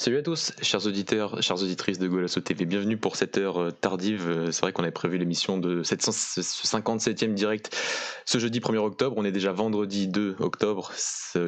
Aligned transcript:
Salut 0.00 0.16
à 0.16 0.22
tous, 0.22 0.52
chers 0.62 0.86
auditeurs, 0.86 1.42
chères 1.42 1.62
auditrices 1.62 1.98
de 1.98 2.08
Golasso 2.08 2.40
TV, 2.40 2.64
bienvenue 2.64 2.96
pour 2.96 3.16
cette 3.16 3.36
heure 3.36 3.60
euh, 3.60 3.70
tardive. 3.70 4.30
Euh, 4.30 4.50
c'est 4.50 4.62
vrai 4.62 4.72
qu'on 4.72 4.82
avait 4.82 4.92
prévu 4.92 5.18
l'émission 5.18 5.58
de 5.58 5.82
757e 5.82 7.34
direct 7.34 7.76
ce 8.24 8.38
jeudi 8.38 8.60
1er 8.60 8.78
octobre. 8.78 9.14
On 9.18 9.26
est 9.26 9.30
déjà 9.30 9.52
vendredi 9.52 10.08
2 10.08 10.36
octobre. 10.38 10.90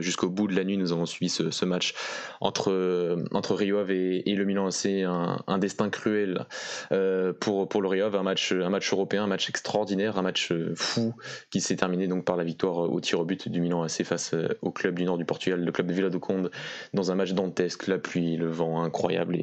Jusqu'au 0.01 0.29
bout 0.29 0.49
de 0.49 0.55
la 0.55 0.65
nuit, 0.65 0.77
nous 0.77 0.93
avons 0.93 1.07
suivi 1.07 1.31
ce, 1.31 1.65
match 1.65 1.95
entre, 2.43 2.71
euh, 2.71 3.25
entre 3.33 3.55
Rio 3.55 3.79
Ave 3.79 3.91
et, 3.91 4.23
le 4.27 4.45
Milan 4.45 4.67
AC. 4.67 4.85
Un, 5.03 5.43
un 5.47 5.59
destin 5.59 5.89
cruel 5.89 6.45
pour, 7.41 7.69
pour 7.71 7.81
le 7.81 7.89
Rio 7.89 8.05
Ave, 8.05 8.17
un 8.17 8.23
match, 8.23 8.53
un 8.53 8.69
match 8.69 8.93
européen, 8.93 9.25
un 9.25 9.29
match 9.29 9.49
extraordinaire, 9.49 10.19
un 10.19 10.23
match 10.23 10.53
fou 10.75 11.15
qui 11.51 11.63
s'est 11.63 11.77
terminé 11.77 12.07
donc 12.07 12.27
par 12.27 12.37
la 12.37 12.45
victoire 12.45 12.77
au 12.93 13.01
tir 13.01 13.19
au 13.19 13.25
but 13.25 13.49
du 13.49 13.63
Milan 13.63 13.83
AC 13.83 14.05
face 14.05 14.35
au 14.61 14.71
club 14.73 14.97
du 14.99 15.05
nord 15.05 15.17
du 15.17 15.25
Portugal, 15.25 15.65
le 15.65 15.73
club 15.73 15.87
de 15.87 15.95
Vila 15.95 16.11
do 16.11 16.21
Conde, 16.21 16.51
dans 16.93 17.11
un 17.11 17.15
match 17.15 17.33
dantesque, 17.33 17.87
la 17.87 17.99
pluie, 17.99 18.42
le 18.43 18.51
vent 18.51 18.83
incroyable 18.83 19.39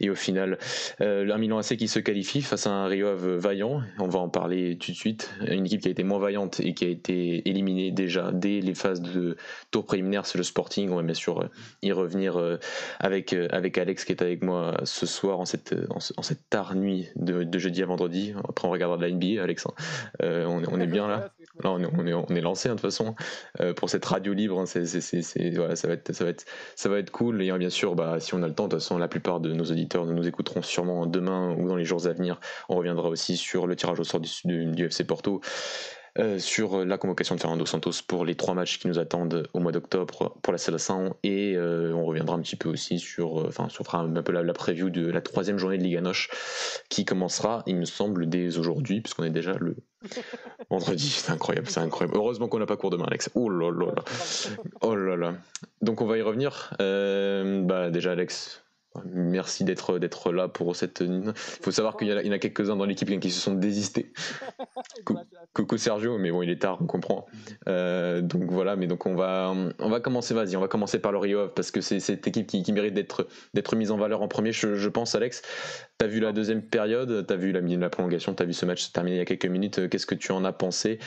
et, 0.00 0.10
au 0.10 0.14
final 0.14 0.58
euh, 1.00 1.30
un 1.30 1.38
Milan 1.38 1.58
AC 1.58 1.76
qui 1.76 1.88
se 1.88 1.98
qualifie 1.98 2.42
face 2.42 2.66
à 2.66 2.70
un 2.70 2.86
Rio 2.86 3.14
vaillant 3.16 3.82
on 3.98 4.08
va 4.08 4.18
en 4.18 4.28
parler 4.28 4.76
tout 4.78 4.90
de 4.90 4.96
suite 4.96 5.30
une 5.46 5.66
équipe 5.66 5.82
qui 5.82 5.88
a 5.88 5.90
été 5.90 6.02
moins 6.02 6.18
vaillante 6.18 6.60
et 6.60 6.74
qui 6.74 6.84
a 6.84 6.88
été 6.88 7.48
éliminée 7.48 7.90
déjà 7.90 8.30
dès 8.32 8.60
les 8.60 8.74
phases 8.74 9.00
de 9.00 9.36
tour 9.70 9.86
préliminaire 9.86 10.26
c'est 10.26 10.38
le 10.38 10.44
Sporting. 10.44 10.90
On 10.90 10.96
va 10.96 11.02
bien 11.02 11.14
sûr 11.14 11.40
euh, 11.40 11.48
y 11.82 11.92
revenir 11.92 12.38
euh, 12.38 12.58
avec, 12.98 13.32
avec 13.32 13.78
Alex 13.78 14.04
qui 14.04 14.12
est 14.12 14.22
avec 14.22 14.42
moi 14.42 14.76
ce 14.84 15.06
soir 15.06 15.40
en 15.40 15.44
cette, 15.44 15.74
en, 15.90 16.00
cette 16.00 16.48
tard 16.50 16.74
nuit 16.74 17.08
de, 17.16 17.58
jeudi 17.58 17.82
à 17.82 17.86
vendredi. 17.86 18.34
Après 18.48 18.66
on 18.66 18.70
regardera 18.70 18.98
de 18.98 19.02
la 19.02 19.10
NBA 19.10 19.42
Alex 19.42 19.66
hein. 19.66 19.72
on, 20.20 20.80
est 20.80 20.86
bien 20.86 21.06
là. 21.06 21.30
Là 21.62 21.70
on 21.70 21.80
est, 21.80 22.14
on 22.14 22.34
est, 22.34 22.40
lancé 22.40 22.68
hein, 22.68 22.74
de 22.74 22.80
toute 22.80 22.90
façon 22.90 23.14
pour 23.76 23.90
cette 23.90 24.04
radio 24.04 24.32
libre 24.32 24.60
hein, 24.60 24.66
ça 24.66 24.80
va 26.88 26.98
être 26.98 27.10
cool. 27.10 27.42
Et 27.42 27.58
bien 27.58 27.70
sûr 27.70 27.94
bah, 27.94 28.20
si 28.20 28.34
on 28.34 28.39
a 28.42 28.48
le 28.48 28.54
temps, 28.54 28.64
de 28.64 28.70
toute 28.70 28.80
façon, 28.80 28.98
la 28.98 29.08
plupart 29.08 29.40
de 29.40 29.52
nos 29.52 29.64
auditeurs 29.64 30.06
nous 30.06 30.26
écouteront 30.26 30.62
sûrement 30.62 31.06
demain 31.06 31.54
ou 31.56 31.68
dans 31.68 31.76
les 31.76 31.84
jours 31.84 32.06
à 32.06 32.12
venir. 32.12 32.40
On 32.68 32.76
reviendra 32.76 33.08
aussi 33.08 33.36
sur 33.36 33.66
le 33.66 33.76
tirage 33.76 34.00
au 34.00 34.04
sort 34.04 34.20
du, 34.20 34.84
FC 34.84 35.04
Porto. 35.04 35.40
Euh, 36.18 36.40
sur 36.40 36.84
la 36.84 36.98
convocation 36.98 37.36
de 37.36 37.40
Fernando 37.40 37.64
Santos 37.64 38.02
pour 38.04 38.24
les 38.24 38.34
trois 38.34 38.54
matchs 38.54 38.80
qui 38.80 38.88
nous 38.88 38.98
attendent 38.98 39.48
au 39.54 39.60
mois 39.60 39.70
d'octobre 39.70 40.36
pour 40.42 40.52
la 40.52 40.58
Salassin 40.58 41.14
et 41.22 41.54
euh, 41.54 41.92
on 41.94 42.04
reviendra 42.04 42.34
un 42.34 42.40
petit 42.40 42.56
peu 42.56 42.68
aussi 42.68 42.98
sur, 42.98 43.40
euh, 43.40 43.46
enfin, 43.46 43.68
on 43.78 43.84
fera 43.84 44.00
un 44.00 44.22
peu 44.22 44.32
la, 44.32 44.42
la, 44.42 44.52
preview 44.52 44.90
de 44.90 45.08
la 45.08 45.20
troisième 45.20 45.56
journée 45.56 45.78
de 45.78 45.84
Liga 45.84 46.00
Noche 46.00 46.28
qui 46.88 47.04
commencera, 47.04 47.62
il 47.66 47.76
me 47.76 47.84
semble, 47.84 48.28
dès 48.28 48.58
aujourd'hui, 48.58 49.02
puisqu'on 49.02 49.22
est 49.22 49.30
déjà 49.30 49.54
le 49.60 49.76
vendredi. 50.70 51.08
C'est 51.08 51.32
incroyable, 51.32 51.68
c'est 51.68 51.80
incroyable. 51.80 52.16
Heureusement 52.16 52.48
qu'on 52.48 52.58
n'a 52.58 52.66
pas 52.66 52.76
cours 52.76 52.90
demain, 52.90 53.06
Alex. 53.06 53.30
Oh 53.34 53.48
là 53.48 53.70
là 53.70 53.92
là. 53.94 54.04
Oh 54.80 54.94
là 54.94 55.16
là. 55.16 55.34
Donc 55.82 56.00
on 56.00 56.06
va 56.06 56.18
y 56.18 56.22
revenir. 56.22 56.74
bah 56.78 57.90
déjà, 57.90 58.12
Alex, 58.12 58.62
Merci 59.04 59.62
d'être 59.62 60.00
d'être 60.00 60.32
là 60.32 60.48
pour 60.48 60.74
cette. 60.74 61.00
Il 61.00 61.32
faut 61.34 61.70
savoir 61.70 61.96
qu'il 61.96 62.08
y, 62.08 62.12
en 62.12 62.32
a, 62.32 62.38
quelques-uns 62.38 62.74
dans 62.74 62.84
l'équipe 62.84 63.08
qui 63.20 63.30
se 63.30 63.40
sont 63.40 63.54
désistés. 63.54 64.12
Coucou 65.54 65.78
Sergio, 65.78 66.18
mais 66.18 66.32
bon, 66.32 66.42
il 66.42 66.50
est 66.50 66.62
tard, 66.62 66.78
on 66.80 66.86
comprend. 66.86 67.26
Euh, 67.68 68.20
donc 68.20 68.50
voilà, 68.50 68.74
mais 68.74 68.88
donc 68.88 69.06
on 69.06 69.14
va 69.14 69.54
on 69.78 69.88
va 69.88 70.00
commencer. 70.00 70.34
Vas-y, 70.34 70.56
on 70.56 70.60
va 70.60 70.66
commencer 70.66 70.98
par 70.98 71.12
le 71.12 71.18
Rio 71.18 71.48
parce 71.48 71.70
que 71.70 71.80
c'est 71.80 72.00
cette 72.00 72.26
équipe 72.26 72.48
qui, 72.48 72.72
mérite 72.72 72.94
d'être 72.94 73.28
d'être 73.54 73.76
mise 73.76 73.92
en 73.92 73.96
valeur 73.96 74.22
en 74.22 74.28
premier. 74.28 74.50
Je, 74.50 74.88
pense, 74.88 75.14
Alex. 75.14 75.42
T'as 76.00 76.06
vu 76.06 76.18
la 76.18 76.32
deuxième 76.32 76.62
période, 76.62 77.26
t'as 77.26 77.36
vu 77.36 77.52
la, 77.52 77.60
la 77.60 77.90
prolongation, 77.90 78.32
t'as 78.32 78.46
vu 78.46 78.54
ce 78.54 78.64
match 78.64 78.84
se 78.84 78.90
terminer 78.90 79.16
il 79.16 79.18
y 79.18 79.22
a 79.22 79.26
quelques 79.26 79.44
minutes. 79.44 79.86
Qu'est-ce 79.90 80.06
que 80.06 80.14
tu 80.14 80.32
en 80.32 80.46
as 80.46 80.52
pensé? 80.54 80.98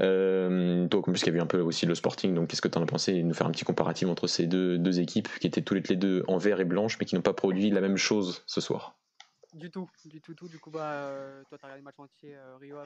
Euh, 0.00 0.88
Toi, 0.88 1.02
puisqu'il 1.04 1.32
y 1.32 1.36
a 1.36 1.38
eu 1.38 1.40
un 1.40 1.46
peu 1.46 1.60
aussi 1.60 1.86
le 1.86 1.94
Sporting, 1.94 2.34
donc 2.34 2.48
qu'est-ce 2.48 2.60
que 2.60 2.66
tu 2.66 2.76
en 2.76 2.82
as 2.82 2.86
pensé? 2.86 3.12
Et 3.12 3.22
nous 3.22 3.32
faire 3.32 3.46
un 3.46 3.52
petit 3.52 3.64
comparatif 3.64 4.08
entre 4.08 4.26
ces 4.26 4.48
deux, 4.48 4.98
équipes 4.98 5.28
qui 5.38 5.46
étaient 5.46 5.62
toutes 5.62 5.88
les 5.88 5.94
deux 5.94 6.24
en 6.26 6.36
vert 6.36 6.58
et 6.58 6.64
blanche, 6.64 6.98
mais 6.98 7.06
qui 7.06 7.14
n'ont 7.14 7.22
pas 7.22 7.32
produit 7.32 7.70
la 7.70 7.80
même 7.80 7.96
chose 7.96 8.42
ce 8.46 8.60
soir. 8.60 8.98
Du 9.54 9.70
tout, 9.70 9.88
du 10.06 10.20
tout, 10.20 10.34
tout. 10.34 10.48
Du 10.48 10.58
coup, 10.58 10.72
bah, 10.72 10.94
euh, 10.94 11.44
toi, 11.48 11.56
tu 11.56 11.64
as 11.64 11.68
regardé 11.68 11.82
le 11.82 11.84
match 11.84 11.98
entier 11.98 12.34
euh, 12.34 12.56
Rio 12.56 12.76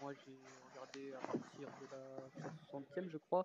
Moi, 0.00 0.12
j'ai 0.24 0.38
regardé 0.70 1.14
à 1.14 1.26
partir 1.26 1.68
de 1.80 1.96
la 1.96 2.78
60e, 2.78 3.10
je 3.10 3.18
crois. 3.26 3.44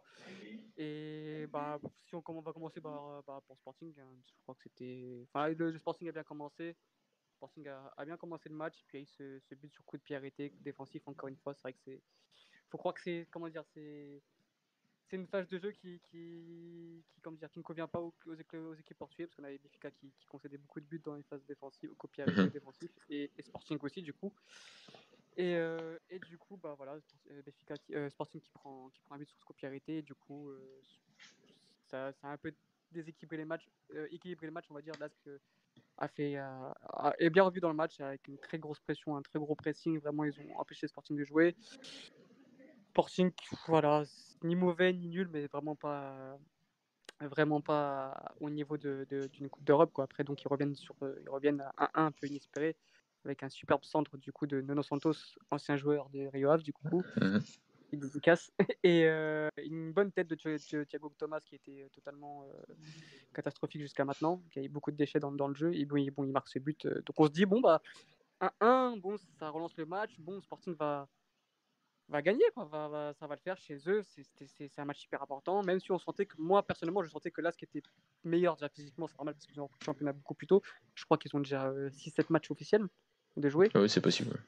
Et 0.78 1.48
bah, 1.52 1.80
si 2.08 2.14
on, 2.14 2.22
on 2.28 2.42
va 2.42 2.54
commencer 2.54 2.82
par, 2.82 3.24
bah, 3.26 3.42
pour 3.48 3.58
Sporting, 3.58 3.96
hein, 4.00 4.14
je 4.28 4.34
crois 4.44 4.54
que 4.54 4.62
c'était. 4.62 5.26
Enfin, 5.34 5.48
le, 5.50 5.76
Sporting 5.80 6.10
a 6.10 6.12
bien 6.12 6.24
commencé. 6.24 6.76
Sporting 7.44 7.68
a, 7.68 8.06
bien 8.06 8.16
commencé 8.16 8.48
le 8.48 8.56
match. 8.56 8.84
Puis 8.88 8.98
il 8.98 9.02
y 9.02 9.04
a 9.04 9.04
eu 9.04 9.40
ce, 9.40 9.56
but 9.56 9.72
sur 9.74 9.84
coup 9.84 9.98
de 9.98 10.02
pied 10.02 10.16
arrêté, 10.16 10.54
défensif, 10.62 11.06
encore 11.08 11.28
une 11.28 11.36
fois. 11.36 11.54
C'est 11.54 11.62
vrai 11.62 11.74
que 11.74 11.80
c'est. 11.84 12.02
faut 12.70 12.78
croire 12.78 12.94
que 12.94 13.02
c'est. 13.02 13.28
Comment 13.31 13.50
dire 13.50 13.66
C'est 13.74 14.22
c'est 15.09 15.18
une 15.18 15.28
phase 15.28 15.48
de 15.50 15.59
jeu 15.59 15.72
qui, 15.72 16.00
qui, 16.09 17.04
qui, 17.12 17.30
dire, 17.38 17.52
qui 17.52 17.59
ne 17.59 17.64
convient 17.64 17.88
pas 17.88 18.00
aux, 18.00 18.14
aux, 18.26 18.34
équipes 18.34 18.98
portugaises, 18.98 19.28
parce 19.28 19.36
qu'on 19.36 19.44
avait 19.44 19.59
Benfica 19.59 19.92
qui, 19.92 20.12
qui, 20.18 20.26
concédait 20.26 20.58
beaucoup 20.58 20.80
de 20.80 20.86
buts 20.86 21.02
dans 21.04 21.14
les 21.14 21.24
phases 21.24 21.46
défensives, 21.46 21.92
au 21.92 21.96
copier 21.96 22.24
avec 22.24 22.36
mhm. 22.36 22.48
défensif, 22.48 22.90
et, 23.09 23.30
et, 23.38 23.44
Sporting 23.44 23.78
aussi, 23.81 24.02
du 24.02 24.14
coup. 24.14 24.34
Et, 25.36 25.56
euh, 25.56 26.00
et 26.10 26.18
du 26.20 26.38
coup, 26.38 26.58
bah, 26.58 26.74
voilà, 26.78 26.98
euh, 27.30 27.42
Benfica 27.46 27.75
euh, 27.92 28.10
Sporting 28.10 28.42
qui 28.42 28.50
prend, 28.52 28.90
qui 28.90 29.02
prend 29.02 29.16
un 29.16 29.20
but 29.20 29.28
sur 29.28 29.38
ce 29.38 29.46
copier 29.46 29.68
arrêté, 29.68 29.98
et 29.98 30.02
du 30.02 30.16
coup, 30.16 30.50
ça, 31.86 32.12
ça, 32.14 32.30
a 32.30 32.31
un 32.31 32.38
peu 32.38 32.52
déséquilibré 32.92 33.38
les 33.38 33.46
matchs, 33.46 33.70
équilibré 34.10 34.48
les 34.48 34.52
matchs, 34.52 34.68
on 34.72 34.74
va 34.74 34.81
dire, 34.81 34.96
Lask 35.00 35.20
a 35.98 36.08
fait, 36.08 36.38
est 37.20 37.30
bien 37.30 37.44
revu 37.44 37.59
dans 37.59 37.70
le 37.70 37.76
match 37.76 38.00
avec 38.00 38.28
une 38.28 38.38
très 38.38 38.58
grosse 38.59 38.80
pression, 38.80 39.16
un 39.16 39.22
très 39.22 39.40
gros 39.40 39.56
pressing, 39.56 40.00
vraiment, 40.00 40.24
ils 40.24 40.40
ont 40.40 40.59
empêché 40.59 40.88
Sporting 40.88 41.18
de 41.18 41.24
jouer. 41.24 41.56
Sporting, 42.90 43.31
voilà, 43.68 44.04
ni 44.44 44.56
mauvais 44.56 44.94
ni 44.94 45.08
nul, 45.08 45.30
mais 45.31 45.48
vraiment 45.48 45.76
pas, 45.76 46.38
vraiment 47.20 47.62
pas 47.62 48.34
au 48.40 48.50
niveau 48.50 48.78
d'une 48.78 49.06
de, 49.06 49.28
d'une 49.28 49.50
Coupe 49.50 49.64
d'Europe. 49.64 49.98
Après, 50.00 50.24
donc, 50.24 50.42
ils 50.44 50.48
reviennent, 50.48 50.76
sur, 50.76 50.96
ils 51.02 51.30
reviennent 51.30 51.62
à 51.78 51.90
1-1 52.02 52.06
un 52.08 52.12
peu 52.12 52.28
inespéré, 52.28 52.75
avec 53.25 53.44
un 53.44 53.50
superbe 53.50 53.84
centre 53.84 54.18
du 54.18 54.31
coup 54.31 54.46
de 54.48 54.62
Nono 54.62 54.84
Santos, 54.84 55.14
ancien 55.50 55.78
joueur 55.78 56.10
de 56.10 56.28
Rio 56.28 56.50
Ave, 56.50 56.64
du 56.64 56.74
coup. 56.74 57.04
Casse. 58.22 58.52
Et 58.84 59.06
euh, 59.06 59.50
une 59.58 59.92
bonne 59.94 60.12
tête 60.12 60.28
de, 60.28 60.36
Thiago 60.36 61.14
Thomas 61.18 61.40
qui 61.42 61.56
était 61.56 61.88
totalement 61.94 62.44
euh, 62.44 62.74
catastrophique 63.34 63.81
jusqu'à 63.81 64.06
maintenant, 64.06 64.42
qui 64.52 64.59
a 64.59 64.64
eu 64.64 64.70
beaucoup 64.70 64.92
de 64.92 64.98
déchets 64.98 65.20
dans, 65.20 65.48
le 65.48 65.56
jeu. 65.56 65.74
Et 65.74 65.81
il, 65.81 66.12
marque 66.31 66.58
buts. 66.59 66.76
Euh, 66.86 67.02
donc 67.06 67.20
on 67.20 67.26
se 67.26 67.31
dit, 67.31 67.46
bon, 67.46 67.62
bah, 67.62 67.81
1-1, 68.42 69.00
bon, 69.00 69.18
ça 69.40 69.50
relance 69.50 69.76
le 69.78 69.86
match. 69.86 70.20
Bon, 70.20 70.42
Sporting 70.42 70.76
va, 70.76 71.08
va 72.09 72.22
gagner, 72.22 72.46
quoi. 72.54 72.68
Ça 73.20 73.28
va 73.28 73.36
le 73.36 73.42
faire 73.42 73.58
chez 73.58 73.78
eux. 73.88 74.04
C'est 74.04 74.80
un 74.80 74.86
match 74.86 75.04
hyper 75.04 75.22
important. 75.22 75.64
Même 75.64 75.80
si 75.80 75.92
on 75.92 76.00
sentait 76.00 76.25
que 76.25 76.36
moi, 76.38 76.64
personnellement, 76.64 77.04
je 77.04 77.10
sentais 77.10 77.31
que 77.31 77.42
là, 77.42 77.52
ce 77.52 77.58
qui 77.58 77.66
était 77.66 77.84
meilleur 78.24 78.56
déjà 78.56 78.70
physiquement, 78.70 79.08
c'est 79.08 79.18
normal 79.18 79.36
parce 79.36 79.46
qu'ils 79.46 79.60
ont 79.62 79.70
le 79.80 79.86
championnat 79.86 80.14
beaucoup 80.14 80.34
plus 80.34 80.48
tôt. 80.48 80.62
Je 80.96 81.06
crois 81.06 81.18
qu'ils 81.18 81.36
ont 81.36 81.40
déjà 81.40 81.72
6-7 81.72 82.22
euh, 82.22 82.24
matchs 82.30 82.52
officiels 82.52 82.88
de 83.38 83.50
jouer. 83.50 83.70
Ah 83.74 83.81
oui, 83.81 83.90
c'est 83.90 84.02
possible. 84.02 84.31
Ouais, 84.31 84.40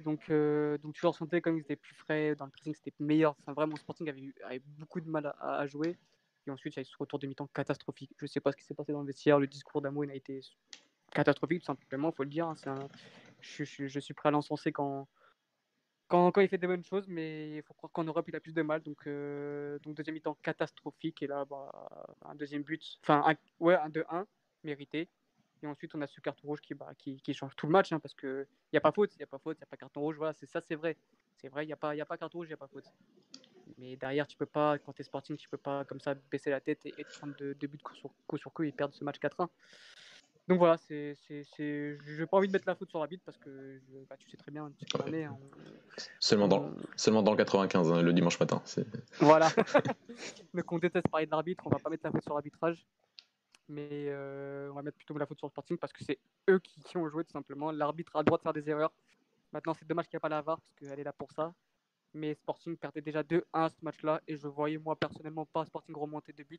donc, 0.00 0.28
euh, 0.30 0.76
donc 0.78 0.94
tu 0.94 1.06
ressentais 1.06 1.40
comme 1.40 1.56
ils 1.56 1.60
étaient 1.60 1.76
plus 1.76 1.94
frais, 1.94 2.34
dans 2.34 2.46
le 2.46 2.50
pressing 2.50 2.74
c'était 2.74 2.92
meilleur. 2.98 3.36
Enfin, 3.40 3.52
vraiment, 3.52 3.76
Sporting 3.76 4.08
avait, 4.08 4.32
avait 4.44 4.62
beaucoup 4.78 5.00
de 5.00 5.08
mal 5.08 5.32
à, 5.40 5.66
jouer. 5.66 5.96
Et 6.46 6.50
ensuite, 6.50 6.74
il 6.74 6.78
y 6.78 6.80
a 6.80 6.82
eu 6.82 6.84
ce 6.84 6.96
retour 6.96 7.18
de 7.18 7.26
mi-temps 7.26 7.48
catastrophique. 7.48 8.10
Je 8.18 8.26
sais 8.26 8.40
pas 8.40 8.52
ce 8.52 8.56
qui 8.56 8.64
s'est 8.64 8.74
passé 8.74 8.92
dans 8.92 9.00
le 9.00 9.06
vestiaire. 9.06 9.38
Le 9.38 9.46
discours 9.46 9.80
d'Amo 9.80 10.02
a 10.02 10.14
été 10.14 10.40
catastrophique, 11.12 11.60
tout 11.60 11.66
simplement, 11.66 12.10
il 12.10 12.16
faut 12.16 12.24
le 12.24 12.30
dire. 12.30 12.46
Hein. 12.46 12.54
Je, 13.40 13.64
je, 13.64 13.86
je, 13.86 14.00
suis 14.00 14.14
prêt 14.14 14.30
à 14.30 14.32
l'encenser 14.32 14.72
quand, 14.72 15.06
quand, 16.08 16.32
quand, 16.32 16.40
il 16.40 16.48
fait 16.48 16.58
des 16.58 16.66
bonnes 16.66 16.84
choses, 16.84 17.06
mais 17.06 17.56
il 17.56 17.62
faut 17.62 17.74
croire 17.74 17.92
qu'en 17.92 18.04
Europe, 18.04 18.26
il 18.28 18.34
a 18.36 18.40
plus 18.40 18.54
de 18.54 18.62
mal. 18.62 18.82
Donc, 18.82 19.06
euh, 19.06 19.78
donc 19.80 19.94
deuxième 19.94 20.14
mi-temps 20.14 20.38
catastrophique. 20.42 21.22
Et 21.22 21.28
là, 21.28 21.44
bah, 21.44 21.70
un 22.24 22.34
deuxième 22.34 22.62
but, 22.62 22.98
enfin, 23.02 23.22
un, 23.26 23.36
ouais, 23.60 23.76
un 23.76 23.90
2-1, 23.90 24.24
mérité. 24.64 25.08
Et 25.62 25.66
ensuite, 25.66 25.94
on 25.94 26.00
a 26.00 26.06
ce 26.06 26.20
carton 26.20 26.46
rouge 26.46 26.60
qui, 26.60 26.74
bah, 26.74 26.92
qui, 26.96 27.20
qui 27.20 27.34
change 27.34 27.54
tout 27.56 27.66
le 27.66 27.72
match, 27.72 27.92
hein, 27.92 27.98
parce 27.98 28.14
qu'il 28.14 28.46
n'y 28.72 28.76
a 28.76 28.80
pas 28.80 28.92
faute, 28.92 29.14
il 29.14 29.18
n'y 29.18 29.24
a 29.24 29.26
pas 29.26 29.38
faute, 29.38 29.56
il 29.58 29.60
n'y 29.60 29.64
a 29.64 29.66
pas 29.66 29.76
carton 29.76 30.00
rouge. 30.00 30.16
Voilà, 30.16 30.32
c'est 30.32 30.46
ça, 30.46 30.60
c'est 30.60 30.74
vrai. 30.74 30.96
C'est 31.40 31.48
vrai, 31.48 31.64
il 31.64 31.66
n'y 31.66 31.72
a, 31.72 31.76
pas, 31.76 31.94
y 31.94 32.00
a 32.00 32.06
pas 32.06 32.16
carton 32.16 32.38
rouge, 32.38 32.48
il 32.48 32.50
n'y 32.50 32.54
a 32.54 32.58
pas 32.58 32.68
faute. 32.68 32.90
Mais 33.78 33.96
derrière, 33.96 34.26
tu 34.26 34.36
peux 34.36 34.46
pas, 34.46 34.78
quand 34.78 34.92
tu 34.92 35.02
es 35.02 35.04
sporting, 35.04 35.36
tu 35.36 35.48
peux 35.48 35.56
pas 35.56 35.84
comme 35.84 36.00
ça 36.00 36.14
baisser 36.30 36.50
la 36.50 36.60
tête 36.60 36.84
et, 36.86 36.94
et 36.98 37.04
prendre 37.04 37.34
deux, 37.38 37.66
buts 37.66 37.78
coup 37.78 37.94
sur, 37.94 38.10
coup 38.26 38.38
sur 38.38 38.52
coup 38.52 38.62
et 38.62 38.72
perdre 38.72 38.94
ce 38.94 39.04
match 39.04 39.18
4-1. 39.18 39.48
Donc 40.48 40.58
voilà, 40.58 40.78
c'est, 40.78 41.14
c'est, 41.26 41.44
c'est... 41.44 41.98
j'ai 42.06 42.26
pas 42.26 42.38
envie 42.38 42.48
de 42.48 42.52
mettre 42.52 42.66
la 42.66 42.74
faute 42.74 42.88
sur 42.88 42.98
l'arbitre 42.98 43.22
parce 43.26 43.36
que 43.36 43.80
bah, 44.08 44.16
tu 44.18 44.30
sais 44.30 44.38
très 44.38 44.50
bien, 44.50 44.72
tu 44.78 44.86
sais 44.86 45.24
hein, 45.24 45.36
seulement, 46.18 46.48
dans, 46.48 46.72
seulement 46.96 47.22
dans 47.22 47.32
le 47.32 47.36
95, 47.36 47.92
hein, 47.92 48.00
le 48.00 48.12
dimanche 48.14 48.40
matin. 48.40 48.62
C'est... 48.64 48.86
Voilà. 49.20 49.50
Donc 50.54 50.72
on 50.72 50.78
déteste 50.78 51.06
parler 51.08 51.26
de 51.26 51.30
l'arbitre, 51.30 51.64
on 51.66 51.70
va 51.70 51.78
pas 51.78 51.90
mettre 51.90 52.04
la 52.04 52.12
faute 52.12 52.22
sur 52.22 52.32
l'arbitrage, 52.32 52.86
mais 53.68 53.88
euh, 54.08 54.70
on 54.70 54.74
va 54.74 54.82
mettre 54.82 54.96
plutôt 54.96 55.16
la 55.18 55.26
faute 55.26 55.38
sur 55.38 55.48
Sporting 55.48 55.76
parce 55.78 55.92
que 55.92 56.04
c'est 56.04 56.18
eux 56.48 56.58
qui, 56.58 56.96
ont 56.96 57.08
joué 57.08 57.24
tout 57.24 57.32
simplement. 57.32 57.70
L'arbitre 57.70 58.16
a 58.16 58.20
le 58.20 58.24
droit 58.24 58.38
de 58.38 58.42
faire 58.42 58.52
des 58.52 58.68
erreurs. 58.68 58.92
Maintenant, 59.52 59.74
c'est 59.74 59.86
dommage 59.86 60.06
qu'il 60.06 60.16
n'y 60.16 60.18
a 60.18 60.20
pas 60.20 60.28
la 60.28 60.42
VAR 60.42 60.60
parce 60.60 60.74
qu'elle 60.74 60.98
est 60.98 61.04
là 61.04 61.12
pour 61.12 61.32
ça. 61.32 61.54
Mais 62.14 62.34
Sporting 62.34 62.76
perdait 62.76 63.02
déjà 63.02 63.22
2-1 63.22 63.68
ce 63.68 63.76
match-là 63.82 64.22
et 64.26 64.36
je 64.36 64.48
voyais 64.48 64.78
moi 64.78 64.96
personnellement 64.96 65.46
pas 65.46 65.64
Sporting 65.64 65.94
remonter 65.94 66.32
de 66.32 66.42
buts. 66.42 66.58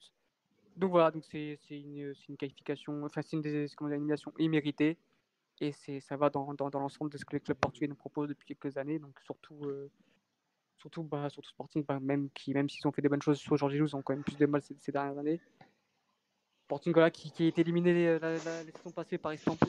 Donc 0.78 0.92
voilà, 0.92 1.12
donc 1.12 1.26
c'est 1.26 1.58
une, 1.70 2.14
une, 2.30 2.38
qualification, 2.38 3.04
enfin 3.04 3.22
c'est 3.22 3.36
une, 3.36 3.42
des, 3.42 3.66
une 3.82 3.92
élimination 3.92 4.32
imméritée. 4.38 4.98
Et 5.62 5.74
ça 5.74 6.16
va 6.16 6.30
dans, 6.30 6.54
dans, 6.54 6.70
dans 6.70 6.80
l'ensemble 6.80 7.12
de 7.12 7.18
ce 7.18 7.26
que 7.26 7.34
les 7.34 7.42
clubs 7.42 7.58
portugais 7.58 7.88
nous 7.88 7.96
proposent 7.96 8.30
depuis 8.30 8.56
quelques 8.56 8.78
années. 8.78 8.98
Donc 8.98 9.20
surtout, 9.20 9.60
euh, 9.66 9.92
surtout, 10.78 11.04
bah, 11.04 11.30
surtout 11.30 11.50
Sporting, 11.50 11.84
bah, 11.86 12.00
même, 12.00 12.30
qui, 12.30 12.54
même 12.54 12.70
s'ils 12.70 12.88
ont 12.88 12.92
fait 12.92 13.02
des 13.02 13.10
bonnes 13.10 13.22
choses, 13.22 13.40
sur 13.40 13.58
Georges 13.58 13.76
ils 13.76 13.96
ont 13.96 14.02
quand 14.02 14.14
même 14.14 14.24
plus 14.24 14.38
de 14.38 14.46
mal 14.46 14.62
ces, 14.62 14.92
dernières 14.92 15.18
années. 15.18 15.42
Voilà, 16.70 17.10
qui, 17.10 17.32
qui 17.32 17.44
a 17.44 17.48
été 17.48 17.62
éliminé 17.62 18.20
la, 18.20 18.34
la, 18.34 18.38
saison 18.38 18.92
passée 18.94 19.18
par 19.18 19.34
Istanbul 19.34 19.68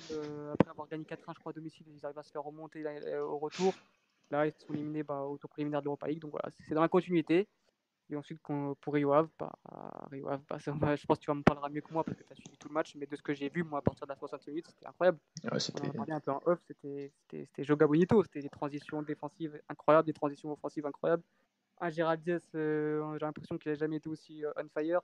après 0.53 0.71
avoir 0.71 0.87
gagné 0.89 1.05
4-1 1.05 1.35
je 1.35 1.41
crois 1.41 1.51
à 1.51 1.55
domicile, 1.55 1.87
ils 1.89 2.05
arrivent 2.05 2.19
à 2.19 2.23
se 2.23 2.31
faire 2.31 2.43
remonter 2.43 2.85
au 3.19 3.39
retour. 3.39 3.75
Là, 4.31 4.47
ils 4.47 4.53
sont 4.53 4.73
éliminés 4.75 5.03
bah, 5.03 5.23
au 5.23 5.37
tour 5.39 5.51
préliminaire 5.51 5.81
de 5.81 5.87
l'Europa 5.87 6.07
League. 6.07 6.21
Donc 6.21 6.31
voilà, 6.31 6.49
c'est 6.51 6.75
dans 6.75 6.81
la 6.81 6.89
continuité. 6.89 7.49
Et 8.11 8.17
ensuite, 8.17 8.41
pour 8.41 8.95
Rio 8.95 9.13
Ave, 9.13 9.29
bah, 9.39 9.53
Rio 10.11 10.29
Ave 10.29 10.43
bah, 10.49 10.97
je 10.97 11.07
pense 11.07 11.19
que 11.19 11.25
tu 11.25 11.31
vas 11.31 11.35
me 11.35 11.43
parler 11.43 11.75
mieux 11.75 11.81
que 11.81 11.93
moi 11.93 12.03
parce 12.03 12.17
que 12.17 12.25
tu 12.25 12.33
as 12.33 12.37
suivi 12.37 12.57
tout 12.59 12.69
le 12.69 12.75
match. 12.75 12.95
Mais 12.97 13.07
de 13.07 13.15
ce 13.15 13.23
que 13.23 13.35
j'ai 13.35 13.49
vu, 13.49 13.63
moi, 13.63 13.79
à 13.79 13.83
partir 13.83 14.07
de 14.07 14.13
la 14.13 14.17
60 14.17 14.47
minutes, 14.49 14.67
c'était 14.69 14.87
incroyable. 14.87 15.19
Ouais, 15.51 15.61
c'était... 15.61 15.89
On 15.97 16.01
en 16.01 16.09
un 16.11 16.21
peu 16.21 16.31
en 16.33 16.43
off, 16.47 16.59
c'était, 16.67 17.13
Joga 17.59 17.87
Bonito. 17.87 18.23
C'était 18.25 18.41
des 18.41 18.49
transitions 18.49 19.03
défensives 19.03 19.61
incroyables, 19.69 20.07
des 20.07 20.13
transitions 20.13 20.53
offensives 20.53 20.87
incroyables. 20.87 21.23
Un 21.81 21.89
Gérald 21.89 22.41
euh, 22.55 23.19
j'ai 23.19 23.25
l'impression 23.25 23.57
qu'il 23.57 23.73
n'a 23.73 23.79
jamais 23.79 23.97
été 23.97 24.09
aussi 24.09 24.45
euh, 24.45 24.53
on 24.57 24.69
fire. 24.69 25.01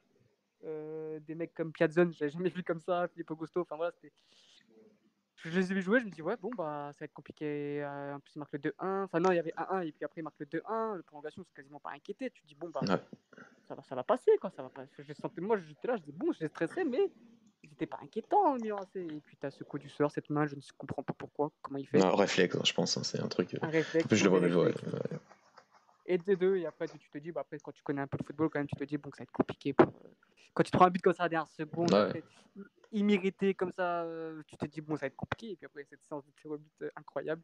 Euh, 0.64 1.20
des 1.20 1.35
mecs 1.35 1.55
comme 1.55 1.73
Piazzon, 1.73 2.11
je 2.12 2.25
l'ai 2.25 2.31
jamais 2.31 2.49
vu 2.49 2.62
comme 2.62 2.81
ça. 2.81 3.08
Philippe 3.08 3.31
Augusto, 3.31 3.61
enfin 3.61 3.76
voilà, 3.76 3.93
c'était 3.93 4.12
je 5.50 5.50
les 5.61 5.70
ai 5.70 5.75
vu 5.75 5.82
jouer, 5.82 6.00
je 6.00 6.06
me 6.06 6.11
dis, 6.11 6.23
ouais, 6.23 6.37
bon, 6.41 6.50
bah, 6.56 6.91
ça 6.93 7.00
va 7.00 7.05
être 7.05 7.12
compliqué. 7.12 7.82
Euh, 7.82 8.14
en 8.14 8.20
plus, 8.20 8.32
il 8.35 8.38
marque 8.38 8.53
le 8.53 8.58
2-1. 8.58 9.05
Enfin, 9.05 9.20
non, 9.20 9.31
il 9.31 9.37
y 9.37 9.38
avait 9.38 9.53
1-1, 9.56 9.87
et 9.87 9.93
puis 9.93 10.05
après, 10.05 10.20
il 10.20 10.25
marque 10.25 10.38
le 10.41 10.47
2-1. 10.47 10.97
La 10.97 11.03
prolongation, 11.03 11.44
c'est 11.44 11.55
quasiment 11.55 11.81
pas 11.81 11.91
inquiété. 11.91 12.31
Tu 12.31 12.43
te 12.43 12.47
dis, 12.47 12.55
bon, 12.55 12.70
bah, 12.70 12.81
ça, 13.69 13.75
va, 13.75 13.82
ça 13.82 13.94
va 13.94 14.03
passer, 14.03 14.32
quoi. 14.41 14.50
Ça 14.50 14.62
va 14.62 14.70
pas... 14.70 14.85
Je 14.99 15.12
sentais, 15.12 15.41
moi, 15.41 15.58
j'étais 15.58 15.88
là, 15.88 15.97
je 15.97 16.03
dis, 16.03 16.12
bon, 16.12 16.32
j'ai 16.32 16.49
stressé, 16.49 16.85
mais 16.85 17.11
c'était 17.69 17.87
pas 17.87 17.99
inquiétant, 18.03 18.55
Milan 18.55 18.81
Et 18.94 19.20
puis, 19.25 19.37
tu 19.37 19.47
as 19.47 19.50
ce 19.50 19.62
coup 19.64 19.79
du 19.79 19.88
sort, 19.88 20.11
cette 20.11 20.31
main, 20.31 20.47
je 20.47 20.56
ne 20.56 20.61
comprends 20.76 21.03
pas 21.03 21.12
pourquoi, 21.12 21.53
comment 21.62 21.79
il 21.79 21.87
fait. 21.87 22.03
Un 22.05 22.14
réflexe, 22.14 22.56
je 22.64 22.73
pense, 22.73 22.97
hein, 22.97 23.03
c'est 23.05 23.20
un 23.20 23.29
truc. 23.29 23.55
Euh, 23.55 23.58
un 23.62 23.69
réflexe. 23.69 24.06
je 24.11 24.25
le 24.25 24.31
vois, 24.31 24.41
ouais. 24.41 24.75
Et 26.06 26.19
de 26.19 26.35
deux, 26.35 26.56
et 26.56 26.67
après, 26.67 26.87
tu 26.87 27.11
te 27.11 27.19
dis, 27.19 27.32
bah, 27.32 27.41
après, 27.41 27.58
quand 27.58 27.73
tu 27.73 27.82
connais 27.82 28.00
un 28.00 28.06
peu 28.06 28.17
le 28.19 28.25
football, 28.25 28.49
quand 28.49 28.61
même, 28.61 28.69
tu 28.69 28.76
te 28.76 28.85
dis, 28.85 28.97
bon, 28.97 29.11
ça 29.11 29.19
va 29.19 29.23
être 29.25 29.32
compliqué 29.32 29.73
pour. 29.73 29.88
Euh, 29.88 30.08
quand 30.55 30.62
tu 30.62 30.70
prends 30.70 30.87
un 30.87 30.91
but 30.91 31.03
comme 31.03 31.12
ça 31.12 31.25
à 31.25 31.26
la 31.26 31.31
dernière 31.31 31.49
seconde, 31.49 31.91
immérité 32.93 33.55
comme 33.55 33.73
ça, 33.73 34.03
euh, 34.03 34.41
tu 34.47 34.56
te 34.56 34.67
dis, 34.67 34.81
bon, 34.81 34.94
ça 34.94 35.03
va 35.03 35.06
être 35.08 35.17
compliqué. 35.17 35.50
Et 35.50 35.56
puis 35.56 35.67
après, 35.67 35.85
cette 35.85 36.05
séance 36.05 36.25
de 36.25 36.31
tir 36.41 36.53
au 36.53 36.58
but 36.58 36.73
euh, 36.82 36.91
incroyable, 36.94 37.43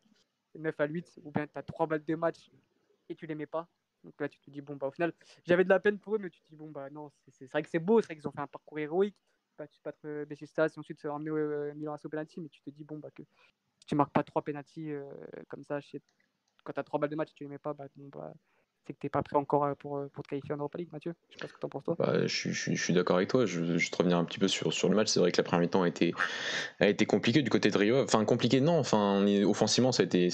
9 0.55 0.81
à 0.81 0.87
8, 0.87 1.21
ou 1.25 1.33
bien 1.33 1.47
tu 1.47 1.59
as 1.59 1.63
3 1.63 1.87
balles 1.87 2.05
de 2.05 2.15
match 2.15 2.51
et 3.09 3.17
tu 3.17 3.27
les 3.27 3.35
mets 3.35 3.47
pas. 3.47 3.69
Donc 4.05 4.15
là, 4.21 4.29
tu 4.29 4.41
te 4.41 4.51
dis, 4.51 4.61
bon, 4.61 4.77
bah 4.77 4.87
au 4.87 4.91
final, 4.93 5.13
j'avais 5.45 5.65
de 5.65 5.69
la 5.69 5.81
peine 5.81 5.99
pour 5.99 6.15
eux, 6.15 6.19
mais 6.19 6.31
tu 6.31 6.41
te 6.41 6.49
dis, 6.49 6.57
bon, 6.57 6.71
bah 6.71 6.89
non, 6.91 7.11
c'est 7.29 7.51
vrai 7.51 7.63
que 7.63 7.69
c'est 7.69 7.79
beau, 7.81 8.01
c'est 8.01 8.07
vrai 8.07 8.17
qu'ils 8.17 8.29
ont 8.29 8.33
fait 8.33 8.41
un 8.41 8.47
parcours 8.47 8.79
héroïque. 8.79 9.17
Bah, 9.59 9.67
tu 9.67 9.81
battre 9.85 9.99
euh, 10.07 10.25
Besiktas 10.25 10.73
et 10.75 10.79
ensuite 10.79 10.99
se 11.01 11.09
ramener 11.09 11.31
au 11.31 11.75
Milan 11.75 11.97
au 12.03 12.09
penalty, 12.09 12.41
mais 12.41 12.49
tu 12.49 12.63
te 12.63 12.71
dis, 12.71 12.85
bon, 12.85 12.99
bah 12.99 13.11
que 13.15 13.23
tu 13.87 13.95
marques 13.97 14.13
pas 14.13 14.23
3 14.23 14.43
penalty 14.43 14.93
comme 15.49 15.65
ça, 15.65 15.81
quand 16.65 16.73
tu 16.73 16.81
as 16.81 16.85
3 16.85 17.01
balles 17.01 17.11
de 17.11 17.17
match 17.17 17.31
et 17.31 17.35
tu 17.35 17.45
les 17.45 17.51
mets 17.51 17.59
pas, 17.59 17.75
bah, 17.75 17.87
bon, 17.97 18.09
bah 18.09 18.33
c'est 18.87 18.95
que 18.95 18.99
tu 18.99 19.07
n'es 19.07 19.11
pas 19.11 19.23
prêt 19.23 19.37
encore 19.37 19.65
euh, 19.65 19.75
pour, 19.79 19.99
euh, 19.99 20.11
pour 20.13 20.25
te 20.25 20.31
qualifier 20.31 20.55
en 20.55 20.59
Europa 20.59 20.79
League, 20.79 20.89
Mathieu. 20.93 21.15
Je 21.31 21.35
sais 21.35 21.41
pas 21.41 21.49
que 21.49 21.59
tu 21.59 21.67
en 21.67 21.69
penses 21.69 21.85
toi. 21.85 21.97
Bah, 21.99 22.27
je, 22.27 22.51
je, 22.51 22.73
je, 22.75 22.83
suis 22.83 22.93
d'accord 22.93 23.17
avec 23.17 23.29
toi. 23.29 23.47
Je, 23.47 23.79
je 23.79 23.91
te 23.91 23.97
revenir 23.97 24.19
un 24.19 24.25
petit 24.25 24.39
peu 24.39 24.49
sur, 24.49 24.73
sur 24.73 24.89
le 24.89 24.97
match. 24.97 25.09
C'est 25.09 25.21
vrai 25.21 25.31
que 25.31 25.37
la 25.37 25.45
première 25.45 25.61
mi-temps 25.61 25.83
a 25.83 25.89
été, 25.89 26.15
a 26.81 26.89
été 26.89 27.07
compliquée 27.07 27.43
du 27.43 27.51
côté 27.51 27.71
de 27.71 27.79
Rio. 27.79 28.03
Enfin, 28.03 28.25
compliqué, 28.25 28.61
non. 28.61 28.79
Enfin, 28.79 29.25
offensivement, 29.47 29.93
c'était 29.93 30.29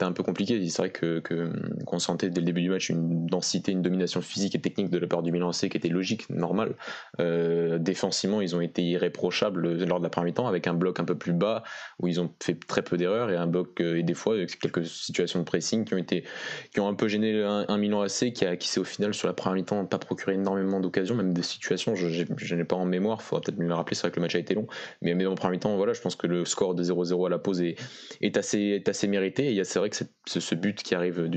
un 0.00 0.12
peu 0.12 0.22
compliqué. 0.22 0.68
C'est 0.68 0.82
vrai 0.82 0.90
que, 0.90 1.18
que, 1.20 1.52
qu'on 1.84 1.98
sentait 1.98 2.30
dès 2.30 2.40
le 2.40 2.46
début 2.46 2.62
du 2.62 2.70
match 2.70 2.88
une 2.88 3.26
densité, 3.26 3.72
une 3.72 3.82
domination 3.82 4.20
physique 4.20 4.54
et 4.54 4.60
technique 4.60 4.90
de 4.90 4.98
la 4.98 5.06
part 5.06 5.22
du 5.22 5.32
Milan 5.32 5.50
AC 5.50 5.68
qui 5.68 5.76
était 5.76 5.88
logique, 5.88 6.30
normale. 6.30 6.76
Euh, 7.20 7.78
défensivement, 7.78 8.40
ils 8.40 8.54
ont 8.54 8.60
été 8.60 8.82
irréprochables 8.82 9.84
lors 9.84 9.98
de 9.98 10.04
la 10.04 10.10
première 10.10 10.26
mi-temps 10.26 10.46
avec 10.46 10.66
un 10.66 10.74
bloc 10.74 11.00
un 11.00 11.04
peu 11.04 11.16
plus 11.16 11.32
bas 11.32 11.64
où 11.98 12.06
ils 12.06 12.20
ont 12.20 12.32
fait 12.42 12.54
très 12.54 12.82
peu 12.82 12.96
d'erreurs 12.96 13.30
et 13.30 13.36
un 13.36 13.46
bloc 13.46 13.80
et 13.80 14.02
des 14.02 14.14
fois 14.14 14.36
quelques 14.60 14.86
situations 14.86 15.40
de 15.40 15.44
pressing 15.44 15.84
qui 15.84 15.94
ont 15.94 15.98
été 15.98 16.24
qui 16.72 16.80
ont 16.80 16.88
un 16.88 16.94
peu 16.94 17.08
gêné 17.08 17.42
un, 17.42 17.64
un 17.68 17.78
Milan 17.78 17.87
AC 17.94 18.32
qui, 18.32 18.44
a, 18.44 18.56
qui 18.56 18.68
s'est 18.68 18.80
au 18.80 18.84
final 18.84 19.14
sur 19.14 19.28
la 19.28 19.34
première 19.34 19.56
mi-temps 19.56 19.84
pas 19.86 19.98
procuré 19.98 20.34
énormément 20.34 20.80
d'occasions, 20.80 21.14
même 21.14 21.32
des 21.32 21.42
situations, 21.42 21.94
je, 21.94 22.54
n'ai 22.54 22.64
pas 22.64 22.76
en 22.76 22.84
mémoire, 22.84 23.22
faudra 23.22 23.42
peut-être 23.42 23.58
me 23.58 23.66
le 23.66 23.74
rappeler, 23.74 23.94
c'est 23.94 24.02
vrai 24.02 24.10
que 24.10 24.16
le 24.16 24.22
match 24.22 24.34
a 24.34 24.38
été 24.38 24.54
long, 24.54 24.66
mais, 25.02 25.14
mais 25.14 25.26
en 25.26 25.34
première 25.34 25.52
mi-temps, 25.52 25.76
voilà, 25.76 25.92
je 25.92 26.00
pense 26.00 26.16
que 26.16 26.26
le 26.26 26.44
score 26.44 26.74
de 26.74 26.82
0-0 26.82 27.26
à 27.26 27.30
la 27.30 27.38
pause 27.38 27.60
est, 27.62 27.76
est, 28.20 28.36
assez, 28.36 28.60
est 28.60 28.88
assez 28.88 29.08
mérité, 29.08 29.54
et 29.54 29.64
c'est 29.64 29.78
vrai 29.78 29.90
que 29.90 29.96
ce 30.26 30.54
but 30.54 30.82
qui 30.82 30.94
arrive 30.94 31.28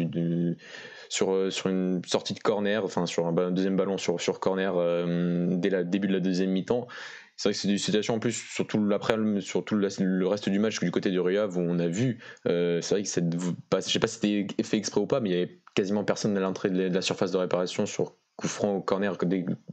sur, 1.12 1.52
sur 1.52 1.70
une 1.70 2.02
sortie 2.06 2.34
de 2.34 2.40
corner, 2.40 2.84
enfin 2.86 3.06
sur 3.06 3.28
un, 3.28 3.52
deuxième 3.52 3.76
ballon 3.76 3.98
sur, 3.98 4.22
sur 4.22 4.40
corner 4.40 4.74
euh, 4.78 5.48
dès 5.52 5.70
le 5.70 5.84
début 5.84 6.08
de 6.08 6.14
la 6.14 6.22
deuxième 6.22 6.52
mi-temps, 6.52 6.88
c'est 7.42 7.50
vrai 7.50 7.54
que 7.54 7.60
c'est 7.60 7.70
une 7.70 7.78
situation 7.80 8.14
en 8.14 8.20
plus, 8.20 8.34
sur 8.34 8.68
tout 8.68 8.78
le, 8.78 10.28
reste 10.28 10.50
du 10.50 10.60
match 10.60 10.80
du 10.80 10.92
côté 10.92 11.10
du 11.10 11.20
Rio 11.20 11.48
où 11.48 11.60
on 11.60 11.80
a 11.80 11.88
vu, 11.88 12.20
euh, 12.48 12.82
c'est 12.82 12.94
vrai 12.94 13.02
que 13.02 13.10
cette, 13.10 13.34
je 13.34 13.90
sais 13.90 13.98
pas 14.00 14.08
si 14.08 14.20
c'était 14.20 14.64
fait 14.64 14.78
exprès 14.78 15.02
ou 15.02 15.08
pas, 15.08 15.20
mais 15.22 15.30
il 15.30 15.34
y 15.34 15.36
avait 15.38 15.60
quasiment 15.74 16.04
personne 16.04 16.38
à 16.38 16.40
l'entrée 16.40 16.70
de 16.70 16.94
la 16.94 17.02
surface 17.02 17.32
de 17.32 17.38
réparation 17.38 17.88
sur 17.88 18.14
coup 18.36 18.48
franc 18.48 18.76
au 18.76 18.82
corner 18.82 19.18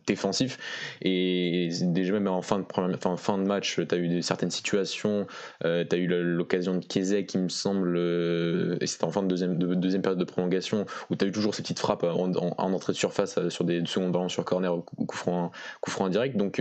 défensif. 0.07 0.57
Et 1.03 1.69
déjà 1.83 2.15
même 2.15 2.27
en 2.29 2.41
fin 2.41 2.61
de, 2.61 2.65
de 2.65 3.47
match 3.47 3.79
tu 3.87 3.95
as 3.95 3.99
eu 3.99 4.23
certaines 4.23 4.51
situations 4.51 5.27
euh, 5.67 5.85
tu 5.89 5.95
as 5.95 5.99
eu 5.99 6.07
l'occasion 6.07 6.75
de 6.77 6.85
Kézé 6.87 7.27
qui 7.27 7.37
me 7.37 7.51
semble 7.51 7.97
euh, 7.99 8.79
et 8.81 8.87
c'était 8.87 9.05
en 9.05 9.11
fin 9.11 9.23
de 9.23 9.29
deuxième, 9.29 9.59
de, 9.59 9.75
deuxième 9.75 10.01
période 10.01 10.19
de 10.19 10.25
prolongation 10.25 10.87
où 11.11 11.17
tu 11.17 11.25
as 11.25 11.29
eu 11.29 11.33
toujours 11.33 11.55
ces 11.55 11.63
petites 11.63 11.81
frappes 11.81 12.05
en, 12.05 12.33
entrée 12.57 12.95
de 12.95 12.99
surface 12.99 13.49
sur 13.51 13.65
des 13.65 13.85
secondes 13.85 14.13
ballons 14.13 14.31
sur 14.31 14.45
corner 14.47 14.75
ou 14.75 15.05
coup 15.05 15.17
franc 15.17 15.53
indirect 16.01 16.37
donc 16.37 16.61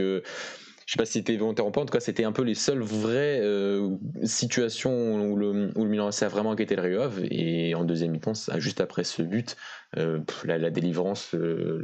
je 0.87 0.93
sais 0.93 0.97
pas 0.97 1.05
si 1.05 1.13
c'était 1.13 1.35
volontaire 1.35 1.67
ou 1.67 1.71
pas, 1.71 1.81
en 1.81 1.85
tout 1.85 1.91
cas 1.91 1.99
c'était 1.99 2.23
un 2.23 2.31
peu 2.31 2.43
les 2.43 2.55
seules 2.55 2.81
vraies 2.81 3.41
euh, 3.41 3.97
situations 4.23 5.21
où 5.21 5.35
le, 5.35 5.69
où 5.75 5.83
le 5.83 5.89
Milan 5.89 6.07
a 6.09 6.27
vraiment 6.29 6.53
inquiété 6.53 6.77
le 6.77 6.81
Rio 6.81 7.01
et 7.29 7.75
en 7.75 7.83
deuxième 7.83 8.11
mi-temps, 8.11 8.31
juste 8.55 8.79
après 8.79 9.03
ce 9.03 9.21
but, 9.21 9.57
euh, 9.95 10.19
la, 10.43 10.69
délivrance, 10.69 11.33
euh, 11.33 11.79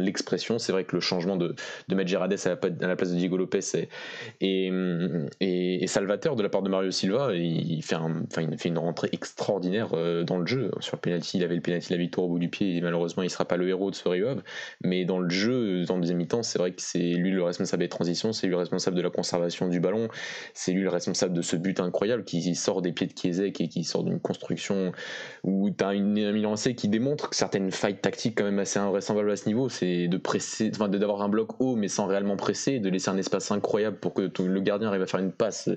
l'expression, 0.00 0.58
c'est 0.58 0.72
vrai 0.72 0.82
que 0.82 0.96
le 0.96 1.00
changement 1.00 1.36
de, 1.36 1.54
de 1.86 1.94
mettre 1.94 2.10
Gerrades 2.10 2.34
à 2.44 2.48
la, 2.86 2.96
place 2.96 3.12
de 3.12 3.16
Diego 3.16 3.36
Lopez 3.36 3.60
et, 4.40 4.72
et, 5.40 5.86
Salvateur 5.86 6.34
de 6.34 6.42
la 6.42 6.48
part 6.48 6.62
de 6.62 6.68
Mario 6.68 6.90
Silva, 6.90 7.32
il 7.32 7.80
fait, 7.82 7.94
un, 7.94 8.24
il 8.38 8.58
fait 8.58 8.70
une 8.70 8.78
rentrée 8.78 9.08
extraordinaire 9.12 9.90
euh, 9.94 10.24
dans 10.24 10.38
le 10.38 10.46
jeu. 10.46 10.72
Sur 10.80 10.96
le 10.96 11.00
penalty, 11.00 11.38
il 11.38 11.44
avait 11.44 11.54
le 11.54 11.60
penalty 11.60 11.92
la 11.92 11.98
victoire 11.98 12.26
au 12.26 12.30
bout 12.30 12.38
du 12.40 12.48
pied 12.48 12.80
malheureusement 12.80 13.22
il 13.22 13.26
ne 13.26 13.30
sera 13.30 13.44
pas 13.44 13.56
le 13.56 13.68
héros 13.68 13.90
de 13.90 13.94
ce 13.94 14.08
Rio 14.08 14.26
mais 14.82 15.04
dans 15.04 15.20
le 15.20 15.30
jeu, 15.30 15.84
dans 15.84 15.94
le 15.94 16.00
deuxième 16.00 16.18
mi-temps, 16.18 16.42
c'est 16.42 16.58
vrai 16.58 16.72
que 16.72 16.82
c'est 16.82 16.98
lui 16.98 17.30
le 17.30 17.42
responsable 17.42 17.82
des 17.82 17.88
transitions, 17.88 18.32
c'est 18.32 18.46
lui 18.46 18.52
le 18.52 18.58
responsable 18.58 18.96
de 18.96 19.02
la 19.02 19.10
conservation 19.10 19.68
du 19.68 19.78
ballon, 19.78 20.08
c'est 20.54 20.72
lui 20.72 20.82
le 20.82 20.88
responsable 20.88 21.34
de 21.34 21.42
ce 21.42 21.54
but 21.54 21.78
incroyable 21.78 22.24
qui 22.24 22.54
sort 22.56 22.82
des 22.82 22.92
pieds 22.92 23.06
de 23.06 23.12
Kiesek 23.12 23.60
et 23.60 23.68
qui 23.68 23.84
sort 23.84 24.02
d'une 24.02 24.20
construction 24.20 24.92
où 25.44 25.70
tu 25.70 25.84
as 25.84 25.94
une, 25.94 26.18
un 26.18 26.32
Milan 26.32 26.54
AC 26.54 26.74
qui 26.74 26.88
démontre 26.98 27.28
certaines 27.32 27.70
failles 27.72 27.98
tactiques 27.98 28.38
quand 28.38 28.44
même 28.44 28.58
assez 28.58 28.78
invraisemblables 28.78 29.30
à 29.30 29.36
ce 29.36 29.46
niveau, 29.46 29.68
c'est 29.68 30.08
de 30.08 30.16
presser, 30.16 30.70
enfin 30.74 30.88
d'avoir 30.88 31.20
un 31.20 31.28
bloc 31.28 31.60
haut 31.60 31.76
mais 31.76 31.88
sans 31.88 32.06
réellement 32.06 32.36
presser, 32.36 32.78
de 32.78 32.88
laisser 32.88 33.10
un 33.10 33.18
espace 33.18 33.50
incroyable 33.50 33.98
pour 33.98 34.14
que 34.14 34.30
le 34.42 34.60
gardien 34.60 34.88
arrive 34.88 35.02
à 35.02 35.06
faire 35.06 35.20
une 35.20 35.32
passe 35.32 35.68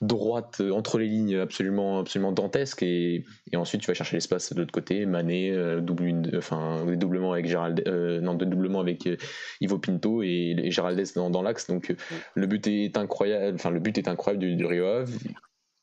droite 0.00 0.60
entre 0.72 0.98
les 0.98 1.06
lignes 1.06 1.38
absolument 1.38 2.00
absolument 2.00 2.32
dantesque 2.32 2.82
et, 2.82 3.24
ensuite 3.54 3.82
tu 3.82 3.88
vas 3.88 3.94
chercher 3.94 4.16
l'espace 4.16 4.52
de 4.52 4.58
l'autre 4.60 4.72
côté, 4.72 5.06
Mané, 5.06 5.52
euh, 5.52 5.80
double 5.80 6.04
une, 6.04 6.30
enfin 6.36 6.84
doublement 6.96 7.32
avec 7.32 7.46
Gérald, 7.46 7.84
euh, 7.86 8.20
non 8.20 8.34
doublement 8.34 8.80
avec 8.80 9.06
euh, 9.06 9.16
Ivo 9.60 9.78
Pinto 9.78 10.22
et, 10.24 10.56
et 10.56 10.70
Géraldès 10.72 11.14
dans, 11.14 11.42
l'axe 11.42 11.68
donc 11.68 11.94
le 12.34 12.46
but 12.48 12.66
est 12.66 12.96
incroyable, 12.96 13.54
enfin 13.54 13.70
le 13.70 13.78
but 13.78 13.96
est 13.96 14.08
incroyable 14.08 14.44
du, 14.44 14.56
du 14.56 14.66
Rio 14.66 14.86
Ave 14.86 15.16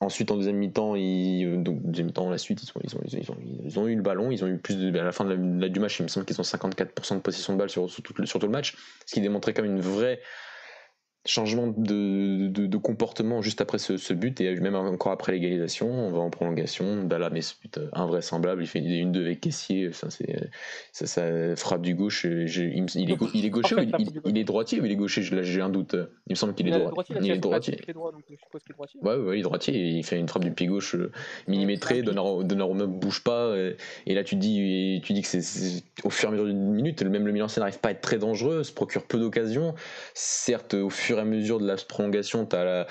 Ensuite, 0.05 0.29
en 0.29 0.37
deuxième 0.37 0.57
mi-temps, 0.57 0.95
ils, 0.95 1.63
deuxième 1.63 2.07
mi-temps, 2.07 2.29
la 2.29 2.37
suite, 2.37 2.61
ils, 2.61 2.81
ils, 2.83 2.95
ont, 2.95 2.99
ils, 3.05 3.31
ont, 3.31 3.37
ils, 3.65 3.79
ont, 3.79 3.87
eu 3.87 3.95
le 3.95 4.01
ballon. 4.01 4.29
Ils 4.29 4.43
ont 4.43 4.47
eu 4.47 4.57
plus 4.57 4.77
de, 4.77 4.97
à 4.99 5.03
la 5.03 5.11
fin 5.11 5.25
du 5.25 5.79
match, 5.79 5.99
il 5.99 6.03
me 6.03 6.07
semble 6.07 6.25
qu'ils 6.25 6.39
ont 6.39 6.43
54% 6.43 7.15
de 7.15 7.19
possession 7.19 7.53
de 7.53 7.57
balle 7.57 7.69
sur, 7.69 7.89
sur, 7.89 8.03
tout, 8.03 8.13
sur, 8.25 8.39
tout, 8.39 8.45
le 8.45 8.51
match, 8.51 8.75
ce 9.05 9.13
qui 9.15 9.21
démontrait 9.21 9.53
comme 9.53 9.65
une 9.65 9.81
vraie 9.81 10.21
changement 11.25 11.67
de, 11.67 12.47
de, 12.47 12.77
comportement 12.77 13.41
juste 13.41 13.61
après 13.61 13.79
ce, 13.79 14.13
but 14.13 14.39
et 14.41 14.55
même 14.59 14.75
encore 14.75 15.11
après 15.11 15.31
l'égalisation. 15.31 15.89
On 15.89 16.11
va 16.11 16.19
en 16.19 16.29
prolongation. 16.29 17.03
Bala 17.03 17.29
mais 17.29 17.41
ce 17.41 17.55
but 17.59 17.77
euh, 17.77 17.89
invraisemblable. 17.93 18.61
Il 18.63 18.67
fait 18.67 18.79
une 18.79 19.11
deux 19.11 19.25
avec 19.25 19.41
Caissier. 19.41 19.91
Ça, 19.91 20.09
ça, 20.09 21.05
ça, 21.05 21.55
frappe 21.55 21.81
du 21.81 21.95
gauche. 21.95 22.25
Il, 22.25 22.41
est, 22.41 22.95
il 22.95 23.45
est 23.45 23.49
gaucher 23.49 23.75
il, 24.25 24.37
est 24.37 24.43
droitier 24.43 24.79
ou 24.79 24.85
il 24.85 24.91
est 24.91 24.95
gaucher? 24.95 25.21
J'ai 25.21 25.61
un 25.61 25.69
doute. 25.69 25.95
Il 26.27 26.31
me 26.31 26.35
semble 26.35 26.53
qu'il 26.53 26.67
est, 26.67 26.71
droit, 26.71 27.03
il 27.19 27.31
est 27.31 27.37
droitier. 27.37 27.77
ouais, 29.01 29.15
ouais 29.15 29.37
il 29.37 29.39
est 29.39 29.43
droitier. 29.43 29.73
Il 29.75 30.03
fait 30.03 30.19
une 30.19 30.27
frappe 30.27 30.43
du 30.43 30.51
pied 30.51 30.67
gauche 30.67 30.95
euh, 30.95 31.11
millimétrée. 31.47 32.03
Donnarumma 32.03 32.85
bouge 32.85 33.23
pas 33.23 33.55
et 34.05 34.13
là 34.13 34.23
tu 34.23 34.35
dis 34.35 35.01
tu 35.03 35.13
dis 35.13 35.21
que 35.21 35.27
c'est 35.27 35.83
au 36.03 36.09
fur 36.09 36.29
et 36.29 36.31
à 36.31 36.31
mesure 36.31 36.45
d'une 36.45 36.73
minute 36.73 37.01
même 37.03 37.25
le 37.25 37.33
Milan 37.33 37.47
n'arrive 37.57 37.79
pas 37.79 37.89
à 37.89 37.91
être 37.91 38.01
très 38.01 38.17
dangereux 38.17 38.63
se 38.63 38.71
procure 38.71 39.03
peu 39.03 39.19
d'occasions. 39.19 39.75
Certes 40.13 40.73
au 40.73 40.89
fur 40.89 41.14
à 41.19 41.25
mesure 41.25 41.59
de 41.59 41.67
la 41.67 41.75
prolongation, 41.75 42.45
tu 42.45 42.55
as 42.55 42.87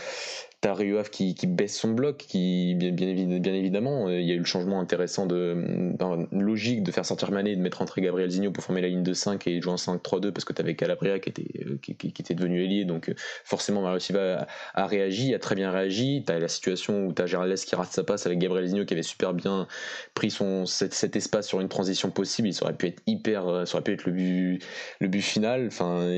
T'as 0.64 0.72
Rio 0.72 1.02
qui, 1.02 1.34
qui, 1.34 1.46
baisse 1.46 1.76
son 1.76 1.90
bloc, 1.90 2.16
qui 2.16 2.74
bien, 2.74 2.88
évidemment, 2.88 4.08
il 4.08 4.22
y 4.22 4.30
a 4.30 4.34
eu 4.34 4.38
le 4.38 4.46
changement 4.46 4.80
intéressant 4.80 5.26
de 5.26 5.92
logique 6.32 6.82
de 6.82 6.90
faire 6.90 7.04
sortir 7.04 7.30
Mané 7.32 7.50
et 7.50 7.56
de 7.56 7.60
mettre 7.60 7.82
entrer 7.82 8.00
Gabriel 8.00 8.30
Zigno 8.30 8.50
pour 8.50 8.64
former 8.64 8.80
la 8.80 8.88
ligne 8.88 9.02
de 9.02 9.12
5 9.12 9.46
et 9.46 9.60
jouer 9.60 9.74
en 9.74 9.76
5-3-2 9.76 10.30
parce 10.30 10.46
que 10.46 10.54
tu 10.54 10.62
avais 10.62 10.74
Calabria 10.74 11.18
qui 11.18 11.28
était, 11.28 11.44
était 12.18 12.34
devenu 12.34 12.64
ailier, 12.64 12.86
donc 12.86 13.12
forcément 13.44 13.82
Mario 13.82 13.98
Silva 13.98 14.46
a, 14.72 14.86
réagi, 14.86 15.34
a 15.34 15.38
très 15.38 15.54
bien 15.54 15.70
réagi. 15.70 16.24
Tu 16.26 16.32
as 16.32 16.38
la 16.38 16.48
situation 16.48 17.08
où 17.08 17.12
tu 17.12 17.20
as 17.20 17.26
Gérald 17.26 17.54
qui 17.56 17.76
rate 17.76 17.92
sa 17.92 18.02
passe 18.02 18.24
avec 18.24 18.38
Gabriel 18.38 18.66
Zigno 18.66 18.86
qui 18.86 18.94
avait 18.94 19.02
super 19.02 19.34
bien 19.34 19.68
pris 20.14 20.30
son, 20.30 20.64
cet, 20.64 21.14
espace 21.14 21.46
sur 21.46 21.60
une 21.60 21.68
transition 21.68 22.10
possible, 22.10 22.48
il 22.48 22.56
aurait 22.62 22.72
pu 22.72 22.86
être 22.86 23.02
hyper, 23.06 23.66
ça 23.66 23.74
aurait 23.74 23.84
pu 23.84 23.92
être 23.92 24.06
le 24.06 24.12
but, 25.08 25.20
final. 25.20 25.66
Enfin, 25.66 26.08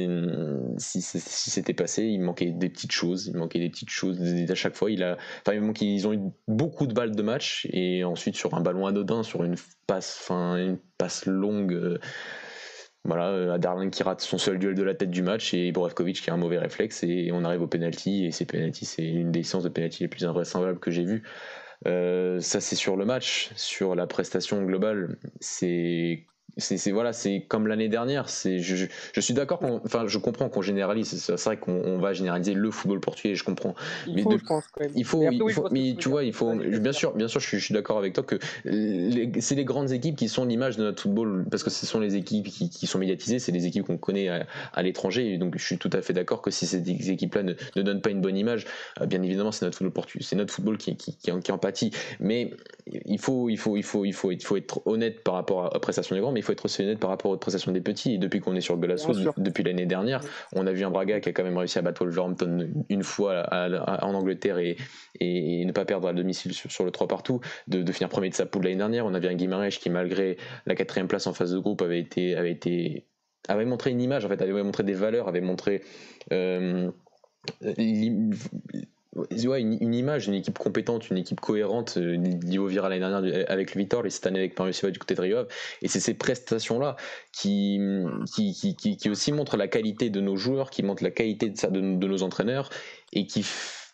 si, 0.79 1.03
si 1.03 1.51
c'était 1.51 1.75
passé, 1.75 2.05
il 2.05 2.21
manquait 2.21 2.53
des 2.53 2.69
petites 2.69 2.93
choses, 2.93 3.27
il 3.27 3.37
manquait 3.37 3.59
des 3.59 3.71
petites 3.71 3.91
choses 3.91 4.36
à 4.49 4.55
chaque 4.55 4.75
fois. 4.75 4.91
Ils 4.91 6.07
ont 6.07 6.13
eu 6.13 6.21
beaucoup 6.49 6.87
de 6.87 6.95
balles 6.95 7.15
de 7.15 7.23
match 7.23 7.67
et 7.73 8.05
ensuite 8.05 8.37
sur 8.37 8.55
un 8.55 8.61
ballon 8.61 8.87
anodin, 8.87 9.23
sur 9.23 9.45
une 9.45 9.57
passe, 9.87 10.19
enfin, 10.23 10.57
une 10.57 10.79
passe 10.99 11.27
longue. 11.27 11.73
Euh, 11.73 11.99
voilà, 13.05 13.29
euh, 13.29 13.53
à 13.53 13.59
Darwin 13.59 13.91
qui 13.91 14.03
rate 14.03 14.21
son 14.21 14.37
seul 14.37 14.59
duel 14.59 14.75
de 14.75 14.83
la 14.83 14.95
tête 14.95 15.11
du 15.11 15.23
match 15.23 15.55
et 15.55 15.71
Borevkovic 15.71 16.21
qui 16.21 16.31
a 16.31 16.35
un 16.35 16.39
mauvais 16.39 16.59
réflexe 16.59 17.05
et 17.05 17.31
on 17.33 17.45
arrive 17.45 17.63
au 17.63 17.69
penalty 17.69 18.27
et 18.27 18.33
ces 18.33 18.47
penalty 18.47 18.85
c'est 18.85 19.07
une 19.07 19.31
des 19.31 19.45
séances 19.45 19.63
de 19.63 19.69
penalty 19.69 20.03
les 20.03 20.09
plus 20.09 20.25
invraisemblables 20.25 20.81
que 20.81 20.91
j'ai 20.91 21.05
vues. 21.05 21.23
Euh, 21.87 22.41
ça 22.41 22.61
c'est 22.61 22.75
sur 22.75 22.97
le 22.97 23.05
match, 23.05 23.51
sur 23.55 23.95
la 23.95 24.07
prestation 24.07 24.63
globale, 24.65 25.19
c'est 25.41 26.27
c'est 26.59 26.91
voilà 26.91 27.13
c'est 27.13 27.45
comme 27.49 27.67
l'année 27.67 27.89
dernière 27.89 28.29
c'est 28.29 28.59
je, 28.61 28.87
je, 29.13 29.21
suis 29.21 29.35
d'accord 29.35 29.61
enfin 29.85 30.07
je 30.07 30.19
comprends 30.19 30.49
qu'on 30.49 30.63
généralise 30.63 31.21
c'est 31.21 31.45
vrai 31.45 31.59
qu'on 31.59 31.99
va 31.99 32.13
généraliser 32.13 32.55
le 32.55 32.71
football 32.71 33.01
portugais 33.01 33.35
je 33.35 33.45
comprends. 33.45 33.75
Il 34.07 34.15
mais 34.15 34.23
faut, 34.23 34.39
je 34.39 34.45
pense, 34.45 34.65
quand 34.73 34.81
même. 34.81 34.93
il 34.95 35.05
faut, 35.05 35.31
il 35.31 35.53
faut 35.53 35.69
mais 35.71 35.95
tu 35.99 36.09
vois 36.09 36.25
il 36.25 36.33
faut 36.33 36.55
bien 36.55 36.93
sûr 36.93 37.15
bien 37.15 37.29
sûr 37.29 37.41
je 37.41 37.57
suis, 37.57 37.75
d'accord 37.75 37.99
avec 37.99 38.15
toi 38.15 38.25
que 38.25 38.39
c'est 38.65 39.55
les 39.55 39.65
grandes 39.65 39.93
équipes 39.93 40.17
qui 40.17 40.29
sont 40.29 40.45
l'image 40.45 40.77
de 40.77 40.85
notre 40.85 41.03
football 41.03 41.47
parce 41.51 41.63
que 41.63 41.71
ce 41.71 41.87
sont 41.87 42.01
les 42.01 42.17
équipes 42.17 42.47
qui, 42.47 42.71
qui 42.71 42.87
sont 42.87 42.99
médiatisées 42.99 43.39
c'est 43.39 43.53
les 43.53 43.67
équipes 43.67 43.87
qu'on 43.87 43.99
connaît 43.99 44.29
à, 44.29 44.83
l'étranger 44.83 45.37
donc 45.39 45.59
je 45.59 45.65
suis 45.65 45.79
tout 45.79 45.91
à 45.93 46.03
fait 46.03 46.13
d'accord 46.13 46.43
que 46.43 46.51
si 46.51 46.67
ces 46.67 47.11
équipes 47.11 47.35
là 47.35 47.43
ne, 47.43 47.55
ne, 47.77 47.83
donnent 47.83 48.01
pas 48.01 48.11
une 48.11 48.21
bonne 48.21 48.37
image 48.37 48.67
euh, 49.01 49.07
bien 49.07 49.23
évidemment 49.23 49.53
c'est 49.53 49.65
notre 49.65 49.79
football 49.79 49.93
portugais 49.93 50.25
c'est 50.27 50.37
notre 50.37 50.53
football 50.53 50.77
qui, 50.79 50.97
qui, 50.97 51.17
qui, 51.17 51.31
en, 51.31 51.59
pâtit. 51.59 51.91
Mais 52.21 52.51
il 53.05 53.19
faut 53.19 53.49
il 53.49 53.57
faut 53.57 53.77
il 53.77 53.83
faut 53.83 54.05
il 54.05 54.13
faut 54.13 54.31
il 54.31 54.43
faut 54.43 54.57
être 54.57 54.83
honnête 54.87 55.23
par 55.23 55.35
rapport 55.35 55.67
à 55.67 55.71
la 55.73 55.81
prestation 55.81 56.15
des 56.15 56.21
grands 56.21 56.33
mais 56.33 56.43
faut 56.47 56.53
être 56.53 56.65
aussi 56.65 56.83
honnête 56.83 56.99
par 56.99 57.11
rapport 57.11 57.31
aux 57.31 57.37
prestations 57.37 57.73
des 57.73 57.81
petits. 57.81 58.15
Et 58.15 58.19
depuis 58.19 58.41
qu'on 58.41 58.55
est 58.57 58.61
sur 58.61 58.77
Golasso, 58.77 59.13
depuis 59.37 59.65
l'année 59.65 59.87
dernière, 59.87 60.21
on 60.55 60.67
a 60.67 60.73
vu 60.73 60.85
un 60.85 60.91
Braga 60.91 61.21
qui 61.21 61.29
a 61.29 61.33
quand 61.33 61.45
même 61.45 61.59
réussi 61.59 61.79
à 61.79 61.83
battre 61.83 62.05
Wolverhampton 62.05 62.69
une 62.89 63.03
fois 63.03 63.45
en 63.51 64.15
Angleterre 64.15 64.59
et, 64.59 64.77
et, 65.21 65.65
ne 65.65 65.73
pas 65.73 65.85
perdre 65.85 66.09
à 66.09 66.13
domicile 66.13 66.53
sur, 66.53 66.85
le 66.85 66.91
3 66.91 67.09
partout, 67.09 67.41
de, 67.69 67.91
finir 67.93 68.09
premier 68.09 68.31
de 68.31 68.35
sa 68.35 68.47
poule 68.47 68.65
l'année 68.65 68.77
dernière. 68.77 69.07
On 69.07 69.15
a 69.15 69.19
vu 69.19 69.29
un 69.29 69.35
Guimarães 69.35 69.69
qui, 69.69 69.91
malgré 69.91 70.37
la 70.67 70.75
quatrième 70.75 71.09
place 71.09 71.27
en 71.27 71.35
phase 71.35 71.53
de 71.53 71.59
groupe, 71.59 71.83
avait 71.83 72.01
été, 72.01 72.37
avait 72.37 72.53
été 72.53 73.07
avait 73.49 73.65
montré 73.65 73.91
une 73.91 74.01
image, 74.01 74.25
en 74.25 74.29
fait, 74.29 74.43
avait 74.43 74.63
montré 74.63 74.83
des 74.83 74.95
valeurs, 74.95 75.29
avait 75.29 75.41
montré 75.41 75.83
euh, 76.33 76.91
ouais, 79.17 79.61
une, 79.61 79.95
image, 79.95 80.29
une 80.29 80.35
équipe 80.35 80.59
compétente, 80.59 81.11
une 81.11 81.17
équipe 81.17 81.41
cohérente, 81.41 81.97
euh, 81.97 82.17
niveau 82.17 82.67
viral 82.67 82.91
l'année 82.91 83.01
dernière 83.01 83.51
avec 83.51 83.75
le 83.75 83.81
Vitor 83.81 84.07
et 84.07 84.11
cette 84.11 84.27
année 84.27 84.39
avec 84.39 84.59
Mario 84.59 84.73
Silva 84.73 84.91
du 84.91 84.99
côté 84.99 85.15
de 85.15 85.21
Rio. 85.21 85.45
Et 85.83 85.89
c'est 85.89 86.01
ces 86.01 86.15
prestations-là 86.15 86.97
qui 87.33 87.81
qui, 88.35 88.77
qui, 88.77 88.97
qui, 88.97 89.11
aussi 89.11 89.33
montrent 89.33 89.57
la 89.57 89.69
qualité 89.69 90.11
de 90.11 90.21
nos 90.21 90.37
joueurs, 90.37 90.71
qui 90.71 90.83
montrent 90.83 91.05
la 91.05 91.11
qualité 91.11 91.51
de, 91.51 91.69
de, 91.69 91.97
de 91.97 92.07
nos 92.07 92.23
entraîneurs 92.23 92.71
et 93.13 93.27
qui 93.27 93.45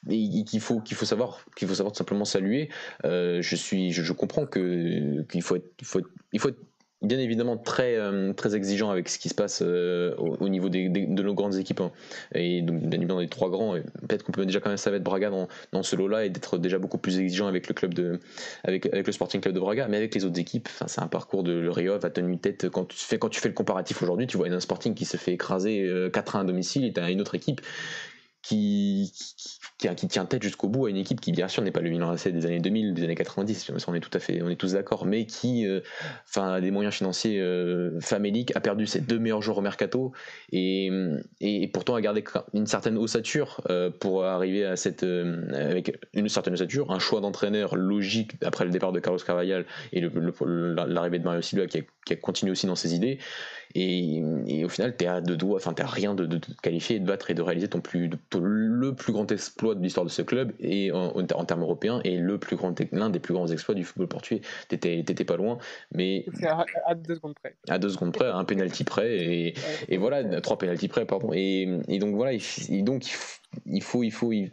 qu'il 0.09 0.61
faut 0.61 0.81
qu'il 0.81 0.97
faut 0.97 1.05
savoir 1.05 1.45
qu'il 1.57 1.69
faut 1.69 1.75
savoir 1.75 1.93
tout 1.93 1.99
simplement 1.99 2.25
saluer 2.25 2.71
euh, 3.05 3.41
je 3.41 3.55
suis 3.55 3.93
je, 3.93 4.13
comprends 4.13 4.47
que 4.47 5.23
qu'il 5.31 5.43
faut 5.43 5.57
être, 5.57 5.71
faut 5.85 6.01
il 6.33 6.41
faut 6.41 6.49
être 6.49 6.59
bien 7.03 7.19
évidemment 7.19 7.57
très, 7.57 7.97
euh, 7.97 8.33
très 8.33 8.55
exigeant 8.55 8.91
avec 8.91 9.09
ce 9.09 9.19
qui 9.19 9.29
se 9.29 9.35
passe 9.35 9.63
euh, 9.63 10.15
au, 10.17 10.49
niveau 10.49 10.69
des, 10.69 10.89
de 10.89 11.23
nos 11.23 11.35
grandes 11.35 11.57
équipes. 11.57 11.81
Hein. 11.81 11.91
Et 12.35 12.63
donc, 12.63 12.81
bien 12.81 12.99
évidemment, 12.99 13.21
les 13.21 13.29
trois 13.29 13.51
grands. 13.51 13.75
Peut-être 14.07 14.25
qu'on 14.25 14.33
peut 14.33 14.47
déjà 14.47 14.61
quand 14.61 14.71
même 14.71 14.77
savoir 14.77 15.03
Braga 15.03 15.31
dans, 15.31 15.49
dans 15.73 15.83
ce 15.83 15.97
lot-là 15.97 16.25
et 16.25 16.31
d'être 16.31 16.59
déjà 16.59 16.79
beaucoup 16.79 16.99
plus 16.99 17.19
exigeant 17.19 17.47
avec 17.47 17.69
le 17.69 17.75
club 17.75 17.95
de, 17.95 18.21
avec, 18.65 18.87
avec 18.87 19.07
le 19.07 19.13
Sporting 19.13 19.41
Club 19.41 19.55
de 19.55 19.61
Braga. 19.61 19.89
Mais 19.89 19.97
avec 19.97 20.15
les 20.15 20.25
autres 20.25 20.39
équipes, 20.39 20.69
c'est 20.87 21.01
un 21.01 21.09
parcours 21.09 21.43
de 21.43 21.69
Rio 21.69 21.95
a 21.95 22.11
tenu 22.11 22.39
tête. 22.39 22.69
Quand 22.71 22.85
tu, 22.85 22.97
fais, 22.99 23.19
quand 23.19 23.29
tu 23.29 23.41
fais 23.41 23.49
le 23.49 23.55
comparatif 23.55 24.03
aujourd'hui, 24.03 24.27
tu 24.27 24.37
vois 24.37 24.49
un 24.49 24.61
Sporting 24.61 24.95
qui 24.95 25.05
se 25.05 25.17
fait 25.17 25.33
écraser 25.33 25.87
4-1 26.11 26.37
euh, 26.37 26.41
à 26.41 26.45
domicile 26.45 26.85
et 26.85 26.93
tu 26.93 27.01
as 27.01 27.11
une 27.11 27.21
autre 27.21 27.35
équipe 27.35 27.61
qui, 28.43 29.13
qui, 29.79 29.95
qui, 29.95 30.09
tient 30.09 30.27
tête 30.27 30.43
jusqu'au 30.43 30.69
bout 30.69 30.87
à 30.87 30.91
une 30.91 30.97
équipe 30.97 31.21
qui 31.21 31.31
bien 31.33 31.47
sûr 31.47 31.63
n'est 31.63 31.71
pas 31.71 31.81
le 31.81 31.91
Milan 31.91 32.11
AC 32.11 32.29
des 32.29 32.45
années 32.45 32.59
2000, 32.59 32.95
des 32.95 33.05
années 33.05 33.15
90, 33.15 33.71
on 33.87 33.95
est 33.95 34.01
tout 34.01 34.11
à 34.13 34.19
fait, 34.19 34.43
on 34.43 34.49
est 34.49 34.57
tous 34.57 34.73
d'accord, 34.73 35.07
mais 35.07 35.27
qui, 35.27 35.67
euh, 35.67 35.81
a 36.37 36.61
des 36.61 36.71
moyens 36.73 36.95
financiers 36.95 37.41
euh, 37.41 38.01
faméliques, 38.01 38.55
a 38.57 38.61
perdu 38.61 38.87
ses 38.87 39.01
deux 39.01 39.19
meilleurs 39.19 39.43
joueurs 39.43 39.59
au 39.59 39.63
mercato 39.63 40.13
et, 40.51 40.91
et, 41.41 41.69
pourtant 41.69 41.95
a 41.95 42.01
gardé 42.01 42.25
une 42.53 42.67
certaine 42.67 42.99
ossature 42.99 43.61
euh, 43.71 43.91
pour 43.91 44.25
arriver 44.25 44.65
à 44.65 44.77
cette, 44.77 45.05
avec 45.05 45.99
une 46.15 46.29
certaine 46.29 46.55
ossature, 46.55 46.91
un 46.91 46.99
choix 46.99 47.21
d'entraîneur 47.21 47.77
logique 47.77 48.33
après 48.43 48.65
le 48.65 48.71
départ 48.71 48.93
de 48.93 48.99
Carlos 48.99 49.21
Carvajal 49.25 49.65
et 49.93 50.01
l'arrivée 50.01 51.21
de 51.21 51.25
Mario 51.25 51.43
Silva 51.43 51.67
qui 51.67 51.79
a, 51.79 51.81
qui 52.05 52.13
a 52.13 52.17
continué 52.17 52.51
aussi 52.51 52.67
dans 52.67 52.77
ses 52.77 52.95
idées. 52.95 53.19
Et, 53.75 54.23
au 54.65 54.69
final, 54.69 54.95
tu 54.97 55.05
es 55.05 55.09
à 55.09 55.21
deux 55.21 55.37
enfin, 55.55 55.73
tu 55.73 55.83
rien 55.83 56.15
de, 56.15 56.27
de, 56.27 56.39
de, 56.39 56.99
de 56.99 57.05
battre 57.07 57.31
et 57.31 57.35
de 57.35 57.43
réaliser 57.43 57.69
ton 57.69 57.81
plus, 57.81 58.11
le 58.41 58.95
plus 58.95 59.13
grand 59.13 59.31
exploit 59.31 59.75
de 59.75 59.83
l'histoire 59.83 60.07
de 60.07 60.11
ce 60.11 60.23
club 60.23 60.53
et 60.61 60.93
en, 60.93 61.13
en, 61.17 61.45
termes 61.45 61.63
européens 61.63 62.01
et 62.05 62.17
le 62.17 62.39
plus 62.39 62.57
grand, 62.57 62.75
l'un 62.93 63.11
des 63.11 63.19
plus 63.19 63.35
grands 63.35 63.49
exploits 63.49 63.75
du 63.75 63.85
football 63.85 64.09
portugais. 64.09 64.43
T'étais 64.69 65.25
pas 65.25 65.37
loin, 65.37 65.59
mais. 65.95 66.25
À, 66.43 66.65
à, 66.87 66.95
deux 66.95 67.17
secondes 67.17 67.35
près. 67.35 67.55
À 67.69 67.79
deux 67.79 67.91
secondes 67.91 68.13
près, 68.13 68.29
un 68.29 68.45
penalty 68.45 68.85
près 68.85 69.17
et, 69.17 69.55
et 69.89 69.97
voilà, 69.97 70.41
trois 70.41 70.59
penalty 70.59 70.89
près, 70.89 71.05
pardon. 71.05 71.31
Et, 71.33 71.69
et 71.89 71.99
donc 71.99 72.15
voilà, 72.15 72.33
et 72.33 72.83
donc 72.83 73.07
il 73.07 73.13
faut, 73.13 73.39
il 73.67 73.83
faut, 73.83 74.03
il 74.03 74.13
faut 74.13 74.33
il, 74.33 74.51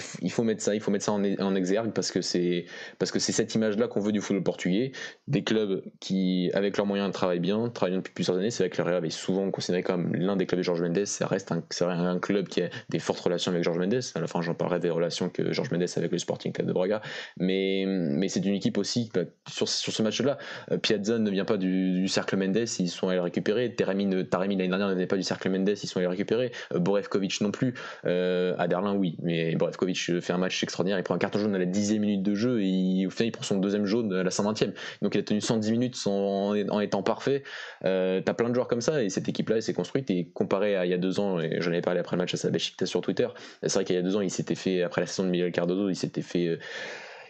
faut 0.00 0.42
mettre 0.42 0.62
ça, 0.62 0.74
il 0.74 0.80
faut 0.80 0.90
mettre 0.90 1.04
ça 1.04 1.12
en, 1.12 1.54
exergue 1.54 1.92
parce 1.92 2.10
que 2.10 2.22
c'est 2.22 2.64
parce 2.98 3.10
que 3.10 3.18
c'est 3.18 3.32
cette 3.32 3.54
image-là 3.54 3.88
qu'on 3.88 4.00
veut 4.00 4.12
du 4.12 4.20
football 4.20 4.42
portugais, 4.42 4.92
des 5.28 5.44
clubs 5.44 5.82
qui, 6.00 6.50
avec 6.54 6.76
leurs 6.76 6.86
moyens, 6.86 7.12
travaillent 7.12 7.40
bien, 7.40 7.68
travaillent 7.68 7.96
depuis 7.96 8.14
plusieurs 8.14 8.36
années. 8.38 8.50
C'est 8.50 8.62
vrai 8.62 8.70
que 8.70 8.80
le 8.80 8.88
Real 8.88 9.04
est 9.04 9.10
souvent 9.10 9.50
considéré 9.50 9.82
comme 9.82 10.14
l'un 10.14 10.36
des 10.36 10.46
clubs 10.46 10.58
de 10.58 10.64
Georges 10.64 10.80
Mendes. 10.80 11.04
Ça 11.04 11.26
reste 11.26 11.52
un, 11.52 11.62
un, 11.80 12.18
club 12.18 12.48
qui 12.48 12.62
a 12.62 12.70
des 12.88 12.98
fortes 12.98 13.20
relations 13.20 13.52
avec 13.52 13.64
Georges 13.64 13.78
Mendes. 13.78 14.00
À 14.14 14.20
la 14.20 14.26
fin, 14.26 14.40
j'en 14.40 14.54
parlerai 14.54 14.80
des 14.80 14.90
relations 14.90 15.28
que 15.28 15.52
Georges 15.52 15.70
Mendes 15.70 15.82
a 15.82 15.98
avec 15.98 16.12
le 16.12 16.18
Sporting 16.18 16.52
Club 16.52 16.66
de 16.66 16.72
Braga, 16.72 17.02
mais 17.38 17.84
mais 17.86 18.28
c'est 18.28 18.44
une 18.44 18.54
équipe 18.54 18.78
aussi 18.78 19.10
bah, 19.14 19.22
sur, 19.48 19.68
sur 19.68 19.92
ce 19.92 20.02
match-là. 20.02 20.38
Euh, 20.70 20.78
Piazza 20.78 21.18
ne 21.18 21.30
vient 21.30 21.44
pas 21.44 21.56
du, 21.56 22.08
cercle 22.08 22.36
Mendes, 22.36 22.64
ils 22.78 22.88
sont 22.88 23.08
allés 23.08 23.16
le 23.16 23.22
récupérer. 23.22 23.74
Taremi, 23.74 24.06
l'année 24.06 24.68
dernière 24.68 24.94
n'est 24.94 25.06
pas 25.06 25.16
du 25.16 25.22
cercle 25.22 25.50
Mendes, 25.50 25.68
ils 25.68 25.86
sont 25.86 25.98
allés 25.98 26.06
le 26.06 26.10
récupérer. 26.10 26.52
Borevkovic 26.74 27.40
non 27.40 27.50
plus. 27.50 27.74
Euh, 28.06 28.54
Aderlin 28.58 28.94
oui, 28.94 29.16
mais 29.22 29.54
Borevkovic 29.56 29.81
fait 30.20 30.32
un 30.32 30.38
match 30.38 30.62
extraordinaire. 30.62 30.98
Il 30.98 31.02
prend 31.02 31.14
un 31.14 31.18
carton 31.18 31.38
jaune 31.38 31.54
à 31.54 31.58
la 31.58 31.66
dixième 31.66 32.02
minute 32.02 32.22
de 32.22 32.34
jeu 32.34 32.62
et 32.62 33.06
au 33.06 33.10
final, 33.10 33.28
il 33.28 33.32
prend 33.32 33.42
son 33.42 33.58
deuxième 33.58 33.86
jaune 33.86 34.12
à 34.12 34.22
la 34.22 34.30
120e. 34.30 34.72
Donc, 35.00 35.14
il 35.14 35.20
a 35.20 35.22
tenu 35.22 35.40
110 35.40 35.72
minutes 35.72 35.96
en, 36.06 36.80
étant 36.80 37.02
parfait. 37.02 37.42
Euh, 37.84 38.20
T'as 38.20 38.34
plein 38.34 38.48
de 38.48 38.54
joueurs 38.54 38.68
comme 38.68 38.80
ça 38.80 39.02
et 39.02 39.08
cette 39.08 39.28
équipe-là, 39.28 39.56
elle 39.56 39.62
s'est 39.62 39.74
construite. 39.74 40.10
Et 40.10 40.28
comparé 40.32 40.76
à 40.76 40.82
il 40.84 40.90
y 40.90 40.94
a 40.94 40.98
deux 40.98 41.20
ans, 41.20 41.40
et 41.40 41.60
j'en 41.60 41.70
avais 41.70 41.80
parlé 41.80 42.00
après 42.00 42.16
le 42.16 42.22
match 42.22 42.34
à 42.34 42.36
Sabachikta 42.36 42.86
sur 42.86 43.00
Twitter, 43.00 43.28
c'est 43.62 43.72
vrai 43.72 43.84
qu'il 43.84 43.96
y 43.96 43.98
a 43.98 44.02
deux 44.02 44.16
ans, 44.16 44.20
il 44.20 44.30
s'était 44.30 44.54
fait, 44.54 44.82
après 44.82 45.00
la 45.00 45.06
saison 45.06 45.24
de 45.24 45.30
Miguel 45.30 45.52
Cardozo, 45.52 45.88
il 45.88 45.96
s'était 45.96 46.22
fait. 46.22 46.46
Euh, 46.46 46.58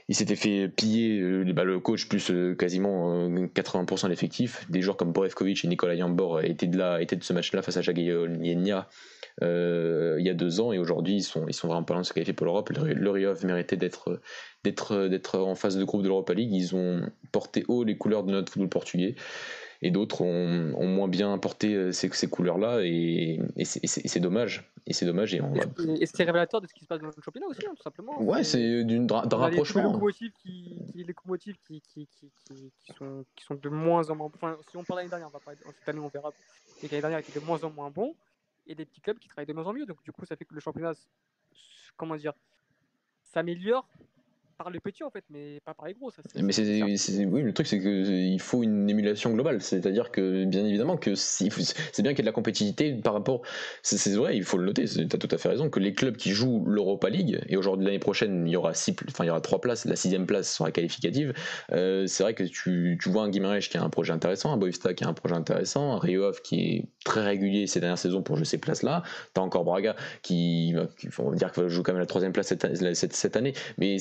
il 0.08 0.16
s'était 0.16 0.36
fait 0.36 0.68
piller 0.68 1.20
euh, 1.20 1.44
le 1.44 1.80
coach 1.80 2.08
plus 2.08 2.30
euh, 2.30 2.54
quasiment 2.56 3.28
80% 3.28 4.04
de 4.04 4.08
l'effectif. 4.08 4.66
Des 4.68 4.82
joueurs 4.82 4.96
comme 4.96 5.12
Borevkovic 5.12 5.64
et 5.64 5.68
Nicolas 5.68 5.94
Yambor 5.94 6.42
étaient 6.42 6.66
de 6.66 6.76
là, 6.76 7.00
étaient 7.00 7.16
de 7.16 7.22
ce 7.22 7.32
match-là 7.32 7.62
face 7.62 7.76
à 7.76 7.82
Jagay 7.82 8.12
Yenia 8.42 8.88
euh, 9.42 10.16
il 10.18 10.26
y 10.26 10.30
a 10.30 10.34
deux 10.34 10.60
ans 10.60 10.72
et 10.72 10.78
aujourd'hui 10.78 11.16
ils 11.16 11.22
sont, 11.22 11.46
ils 11.48 11.54
sont 11.54 11.68
vraiment 11.68 11.84
pas 11.84 11.94
loin 11.94 12.02
de 12.02 12.06
se 12.06 12.12
qualifier 12.12 12.34
pour 12.34 12.46
l'Europe. 12.46 12.70
Le, 12.70 12.92
le 12.92 13.10
Riov 13.10 13.44
méritait 13.46 13.76
d'être, 13.76 14.20
d'être, 14.64 15.08
d'être 15.08 15.38
en 15.38 15.54
phase 15.54 15.76
de 15.76 15.84
groupe 15.84 16.02
de 16.02 16.08
l'Europa 16.08 16.34
League. 16.34 16.52
Ils 16.52 16.74
ont 16.76 17.02
porté 17.32 17.64
haut 17.68 17.84
les 17.84 17.96
couleurs 17.96 18.24
de 18.24 18.32
notre 18.32 18.52
football 18.52 18.68
portugais 18.68 19.14
et 19.82 19.90
d'autres 19.90 20.22
ont, 20.22 20.74
ont, 20.76 20.86
moins 20.86 21.08
bien 21.08 21.36
porté 21.38 21.74
euh, 21.74 21.92
ces, 21.92 22.08
ces 22.10 22.28
couleurs-là 22.28 22.80
et, 22.82 23.40
et 23.56 23.64
c'est 23.64 24.20
dommage. 24.20 24.70
Et 24.86 24.92
c'est 24.92 25.06
dommage. 25.06 25.34
Et, 25.34 25.40
c'est 26.06 26.24
révélateur 26.24 26.60
de 26.60 26.66
ce 26.66 26.74
qui 26.74 26.80
se 26.80 26.86
passe 26.86 27.00
dans 27.00 27.06
le 27.06 27.12
championnat 27.24 27.46
aussi, 27.46 27.64
hein, 27.66 27.72
tout 27.76 27.82
simplement. 27.82 28.20
Ouais, 28.20 28.42
c'est 28.42 28.84
d'un 28.84 29.36
rapprochement. 29.36 29.82
Les 29.82 29.92
locomotives, 29.92 30.32
qui, 30.42 30.76
qui, 30.90 30.98
les 30.98 31.04
locomotives 31.04 31.56
qui, 31.66 31.80
qui, 31.82 32.08
qui, 32.08 32.30
qui, 32.48 32.92
sont, 32.98 33.24
qui 33.36 33.44
sont 33.44 33.54
de 33.54 33.68
moins 33.68 34.08
en 34.10 34.16
moins. 34.16 34.30
Enfin, 34.34 34.56
si 34.68 34.76
on 34.76 34.82
parle 34.82 35.00
l'année 35.00 35.10
dernière, 35.10 35.28
on 35.28 35.30
va 35.30 35.40
pas, 35.40 35.52
cette 35.54 35.88
année 35.88 36.00
on 36.00 36.08
verra. 36.08 36.32
Et 36.82 36.88
l'année 36.88 37.00
dernière 37.00 37.18
était 37.20 37.38
de 37.38 37.44
moins 37.44 37.62
en 37.62 37.70
moins 37.70 37.90
bon 37.90 38.14
et 38.66 38.74
des 38.74 38.84
petits 38.84 39.00
clubs 39.00 39.18
qui 39.18 39.28
travaillent 39.28 39.46
de 39.46 39.52
mieux 39.52 39.66
en 39.66 39.72
mieux. 39.72 39.86
Donc, 39.86 40.02
du 40.02 40.12
coup, 40.12 40.24
ça 40.24 40.36
fait 40.36 40.44
que 40.44 40.54
le 40.54 40.60
championnat, 40.60 40.92
comment 41.96 42.16
dire, 42.16 42.32
s'améliore 43.22 43.88
par 44.56 44.70
les 44.70 44.80
petits 44.80 45.04
en 45.04 45.10
fait, 45.10 45.24
mais 45.30 45.60
pas 45.64 45.74
par 45.74 45.86
les 45.86 45.94
gros. 45.94 46.10
Ça, 46.10 46.22
mais 46.36 46.52
c'est, 46.52 47.24
oui, 47.24 47.42
le 47.42 47.52
truc 47.52 47.66
c'est 47.66 47.80
qu'il 47.80 48.40
faut 48.40 48.62
une 48.62 48.88
émulation 48.88 49.30
globale, 49.30 49.60
c'est-à-dire 49.60 50.10
que 50.10 50.44
bien 50.44 50.64
évidemment 50.64 50.96
que 50.96 51.14
si, 51.14 51.50
c'est 51.92 52.02
bien 52.02 52.12
qu'il 52.12 52.18
y 52.18 52.22
ait 52.22 52.24
de 52.24 52.26
la 52.26 52.32
compétitivité 52.32 52.92
par 52.94 53.14
rapport, 53.14 53.42
c'est, 53.82 54.14
vrai, 54.14 54.36
il 54.36 54.44
faut 54.44 54.58
le 54.58 54.66
noter, 54.66 54.84
tu 54.84 55.00
as 55.00 55.18
tout 55.18 55.28
à 55.30 55.38
fait 55.38 55.48
raison, 55.48 55.70
que 55.70 55.80
les 55.80 55.94
clubs 55.94 56.16
qui 56.16 56.30
jouent 56.30 56.64
l'Europa 56.66 57.08
League, 57.10 57.40
et 57.48 57.56
aujourd'hui 57.56 57.86
l'année 57.86 57.98
prochaine 57.98 58.46
il 58.46 58.52
y 58.52 58.56
aura 58.56 58.74
six, 58.74 58.94
enfin 59.08 59.24
il 59.24 59.28
y 59.28 59.30
aura 59.30 59.40
trois 59.40 59.60
places, 59.60 59.84
la 59.84 59.96
sixième 59.96 60.26
place 60.26 60.54
sera 60.56 60.70
qualificative, 60.70 61.32
euh, 61.72 62.06
c'est 62.06 62.22
vrai 62.22 62.34
que 62.34 62.44
tu, 62.44 62.98
tu 63.00 63.08
vois 63.08 63.24
un 63.24 63.28
Guimarães 63.28 63.60
qui 63.60 63.76
a 63.76 63.82
un 63.82 63.90
projet 63.90 64.12
intéressant, 64.12 64.52
un 64.52 64.56
Boavista 64.56 64.94
qui 64.94 65.04
a 65.04 65.08
un 65.08 65.14
projet 65.14 65.34
intéressant, 65.34 65.92
un 65.92 65.98
Rio 65.98 66.30
qui 66.44 66.60
est 66.60 66.88
très 67.04 67.22
régulier 67.22 67.66
ces 67.66 67.80
dernières 67.80 67.98
saisons 67.98 68.22
pour 68.22 68.36
jouer 68.36 68.44
ces 68.44 68.58
places-là, 68.58 69.02
tu 69.34 69.40
as 69.40 69.42
encore 69.42 69.64
Braga 69.64 69.96
qui, 70.22 70.74
qui 70.98 71.08
on 71.18 71.30
va 71.30 71.36
dire 71.36 71.50
joue 71.68 71.82
quand 71.82 71.92
même 71.92 72.00
la 72.00 72.06
troisième 72.06 72.32
place 72.32 72.48
cette, 72.48 72.94
cette, 72.94 73.12
cette 73.12 73.36
année, 73.36 73.54
mais 73.78 73.96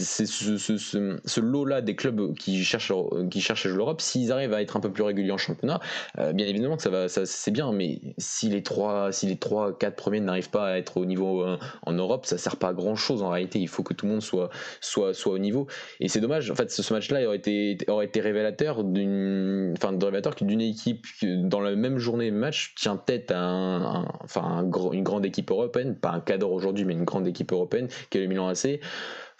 c'est 0.00 0.26
ce, 0.26 0.56
ce, 0.56 1.18
ce, 1.24 1.40
lot-là 1.40 1.82
des 1.82 1.94
clubs 1.94 2.34
qui 2.34 2.64
cherchent, 2.64 2.92
qui 3.30 3.40
cherchent 3.40 3.66
à 3.66 3.68
jouer 3.68 3.78
l'Europe, 3.78 4.00
s'ils 4.00 4.32
arrivent 4.32 4.54
à 4.54 4.62
être 4.62 4.76
un 4.76 4.80
peu 4.80 4.90
plus 4.90 5.02
réguliers 5.02 5.32
en 5.32 5.38
championnat, 5.38 5.80
euh, 6.18 6.32
bien 6.32 6.46
évidemment 6.46 6.76
que 6.76 6.82
ça 6.82 6.90
va, 6.90 7.08
ça, 7.08 7.26
c'est 7.26 7.50
bien, 7.50 7.72
mais 7.72 8.00
si 8.16 8.48
les 8.48 8.62
trois, 8.62 9.12
si 9.12 9.26
les 9.26 9.36
trois, 9.36 9.76
quatre 9.76 9.96
premiers 9.96 10.20
n'arrivent 10.20 10.50
pas 10.50 10.68
à 10.68 10.78
être 10.78 10.96
au 10.96 11.04
niveau 11.04 11.42
euh, 11.42 11.58
en 11.82 11.92
Europe, 11.92 12.26
ça 12.26 12.38
sert 12.38 12.56
pas 12.56 12.68
à 12.68 12.72
grand 12.72 12.96
chose 12.96 13.22
en 13.22 13.30
réalité. 13.30 13.58
Il 13.58 13.68
faut 13.68 13.82
que 13.82 13.92
tout 13.92 14.06
le 14.06 14.12
monde 14.12 14.22
soit, 14.22 14.50
soit, 14.80 15.12
soit 15.14 15.32
au 15.32 15.38
niveau. 15.38 15.66
Et 16.00 16.08
c'est 16.08 16.20
dommage. 16.20 16.50
En 16.50 16.54
fait, 16.54 16.70
ce, 16.70 16.92
match-là 16.92 17.26
aurait 17.26 17.36
été, 17.36 17.78
aurait 17.88 18.06
été 18.06 18.20
révélateur 18.20 18.84
d'une, 18.84 19.74
enfin, 19.76 19.96
révélateur 20.00 20.34
d'une 20.34 20.60
équipe 20.60 21.06
dans 21.22 21.60
la 21.60 21.74
même 21.74 21.98
journée 21.98 22.30
match 22.30 22.74
tient 22.76 22.96
tête 22.96 23.30
à 23.30 23.40
un, 23.40 24.04
enfin, 24.24 24.68
une 24.92 25.02
grande 25.02 25.26
équipe 25.26 25.50
européenne, 25.50 25.96
pas 25.96 26.10
un 26.10 26.20
cadre 26.20 26.50
aujourd'hui, 26.50 26.84
mais 26.84 26.94
une 26.94 27.04
grande 27.04 27.26
équipe 27.26 27.52
européenne 27.52 27.88
qui 28.10 28.18
est 28.18 28.20
le 28.22 28.26
Milan 28.26 28.48
AC 28.48 28.80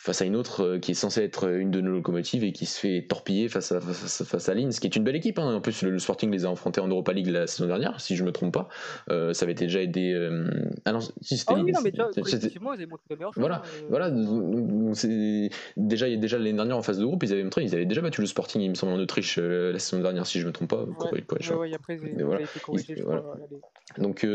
face 0.03 0.21
à 0.21 0.25
une 0.25 0.35
autre 0.35 0.65
euh, 0.65 0.79
qui 0.81 0.91
est 0.91 0.95
censée 0.95 1.23
être 1.23 1.49
une 1.49 1.71
de 1.71 1.81
nos 1.81 1.93
locomotives 1.93 2.43
et 2.43 2.51
qui 2.51 2.67
se 2.67 2.81
fait 2.81 3.07
torpiller 3.09 3.49
face 3.49 3.71
à, 3.71 3.81
face, 3.81 4.25
face 4.25 4.49
à 4.49 4.55
Linz, 4.55 4.81
qui 4.81 4.89
est 4.89 4.97
une 4.97 5.05
belle 5.05 5.15
équipe. 5.15 5.39
Hein. 5.39 5.55
En 5.55 5.61
plus, 5.61 5.83
le, 5.83 5.97
Sporting 6.01 6.29
les 6.33 6.45
a 6.45 6.51
affrontés 6.51 6.81
en 6.81 6.89
Europa 6.89 7.13
League 7.13 7.29
la 7.29 7.47
saison 7.47 7.69
dernière, 7.69 8.01
si 8.01 8.17
je 8.17 8.25
me 8.25 8.33
trompe 8.33 8.53
pas. 8.53 8.69
Euh, 9.11 9.33
ça 9.33 9.45
avait 9.45 9.55
déjà 9.55 9.81
aidé. 9.81 10.13
Euh... 10.13 10.51
Ah 10.85 10.93
non, 10.93 10.99
si 11.21 11.39
c'était. 11.39 11.55
Ah 11.57 11.63
oui, 11.63 11.71
non, 11.71 11.79
mais 11.85 11.93
déjà, 11.93 12.09
effectivement, 12.17 12.73
ils 12.73 12.79
avaient 12.79 12.87
montré 12.87 13.05
le 13.11 13.27
Voilà, 13.37 13.63
euh... 13.65 13.87
voilà. 13.89 14.11
Déjà, 15.77 16.17
déjà 16.17 16.37
l'année 16.37 16.53
dernière 16.53 16.77
en 16.77 16.83
phase 16.83 16.99
de 16.99 17.05
groupe, 17.05 17.23
ils 17.23 17.33
avaient 17.33 17.45
montré, 17.45 17.63
ils 17.63 17.73
avaient 17.73 17.87
déjà 17.87 18.01
battu 18.01 18.23
le 18.23 18.27
Sporting, 18.27 18.61
il 18.61 18.71
me 18.71 18.75
semble, 18.75 18.95
en 18.95 18.99
Autriche 18.99 19.39
euh, 19.39 19.73
la 19.73 19.79
saison 19.79 20.03
dernière, 20.03 20.27
si 20.27 20.41
je 20.41 20.49
me 20.49 20.53
trompe 20.53 20.71
pas. 20.71 20.83
Ouais, 20.83 21.13
ouais, 21.13 21.55
ouais, 21.55 21.75
après, 21.75 22.01
ils, 22.03 22.25
voilà. 22.25 22.41
été 22.41 22.59
corrigés, 22.59 22.97
je 22.99 23.05
voilà. 23.05 23.23
Donc, 23.99 24.27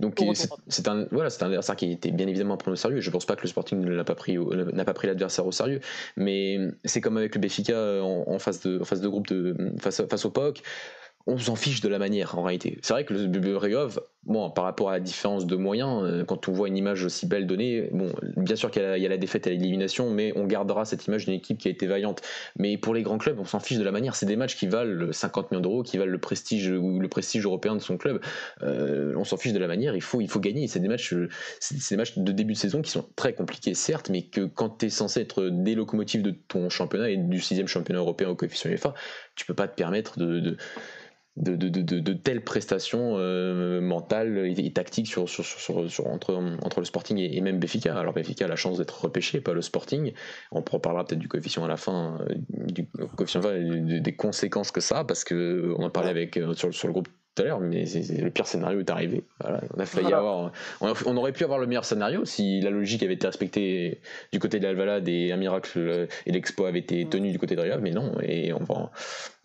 donc 0.00 0.20
c'est 0.68 0.88
un, 0.88 1.06
voilà, 1.12 1.30
c'est 1.30 1.42
un 1.44 1.46
adversaire 1.46 1.76
qui 1.76 1.92
était 1.92 2.10
bien 2.10 2.26
évidemment 2.26 2.58
pris 2.58 2.70
au 2.70 2.76
sérieux. 2.76 3.00
Je 3.00 3.10
pense 3.10 3.24
pas 3.24 3.36
que 3.36 3.42
le 3.42 3.48
Sporting 3.48 3.82
n'a 3.82 4.04
pas 4.04 4.14
pris, 4.14 4.36
n'a 4.36 4.84
pas 4.84 4.92
pris 4.92 5.08
l'adversaire 5.14 5.46
au 5.46 5.52
sérieux. 5.52 5.80
Mais 6.16 6.58
c'est 6.84 7.00
comme 7.00 7.16
avec 7.16 7.34
le 7.34 7.40
Béfica 7.40 8.02
en, 8.02 8.38
face, 8.38 8.60
de, 8.60 8.80
en 8.80 9.00
de 9.00 9.08
groupe 9.08 9.26
de, 9.28 9.56
face, 9.80 10.02
face 10.08 10.24
au 10.24 10.30
POC 10.30 10.62
on 11.26 11.38
s'en 11.38 11.56
fiche 11.56 11.80
de 11.80 11.88
la 11.88 11.98
manière 11.98 12.38
en 12.38 12.42
réalité. 12.42 12.78
C'est 12.82 12.92
vrai 12.92 13.04
que 13.04 13.14
le 13.14 13.56
Régov, 13.56 14.00
bon, 14.24 14.50
par 14.50 14.64
rapport 14.64 14.90
à 14.90 14.92
la 14.92 15.00
différence 15.00 15.46
de 15.46 15.56
moyens, 15.56 16.02
euh, 16.04 16.24
quand 16.24 16.48
on 16.48 16.52
voit 16.52 16.68
une 16.68 16.76
image 16.76 17.04
aussi 17.04 17.26
belle 17.26 17.46
donnée, 17.46 17.88
bon, 17.92 18.12
bien 18.36 18.56
sûr 18.56 18.70
qu'il 18.70 18.82
y, 18.82 19.06
a 19.06 19.08
la 19.08 19.16
défaite 19.16 19.46
et 19.46 19.50
l'élimination, 19.50 20.10
mais 20.10 20.32
on 20.36 20.46
gardera 20.46 20.84
cette 20.84 21.06
image 21.06 21.24
d'une 21.24 21.34
équipe 21.34 21.58
qui 21.58 21.68
a 21.68 21.70
été 21.70 21.86
vaillante. 21.86 22.20
Mais 22.58 22.76
pour 22.76 22.94
les 22.94 23.02
grands 23.02 23.16
clubs, 23.16 23.38
on 23.38 23.44
s'en 23.44 23.60
fiche 23.60 23.78
de 23.78 23.84
la 23.84 23.90
manière. 23.90 24.16
C'est 24.16 24.26
des 24.26 24.36
matchs 24.36 24.56
qui 24.56 24.66
valent 24.66 25.12
50 25.12 25.50
millions 25.50 25.62
d'euros, 25.62 25.82
qui 25.82 25.96
valent 25.96 26.12
le 26.12 26.18
prestige 26.18 26.68
ou 26.68 27.00
le 27.00 27.08
prestige 27.08 27.44
européen 27.44 27.74
de 27.74 27.80
son 27.80 27.96
club. 27.96 28.20
Euh, 28.62 29.14
on 29.16 29.24
s'en 29.24 29.38
fiche 29.38 29.54
de 29.54 29.58
la 29.58 29.68
manière. 29.68 29.96
Il 29.96 30.02
faut, 30.02 30.20
il 30.20 30.28
faut 30.28 30.40
gagner. 30.40 30.68
C'est 30.68 30.80
des 30.80 30.88
matchs, 30.88 31.14
c'est 31.60 31.90
des 31.90 31.96
matchs 31.96 32.18
de 32.18 32.32
début 32.32 32.52
de 32.52 32.58
saison 32.58 32.82
qui 32.82 32.90
sont 32.90 33.06
très 33.16 33.32
compliqués, 33.32 33.72
certes, 33.72 34.10
mais 34.10 34.22
que 34.22 34.44
quand 34.44 34.78
tu 34.78 34.86
es 34.86 34.90
censé 34.90 35.20
être 35.20 35.48
des 35.48 35.74
locomotives 35.74 36.22
de 36.22 36.32
ton 36.32 36.68
championnat 36.68 37.08
et 37.08 37.16
du 37.16 37.40
sixième 37.40 37.68
championnat 37.68 38.00
européen 38.00 38.28
au 38.28 38.34
coefficient 38.34 38.70
UEFA, 38.70 38.92
tu 39.36 39.46
peux 39.46 39.54
pas 39.54 39.68
te 39.68 39.74
permettre 39.74 40.18
de, 40.18 40.56
de, 41.36 41.56
de, 41.56 41.82
de, 41.82 42.12
telles 42.12 42.44
prestations 42.44 43.16
euh, 43.18 43.80
mentales 43.80 44.52
et, 44.56 44.72
tactiques 44.72 45.08
sur, 45.08 45.28
sur, 45.28 45.44
sur, 45.44 45.90
sur, 45.90 46.06
entre, 46.06 46.34
entre 46.62 46.80
le 46.80 46.84
Sporting 46.84 47.18
et, 47.18 47.40
même 47.40 47.58
Béfica. 47.58 47.98
Alors 47.98 48.14
Béfica 48.14 48.44
a 48.44 48.48
la 48.48 48.56
chance 48.56 48.78
d'être 48.78 49.04
repêché, 49.04 49.40
pas 49.40 49.52
le 49.52 49.62
Sporting. 49.62 50.12
On 50.52 50.60
reparlera 50.60 51.04
peut-être 51.04 51.18
du 51.18 51.28
coefficient 51.28 51.64
à 51.64 51.68
la 51.68 51.76
fin, 51.76 52.18
euh, 52.20 52.34
du 52.70 52.86
coefficient 53.16 53.40
des 53.42 54.16
conséquences 54.16 54.70
que 54.70 54.80
ça 54.80 55.04
parce 55.04 55.24
que 55.24 55.74
on 55.76 55.82
en 55.84 55.90
parlait 55.90 56.10
avec, 56.10 56.36
euh, 56.36 56.54
sur, 56.54 56.72
sur 56.72 56.86
le 56.86 56.92
groupe 56.92 57.08
tout 57.34 57.42
à 57.42 57.46
l'heure, 57.46 57.60
mais 57.60 57.84
le 57.84 58.30
pire 58.30 58.46
scénario 58.46 58.80
est 58.80 58.90
arrivé. 58.90 59.24
on 59.42 59.80
a 59.80 59.86
failli 59.86 60.12
avoir. 60.12 60.52
On, 60.80 61.16
aurait 61.16 61.32
pu 61.32 61.42
avoir 61.42 61.58
le 61.58 61.66
meilleur 61.66 61.84
scénario 61.84 62.24
si 62.24 62.60
la 62.60 62.70
logique 62.70 63.02
avait 63.02 63.14
été 63.14 63.26
respectée 63.26 64.00
du 64.32 64.38
côté 64.38 64.60
de 64.60 64.64
l'Alvalade 64.64 65.08
et 65.08 65.32
un 65.32 65.36
miracle 65.36 66.08
et 66.26 66.32
l'expo 66.32 66.64
avait 66.64 66.78
été 66.78 67.06
tenu 67.06 67.32
du 67.32 67.38
côté 67.38 67.56
de 67.56 67.60
Rio, 67.60 67.80
mais 67.80 67.90
non. 67.90 68.12
Et 68.22 68.52
on 68.52 68.62
va, 68.62 68.90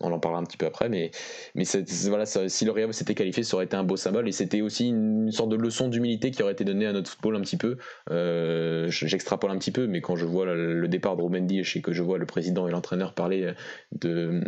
on 0.00 0.12
en 0.12 0.18
parlera 0.20 0.40
un 0.40 0.44
petit 0.44 0.56
peu 0.56 0.66
après, 0.66 0.88
mais 0.88 1.10
mais 1.54 1.64
voilà, 2.06 2.26
si 2.26 2.64
le 2.64 2.70
Rio 2.70 2.92
s'était 2.92 3.14
qualifié, 3.14 3.42
ça 3.42 3.56
aurait 3.56 3.64
été 3.64 3.76
un 3.76 3.84
beau 3.84 3.96
symbole 3.96 4.28
et 4.28 4.32
c'était 4.32 4.60
aussi 4.60 4.88
une 4.88 5.32
sorte 5.32 5.50
de 5.50 5.56
leçon 5.56 5.88
d'humilité 5.88 6.30
qui 6.30 6.42
aurait 6.42 6.52
été 6.52 6.64
donnée 6.64 6.86
à 6.86 6.92
notre 6.92 7.10
football 7.10 7.36
un 7.36 7.40
petit 7.40 7.56
peu. 7.56 7.76
Euh, 8.10 8.88
j'extrapole 8.88 9.50
un 9.50 9.58
petit 9.58 9.72
peu, 9.72 9.88
mais 9.88 10.00
quand 10.00 10.14
je 10.14 10.26
vois 10.26 10.46
le, 10.46 10.88
départ 10.88 11.16
de 11.16 11.22
Rumendi 11.22 11.60
et 11.60 11.82
que 11.82 11.92
je 11.92 12.02
vois 12.02 12.18
le 12.18 12.26
président 12.26 12.68
et 12.68 12.70
l'entraîneur 12.70 13.14
parler 13.14 13.52
de 13.92 14.40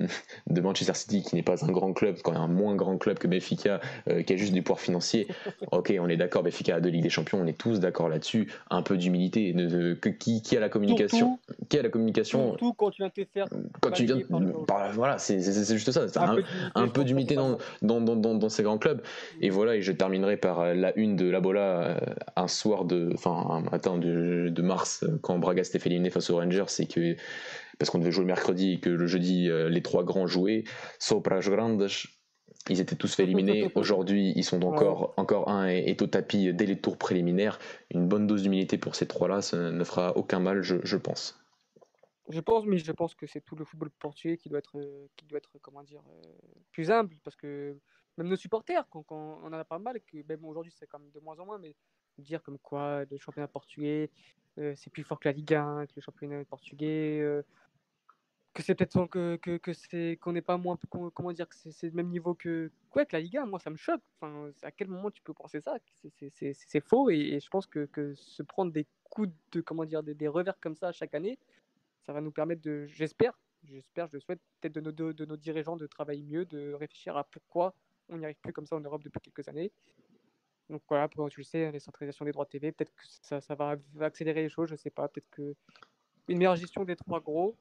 de 0.46 0.60
Manchester 0.60 0.94
City, 0.94 1.22
qui 1.22 1.34
n'est 1.34 1.42
pas 1.42 1.64
un 1.64 1.70
grand 1.72 1.92
club, 1.92 2.16
quand 2.22 2.32
même 2.32 2.40
un 2.40 2.48
moins 2.48 2.74
grand 2.74 2.98
club 2.98 3.18
que 3.18 3.28
Benfica 3.32 3.80
euh, 4.08 4.22
qui 4.22 4.32
a 4.32 4.36
juste 4.36 4.52
du 4.52 4.62
pouvoir 4.62 4.80
financier. 4.80 5.26
ok, 5.72 5.92
on 5.98 6.08
est 6.08 6.16
d'accord, 6.16 6.42
Benfica 6.42 6.76
a 6.76 6.80
deux 6.80 6.90
Ligues 6.90 7.02
des 7.02 7.10
Champions, 7.10 7.40
on 7.40 7.46
est 7.46 7.58
tous 7.58 7.80
d'accord 7.80 8.08
là-dessus. 8.08 8.52
Un 8.70 8.82
peu 8.82 8.96
d'humilité. 8.96 9.54
qui, 10.18 10.42
qui 10.42 10.56
a 10.56 10.60
la 10.60 10.68
communication 10.68 11.38
Qui 11.68 11.78
a 11.78 11.82
la 11.82 11.88
communication 11.88 12.50
Surtout 12.50 12.72
quand 12.74 12.90
tu 12.90 13.02
viens 13.02 13.10
te 13.10 13.24
faire. 13.24 13.46
Quand 13.80 13.90
tu 13.90 14.04
viens. 14.04 14.18
voilà, 14.94 15.18
c'est 15.18 15.40
juste 15.40 15.90
ça. 15.90 16.06
Un, 16.16 16.38
un, 16.74 16.88
peu 16.88 17.04
d'humilité 17.04 17.34
dans, 17.34 17.58
dans, 17.80 18.00
dans, 18.00 18.16
dans, 18.16 18.48
ces 18.48 18.62
grands 18.62 18.78
clubs. 18.78 19.02
Et 19.40 19.50
voilà, 19.50 19.76
et 19.76 19.82
je 19.82 19.92
terminerai 19.92 20.36
par 20.36 20.60
euh, 20.60 20.74
la 20.74 20.96
une 20.96 21.16
de 21.16 21.28
la 21.28 21.40
Bola 21.40 21.60
euh, 21.60 21.98
un 22.36 22.48
soir 22.48 22.84
de. 22.84 23.10
Enfin, 23.14 23.46
un 23.50 23.60
matin 23.60 23.98
de, 23.98 24.48
de 24.48 24.62
mars, 24.62 25.04
quand 25.22 25.38
Braga 25.38 25.64
s'était 25.64 25.78
fait 25.78 25.88
éliminer 25.88 26.10
face 26.10 26.30
aux 26.30 26.36
Rangers, 26.36 26.64
c'est 26.68 26.86
que 26.86 27.16
parce 27.78 27.90
qu'on 27.90 27.98
devait 27.98 28.12
jouer 28.12 28.22
le 28.22 28.28
mercredi 28.28 28.74
et 28.74 28.80
que 28.80 28.90
le 28.90 29.06
jeudi 29.06 29.48
les 29.48 29.82
trois 29.82 30.04
grands 30.04 30.26
jouaient. 30.26 30.64
Sopra 30.98 31.40
Grandes, 31.40 31.88
ils 32.68 32.80
étaient 32.80 32.96
tous 32.96 33.14
fait 33.14 33.24
éliminer. 33.24 33.70
Aujourd'hui, 33.74 34.32
ils 34.36 34.44
sont 34.44 34.62
encore, 34.64 35.14
encore 35.16 35.48
un 35.48 35.66
est, 35.66 36.00
au 36.02 36.06
tapis 36.06 36.52
dès 36.52 36.66
les 36.66 36.80
tours 36.80 36.98
préliminaires. 36.98 37.58
Une 37.90 38.08
bonne 38.08 38.26
dose 38.26 38.42
d'humilité 38.42 38.78
pour 38.78 38.94
ces 38.94 39.06
trois-là, 39.06 39.42
ça 39.42 39.70
ne 39.70 39.84
fera 39.84 40.16
aucun 40.16 40.40
mal, 40.40 40.62
je, 40.62 40.96
pense. 40.96 41.40
Je 42.28 42.40
pense, 42.40 42.64
mais 42.66 42.78
je 42.78 42.92
pense 42.92 43.14
que 43.14 43.26
c'est 43.26 43.40
tout 43.40 43.56
le 43.56 43.64
football 43.64 43.90
portugais 43.90 44.36
qui 44.36 44.48
doit 44.48 44.58
être, 44.58 45.08
qui 45.16 45.26
doit 45.26 45.38
être 45.38 45.58
comment 45.60 45.82
dire, 45.82 46.02
euh, 46.08 46.32
plus 46.70 46.90
humble, 46.90 47.16
parce 47.24 47.36
que 47.36 47.76
même 48.18 48.28
nos 48.28 48.36
supporters, 48.36 48.86
quand, 48.90 49.04
on 49.10 49.44
en 49.44 49.52
a 49.52 49.64
pas 49.64 49.78
mal, 49.78 50.00
que 50.00 50.18
même 50.28 50.44
aujourd'hui 50.44 50.72
c'est 50.76 50.86
quand 50.86 50.98
même 50.98 51.10
de 51.10 51.20
moins 51.20 51.38
en 51.38 51.46
moins, 51.46 51.58
mais 51.58 51.74
dire 52.18 52.42
comme 52.42 52.58
quoi 52.58 53.04
le 53.10 53.18
championnat 53.18 53.48
portugais 53.48 54.10
euh, 54.58 54.74
c'est 54.76 54.90
plus 54.90 55.02
fort 55.02 55.18
que 55.18 55.28
la 55.28 55.32
Ligue 55.32 55.54
1, 55.54 55.86
que 55.86 55.92
le 55.96 56.02
championnat 56.02 56.44
portugais, 56.44 57.20
euh, 57.20 57.42
que 58.52 58.62
c'est 58.62 58.74
peut-être 58.74 59.06
que, 59.06 59.36
que, 59.36 59.56
que 59.56 59.72
c'est 59.72 60.18
qu'on 60.20 60.32
n'est 60.32 60.42
pas 60.42 60.58
moins 60.58 60.78
comment 61.14 61.32
dire 61.32 61.48
que 61.48 61.54
c'est 61.56 61.86
le 61.86 61.92
même 61.92 62.08
niveau 62.08 62.34
que 62.34 62.70
quoi 62.90 63.06
que 63.06 63.16
la 63.16 63.20
Ligue 63.20 63.38
1 63.38 63.46
moi 63.46 63.58
ça 63.58 63.70
me 63.70 63.76
choque. 63.76 64.02
Enfin 64.20 64.50
à 64.62 64.70
quel 64.70 64.88
moment 64.88 65.10
tu 65.10 65.22
peux 65.22 65.32
penser 65.32 65.60
ça? 65.60 65.76
C'est 66.20 66.80
faux 66.86 67.10
et, 67.10 67.40
je 67.40 67.48
pense 67.48 67.66
que, 67.66 67.86
que, 67.86 68.14
se 68.14 68.42
prendre 68.42 68.72
des 68.72 68.86
coups 69.04 69.30
de 69.52 69.60
comment 69.60 69.84
dire 69.84 70.02
des, 70.02 70.28
revers 70.28 70.58
comme 70.60 70.76
ça 70.76 70.92
chaque 70.92 71.14
année 71.14 71.38
ça 72.02 72.12
va 72.12 72.20
nous 72.20 72.32
permettre 72.32 72.62
de 72.62 72.86
j'espère 72.86 73.38
j'espère 73.64 74.06
je 74.08 74.14
le 74.14 74.20
souhaite 74.20 74.40
peut-être 74.60 74.74
de 74.74 74.80
nos 74.80 74.92
de 74.92 75.24
nos 75.24 75.36
dirigeants 75.36 75.76
de 75.76 75.86
travailler 75.86 76.22
mieux 76.22 76.44
de 76.44 76.72
réfléchir 76.74 77.16
à 77.16 77.24
pourquoi 77.24 77.74
on 78.08 78.18
n'y 78.18 78.24
arrive 78.24 78.40
plus 78.42 78.52
comme 78.52 78.66
ça 78.66 78.76
en 78.76 78.80
Europe 78.80 79.02
depuis 79.02 79.20
quelques 79.20 79.48
années. 79.48 79.72
Donc 80.68 80.82
voilà 80.88 81.08
pour 81.08 81.28
tu 81.30 81.40
le 81.40 81.44
sais 81.44 81.70
les 81.72 81.80
centralisations 81.80 82.24
des 82.24 82.32
droits 82.32 82.46
TV 82.46 82.72
peut-être 82.72 82.94
que 82.94 83.02
ça, 83.06 83.40
ça 83.40 83.54
va 83.54 83.76
accélérer 84.00 84.42
les 84.42 84.50
choses 84.50 84.68
je 84.68 84.76
sais 84.76 84.90
pas. 84.90 85.08
Peut-être 85.08 85.30
que 85.30 85.54
une 86.28 86.38
meilleure 86.38 86.56
gestion 86.56 86.84
des 86.84 86.96
trois 86.96 87.20
gros 87.20 87.56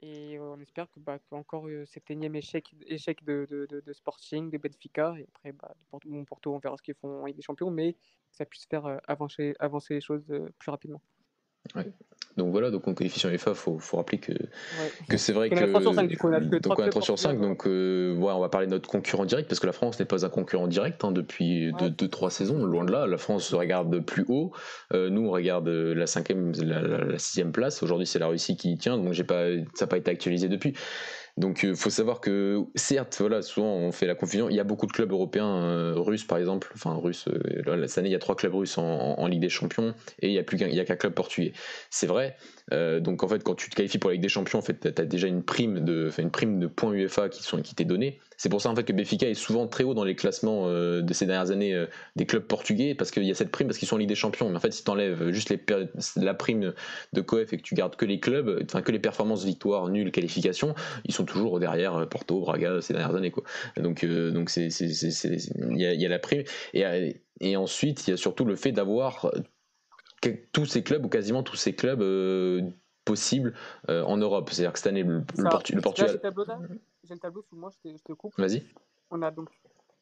et 0.00 0.38
on 0.38 0.58
espère 0.60 0.90
que 0.90 1.00
bah, 1.00 1.18
encore 1.32 1.68
cet 1.86 2.10
énième 2.10 2.36
échec, 2.36 2.74
échec 2.86 3.24
de, 3.24 3.46
de, 3.50 3.66
de, 3.66 3.92
Sporting, 3.92 4.50
de 4.50 4.58
Benfica, 4.58 5.14
et 5.18 5.26
après 5.34 5.52
bah, 5.52 5.74
de 6.04 6.24
Porto, 6.24 6.54
on 6.54 6.58
verra 6.58 6.76
ce 6.76 6.82
qu'ils 6.82 6.94
font 6.94 7.24
Ligue 7.24 7.36
des 7.36 7.42
Champions, 7.42 7.70
mais 7.70 7.94
que 7.94 7.98
ça 8.36 8.44
puisse 8.44 8.66
faire 8.66 9.00
avancer, 9.08 9.54
avancer 9.58 9.94
les 9.94 10.00
choses 10.00 10.24
plus 10.58 10.70
rapidement. 10.70 11.02
Donc 12.38 12.52
voilà, 12.52 12.70
donc 12.70 12.86
en 12.86 12.94
coefficient 12.94 13.36
FA, 13.36 13.52
faut, 13.52 13.80
faut 13.80 13.96
rappeler 13.96 14.18
que, 14.18 14.32
que 15.08 15.16
c'est 15.16 15.32
vrai 15.32 15.50
que. 15.50 15.56
On 15.56 15.58
a 15.58 15.80
3 15.80 15.80
sur 15.82 15.94
5 15.94 16.08
du 16.08 16.16
coup, 16.16 16.28
on 16.28 16.32
a 16.32 16.40
donc 16.40 16.78
on 16.78 16.82
a 16.84 16.88
3 16.88 17.02
sur 17.02 17.18
5, 17.18 17.40
donc 17.40 17.66
euh, 17.66 18.16
on 18.16 18.40
va 18.40 18.48
parler 18.48 18.68
de 18.68 18.70
notre 18.70 18.88
concurrent 18.88 19.24
direct, 19.24 19.48
parce 19.48 19.58
que 19.58 19.66
la 19.66 19.72
France 19.72 19.98
n'est 19.98 20.06
pas 20.06 20.24
un 20.24 20.28
concurrent 20.28 20.68
direct 20.68 21.04
hein, 21.04 21.10
depuis 21.10 21.72
2-3 21.72 22.30
saisons, 22.30 22.64
loin 22.64 22.84
de 22.84 22.92
là. 22.92 23.08
La 23.08 23.18
France 23.18 23.44
se 23.44 23.56
regarde 23.56 23.98
plus 23.98 24.24
haut, 24.28 24.52
euh, 24.94 25.10
nous 25.10 25.26
on 25.26 25.30
regarde 25.32 25.68
la 25.68 26.04
5e, 26.04 26.62
la, 26.62 27.18
6 27.18 27.44
place. 27.52 27.82
Aujourd'hui 27.82 28.06
c'est 28.06 28.20
la 28.20 28.28
Russie 28.28 28.56
qui 28.56 28.78
tient, 28.78 28.96
donc 28.96 29.20
pas, 29.24 29.48
ça 29.74 29.84
n'a 29.84 29.88
pas 29.88 29.98
été 29.98 30.10
actualisé 30.10 30.48
depuis. 30.48 30.74
Donc 31.38 31.62
il 31.62 31.70
euh, 31.70 31.74
faut 31.74 31.90
savoir 31.90 32.20
que 32.20 32.64
certes, 32.74 33.16
voilà, 33.20 33.42
souvent 33.42 33.72
on 33.72 33.92
fait 33.92 34.06
la 34.06 34.14
confusion. 34.14 34.48
Il 34.50 34.56
y 34.56 34.60
a 34.60 34.64
beaucoup 34.64 34.86
de 34.86 34.92
clubs 34.92 35.10
européens 35.10 35.62
euh, 35.62 35.94
russes, 35.96 36.24
par 36.24 36.38
exemple. 36.38 36.70
Enfin, 36.74 36.94
russes. 36.94 37.28
Euh, 37.28 37.86
cette 37.86 37.98
année, 37.98 38.08
il 38.08 38.12
y 38.12 38.16
a 38.16 38.18
trois 38.18 38.36
clubs 38.36 38.54
russes 38.54 38.76
en, 38.76 39.26
Ligue 39.28 39.40
des 39.40 39.50
Champions 39.50 39.94
et 40.20 40.28
il 40.28 40.32
n'y 40.32 40.38
a 40.38 40.42
plus 40.42 40.56
qu'un, 40.56 40.68
il 40.68 40.74
y 40.74 40.80
a 40.80 40.84
qu'un 40.84 40.96
club 40.96 41.12
portugais. 41.12 41.52
C'est 41.90 42.06
vrai. 42.06 42.36
Euh, 42.72 42.98
donc 42.98 43.22
en 43.22 43.28
fait, 43.28 43.42
quand 43.42 43.54
tu 43.54 43.70
te 43.70 43.76
qualifies 43.76 43.98
pour 43.98 44.10
la 44.10 44.14
Ligue 44.14 44.22
des 44.22 44.28
Champions, 44.28 44.58
en 44.58 44.62
fait, 44.62 44.94
tu 44.94 45.02
as 45.02 45.04
déjà 45.04 45.28
une 45.28 45.42
prime 45.42 45.84
de, 45.84 46.10
une 46.18 46.30
prime 46.30 46.58
de 46.58 46.66
points 46.66 46.92
UEFA 46.92 47.28
qui, 47.28 47.42
sont, 47.42 47.60
qui 47.62 47.74
t'est 47.74 47.84
donnée. 47.84 48.18
C'est 48.38 48.48
pour 48.48 48.62
ça 48.62 48.70
en 48.70 48.74
fait 48.74 48.84
que 48.84 48.94
Benfica 48.94 49.28
est 49.28 49.34
souvent 49.34 49.66
très 49.66 49.84
haut 49.84 49.92
dans 49.92 50.04
les 50.04 50.16
classements 50.16 50.62
euh, 50.66 51.02
de 51.02 51.12
ces 51.12 51.26
dernières 51.26 51.50
années 51.50 51.74
euh, 51.74 51.86
des 52.16 52.24
clubs 52.24 52.44
portugais 52.44 52.94
parce 52.94 53.10
qu'il 53.10 53.24
y 53.24 53.30
a 53.30 53.34
cette 53.34 53.50
prime 53.50 53.68
parce 53.68 53.78
qu'ils 53.78 53.88
sont 53.88 53.96
en 53.96 53.98
Ligue 53.98 54.08
des 54.08 54.14
Champions. 54.14 54.48
Mais 54.48 54.56
en 54.56 54.60
fait, 54.60 54.72
si 54.72 54.82
tu 54.82 54.90
enlèves 54.90 55.30
juste 55.30 55.50
les, 55.50 55.60
la 56.16 56.34
prime 56.34 56.72
de 57.12 57.20
Coef 57.20 57.52
et 57.52 57.58
que 57.58 57.62
tu 57.62 57.74
gardes 57.74 57.96
que 57.96 58.06
les 58.06 58.20
clubs, 58.20 58.62
enfin 58.64 58.80
que 58.80 58.92
les 58.92 58.98
performances 58.98 59.44
victoires, 59.44 59.88
nulles, 59.88 60.10
qualifications, 60.10 60.74
ils 61.04 61.12
sont 61.12 61.26
toujours 61.26 61.60
derrière 61.60 62.08
Porto, 62.08 62.40
Braga 62.40 62.80
ces 62.80 62.94
dernières 62.94 63.14
années 63.14 63.30
quoi. 63.30 63.44
Donc 63.76 64.04
donc 64.06 64.48
c'est 64.48 64.68
il 64.68 65.76
y, 65.76 66.06
a 66.06 66.08
la 66.08 66.18
prime 66.18 66.44
et, 66.72 67.20
et 67.40 67.56
ensuite 67.56 68.06
il 68.06 68.12
y 68.12 68.14
a 68.14 68.16
surtout 68.16 68.44
le 68.44 68.56
fait 68.56 68.72
d'avoir 68.72 69.30
tous 70.52 70.66
ces 70.66 70.82
clubs 70.82 71.04
ou 71.04 71.08
quasiment 71.08 71.42
tous 71.42 71.56
ces 71.56 71.74
clubs 71.74 72.02
euh, 72.02 72.62
possibles 73.04 73.54
euh, 73.88 74.02
en 74.04 74.16
Europe. 74.16 74.50
C'est-à-dire 74.50 74.72
que 74.72 74.78
cette 74.78 74.88
année, 74.88 75.02
le, 75.02 75.22
Portugal. 75.80 76.20
J'ai 77.08 77.14
le, 77.14 77.20
tableau 77.20 77.42
sous 77.42 77.56
moi, 77.56 77.70
je 77.84 77.96
te, 77.96 78.12
coupe. 78.12 78.34
Vas-y. 78.38 78.62
On 79.10 79.22
a 79.22 79.30
donc 79.30 79.48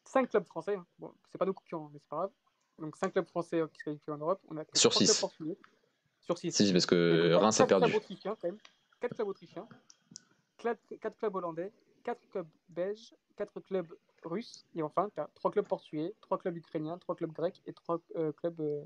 5 0.05 0.29
clubs 0.29 0.45
français. 0.45 0.75
Hein. 0.75 0.85
Bon, 0.99 1.13
c'est 1.31 1.37
pas 1.37 1.45
nos 1.45 1.53
concurrents, 1.53 1.89
mais 1.93 1.99
c'est 1.99 2.09
pas 2.09 2.17
grave. 2.17 2.31
Donc 2.79 2.95
5 2.97 3.13
clubs 3.13 3.27
français 3.27 3.61
qui 3.73 3.79
se 3.79 3.83
qualifient 3.85 4.11
en 4.11 4.17
Europe. 4.17 4.41
On 4.49 4.57
a 4.57 4.63
Sur 4.73 4.93
6. 4.93 5.25
Sur 6.21 6.37
6. 6.37 6.51
6 6.51 6.71
parce 6.73 6.85
que 6.85 7.33
Reims 7.33 7.59
a 7.61 7.65
perdu. 7.65 7.91
4 8.99 9.15
clubs 9.15 9.27
autrichiens, 9.27 9.67
4 10.57 11.17
clubs 11.17 11.35
hollandais, 11.35 11.71
4 12.03 12.19
clubs 12.31 12.47
belges, 12.69 13.13
4 13.35 13.59
clubs 13.61 13.87
russes, 14.23 14.65
et 14.75 14.81
enfin, 14.81 15.09
tu 15.13 15.19
as 15.21 15.29
3 15.35 15.51
clubs 15.51 15.67
portugais, 15.67 16.13
3 16.21 16.37
clubs 16.39 16.57
ukrainiens, 16.57 16.97
3 16.97 17.15
clubs 17.15 17.31
grecs 17.31 17.61
et 17.65 17.73
3 17.73 17.99
euh, 18.15 18.31
clubs 18.31 18.59
euh, 18.59 18.83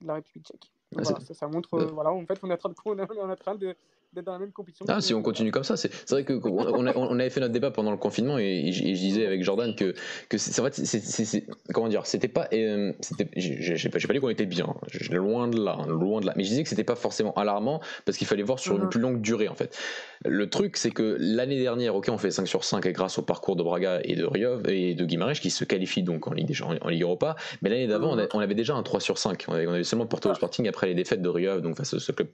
de 0.00 0.06
la 0.06 0.14
République 0.14 0.46
tchèque. 0.46 0.70
Ah, 0.96 1.02
voilà, 1.02 1.20
ça, 1.20 1.34
ça, 1.34 1.48
montre, 1.48 1.74
euh, 1.74 1.86
voilà, 1.86 2.12
en 2.12 2.24
fait, 2.26 2.38
on 2.42 2.50
est 2.50 2.54
en 2.54 2.56
train 2.56 2.70
de, 2.70 2.76
on 2.84 2.98
est 2.98 3.32
en 3.32 3.36
train 3.36 3.54
de, 3.54 3.76
d'être 4.12 4.24
dans 4.24 4.32
la 4.32 4.38
même 4.38 4.52
compétition. 4.52 4.84
Ah, 4.88 5.00
si 5.00 5.14
on 5.14 5.22
continue 5.22 5.50
comme 5.50 5.62
ça, 5.62 5.76
c'est 5.76 6.10
vrai 6.10 6.24
que 6.24 6.32
on, 6.32 6.86
on, 6.86 7.18
avait 7.18 7.30
fait 7.30 7.40
notre 7.40 7.52
débat 7.52 7.70
pendant 7.70 7.92
le 7.92 7.96
confinement 7.96 8.38
et, 8.38 8.72
je, 8.72 8.82
disais 8.82 9.26
avec 9.26 9.44
Jordan 9.44 9.74
que, 9.74 9.94
que 10.28 10.38
c'est 10.38 10.60
vrai, 10.60 10.70
c'est 10.72 11.46
comment 11.72 11.88
dire, 11.88 12.06
c'était 12.06 12.28
pas, 12.28 12.48
euh, 12.52 12.92
j'ai 13.36 13.88
pas, 13.88 13.98
pas 13.98 14.12
dit 14.12 14.20
qu'on 14.20 14.28
était 14.28 14.46
bien, 14.46 14.74
loin 15.12 15.48
de 15.48 15.62
là, 15.62 15.78
loin 15.88 16.20
de 16.20 16.26
là, 16.26 16.32
mais 16.36 16.42
je 16.42 16.48
disais 16.48 16.62
que 16.62 16.68
c'était 16.68 16.84
pas 16.84 16.96
forcément 16.96 17.32
alarmant 17.34 17.80
parce 18.04 18.18
qu'il 18.18 18.26
fallait 18.26 18.42
voir 18.42 18.58
sur 18.58 18.76
une 18.76 18.84
mhm. 18.84 18.88
plus 18.88 19.00
longue 19.00 19.20
durée 19.20 19.48
en 19.48 19.54
fait. 19.54 19.78
Le 20.24 20.50
truc, 20.50 20.76
c'est 20.76 20.90
que 20.90 21.16
l'année 21.18 21.60
dernière, 21.60 21.94
ok, 21.94 22.08
on 22.10 22.18
fait 22.18 22.30
5 22.30 22.46
sur 22.46 22.64
5 22.64 22.86
grâce 22.88 23.18
au 23.18 23.22
parcours 23.22 23.56
de 23.56 23.62
Braga 23.62 24.00
et 24.04 24.16
de 24.16 24.24
Riov 24.24 24.68
et 24.68 24.94
de 24.94 25.04
Guimarães 25.04 25.34
qui 25.40 25.50
se 25.50 25.64
qualifient 25.64 26.02
donc 26.02 26.26
en 26.26 26.32
Ligue, 26.32 26.54
en, 26.62 26.88
Ligue 26.88 27.02
Europa, 27.02 27.36
mais 27.62 27.70
l'année 27.70 27.86
d'avant, 27.86 28.16
mhm. 28.16 28.26
on, 28.34 28.40
avait 28.40 28.54
déjà 28.54 28.74
un 28.74 28.82
3 28.82 29.00
sur 29.00 29.18
5. 29.18 29.44
On 29.48 29.52
avait, 29.52 29.66
on 29.66 29.72
avait 29.72 29.84
seulement 29.84 30.06
Porto 30.06 30.30
ah. 30.30 30.34
Sporting 30.34 30.68
après 30.68 30.88
les 30.88 30.94
défaites 30.94 31.22
de 31.22 31.28
Riov 31.28 31.60
donc 31.62 31.76
face 31.76 31.96
ce 31.96 32.12
club 32.12 32.28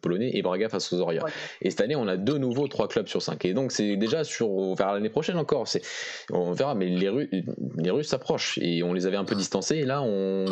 polonais 0.00 0.30
et 0.34 0.42
Braga 0.42 0.68
face 0.68 0.92
aux 0.92 1.05
et 1.60 1.70
cette 1.70 1.80
année, 1.80 1.96
on 1.96 2.08
a 2.08 2.16
de 2.16 2.38
nouveau 2.38 2.68
trois 2.68 2.88
clubs 2.88 3.08
sur 3.08 3.22
5. 3.22 3.44
Et 3.44 3.54
donc, 3.54 3.72
c'est 3.72 3.96
déjà 3.96 4.24
sur 4.24 4.74
vers 4.74 4.92
l'année 4.92 5.08
prochaine 5.08 5.36
encore. 5.36 5.68
C'est, 5.68 5.82
on 6.30 6.52
verra, 6.52 6.74
mais 6.74 6.86
les, 6.86 7.08
Russes, 7.08 7.28
les 7.76 7.90
Russes 7.90 8.08
s'approchent 8.08 8.58
et 8.60 8.82
on 8.82 8.92
les 8.92 9.06
avait 9.06 9.16
un 9.16 9.24
peu 9.24 9.34
distancés. 9.34 9.76
Et 9.76 9.84
là, 9.84 10.02
on, 10.02 10.44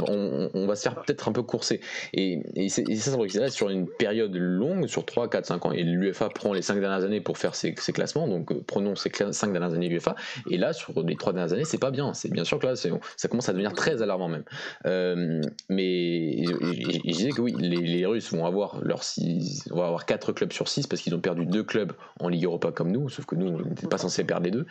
on, 0.54 0.66
va 0.66 0.76
se 0.76 0.82
faire 0.82 0.94
peut-être 0.94 1.28
un 1.28 1.32
peu 1.32 1.42
courser. 1.42 1.80
Et, 2.12 2.40
et, 2.54 2.68
c'est, 2.68 2.84
ça, 2.94 3.12
c'est 3.28 3.40
là 3.40 3.50
sur 3.50 3.70
une 3.70 3.88
période 3.88 4.34
longue, 4.34 4.86
sur 4.86 5.04
3, 5.04 5.28
4, 5.28 5.46
5 5.46 5.66
ans. 5.66 5.72
Et 5.72 5.82
l'UFA 5.82 6.28
prend 6.28 6.52
les 6.52 6.62
5 6.62 6.80
dernières 6.80 7.04
années 7.04 7.20
pour 7.20 7.38
faire 7.38 7.54
ses, 7.54 7.74
ses 7.78 7.92
classements. 7.92 8.28
Donc, 8.28 8.52
euh, 8.52 8.62
prenons 8.66 8.94
ces 8.96 9.10
5 9.10 9.52
dernières 9.52 9.74
années 9.74 9.88
l'UFA. 9.88 10.14
Et 10.50 10.56
là, 10.56 10.72
sur 10.72 10.92
les 11.02 11.16
3 11.16 11.32
dernières 11.32 11.52
années, 11.52 11.64
c'est 11.64 11.78
pas 11.78 11.90
bien. 11.90 12.14
C'est 12.14 12.30
bien 12.30 12.44
sûr 12.44 12.58
que 12.58 12.66
là, 12.66 12.74
ça 12.76 13.28
commence 13.28 13.48
à 13.48 13.52
devenir 13.52 13.72
très 13.72 14.02
alarmant 14.02 14.28
même. 14.28 14.44
Euh, 14.86 15.40
mais 15.68 16.44
je, 16.44 17.02
disais 17.02 17.30
que 17.30 17.40
oui, 17.40 17.54
les, 17.58 17.76
les 17.76 18.06
Russes 18.06 18.32
vont 18.32 18.46
avoir 18.46 18.80
leur 18.82 19.02
6, 19.02 19.68
vont 19.70 19.82
avoir 19.82 20.06
4 20.06 20.32
clubs 20.32 20.43
sur 20.52 20.68
6 20.68 20.86
parce 20.86 21.02
qu'ils 21.02 21.14
ont 21.14 21.20
perdu 21.20 21.46
deux 21.46 21.62
clubs 21.62 21.92
en 22.20 22.28
Ligue 22.28 22.44
Europa 22.44 22.72
comme 22.72 22.90
nous, 22.90 23.08
sauf 23.08 23.26
que 23.26 23.34
nous, 23.34 23.46
on 23.46 23.60
n'était 23.60 23.86
pas 23.86 23.98
censé 23.98 24.24
perdre 24.24 24.44
les 24.44 24.50
deux. 24.50 24.66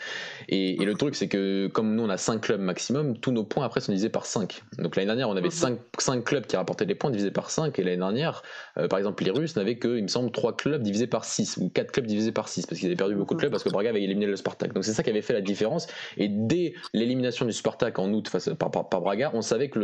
Et, 0.49 0.75
le 0.83 0.95
truc, 0.95 1.15
c'est 1.15 1.27
que 1.27 1.67
comme 1.67 1.95
nous, 1.95 2.03
on 2.03 2.09
a 2.09 2.17
cinq 2.17 2.41
clubs 2.41 2.59
maximum, 2.59 3.17
tous 3.17 3.31
nos 3.31 3.43
points 3.43 3.65
après 3.65 3.79
sont 3.79 3.91
divisés 3.91 4.09
par 4.09 4.25
5. 4.25 4.63
Donc 4.79 4.95
l'année 4.95 5.07
dernière, 5.07 5.29
on 5.29 5.35
avait 5.35 5.49
5, 5.49 5.77
mhm. 6.07 6.23
clubs 6.23 6.45
qui 6.45 6.55
rapportaient 6.55 6.85
des 6.85 6.95
points 6.95 7.09
divisés 7.09 7.31
par 7.31 7.49
5, 7.49 7.77
et 7.79 7.83
l'année 7.83 7.97
dernière, 7.97 8.43
euh, 8.77 8.87
par 8.87 8.99
exemple, 8.99 9.23
les 9.23 9.31
Russes 9.31 9.55
n'avaient 9.55 9.77
que, 9.77 9.97
il 9.97 10.03
me 10.03 10.07
semble, 10.07 10.31
3 10.31 10.57
clubs 10.57 10.81
divisés 10.81 11.07
par 11.07 11.25
6, 11.25 11.57
ou 11.57 11.69
4 11.69 11.91
clubs 11.91 12.05
divisés 12.05 12.31
par 12.31 12.49
6, 12.49 12.65
parce 12.65 12.79
qu'ils 12.79 12.87
avaient 12.87 12.95
perdu 12.95 13.15
beaucoup 13.15 13.33
de 13.33 13.39
clubs, 13.39 13.51
parce 13.51 13.63
que 13.63 13.69
Braga 13.69 13.89
avait 13.89 14.03
éliminé 14.03 14.25
le 14.25 14.35
Spartak. 14.35 14.73
Donc 14.73 14.83
c'est 14.83 14.93
ça 14.93 15.03
qui 15.03 15.09
avait 15.09 15.21
fait 15.21 15.33
la 15.33 15.41
différence. 15.41 15.87
Et 16.17 16.27
dès 16.27 16.73
l'élimination 16.93 17.45
du 17.45 17.53
Spartak 17.53 17.97
en 17.99 18.11
août 18.11 18.27
face, 18.27 18.49
par, 18.57 18.71
par, 18.71 19.01
Braga, 19.01 19.31
on 19.33 19.41
savait 19.41 19.69
que 19.69 19.79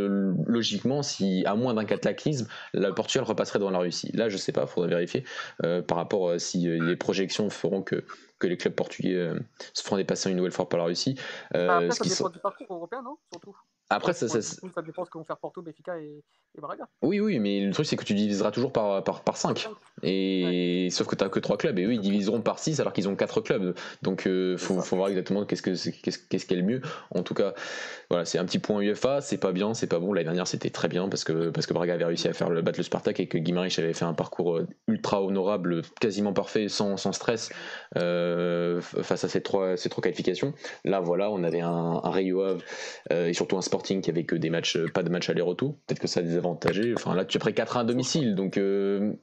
logiquement, 0.45 1.02
si 1.02 1.43
à 1.45 1.56
moins 1.56 1.73
d'un 1.73 1.86
cataclysme, 1.86 2.47
le 2.73 2.91
Portugal 2.93 3.25
repasserait 3.25 3.60
devant 3.60 3.71
la 3.71 3.80
Russie. 3.80 4.12
Là, 4.13 4.30
je 4.30 4.38
sais 4.38 4.52
pas, 4.52 4.65
faudrait 4.65 4.89
vérifier 4.89 5.23
euh, 5.63 5.78
par 5.81 5.97
rapport 5.97 6.29
euh, 6.29 6.39
si 6.39 6.67
euh, 6.67 6.83
les 6.83 6.95
projections 6.95 7.49
feront 7.49 7.81
que, 7.81 8.05
que 8.39 8.47
les 8.47 8.57
clubs 8.57 8.73
portugais 8.73 9.15
euh, 9.15 9.39
se 9.73 9.83
feront 9.83 9.97
dépasser 9.97 10.29
une 10.29 10.37
nouvelle 10.37 10.51
fois 10.51 10.69
par 10.69 10.79
la 10.79 10.85
Russie. 10.85 11.19
Euh, 11.55 11.69
après, 11.69 11.91
ça 11.91 12.03
dépend 12.03 12.29
du 12.29 12.39
parcours 12.39 12.67
européen, 12.69 13.01
non? 13.01 13.17
Surtout. 13.31 13.55
Après, 13.91 14.13
ça, 14.13 14.28
ça, 14.28 14.39
ça, 14.39 14.82
dépend 14.84 15.04
ce 15.04 15.10
que 15.10 15.17
vont 15.17 15.23
faire 15.23 15.38
Porto, 15.38 15.63
Benfica 15.63 15.97
et, 15.99 16.23
et, 16.56 16.62
Braga. 16.62 16.88
Oui, 17.02 17.19
oui, 17.19 17.39
mais 17.39 17.62
le 17.62 17.73
truc, 17.73 17.88
c'est 17.88 17.95
que 17.95 18.04
tu 18.04 18.13
diviseras 18.13 18.52
toujours 18.52 18.71
par, 18.71 19.04
par, 19.04 19.23
par 19.23 19.36
5. 19.36 19.67
Et, 20.04 20.89
Sauf 20.91 21.08
que 21.08 21.15
tu 21.15 21.23
n'as 21.23 21.30
que 21.30 21.39
3 21.39 21.58
clubs. 21.58 21.80
Et 21.80 21.86
eux, 21.86 21.93
ils 21.93 21.99
diviseront 21.99 22.41
par 22.41 22.60
6 22.60 22.80
alors 22.80 22.93
qu'ils 22.93 23.10
ont 23.10 23.15
4 23.15 23.41
clubs. 23.41 23.73
Donc, 24.04 24.23
il 24.25 24.32
euh, 24.32 24.58
faut, 24.58 24.80
faut, 24.82 24.95
voir 24.95 25.10
exactement 25.10 25.43
qu'est-ce 25.43 25.63
que 25.63 25.71
qu'est-ce 25.71 26.19
qu'est-ce 26.19 26.45
qui 26.45 26.54
est 26.54 26.58
le 26.58 26.63
mieux. 26.63 26.82
En 27.15 27.23
tout 27.23 27.34
cas, 27.34 27.56
voilà, 28.12 28.25
c'est 28.25 28.38
un 28.38 28.45
petit 28.45 28.60
point 28.60 28.80
UEFA. 28.80 29.21
C'est 29.21 29.39
pas 29.39 29.52
bien, 29.52 29.73
c'est 29.73 29.88
pas 29.88 29.97
bon. 29.97 30.13
L'année 30.13 30.25
dernière, 30.25 30.47
c'était 30.47 30.69
très 30.69 30.88
bien 30.88 31.10
parce 31.10 31.23
que, 31.23 31.49
parce 31.49 31.65
que 31.65 31.73
Braga 31.73 31.95
avait 31.95 32.06
réussi 32.06 32.28
à 32.28 32.34
faire 32.34 32.52
le, 32.52 32.62
battre 32.62 32.78
le 32.78 32.84
Spartak 32.84 33.19
et 33.19 33.28
que 33.28 33.39
Guimarães 33.39 33.80
avait 33.80 33.93
fait 33.93 34.06
un 34.06 34.13
parcours 34.13 34.58
euh, 34.58 34.67
ultra 34.88 35.23
honorable, 35.23 35.82
quasiment 35.99 36.34
parfait, 36.34 36.69
sans, 36.69 36.95
sans 36.97 37.12
stress 37.12 37.49
euh, 37.97 38.82
face 38.82 39.23
à 39.23 39.30
ces 39.30 39.41
trois, 39.41 39.78
ces 39.78 39.89
trois 39.89 40.04
qualifications. 40.04 40.54
Là, 40.86 40.99
voilà, 40.99 41.32
on 41.32 41.43
avait 41.43 41.62
un, 41.62 42.02
un 42.04 42.12
Rio 42.12 42.45
et 43.10 43.34
surtout 43.34 43.58
un 43.58 43.62
Sporting 43.79 44.01
qui 44.01 44.09
avait 44.09 44.25
que 44.25 44.35
des 44.35 44.49
matchs 44.49 44.75
euh, 44.75 44.87
pas 44.93 45.03
de 45.03 45.09
match 45.09 45.29
aller-retour. 45.29 45.77
Peut-être 45.87 45.99
que 45.99 46.07
ça 46.07 46.19
a 46.19 46.23
des 46.23 46.35
avantages. 46.35 46.81
Enfin, 46.95 47.15
là, 47.15 47.23
tu 47.23 47.37
as 47.37 47.39
pris 47.39 47.53
4 47.53 47.77
1 47.77 47.79
à 47.79 47.83
domicile, 47.85 48.35
donc 48.35 48.57
euh, 48.57 49.13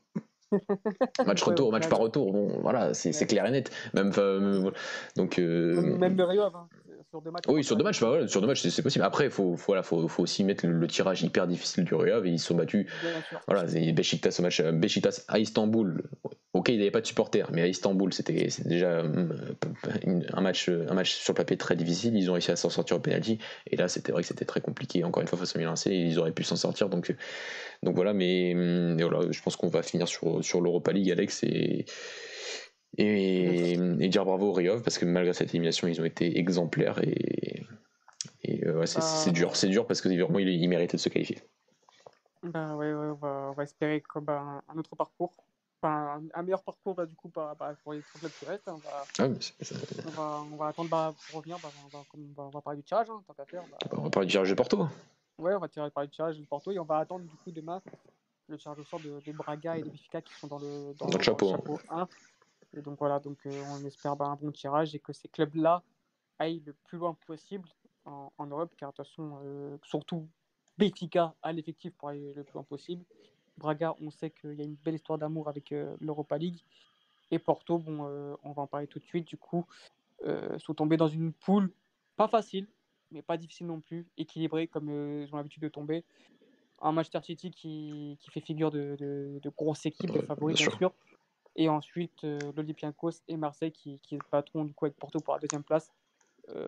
match 1.27 1.43
retour, 1.43 1.73
match 1.73 1.89
par 1.89 1.99
retour. 1.99 2.33
Bon, 2.33 2.49
voilà, 2.63 2.95
c'est 2.95 3.27
clair 3.27 3.45
et 3.47 3.51
net. 3.51 3.71
Même, 3.93 4.13
euh, 4.17 4.71
donc, 5.17 5.37
même 5.37 6.17
de 6.17 6.23
Rio, 6.23 6.45
hein. 6.45 6.69
Sur 7.11 7.23
deux 7.23 7.31
matchs, 7.31 7.45
oui, 7.49 7.63
sur 7.63 7.77
deux 7.77 7.85
matchs, 7.85 8.01
bah, 8.01 8.27
sur 8.27 8.41
deux 8.41 8.49
matchs, 8.49 8.67
c'est 8.67 8.83
possible. 8.83 9.05
Après, 9.05 9.27
il 9.27 9.31
faut, 9.31 9.55
voilà, 9.55 9.85
faut, 9.85 10.09
faut, 10.09 10.25
aussi 10.25 10.43
mettre 10.43 10.67
le, 10.67 10.87
tirage 10.89 11.23
hyper 11.23 11.47
difficile 11.47 11.85
du 11.85 11.95
Rio 11.95 12.25
et 12.25 12.31
ils 12.31 12.41
se 12.41 12.49
sont 12.49 12.57
battus. 12.57 12.87
Voilà, 13.47 13.65
Beşiktaş, 13.93 14.41
match, 14.41 14.61
Beşiktaş 14.61 15.21
à 15.29 15.39
Istanbul. 15.39 16.03
Ok, 16.53 16.71
il 16.71 16.77
n'y 16.77 16.83
avait 16.83 16.91
pas 16.91 17.03
de 17.03 17.07
supporters, 17.07 17.51
mais 17.53 17.63
à 17.63 17.67
Istanbul, 17.69 18.13
c'était 18.13 18.49
déjà 18.65 18.89
euh, 18.89 19.29
un 20.33 20.41
match, 20.41 20.69
un 20.69 20.95
match 20.95 21.15
sur 21.15 21.33
le 21.33 21.37
papier 21.37 21.57
très 21.57 21.77
difficile. 21.77 22.17
Ils 22.17 22.31
ont 22.31 22.33
réussi 22.33 22.51
à 22.51 22.57
s'en 22.57 22.71
sortir 22.71 22.97
au 22.97 23.01
penalty. 23.01 23.39
Et 23.71 23.77
là, 23.77 23.89
c'était 23.89 24.11
vrai 24.11 24.23
que 24.23 24.29
c'était 24.29 24.47
très 24.47 24.61
compliqué. 24.61 25.05
Encore 25.05 25.21
une 25.21 25.29
fois, 25.29 25.39
face 25.39 25.55
au 25.55 25.59
Milan 25.59 25.73
AC, 25.73 25.87
ils 25.87 26.19
auraient 26.19 26.33
pu 26.33 26.43
s'en 26.45 26.57
sortir. 26.57 26.89
Donc, 26.89 27.15
donc 27.83 27.95
voilà, 27.95 28.15
mais 28.15 28.55
voilà, 28.99 29.31
je 29.31 29.43
pense 29.43 29.57
qu'on 29.57 29.69
va 29.69 29.83
finir 29.83 30.09
sur, 30.09 30.43
sur 30.43 30.61
l'Europa 30.61 30.93
League, 30.93 31.11
Alex. 31.11 31.45
Et, 31.45 31.85
et, 32.99 33.77
dire 34.09 34.25
bravo 34.25 34.49
au 34.49 34.53
Riov, 34.53 34.83
parce 34.83 34.99
que 34.99 35.05
malgré 35.05 35.33
cette 35.33 35.51
élimination, 35.51 35.89
ils 35.89 36.01
ont 36.01 36.05
été 36.05 36.39
exemplaires. 36.39 37.03
Et, 37.03 37.63
et 38.43 38.67
euh, 38.67 38.87
c'est 38.87 39.01
bah, 39.01 39.33
dur, 39.33 39.57
c'est 39.57 39.69
dur 39.69 39.87
parce 39.87 40.01
que 40.01 40.09
vraiment, 40.09 40.39
ils, 40.39 40.69
méritaient 40.69 40.97
de 40.97 41.03
se 41.03 41.09
qualifier. 41.09 41.39
Bah 42.43 42.75
ouais, 42.77 42.93
ouais 42.93 43.13
on, 43.23 43.53
va, 43.53 43.63
espérer 43.63 44.01
comme 44.01 44.29
un 44.29 44.79
autre 44.79 44.95
parcours 44.95 45.35
enfin, 45.87 46.23
un 46.35 46.43
meilleur 46.43 46.63
parcours 46.63 46.95
bah, 46.95 47.07
du 47.07 47.15
coup 47.15 47.31
bah, 47.35 47.55
bah, 47.59 47.75
pour 47.83 47.93
les 47.93 48.03
clubs 48.19 48.33
qui 48.39 48.45
restent. 48.45 48.69
On 48.69 48.77
va, 48.77 49.05
ah, 49.19 49.25
on 49.27 50.11
va, 50.11 50.45
on 50.53 50.57
va 50.57 50.67
attendre 50.69 50.91
bah, 50.91 51.15
pour 51.27 51.39
revenir. 51.39 51.59
Bah, 51.63 51.71
on, 51.85 51.89
va, 51.89 52.05
on, 52.45 52.49
va, 52.51 52.61
parler 52.61 52.79
du 52.79 52.85
tirage, 52.85 53.09
hein, 53.11 53.23
tant 53.27 53.35
qu'à 53.35 53.45
faire. 53.45 53.63
Bah. 53.71 53.79
on 53.93 54.03
va 54.03 54.11
parler 54.11 54.27
du 54.27 54.33
tirage 54.33 54.51
de 54.51 54.55
Porto. 54.55 54.87
Ouais, 55.39 55.55
on 55.55 55.59
va 55.59 55.69
parler 55.69 56.09
du 56.09 56.15
tirage 56.15 56.39
de 56.39 56.45
Porto 56.45 56.71
et 56.73 56.79
on 56.79 56.85
va 56.85 56.99
attendre 56.99 57.25
du 57.25 57.37
coup 57.37 57.51
demain 57.51 57.83
le 58.49 58.57
tirage 58.59 58.79
au 58.79 58.85
sort 58.85 59.01
de, 59.01 59.21
de 59.25 59.33
Braga 59.33 59.77
et 59.77 59.83
de 59.83 59.89
Benfica 59.89 60.21
qui 60.23 60.33
sont 60.35 60.47
dans 60.47 60.59
le, 60.59 60.95
dans, 60.95 61.09
le, 61.09 61.21
chapeau, 61.21 61.57
1. 61.91 62.09
Et 62.77 62.83
donc 62.83 62.99
voilà, 62.99 63.19
donc, 63.19 63.39
euh, 63.47 63.63
on 63.71 63.85
espère 63.85 64.21
un 64.21 64.37
bon 64.37 64.53
tirage 64.53 64.95
et 64.95 64.99
que 64.99 65.13
ces 65.13 65.29
clubs-là 65.29 65.83
aillent 66.39 66.63
le 66.67 66.73
plus 66.73 66.99
loin 66.99 67.17
possible 67.27 67.69
en, 68.05 68.33
en 68.37 68.47
Europe, 68.47 68.73
car 68.77 68.93
de 68.93 68.97
toute 68.97 69.07
façon, 69.07 69.39
euh, 69.45 69.77
surtout 69.83 70.29
Benfica 70.79 71.35
a 71.43 71.53
l'effectif 71.53 71.93
pour 71.95 72.09
aller 72.09 72.35
le 72.35 72.45
plus 72.45 72.55
loin 72.55 72.65
possible. 72.65 73.05
Braga, 73.57 73.95
on 74.01 74.11
sait 74.11 74.31
qu'il 74.31 74.55
y 74.55 74.61
a 74.61 74.65
une 74.65 74.77
belle 74.85 74.95
histoire 74.95 75.19
d'amour 75.19 75.49
avec 75.49 75.73
euh, 75.73 75.97
l'Europa 76.01 76.37
League. 76.37 76.61
Et 77.31 77.39
Porto, 77.39 77.79
bon, 77.79 78.07
euh, 78.07 78.35
on 78.45 78.53
va 78.53 78.63
en 78.63 78.67
parler 78.67 78.87
tout 78.87 78.99
de 78.99 79.05
suite, 79.05 79.27
du 79.27 79.37
coup, 79.37 79.67
euh, 80.25 80.59
sont 80.59 80.75
tombés 80.75 80.97
dans 80.97 81.09
une 81.09 81.33
poule 81.33 81.73
pas 82.17 82.29
facile, 82.29 82.67
mais 83.11 83.23
pas 83.23 83.37
difficile 83.37 83.67
non 83.67 83.81
plus, 83.81 84.07
équilibrée 84.17 84.69
comme 84.69 84.89
ils 85.23 85.29
ont 85.33 85.37
l'habitude 85.37 85.63
de 85.63 85.69
tomber. 85.69 86.05
Un 86.81 86.93
Manchester 86.93 87.21
City 87.23 87.51
qui, 87.51 88.17
qui 88.21 88.31
fait 88.31 88.41
figure 88.41 88.71
de, 88.71 88.97
de, 88.99 89.51
grosse 89.51 89.85
équipe, 89.87 90.11
de 90.11 90.21
favoris 90.21 90.57
bien 90.57 90.71
sûr. 90.71 90.93
Et 91.57 91.69
ensuite 91.69 92.23
l'Olympiakos 92.23 93.23
et 93.29 93.37
Marseille 93.37 93.73
qui, 93.73 93.99
qui 94.01 94.19
patron 94.31 94.65
du 94.65 94.75
coup 94.75 94.85
avec 94.85 94.97
Porto 94.97 95.21
pour 95.21 95.35
la 95.35 95.41
deuxième 95.41 95.65
place. 95.65 95.91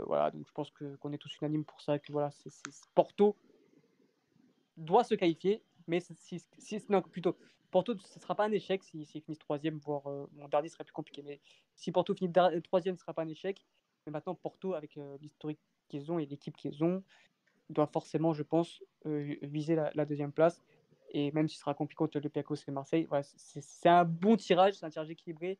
voilà, 0.06 0.30
donc 0.30 0.46
je 0.46 0.52
pense 0.52 0.70
qu'on 0.70 1.12
est 1.12 1.18
tous 1.18 1.36
unanimes 1.40 1.64
pour 1.64 1.80
ça, 1.80 1.98
que 1.98 2.10
voilà, 2.10 2.30
Porto 2.94 3.36
doit 4.78 5.04
se 5.04 5.14
qualifier 5.14 5.62
Mais 5.86 6.00
si, 6.00 6.42
si, 6.58 6.82
non, 6.88 7.02
plutôt, 7.02 7.36
Porto, 7.70 7.94
ce 7.98 8.18
ne 8.18 8.22
sera 8.22 8.34
pas 8.34 8.46
un 8.46 8.52
échec 8.52 8.82
s'ils 8.82 9.06
si, 9.06 9.20
finissent 9.20 9.38
troisième, 9.38 9.78
voire 9.78 10.04
mon 10.32 10.48
dernier 10.48 10.68
serait 10.68 10.84
plus 10.84 10.92
compliqué. 10.92 11.22
Mais 11.22 11.40
si 11.74 11.92
Porto 11.92 12.14
finit 12.14 12.32
troisième, 12.62 12.96
ce 12.96 13.00
ne 13.00 13.04
sera 13.04 13.12
pas 13.12 13.22
un 13.22 13.28
échec. 13.28 13.66
Mais 14.06 14.12
maintenant, 14.12 14.34
Porto, 14.34 14.74
avec 14.74 14.98
l'historique 15.20 15.60
qu'ils 15.88 16.10
ont 16.10 16.18
et 16.18 16.26
l'équipe 16.26 16.56
qu'ils 16.56 16.82
ont, 16.82 17.02
doit 17.68 17.86
forcément, 17.86 18.32
je 18.32 18.42
pense, 18.42 18.82
viser 19.04 19.74
la, 19.74 20.04
deuxième 20.06 20.32
place. 20.32 20.62
Et 21.12 21.32
même 21.32 21.48
si 21.48 21.56
ce 21.56 21.60
sera 21.60 21.74
compliqué 21.74 21.98
contre 21.98 22.18
le 22.18 22.28
Piacos 22.28 22.56
et 22.66 22.70
Marseille, 22.70 23.06
ouais, 23.10 23.22
c'est 23.22 23.88
un 23.88 24.04
bon 24.04 24.36
tirage, 24.36 24.74
c'est 24.74 24.86
un 24.86 24.90
tirage 24.90 25.10
équilibré 25.10 25.58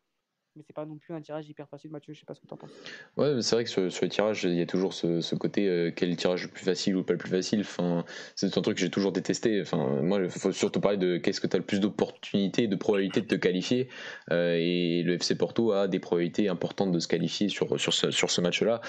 mais 0.58 0.64
c'est 0.66 0.74
pas 0.74 0.84
non 0.84 0.96
plus 0.96 1.14
un 1.14 1.20
tirage 1.20 1.48
hyper 1.48 1.68
facile. 1.68 1.90
Mathieu, 1.90 2.12
je 2.12 2.20
sais 2.20 2.26
pas 2.26 2.34
ce 2.34 2.40
que 2.40 2.46
tu 2.46 2.52
en 2.52 2.56
penses. 2.56 2.70
Ouais, 3.16 3.40
c'est 3.40 3.54
vrai 3.54 3.64
que 3.64 3.70
sur, 3.70 4.02
les 4.02 4.08
tirages, 4.08 4.44
il 4.44 4.54
y 4.54 4.60
a 4.60 4.66
toujours 4.66 4.92
ce, 4.92 5.34
côté 5.36 5.68
euh, 5.68 5.92
quel 5.94 6.14
tirage 6.16 6.44
le 6.44 6.50
plus 6.50 6.64
facile 6.64 6.96
ou 6.96 7.04
pas 7.04 7.12
le 7.12 7.18
plus 7.18 7.30
facile. 7.30 7.60
Enfin, 7.60 8.04
c'est 8.34 8.58
un 8.58 8.60
truc 8.60 8.76
que 8.76 8.80
j'ai 8.80 8.90
toujours 8.90 9.12
détesté. 9.12 9.60
Enfin, 9.60 10.02
moi, 10.02 10.20
il 10.20 10.28
faut 10.28 10.52
surtout 10.52 10.80
parler 10.80 10.98
de 10.98 11.16
qu'est-ce 11.16 11.40
que 11.40 11.46
tu 11.46 11.56
as 11.56 11.60
le 11.60 11.64
plus 11.64 11.80
d'opportunités, 11.80 12.66
de 12.66 12.76
probabilités 12.76 13.20
de 13.20 13.26
te 13.26 13.36
qualifier. 13.36 13.88
Euh, 14.30 14.56
et 14.58 15.02
le 15.04 15.14
FC 15.14 15.36
Porto 15.36 15.72
a 15.72 15.86
des 15.86 16.00
probabilités 16.00 16.48
importantes 16.48 16.92
de 16.92 16.98
se 16.98 17.08
qualifier 17.08 17.48
sur, 17.48 17.78
sur 17.80 17.94
ce, 17.94 18.10
sur 18.10 18.30
ce 18.30 18.40
match-là 18.40 18.80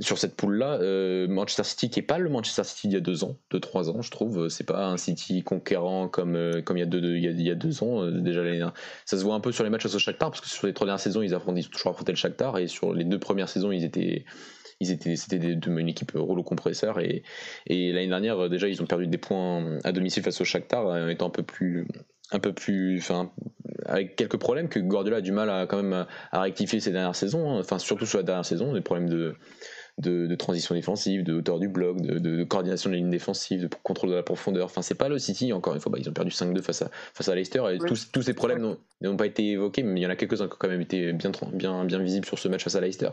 sur 0.00 0.18
cette 0.18 0.34
poule-là, 0.34 0.78
euh, 0.80 1.28
Manchester 1.28 1.64
City 1.64 1.90
qui 1.90 2.00
est 2.00 2.04
pas 2.04 2.18
le 2.18 2.28
Manchester 2.28 2.64
City 2.64 2.88
il 2.88 2.92
y 2.92 2.96
a 2.96 3.00
deux 3.00 3.24
ans, 3.24 3.36
deux 3.50 3.60
trois 3.60 3.90
ans, 3.90 4.02
je 4.02 4.10
trouve. 4.10 4.48
C'est 4.48 4.64
pas 4.64 4.86
un 4.86 4.96
City 4.96 5.42
conquérant 5.42 6.08
comme 6.08 6.36
euh, 6.36 6.62
comme 6.62 6.76
il 6.76 6.80
y 6.80 6.82
a 6.82 6.86
deux, 6.86 7.16
il, 7.16 7.40
y 7.42 7.50
a, 7.50 7.54
deux 7.54 7.82
ans 7.82 8.02
euh, 8.02 8.10
déjà. 8.10 8.42
Ça 9.04 9.16
se 9.16 9.22
voit 9.22 9.34
un 9.34 9.40
peu 9.40 9.52
sur 9.52 9.64
les 9.64 9.70
matchs 9.70 9.86
au 9.86 9.98
Shakhtar 9.98 10.30
parce 10.30 10.40
que 10.40 10.48
sur 10.48 10.66
les 10.66 10.74
trois 10.74 10.86
dernières 10.86 11.00
saisons 11.00 11.22
ils 11.22 11.34
affrontent 11.34 11.60
toujours 11.70 11.92
affronté 11.92 12.12
le 12.12 12.16
Shakhtar 12.16 12.58
et 12.58 12.66
sur 12.66 12.92
les 12.92 13.04
deux 13.04 13.18
premières 13.18 13.48
saisons 13.48 13.72
ils 13.72 13.84
étaient 13.84 14.24
ils 14.80 14.90
étaient 14.90 15.14
c'était 15.14 15.36
une 15.36 15.88
équipe 15.88 16.12
rouleau 16.14 16.42
compresseur 16.42 16.98
et, 16.98 17.22
et 17.66 17.92
l'année 17.92 18.08
dernière 18.08 18.48
déjà 18.48 18.68
ils 18.68 18.82
ont 18.82 18.86
perdu 18.86 19.06
des 19.06 19.18
points 19.18 19.78
à 19.84 19.92
domicile 19.92 20.22
face 20.22 20.40
au 20.40 20.44
Shakhtar 20.44 20.86
en 20.86 21.08
étant 21.08 21.26
un 21.28 21.30
peu 21.30 21.44
plus 21.44 21.86
un 22.32 22.40
peu 22.40 22.52
plus 22.52 22.98
enfin 22.98 23.30
avec 23.86 24.16
quelques 24.16 24.38
problèmes 24.38 24.68
que 24.68 24.80
Guardiola 24.80 25.18
a 25.18 25.20
du 25.20 25.30
mal 25.30 25.48
à 25.48 25.66
quand 25.66 25.80
même 25.80 26.06
à 26.32 26.40
rectifier 26.40 26.80
ces 26.80 26.90
dernières 26.90 27.14
saisons 27.14 27.60
hein. 27.60 27.78
surtout 27.78 28.06
sur 28.06 28.18
la 28.18 28.24
dernière 28.24 28.44
saison 28.44 28.72
des 28.72 28.80
problèmes 28.80 29.08
de 29.08 29.36
de, 29.98 30.34
transition 30.34 30.74
défensive, 30.74 31.22
de 31.22 31.34
hauteur 31.34 31.58
du 31.58 31.68
bloc, 31.68 32.00
de, 32.00 32.44
coordination 32.44 32.90
de 32.90 32.94
la 32.94 33.00
ligne 33.00 33.10
défensive, 33.10 33.62
de 33.62 33.68
contrôle 33.82 34.10
de 34.10 34.14
la 34.14 34.22
profondeur. 34.22 34.66
Enfin, 34.66 34.82
c'est 34.82 34.96
pas 34.96 35.08
le 35.08 35.18
City, 35.18 35.52
encore 35.52 35.74
une 35.74 35.80
fois, 35.80 35.92
bah, 35.92 35.98
ils 36.00 36.08
ont 36.08 36.12
perdu 36.12 36.30
5-2 36.30 36.62
face 36.62 36.82
à, 36.82 36.90
face 37.12 37.28
à 37.28 37.34
Leicester 37.34 37.62
et 37.72 37.78
tous, 37.78 38.10
tous, 38.10 38.22
ces 38.22 38.34
problèmes 38.34 38.76
n'ont 39.00 39.16
pas 39.16 39.26
été 39.26 39.50
évoqués, 39.50 39.82
mais 39.82 40.00
il 40.00 40.02
y 40.02 40.06
en 40.06 40.10
a 40.10 40.16
quelques-uns 40.16 40.48
qui 40.48 40.54
ont 40.54 40.58
quand 40.58 40.68
même 40.68 40.80
été 40.80 41.12
bien, 41.12 41.30
bien, 41.52 41.84
bien 41.84 41.98
visibles 41.98 42.26
sur 42.26 42.38
ce 42.38 42.48
match 42.48 42.64
face 42.64 42.74
à 42.74 42.80
Leicester. 42.80 43.10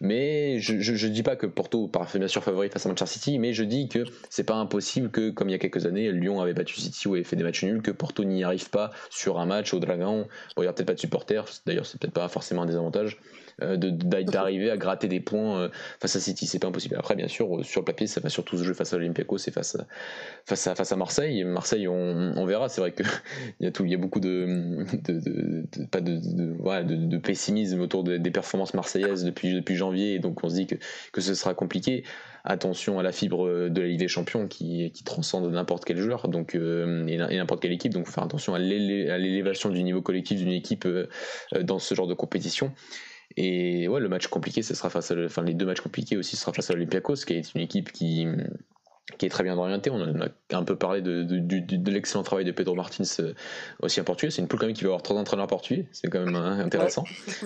Mais 0.00 0.58
je, 0.58 0.80
je, 0.80 1.06
dis 1.06 1.22
pas 1.22 1.36
que 1.36 1.46
Porto 1.46 1.86
parfait 1.88 2.18
bien 2.18 2.28
sûr 2.28 2.42
favori 2.42 2.68
face 2.70 2.86
à 2.86 2.88
Manchester 2.88 3.18
City, 3.18 3.38
mais 3.38 3.52
je 3.52 3.62
dis 3.62 3.88
que 3.88 4.04
c'est 4.28 4.44
pas 4.44 4.56
impossible 4.56 5.10
que, 5.10 5.30
comme 5.30 5.48
il 5.48 5.52
y 5.52 5.56
a 5.56 5.58
quelques 5.58 5.86
années, 5.86 6.10
Lyon 6.10 6.40
avait 6.40 6.54
battu 6.54 6.80
City 6.80 7.06
ou 7.06 7.14
avait 7.14 7.24
fait 7.24 7.36
des 7.36 7.44
matchs 7.44 7.62
nuls, 7.62 7.82
que 7.82 7.92
Porto 7.92 8.24
n'y 8.24 8.42
arrive 8.42 8.68
pas 8.70 8.90
sur 9.10 9.38
un 9.38 9.46
match 9.46 9.72
au 9.74 9.78
Dragon. 9.78 10.26
Bon, 10.56 10.62
il 10.62 10.66
n'y 10.66 10.68
a 10.68 10.72
peut-être 10.72 10.88
pas 10.88 10.94
de 10.94 11.00
supporters, 11.00 11.46
d'ailleurs, 11.66 11.86
c'est 11.86 12.00
peut-être 12.00 12.14
pas 12.14 12.28
forcément 12.28 12.62
un 12.62 12.66
désavantage. 12.66 13.18
Euh, 13.62 13.78
d'arriver 13.78 14.70
à 14.70 14.76
gratter 14.76 15.08
des 15.08 15.20
points 15.20 15.58
euh, 15.58 15.68
face 15.98 16.14
à 16.14 16.20
City. 16.20 16.46
C'est 16.46 16.58
pas 16.58 16.68
impossible. 16.68 16.94
Après, 16.98 17.14
bien 17.14 17.26
sûr, 17.26 17.56
euh, 17.56 17.62
sur 17.62 17.80
le 17.80 17.86
papier, 17.86 18.06
ça 18.06 18.20
va 18.20 18.28
surtout 18.28 18.58
se 18.58 18.62
jouer 18.62 18.74
face 18.74 18.92
à 18.92 18.98
l'Olympiakos 18.98 19.38
et 19.46 19.50
face 19.50 19.76
à, 19.76 19.86
face 20.44 20.66
à, 20.66 20.74
face 20.74 20.92
à 20.92 20.96
Marseille. 20.96 21.42
Marseille, 21.42 21.88
on, 21.88 22.44
verra. 22.44 22.68
C'est 22.68 22.82
vrai 22.82 22.92
qu'il 22.92 23.06
y, 23.60 23.66
a 23.66 23.70
y 23.70 23.94
a 23.94 23.96
beaucoup 23.96 24.20
de, 24.20 24.84
de, 25.08 25.86
pas 25.86 26.02
de, 26.02 26.18
de, 26.82 27.16
pessimisme 27.16 27.80
autour 27.80 28.04
des 28.04 28.30
performances 28.30 28.74
marseillaises 28.74 29.24
depuis, 29.24 29.54
depuis 29.54 29.74
janvier. 29.74 30.16
Et 30.16 30.18
donc, 30.18 30.44
on 30.44 30.50
se 30.50 30.54
dit 30.56 30.66
que, 30.66 30.74
que 31.12 31.22
ce 31.22 31.34
sera 31.34 31.54
compliqué 31.54 32.04
attention 32.44 32.98
à 32.98 33.02
la 33.02 33.10
fibre 33.10 33.70
de 33.70 33.80
la 33.80 33.86
Ligue 33.86 33.98
des 33.98 34.06
Champions 34.06 34.48
qui, 34.48 34.92
qui 34.92 35.02
transcende 35.02 35.50
n'importe 35.50 35.86
quel 35.86 35.98
joueur 35.98 36.28
donc, 36.28 36.54
et 36.54 37.16
n'importe 37.16 37.62
quelle 37.62 37.72
équipe. 37.72 37.94
Donc, 37.94 38.04
faut 38.04 38.12
faire 38.12 38.24
attention 38.24 38.54
à 38.54 38.58
l'élévation 38.58 39.70
du 39.70 39.82
niveau 39.82 40.02
collectif 40.02 40.40
d'une 40.40 40.52
équipe 40.52 40.86
dans 41.58 41.78
ce 41.78 41.94
genre 41.94 42.06
de 42.06 42.14
compétition. 42.14 42.74
Et 43.36 43.88
ouais, 43.88 44.00
le 44.00 44.08
match 44.08 44.28
compliqué, 44.28 44.62
ce 44.62 44.74
sera 44.74 44.90
face 44.90 45.10
à, 45.10 45.14
enfin, 45.24 45.42
les 45.42 45.54
deux 45.54 45.66
matchs 45.66 45.80
compliqués 45.80 46.16
aussi, 46.16 46.36
ce 46.36 46.42
sera 46.42 46.52
face 46.52 46.70
à 46.70 46.74
l'Olympiakos, 46.74 47.16
qui 47.26 47.34
est 47.34 47.54
une 47.54 47.60
équipe 47.60 47.92
qui, 47.92 48.26
qui 49.18 49.26
est 49.26 49.28
très 49.28 49.44
bien 49.44 49.56
orienté. 49.56 49.88
On 49.90 50.00
a 50.00 50.28
un 50.52 50.64
peu 50.64 50.76
parlé 50.76 51.00
de, 51.00 51.22
de, 51.22 51.90
l'excellent 51.90 52.24
travail 52.24 52.44
de 52.44 52.50
Pedro 52.50 52.74
Martins 52.74 53.04
euh, 53.20 53.34
aussi 53.80 54.00
en 54.00 54.04
portugais. 54.04 54.30
C'est 54.30 54.42
une 54.42 54.48
poule 54.48 54.58
quand 54.58 54.66
même 54.66 54.74
qui 54.74 54.82
va 54.82 54.88
avoir 54.88 55.02
trois 55.02 55.16
entraîneurs 55.16 55.46
portugais. 55.46 55.86
C'est 55.92 56.08
quand 56.08 56.24
même 56.24 56.34
hein, 56.34 56.58
intéressant. 56.58 57.04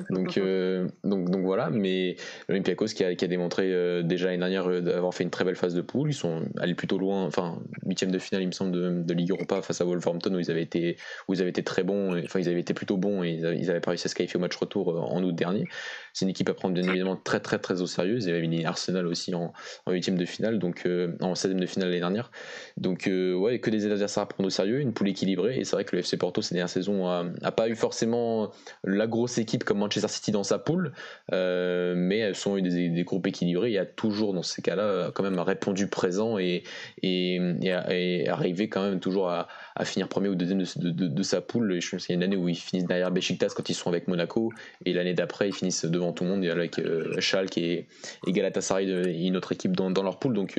Donc, 0.09 0.39
euh, 0.39 0.89
donc, 1.05 1.31
donc 1.31 1.45
voilà. 1.45 1.69
Mais 1.71 2.17
l'Olympiakos 2.49 2.87
qui 2.87 3.05
a, 3.05 3.15
qui 3.15 3.25
a 3.25 3.29
démontré 3.29 3.73
euh, 3.73 4.03
déjà 4.03 4.27
l'année 4.27 4.39
dernière 4.39 4.83
d'avoir 4.83 5.13
fait 5.15 5.23
une 5.23 5.31
très 5.31 5.45
belle 5.45 5.57
phase 5.57 5.75
de 5.75 5.83
poule. 5.83 6.11
Ils 6.11 6.15
sont 6.15 6.45
allés 6.59 6.75
plutôt 6.75 6.99
loin. 6.99 7.27
Enfin, 7.27 7.59
huitième 7.87 8.11
de 8.11 8.19
finale, 8.19 8.43
il 8.43 8.47
me 8.47 8.53
semble, 8.53 8.73
de, 8.73 9.03
de, 9.03 9.15
Ligue 9.15 9.31
Europa 9.31 9.61
face 9.61 9.83
à 9.83 9.85
Wolverhampton 9.85 10.35
où 10.35 10.41
ils 10.41 10.51
avaient 10.51 10.63
été, 10.63 10.97
où 11.29 11.35
ils 11.35 11.43
avaient 11.43 11.51
été 11.51 11.63
très 11.63 11.83
bons. 11.83 12.19
enfin, 12.25 12.41
ils 12.41 12.49
avaient 12.49 12.61
été 12.61 12.73
plutôt 12.73 12.97
bons 12.97 13.23
et 13.23 13.33
ils 13.33 13.71
avaient, 13.71 13.81
pas 13.81 13.91
réussi 13.91 14.07
à 14.07 14.11
se 14.11 14.15
qualifier 14.15 14.39
au 14.39 14.41
match 14.41 14.57
retour 14.57 14.89
en 15.13 15.23
août 15.23 15.35
dernier. 15.35 15.67
C'est 16.13 16.25
une 16.25 16.31
équipe 16.31 16.49
à 16.49 16.55
prendre 16.55 16.75
bien 16.75 16.89
évidemment 16.89 17.17
très 17.17 17.41
très 17.41 17.59
très 17.59 17.81
au 17.81 17.87
sérieux. 17.87 18.17
Ils 18.21 18.29
avaient 18.29 18.47
mis 18.47 18.65
Arsenal 18.65 19.07
aussi 19.07 19.35
en 19.35 19.53
huitième 19.87 20.17
de 20.17 20.25
finale. 20.25 20.59
Donc 20.59 20.87
en 21.21 21.35
de 21.49 21.67
finale 21.67 21.89
l'année 21.89 22.01
dernière. 22.01 22.31
Donc, 22.77 23.07
euh, 23.07 23.35
ouais, 23.35 23.59
que 23.61 23.71
des 23.71 23.87
adversaires 23.87 24.23
à 24.23 24.29
prendre 24.29 24.47
au 24.47 24.51
sérieux, 24.51 24.81
une 24.81 24.93
poule 24.93 25.09
équilibrée. 25.09 25.59
Et 25.59 25.65
c'est 25.65 25.77
vrai 25.77 25.85
que 25.85 25.95
le 25.95 26.01
FC 26.01 26.17
Porto, 26.17 26.43
ces 26.43 26.55
dernières 26.55 26.69
saisons, 26.69 27.09
a, 27.09 27.53
pas 27.53 27.69
eu 27.69 27.75
forcément 27.75 28.51
la 28.85 29.07
grosse 29.07 29.39
équipe 29.39 29.65
comme 29.65 29.79
Manchester 29.79 30.09
City 30.09 30.31
dans 30.31 30.45
sa 30.45 30.59
poule, 30.59 30.93
euh, 31.33 31.95
mais 31.97 32.19
elles 32.19 32.37
sont 32.37 32.57
eu 32.57 32.63
des, 32.63 33.05
groupes 33.05 33.27
équilibrés. 33.27 33.71
Il 33.71 33.75
y 33.75 33.79
a 33.79 33.87
toujours, 33.87 34.35
dans 34.35 34.43
ces 34.43 34.63
cas-là, 34.63 35.11
quand 35.15 35.23
même 35.23 35.39
répondu 35.39 35.89
présent 35.89 36.39
et, 36.39 36.63
et, 37.03 37.41
et, 37.63 38.29
arrivé 38.29 38.69
quand 38.69 38.83
même 38.83 39.01
toujours 39.01 39.29
à, 39.29 39.49
finir 39.85 40.09
premier 40.09 40.29
ou 40.29 40.35
deuxième 40.35 40.63
de, 40.77 41.23
sa 41.23 41.41
poule. 41.41 41.81
Je 41.81 41.91
pense 41.91 42.07
qu'il 42.07 42.15
y 42.15 42.17
a 42.17 42.19
une 42.19 42.23
année 42.23 42.37
où 42.37 42.49
ils 42.49 42.57
finissent 42.57 42.87
derrière 42.87 43.11
Besiktas 43.11 43.53
quand 43.57 43.69
ils 43.69 43.75
sont 43.75 43.89
avec 43.89 44.09
Monaco, 44.09 44.53
et 44.85 44.93
l'année 44.93 45.15
d'après, 45.15 45.49
ils 45.49 45.55
finissent 45.55 45.87
devant 46.01 46.13
tout 46.13 46.25
le 46.25 46.31
monde, 46.31 46.45
avec 46.45 46.79
euh, 46.79 47.21
Schalke 47.21 47.59
et, 47.59 47.87
et 48.27 48.33
Galatasaray, 48.33 48.91
et 48.91 49.27
une 49.27 49.37
autre 49.37 49.53
équipe 49.53 49.77
dans, 49.77 49.91
dans 49.91 50.03
leur 50.03 50.19
poule. 50.19 50.35
Donc, 50.35 50.59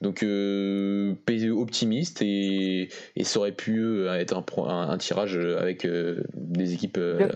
donc 0.00 0.22
euh, 0.22 1.14
optimiste 1.50 2.22
et, 2.22 2.88
et, 3.16 3.24
ça 3.24 3.38
aurait 3.38 3.52
pu 3.52 3.80
euh, 3.80 4.14
être 4.14 4.34
un, 4.34 4.88
un, 4.90 4.98
tirage 4.98 5.36
avec 5.36 5.84
euh, 5.84 6.22
des 6.34 6.72
équipes 6.72 6.96
euh, 6.98 7.28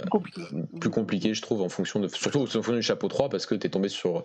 plus 0.81 0.91
compliquées, 0.91 1.35
je 1.35 1.43
trouve, 1.43 1.61
en 1.61 1.69
fonction 1.69 2.01
de 2.01 2.09
surtout 2.09 2.43
en 2.43 2.47
fonction 2.47 2.73
du 2.73 2.83
chapeau 2.83 3.09
3 3.09 3.29
parce 3.29 3.45
que 3.45 3.55
tu 3.55 3.67
es 3.67 3.71
tombé 3.71 3.89
sur 3.89 4.25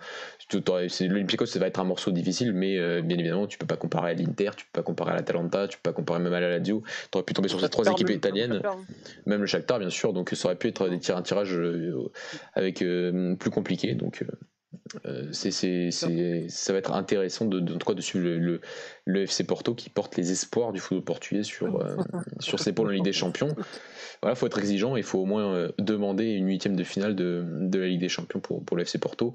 l'Olympiakos, 0.53 1.47
ça 1.47 1.59
va 1.59 1.67
être 1.67 1.79
un 1.79 1.83
morceau 1.83 2.11
difficile, 2.11 2.53
mais 2.53 3.01
bien 3.01 3.17
évidemment, 3.17 3.47
tu 3.47 3.57
peux 3.57 3.67
pas 3.67 3.77
comparer 3.77 4.11
à 4.11 4.13
l'Inter, 4.13 4.51
tu 4.55 4.65
peux 4.65 4.79
pas 4.79 4.83
comparer 4.83 5.11
à 5.11 5.15
l'Atalanta, 5.15 5.67
tu 5.67 5.77
peux 5.77 5.91
pas 5.91 5.93
comparer 5.93 6.21
même 6.21 6.33
à 6.33 6.39
la 6.39 6.49
Lazio. 6.49 6.83
Tu 7.11 7.17
aurais 7.17 7.25
pu 7.25 7.33
tomber 7.33 7.49
sur 7.49 7.59
ces 7.59 7.69
trois 7.69 7.89
équipes 7.91 8.09
italiennes, 8.09 8.61
même 9.25 9.41
le 9.41 9.47
Shakhtar, 9.47 9.79
bien 9.79 9.89
sûr. 9.89 10.13
Donc 10.13 10.31
ça 10.33 10.47
aurait 10.47 10.57
pu 10.57 10.67
être 10.67 10.87
des 10.87 11.11
un 11.11 11.21
tirage 11.21 11.59
avec 12.53 12.77
plus 12.77 13.49
compliqué. 13.51 13.95
Donc 13.95 14.23
euh, 15.05 15.29
c'est, 15.31 15.91
ça 15.91 16.73
va 16.73 16.79
être 16.79 16.93
intéressant 16.93 17.45
de, 17.45 17.59
de, 17.59 18.01
suivre 18.01 18.25
le, 18.25 18.61
le, 19.05 19.21
FC 19.23 19.43
Porto 19.43 19.73
qui 19.73 19.89
porte 19.89 20.15
les 20.15 20.31
espoirs 20.31 20.73
du 20.73 20.79
football 20.79 21.03
portugais 21.03 21.43
sur, 21.43 21.81
euh, 21.81 21.95
sur 22.39 22.59
ses 22.59 22.73
pôles 22.73 22.87
en 22.87 22.91
Ligue 22.91 23.03
des 23.03 23.13
Champions. 23.13 23.55
Voilà, 24.21 24.35
faut 24.35 24.47
être 24.47 24.59
exigeant, 24.59 24.95
il 24.95 25.03
faut 25.03 25.19
au 25.19 25.25
moins 25.25 25.53
euh, 25.53 25.71
demander 25.79 26.25
une 26.25 26.47
huitième 26.47 26.75
de 26.75 26.83
finale 26.83 27.15
de, 27.15 27.43
de, 27.45 27.79
la 27.79 27.87
Ligue 27.87 28.01
des 28.01 28.09
Champions 28.09 28.39
pour, 28.39 28.63
pour 28.63 28.77
le 28.77 28.83
FC 28.83 28.99
Porto. 28.99 29.33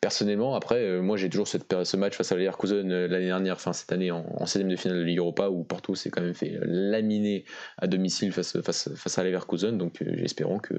Personnellement, 0.00 0.56
après, 0.56 1.00
moi 1.00 1.16
j'ai 1.16 1.28
toujours 1.28 1.46
cette, 1.46 1.84
ce 1.84 1.96
match 1.96 2.16
face 2.16 2.32
à 2.32 2.36
Leverkusen 2.36 2.88
l'année 3.06 3.26
dernière, 3.26 3.54
enfin 3.54 3.72
cette 3.72 3.92
année 3.92 4.10
en, 4.10 4.24
en 4.36 4.46
16 4.46 4.64
de 4.64 4.76
finale 4.76 4.98
de 4.98 5.02
Ligue 5.04 5.18
Europa 5.18 5.48
où 5.48 5.62
Porto 5.62 5.94
s'est 5.94 6.10
quand 6.10 6.22
même 6.22 6.34
fait 6.34 6.58
laminer 6.62 7.44
à 7.78 7.86
domicile 7.86 8.32
face, 8.32 8.60
face, 8.62 8.88
face 8.96 9.18
à 9.18 9.22
Leverkusen, 9.22 9.78
donc 9.78 10.02
j'espérons 10.16 10.58
que, 10.58 10.74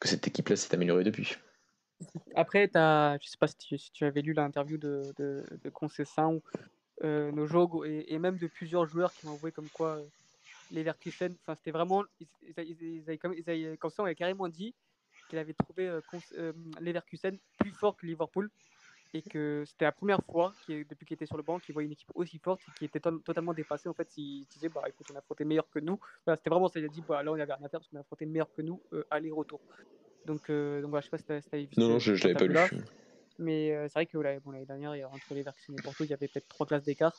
que 0.00 0.08
cette 0.08 0.26
équipe-là 0.26 0.56
s'est 0.56 0.74
améliorée 0.74 1.04
depuis. 1.04 1.36
Après, 2.34 2.70
as, 2.74 3.18
je 3.20 3.28
sais 3.28 3.38
pas 3.38 3.46
si 3.46 3.90
tu, 3.92 4.04
avais 4.04 4.22
lu 4.22 4.32
l'interview 4.32 4.78
de, 4.78 5.12
de, 5.16 5.44
de 5.62 5.70
Concessin, 5.70 6.40
euh, 7.02 7.32
nos 7.32 7.46
jogos 7.46 7.84
et, 7.84 8.18
même 8.18 8.38
de 8.38 8.46
plusieurs 8.46 8.86
joueurs 8.86 9.12
qui 9.12 9.26
m'ont 9.26 9.32
envoyé 9.32 9.52
comme 9.52 9.68
quoi 9.68 9.96
euh, 9.96 10.04
les 10.70 10.84
Verkusen, 10.84 11.34
c'était 11.56 11.72
vraiment, 11.72 12.04
ils, 12.20 12.28
ils 12.56 13.04
avait 13.08 14.14
carrément 14.14 14.48
dit 14.48 14.74
qu'il 15.28 15.38
avait 15.38 15.54
trouvé 15.54 15.88
euh, 15.88 16.00
euh, 16.38 16.52
les 16.80 16.92
Verkusen 16.92 17.36
plus 17.58 17.72
fort 17.72 17.96
que 17.96 18.06
Liverpool 18.06 18.48
et 19.12 19.22
que 19.22 19.64
c'était 19.66 19.84
la 19.84 19.92
première 19.92 20.20
fois 20.24 20.52
depuis 20.68 21.06
qu'il 21.06 21.14
était 21.14 21.26
sur 21.26 21.36
le 21.36 21.42
banc 21.42 21.58
qu'il 21.58 21.72
voyait 21.72 21.86
une 21.86 21.92
équipe 21.92 22.10
aussi 22.14 22.38
forte 22.38 22.60
et 22.68 22.72
qui 22.78 22.84
était 22.84 23.00
totalement 23.00 23.54
dépassée. 23.54 23.88
En 23.88 23.94
fait, 23.94 24.16
il 24.16 24.44
disait 24.46 24.68
bah 24.68 24.82
écoute, 24.88 25.06
on 25.12 25.14
a 25.14 25.18
affronté 25.18 25.44
meilleur 25.44 25.68
que 25.70 25.78
nous. 25.78 26.00
c'était 26.26 26.50
vraiment 26.50 26.68
ça. 26.68 26.80
Il 26.80 26.84
a 26.84 26.88
dit 26.88 27.02
bah 27.06 27.22
là 27.22 27.30
on 27.30 27.34
avait 27.34 27.44
rien 27.44 27.64
à 27.64 27.68
faire 27.68 27.78
parce 27.80 27.88
qu'on 27.88 27.96
a 27.96 28.00
affronté 28.00 28.26
meilleur 28.26 28.52
que 28.52 28.62
nous 28.62 28.80
aller-retour. 29.10 29.60
Donc, 30.26 30.48
euh, 30.48 30.80
donc 30.80 30.90
voilà, 30.90 31.00
je 31.00 31.06
sais 31.06 31.22
pas 31.24 31.40
si 31.40 31.50
tu 31.50 31.56
vu. 31.56 31.68
Non, 31.76 31.88
non, 31.88 31.98
je, 31.98 32.14
je 32.14 32.26
l'avais 32.26 32.34
pas 32.34 32.46
lu. 32.46 32.80
Mais 33.38 33.72
euh, 33.72 33.88
c'est 33.88 33.94
vrai 33.94 34.06
que 34.06 34.16
bon, 34.40 34.52
l'année 34.52 34.64
dernière, 34.64 34.92
entre 35.12 35.34
les 35.34 35.42
Verkusen 35.42 35.74
et 35.78 35.82
Porto, 35.82 36.04
il 36.04 36.10
y 36.10 36.14
avait 36.14 36.28
peut-être 36.28 36.48
trois 36.48 36.66
classes 36.66 36.84
d'écart. 36.84 37.14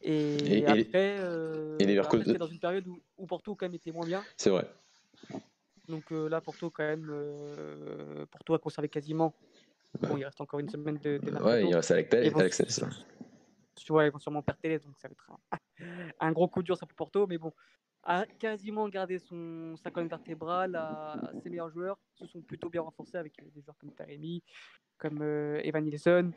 Et, 0.00 0.64
après, 0.64 1.16
euh, 1.18 1.76
et 1.80 1.84
les 1.84 1.98
après 1.98 2.18
dans 2.18 2.46
une 2.46 2.60
période 2.60 2.86
où, 2.86 3.00
où, 3.18 3.26
Porto 3.26 3.56
quand 3.56 3.66
même 3.66 3.74
était 3.74 3.90
moins 3.90 4.06
bien. 4.06 4.22
C'est 4.36 4.50
vrai. 4.50 4.70
Donc 5.88 6.10
là, 6.10 6.40
Porto 6.40 6.70
quand 6.70 6.84
même, 6.84 7.10
Porto 8.30 8.54
a 8.54 8.58
conservé 8.58 8.88
quasiment. 8.88 9.34
Bon, 10.00 10.16
il 10.16 10.24
reste 10.24 10.40
encore 10.40 10.60
une 10.60 10.68
semaine 10.68 10.98
de. 10.98 11.18
ouais, 11.42 11.64
il 11.66 11.74
reste 11.74 11.90
avec 11.90 12.14
Alex. 12.14 12.62
ils 12.62 13.92
vont 13.92 14.18
sûrement 14.18 14.42
perdre 14.42 14.60
télé, 14.60 14.78
donc 14.78 14.94
ça 14.98 15.08
va 15.08 15.12
être 15.12 16.12
un, 16.20 16.32
gros 16.32 16.46
coup 16.46 16.62
dur 16.62 16.76
ça 16.76 16.86
pour 16.86 16.94
Porto. 16.94 17.26
Mais 17.26 17.38
bon, 17.38 17.52
a 18.08 18.24
quasiment 18.24 18.88
gardé 18.88 19.18
son, 19.18 19.76
sa 19.76 19.90
colonne 19.90 20.08
vertébrale, 20.08 20.74
à, 20.74 21.20
ses 21.42 21.50
meilleurs 21.50 21.70
joueurs 21.70 21.98
se 22.14 22.26
sont 22.26 22.40
plutôt 22.40 22.70
bien 22.70 22.80
renforcés 22.80 23.18
avec 23.18 23.34
des 23.54 23.60
joueurs 23.60 23.76
comme 23.78 23.92
Taremi, 23.92 24.42
comme 24.96 25.22
Evan 25.62 25.84
Nilsson. 25.84 26.30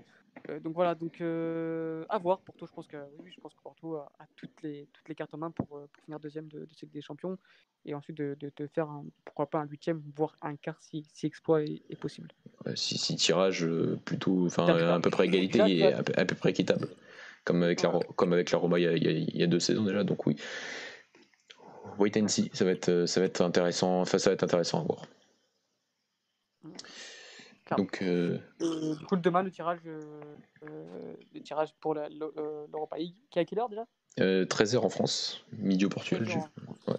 donc 0.64 0.74
voilà, 0.76 0.96
donc 0.96 1.22
à 1.22 2.18
voir. 2.18 2.42
Porto, 2.42 2.68
je 2.68 2.74
pense 2.74 2.88
que 2.88 2.98
oui, 3.20 3.32
je 3.34 3.40
pense 3.40 3.54
que 3.54 3.62
Porto 3.64 3.96
a, 3.96 4.12
toutes 4.36 4.62
les 4.64 4.90
toutes 4.92 5.08
les 5.08 5.16
cartes 5.16 5.34
en 5.34 5.38
main 5.38 5.52
pour, 5.52 5.82
finir 6.04 6.20
deuxième 6.20 6.50
de, 6.50 6.60
de 6.60 6.88
des 6.88 7.02
Champions 7.02 7.38
et 7.86 7.96
ensuite 7.96 8.18
de, 8.18 8.36
de, 8.38 8.68
faire 8.68 8.90
pourquoi 9.24 9.50
pas 9.50 9.60
un 9.60 9.66
huitième, 9.66 10.04
voire 10.14 10.36
un 10.42 10.58
quart 10.58 10.78
si, 10.82 11.08
si 11.14 11.26
exploit 11.26 11.64
est, 11.64 12.00
possible. 12.00 12.28
si, 12.76 12.98
si, 12.98 13.16
tirage 13.16 13.66
plutôt, 14.04 14.46
enfin 14.46 14.68
à 14.68 15.00
peu 15.00 15.10
près 15.10 15.26
égalité 15.26 15.60
et 15.78 15.86
à, 15.86 16.04
peu 16.04 16.36
près 16.36 16.50
équitable, 16.50 16.90
comme 17.46 17.64
avec 17.64 17.82
la 17.82 17.98
comme 18.18 18.34
avec 18.34 18.52
la 18.52 18.58
Roma 18.58 18.78
il 18.78 18.84
y, 18.84 18.88
a, 18.88 18.94
il 18.94 19.38
y 19.38 19.42
a 19.44 19.48
deux 19.48 19.62
saisons 19.62 19.86
déjà, 19.86 20.04
donc 20.04 20.28
oui 20.28 20.36
wait 22.02 22.18
and 22.18 22.28
see. 22.28 22.50
Ça 22.54 22.66
va 22.66 22.72
être, 22.72 23.06
ça 23.06 23.20
va 23.20 23.26
être 23.26 23.42
intéressant. 23.42 24.02
Enfin, 24.02 24.18
ça 24.18 24.30
va 24.30 24.34
être 24.34 24.44
intéressant 24.44 24.82
à 24.82 24.84
voir. 24.84 25.06
Donc, 27.78 28.02
euh... 28.02 28.38
du 28.60 29.06
coup, 29.06 29.16
demain, 29.16 29.44
le 29.44 29.52
tirage, 29.52 29.80
euh, 29.86 31.16
le 31.34 31.42
tirage 31.42 31.74
pour 31.80 31.94
l'Europa 31.94 32.98
League, 32.98 33.16
qui 33.30 33.40
est 33.40 33.44
à 33.44 33.46
quelle 33.46 33.60
heure 33.60 33.70
déjà? 33.70 33.86
13h 34.18 34.80
en 34.80 34.90
France, 34.90 35.46
midi 35.54 35.86
au 35.86 35.90
Portugal. 35.90 36.28
Ouais. 36.88 36.96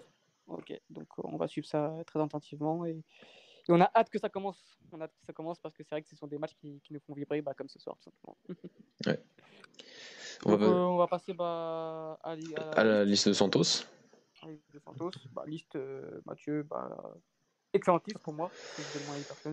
Ok, 0.46 0.80
donc 0.90 1.08
on 1.18 1.36
va 1.36 1.46
suivre 1.46 1.66
ça 1.66 1.92
très 2.06 2.20
attentivement 2.20 2.84
et, 2.84 2.90
et, 2.90 3.70
on 3.70 3.80
a 3.80 3.90
hâte 3.94 4.10
que 4.10 4.18
ça 4.18 4.28
commence. 4.28 4.78
On 4.92 5.00
a 5.00 5.04
hâte 5.04 5.14
que 5.18 5.24
ça 5.26 5.32
commence 5.32 5.58
parce 5.58 5.74
que 5.74 5.82
c'est 5.82 5.94
vrai 5.94 6.02
que 6.02 6.08
ce 6.08 6.16
sont 6.16 6.26
des 6.26 6.38
matchs 6.38 6.56
qui, 6.60 6.80
qui 6.84 6.94
nous 6.94 7.00
font 7.00 7.14
vibrer, 7.14 7.42
bah, 7.42 7.52
comme 7.54 7.68
ce 7.68 7.78
soir, 7.78 7.96
tout 8.00 8.10
simplement. 8.10 8.36
ouais. 9.06 9.20
On, 10.44 10.56
va... 10.56 10.66
on, 10.66 10.96
va... 10.96 11.06
passer 11.06 11.34
bah, 11.34 12.18
à, 12.22 12.32
à, 12.32 12.80
à 12.80 12.84
la 12.84 13.04
liste 13.04 13.28
de 13.28 13.32
Santos 13.34 13.84
de 14.46 14.78
Santos. 14.78 15.10
Bah, 15.32 15.44
liste, 15.46 15.76
euh, 15.76 16.20
Mathieu, 16.26 16.62
bah, 16.62 17.14
excellente 17.72 18.06
liste 18.06 18.20
pour 18.20 18.32
moi. 18.32 18.50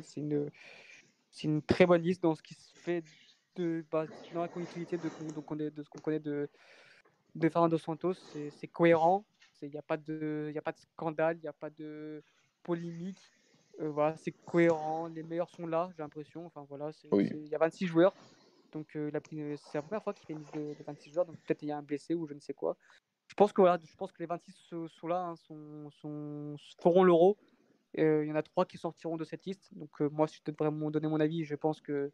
C'est 0.01 0.19
une, 0.21 0.49
une 1.43 1.61
très 1.61 1.85
bonne 1.85 2.01
liste 2.01 2.23
dans 2.23 2.35
ce 2.35 2.41
qui 2.41 2.53
se 2.55 2.77
fait 2.79 3.03
de, 3.55 3.85
bah, 3.91 4.05
dans 4.33 4.41
la 4.41 4.47
continuité 4.47 4.97
de, 4.97 5.09
de, 5.09 5.69
de 5.69 5.83
ce 5.83 5.89
qu'on 5.89 5.99
connaît 5.99 6.19
de, 6.19 6.49
de 7.35 7.49
Fernando 7.49 7.77
Santos. 7.77 8.13
C'est 8.13 8.67
cohérent. 8.67 9.25
Il 9.61 9.69
n'y 9.69 9.77
a, 9.77 9.81
pas 9.81 9.97
de, 9.97 10.53
a 10.55 10.61
pas 10.61 10.71
de 10.71 10.77
scandale, 10.77 11.37
il 11.37 11.41
n'y 11.41 11.47
a 11.49 11.53
pas 11.53 11.69
de 11.69 12.23
polémique. 12.63 13.19
Euh, 13.81 13.89
voilà, 13.89 14.15
c'est 14.17 14.31
cohérent. 14.31 15.07
Les 15.07 15.23
meilleurs 15.23 15.49
sont 15.49 15.67
là, 15.67 15.89
j'ai 15.95 16.01
l'impression. 16.01 16.45
Enfin, 16.45 16.65
voilà, 16.69 16.91
il 17.03 17.47
y 17.47 17.55
a 17.55 17.57
26 17.57 17.85
joueurs. 17.87 18.15
Donc, 18.71 18.95
euh, 18.95 19.09
c'est 19.57 19.77
la 19.77 19.81
première 19.81 20.03
fois 20.03 20.13
qu'il 20.13 20.25
fait 20.25 20.33
une 20.33 20.39
liste 20.39 20.53
de, 20.53 20.75
de 20.75 20.83
26 20.85 21.11
joueurs. 21.11 21.25
Donc, 21.25 21.37
peut-être 21.41 21.61
il 21.63 21.67
y 21.69 21.71
a 21.71 21.77
un 21.77 21.81
blessé 21.81 22.13
ou 22.13 22.25
je 22.27 22.33
ne 22.33 22.39
sais 22.39 22.53
quoi 22.53 22.77
je 23.29 23.35
pense 23.35 23.53
que 23.53 23.61
voilà, 23.61 23.79
je 23.83 23.95
pense 23.95 24.11
que 24.11 24.19
les 24.19 24.25
26 24.25 24.73
sont 24.87 25.07
là, 25.07 25.21
hein, 25.21 25.35
sont, 25.35 25.89
sont, 26.01 26.55
feront 26.81 27.03
l'euro. 27.03 27.37
Euh, 27.97 28.25
il 28.25 28.29
y 28.29 28.31
en 28.31 28.35
a 28.35 28.41
trois 28.41 28.65
qui 28.65 28.77
sortiront 28.77 29.17
de 29.17 29.23
cette 29.23 29.45
liste. 29.45 29.69
Donc 29.75 30.01
euh, 30.01 30.09
moi, 30.09 30.27
si 30.27 30.37
je 30.37 30.51
devrais 30.51 30.69
vraiment 30.69 30.89
donner 30.89 31.07
mon 31.07 31.19
avis, 31.19 31.45
je 31.45 31.55
pense 31.55 31.79
que, 31.79 32.11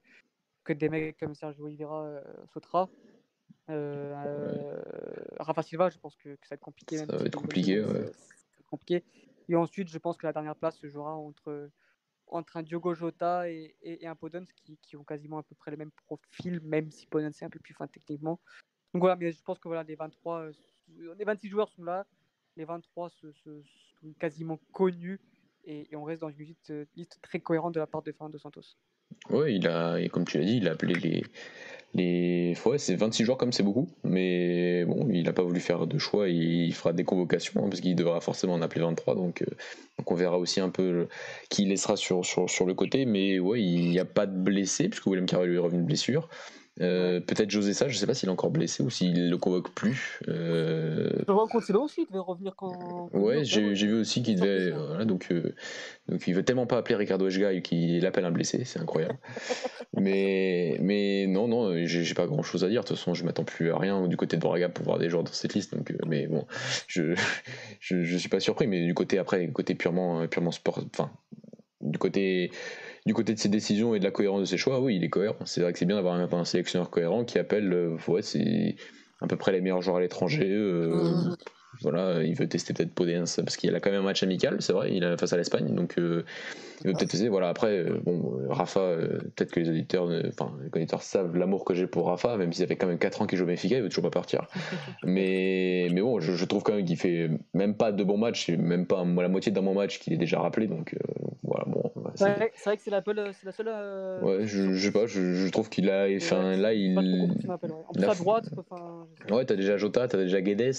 que 0.65 0.73
des 0.73 0.89
mecs 0.89 1.17
comme 1.17 1.33
Sergio 1.33 1.65
Oliveira 1.65 2.03
euh, 2.03 2.21
sautera. 2.53 2.89
Rafa 5.39 5.63
Silva, 5.63 5.89
je 5.89 5.97
pense 5.97 6.17
que, 6.17 6.35
ça 6.43 6.49
va 6.51 6.55
être 6.55 6.61
compliqué. 6.61 6.97
Ça 6.97 7.05
va 7.05 7.25
être 7.25 7.35
compliqué, 7.35 7.81
ouais. 7.81 8.11
compliqué. 8.69 9.03
Et 9.47 9.55
ensuite, 9.55 9.87
je 9.87 9.97
pense 9.97 10.17
que 10.17 10.25
la 10.25 10.33
dernière 10.33 10.55
place 10.55 10.77
se 10.77 10.87
jouera 10.87 11.15
entre, 11.15 11.69
entre 12.27 12.57
un 12.57 12.63
Diogo 12.63 12.93
Jota 12.93 13.49
et, 13.49 13.75
et, 13.81 14.05
un 14.05 14.15
Podence 14.15 14.51
qui, 14.51 14.77
qui, 14.81 14.97
ont 14.97 15.03
quasiment 15.05 15.37
à 15.37 15.43
peu 15.43 15.55
près 15.55 15.71
le 15.71 15.77
même 15.77 15.91
profil, 15.91 16.59
même 16.61 16.91
si 16.91 17.07
Podence 17.07 17.41
est 17.41 17.45
un 17.45 17.49
peu 17.49 17.59
plus 17.59 17.73
fin 17.73 17.87
techniquement. 17.87 18.41
Donc 18.93 19.01
voilà, 19.01 19.15
mais 19.15 19.31
je 19.31 19.41
pense 19.41 19.59
que 19.59 19.67
voilà, 19.67 19.83
les 19.83 19.95
23 19.95 20.51
les 21.17 21.25
26 21.25 21.49
joueurs 21.49 21.69
sont 21.69 21.83
là, 21.83 22.05
les 22.57 22.65
23 22.65 23.09
se, 23.09 23.31
sont 23.43 24.13
quasiment 24.19 24.59
connus 24.71 25.19
et, 25.65 25.87
on 25.95 26.03
reste 26.03 26.21
dans 26.21 26.29
une 26.29 26.45
liste, 26.45 26.73
liste, 26.95 27.19
très 27.21 27.39
cohérente 27.39 27.73
de 27.73 27.79
la 27.79 27.87
part 27.87 28.03
de 28.03 28.11
Fernando 28.11 28.37
Santos. 28.37 28.77
Oui, 29.29 29.55
il 29.55 29.67
a, 29.67 29.99
et 29.99 30.09
comme 30.09 30.25
tu 30.25 30.37
l'as 30.37 30.45
dit, 30.45 30.57
il 30.57 30.67
a 30.67 30.71
appelé 30.71 30.93
les. 30.95 31.23
les... 31.93 32.55
Ouais, 32.65 32.77
c'est 32.77 32.95
26 32.95 33.23
joueurs 33.23 33.37
comme 33.37 33.51
c'est 33.51 33.63
beaucoup, 33.63 33.87
mais 34.03 34.85
bon, 34.85 35.07
il 35.09 35.23
n'a 35.23 35.33
pas 35.33 35.41
voulu 35.41 35.59
faire 35.59 35.87
de 35.87 35.97
choix, 35.97 36.29
il 36.29 36.73
fera 36.73 36.93
des 36.93 37.03
convocations, 37.03 37.63
hein, 37.63 37.69
parce 37.69 37.81
qu'il 37.81 37.95
devra 37.95 38.21
forcément 38.21 38.53
en 38.53 38.61
appeler 38.61 38.81
23, 38.81 39.15
donc, 39.15 39.41
euh, 39.41 39.45
donc 39.97 40.11
on 40.11 40.15
verra 40.15 40.37
aussi 40.37 40.59
un 40.59 40.69
peu 40.69 41.07
qui 41.49 41.65
laissera 41.65 41.95
sur 41.97 42.21
le 42.21 42.73
côté, 42.73 43.05
mais 43.05 43.39
ouais, 43.39 43.61
il 43.61 43.89
n'y 43.89 43.99
a 43.99 44.05
pas 44.05 44.27
de 44.27 44.37
blessé, 44.37 44.89
puisque 44.89 45.07
William 45.07 45.25
Carvalho 45.25 45.53
est 45.53 45.59
revenu 45.59 45.81
de 45.81 45.87
blessure. 45.87 46.29
Euh, 46.81 47.21
peut-être 47.21 47.49
José 47.49 47.73
ça, 47.73 47.87
je 47.87 47.97
sais 47.97 48.05
pas 48.05 48.13
s'il 48.13 48.27
est 48.27 48.31
encore 48.31 48.51
blessé 48.51 48.83
ou 48.83 48.89
s'il 48.89 49.29
le 49.29 49.37
convoque 49.37 49.73
plus. 49.73 50.19
Euh... 50.27 51.09
Je 51.25 51.31
vois 51.31 51.45
aussi, 51.83 52.01
il 52.01 52.05
devait 52.07 52.19
revenir 52.19 52.53
quand. 52.57 53.09
Ouais, 53.13 53.45
j'ai 53.45 53.73
vu 53.73 53.93
aussi 53.93 54.21
qu'il 54.21 54.39
devait. 54.39 54.71
Voilà, 54.71 55.05
donc, 55.05 55.27
euh, 55.31 55.55
donc 56.09 56.27
il 56.27 56.35
veut 56.35 56.43
tellement 56.43 56.65
pas 56.65 56.77
appeler 56.77 56.95
Ricardo 56.95 57.27
Ejga 57.27 57.61
qu'il 57.61 58.05
appelle 58.05 58.25
un 58.25 58.31
blessé, 58.31 58.63
c'est 58.65 58.79
incroyable. 58.79 59.17
mais, 59.93 60.77
mais 60.81 61.27
non, 61.27 61.47
non, 61.47 61.85
j'ai 61.85 62.13
pas 62.13 62.27
grand 62.27 62.43
chose 62.43 62.65
à 62.65 62.67
dire. 62.67 62.81
De 62.81 62.87
toute 62.87 62.97
façon, 62.97 63.13
je 63.13 63.23
m'attends 63.23 63.45
plus 63.45 63.71
à 63.71 63.77
rien 63.77 64.07
du 64.07 64.17
côté 64.17 64.35
de 64.35 64.41
Braga 64.41 64.67
pour 64.67 64.83
voir 64.83 64.99
des 64.99 65.09
joueurs 65.09 65.23
dans 65.23 65.31
cette 65.31 65.53
liste. 65.53 65.73
Donc, 65.73 65.91
euh, 65.91 65.97
mais 66.07 66.27
bon, 66.27 66.45
je, 66.87 67.15
je, 67.79 68.03
je, 68.03 68.17
suis 68.17 68.29
pas 68.29 68.41
surpris. 68.41 68.67
Mais 68.67 68.85
du 68.85 68.93
côté 68.93 69.17
après, 69.17 69.47
côté 69.47 69.75
purement, 69.75 70.27
purement 70.27 70.51
sport, 70.51 70.81
enfin, 70.91 71.09
du 71.79 71.97
côté 71.97 72.51
du 73.05 73.13
côté 73.13 73.33
de 73.33 73.39
ses 73.39 73.49
décisions 73.49 73.93
et 73.93 73.99
de 73.99 74.03
la 74.03 74.11
cohérence 74.11 74.41
de 74.41 74.45
ses 74.45 74.57
choix, 74.57 74.79
oui, 74.79 74.95
il 74.95 75.03
est 75.03 75.09
cohérent. 75.09 75.37
C'est 75.45 75.61
vrai 75.61 75.73
que 75.73 75.79
c'est 75.79 75.85
bien 75.85 75.95
d'avoir 75.95 76.15
un, 76.15 76.45
sélectionneur 76.45 76.89
cohérent 76.89 77.23
qui 77.23 77.37
appelle, 77.37 77.71
euh, 77.71 77.97
ouais, 78.07 78.21
c'est 78.21 78.75
à 79.21 79.27
peu 79.27 79.35
près 79.35 79.51
les 79.51 79.61
meilleurs 79.61 79.81
joueurs 79.81 79.97
à 79.97 80.01
l'étranger. 80.01 80.49
Euh, 80.49 81.11
mmh 81.11 81.37
voilà, 81.81 82.23
il 82.23 82.35
veut 82.35 82.47
tester 82.47 82.73
peut-être 82.73 82.93
Podence 82.93 83.37
parce 83.37 83.57
qu'il 83.57 83.73
a 83.75 83.79
quand 83.79 83.91
même 83.91 84.01
un 84.01 84.05
match 84.05 84.23
amical, 84.23 84.61
c'est 84.61 84.73
vrai, 84.73 84.93
il 84.93 85.03
a 85.03 85.17
face 85.17 85.33
à 85.33 85.37
l'Espagne, 85.37 85.73
donc 85.73 85.97
euh, 85.97 86.23
il 86.81 86.87
veut 86.87 86.93
peut-être 86.93 87.09
tester. 87.09 87.29
Voilà, 87.29 87.49
après, 87.49 87.79
euh, 87.79 87.99
bon, 88.03 88.39
Rafa, 88.49 88.79
euh, 88.79 89.19
peut-être 89.35 89.51
que 89.51 89.59
les 89.59 89.69
auditeurs, 89.69 90.09
enfin, 90.27 90.53
les 90.61 90.81
auditeurs 90.81 91.01
savent 91.01 91.35
l'amour 91.35 91.65
que 91.65 91.73
j'ai 91.73 91.87
pour 91.87 92.07
Rafa, 92.07 92.37
même 92.37 92.53
s'il 92.53 92.63
avait 92.63 92.75
quand 92.75 92.87
même 92.87 92.97
4 92.97 93.21
ans 93.21 93.27
qu'il 93.27 93.37
joue 93.37 93.43
au 93.43 93.47
Benfica, 93.47 93.77
il 93.77 93.83
veut 93.83 93.89
toujours 93.89 94.03
pas 94.03 94.09
partir. 94.09 94.47
mais, 95.03 95.87
mais 95.91 96.01
bon, 96.01 96.19
je, 96.19 96.45
trouve 96.45 96.63
quand 96.63 96.75
même 96.75 96.85
qu'il 96.85 96.97
fait 96.97 97.29
même 97.53 97.75
pas 97.75 97.91
de 97.91 98.03
bons 98.03 98.17
matchs, 98.17 98.49
même 98.49 98.85
pas 98.85 99.03
la 99.03 99.29
moitié 99.29 99.51
d'un 99.51 99.63
bon 99.63 99.73
match 99.73 99.99
qu'il 99.99 100.13
est 100.13 100.17
déjà 100.17 100.39
rappelé, 100.39 100.67
donc 100.67 100.95
voilà, 101.43 101.65
bon. 101.67 101.91
C'est 102.15 102.29
vrai, 102.29 102.49
que 102.49 102.81
c'est 102.81 102.91
la, 102.91 103.03
la, 103.05 103.51
seule. 103.51 103.67
Ouais, 104.23 104.45
je, 104.45 104.73
je 104.73 104.85
sais 104.85 104.91
pas, 104.91 105.05
je, 105.05 105.49
trouve 105.49 105.69
qu'il 105.69 105.89
a. 105.89 106.07
Enfin, 106.15 106.55
là, 106.55 106.73
il. 106.73 106.97
En 106.97 107.93
plus, 107.93 108.05
à 108.05 108.15
droite, 108.15 108.45
Ouais, 109.29 109.43
t'as 109.45 109.55
déjà 109.55 109.77
Jota, 109.77 110.07
t'as 110.07 110.17
déjà 110.17 110.41
Guedes. 110.41 110.73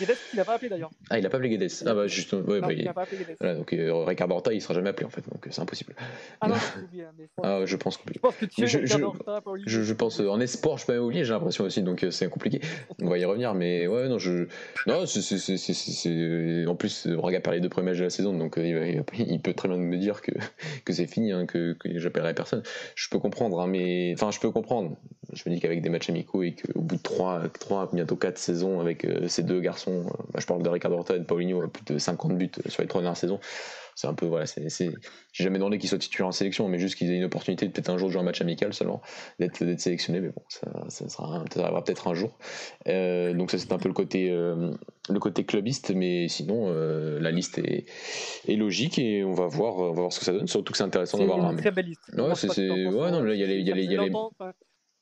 Guedes, 0.00 0.16
il 0.32 0.36
n'a 0.36 0.44
pas 0.44 0.54
appelé 0.54 0.68
d'ailleurs. 0.68 0.90
Ah, 1.10 1.18
il 1.18 1.26
a 1.26 1.30
pas 1.30 1.36
appelé 1.36 1.50
Guedes. 1.50 1.70
Ah, 1.86 1.94
bah, 1.94 2.06
juste. 2.06 2.32
Ouais, 2.32 2.60
bah, 2.60 2.72
il 2.72 2.84
n'a 2.84 2.92
pas 2.92 3.02
appelé 3.02 3.18
Guedes. 3.18 3.36
Voilà, 3.40 3.54
donc 3.54 3.72
euh, 3.72 4.04
Ricard 4.04 4.30
Horta, 4.30 4.52
il 4.52 4.60
sera 4.60 4.74
jamais 4.74 4.90
appelé 4.90 5.06
en 5.06 5.10
fait, 5.10 5.22
donc 5.30 5.46
c'est 5.50 5.60
impossible. 5.60 5.94
Ah 6.40 6.48
non, 6.48 6.54
oublié. 6.84 7.04
Mais 7.18 7.28
ah, 7.42 7.60
je 7.64 7.76
pense 7.76 7.98
Je 8.12 8.18
pense 8.18 8.36
que 8.36 8.46
tu 8.46 8.66
je, 8.66 8.78
je, 8.84 8.98
je, 9.66 9.82
je, 9.82 9.92
pense 9.92 10.20
en 10.20 10.40
espoir, 10.40 10.78
je 10.78 10.86
peux 10.86 10.94
pas 10.94 11.00
oublier, 11.00 11.24
j'ai 11.24 11.32
l'impression 11.32 11.64
aussi, 11.64 11.82
donc 11.82 12.02
euh, 12.02 12.10
c'est 12.10 12.28
compliqué. 12.28 12.60
On 13.02 13.08
va 13.08 13.18
y 13.18 13.24
revenir, 13.24 13.54
mais 13.54 13.86
ouais, 13.86 14.08
non, 14.08 14.18
je. 14.18 14.46
Non, 14.86 15.06
c'est. 15.06 16.66
En 16.66 16.74
plus, 16.74 17.06
Braga 17.06 17.40
les 17.52 17.60
deux 17.60 17.68
premiers 17.68 17.90
matchs 17.90 17.98
de 17.98 18.04
la 18.04 18.10
saison, 18.10 18.36
donc 18.36 18.58
euh, 18.58 18.66
il, 18.66 19.26
il, 19.28 19.40
peut 19.40 19.54
très 19.54 19.68
bien 19.68 19.76
me 19.76 19.96
dire 19.96 20.22
que, 20.22 20.32
que 20.84 20.92
c'est 20.92 21.06
fini, 21.06 21.32
hein, 21.32 21.46
que, 21.46 21.74
que 21.74 21.98
j'appellerai 21.98 22.34
personne. 22.34 22.62
Je 22.94 23.08
peux 23.08 23.18
comprendre, 23.18 23.60
hein, 23.60 23.66
mais. 23.66 24.12
Enfin, 24.14 24.30
je 24.30 24.40
peux 24.40 24.50
comprendre. 24.50 24.96
Je 25.32 25.48
me 25.48 25.54
dis 25.54 25.60
qu'avec 25.60 25.82
des 25.82 25.88
matchs 25.88 26.10
amicaux 26.10 26.42
et 26.42 26.54
qu'au 26.54 26.80
bout 26.80 26.96
de 26.96 27.02
3, 27.02 27.42
3, 27.60 27.90
bientôt 27.92 28.16
4 28.16 28.38
saisons 28.38 28.80
avec 28.80 29.06
ces 29.26 29.42
deux 29.44 29.60
garçons, 29.60 30.04
bah, 30.32 30.40
je 30.40 30.46
parle 30.46 30.62
de 30.62 30.68
Ricardo 30.68 30.96
Horta 30.96 31.16
et 31.16 31.18
de 31.18 31.24
Paulinho, 31.24 31.66
plus 31.68 31.84
de 31.84 31.98
50 31.98 32.36
buts 32.36 32.50
sur 32.66 32.82
les 32.82 32.88
trois 32.88 33.00
dernières 33.00 33.16
saisons. 33.16 33.40
C'est 33.96 34.08
un 34.08 34.14
peu, 34.14 34.26
voilà, 34.26 34.46
c'est, 34.46 34.68
j'ai 34.68 35.44
jamais 35.44 35.58
demandé 35.58 35.78
qu'ils 35.78 35.88
soient 35.88 35.98
titulaires 35.98 36.26
en 36.26 36.32
sélection, 36.32 36.68
mais 36.68 36.80
juste 36.80 36.96
qu'ils 36.96 37.12
aient 37.12 37.16
une 37.16 37.24
opportunité 37.24 37.66
de 37.66 37.70
peut-être 37.70 37.90
un 37.90 37.96
jour 37.96 38.08
de 38.08 38.12
jouer 38.12 38.22
un 38.22 38.24
match 38.24 38.40
amical 38.40 38.74
seulement, 38.74 39.00
d'être, 39.38 39.62
d'être 39.62 39.80
sélectionné, 39.80 40.20
mais 40.20 40.30
bon, 40.30 40.42
ça, 40.48 40.68
ça, 40.88 41.08
sera, 41.08 41.44
ça 41.52 41.60
arrivera 41.60 41.84
peut-être 41.84 42.08
un 42.08 42.14
jour. 42.14 42.36
Euh, 42.88 43.34
donc 43.34 43.52
ça, 43.52 43.58
c'est 43.58 43.72
un 43.72 43.78
peu 43.78 43.88
le 43.88 43.94
côté, 43.94 44.30
euh, 44.30 44.72
le 45.08 45.20
côté 45.20 45.44
clubiste, 45.44 45.92
mais 45.94 46.26
sinon, 46.26 46.64
euh, 46.68 47.20
la 47.20 47.30
liste 47.30 47.58
est, 47.58 47.86
est, 48.48 48.56
logique 48.56 48.98
et 48.98 49.22
on 49.22 49.32
va 49.32 49.46
voir, 49.46 49.76
on 49.76 49.92
va 49.92 50.00
voir 50.00 50.12
ce 50.12 50.18
que 50.18 50.24
ça 50.24 50.32
donne, 50.32 50.48
surtout 50.48 50.72
que 50.72 50.78
c'est 50.78 50.84
intéressant 50.84 51.18
d'avoir 51.18 51.52
une 51.52 51.56
très 51.56 51.70
belle 51.70 51.86
liste. 51.86 52.02
Ouais, 52.16 52.34
c'est, 52.34 52.88
ouais, 52.88 53.10
non, 53.12 53.24
il 53.28 53.38
y 53.38 53.44
a 53.44 53.46
les, 53.46 53.58
il 53.58 53.68
y 53.68 53.70
a 53.70 53.74
les, 53.76 53.84
il 53.84 53.92
y 53.92 53.96
a 53.96 54.02
les, 54.02 54.10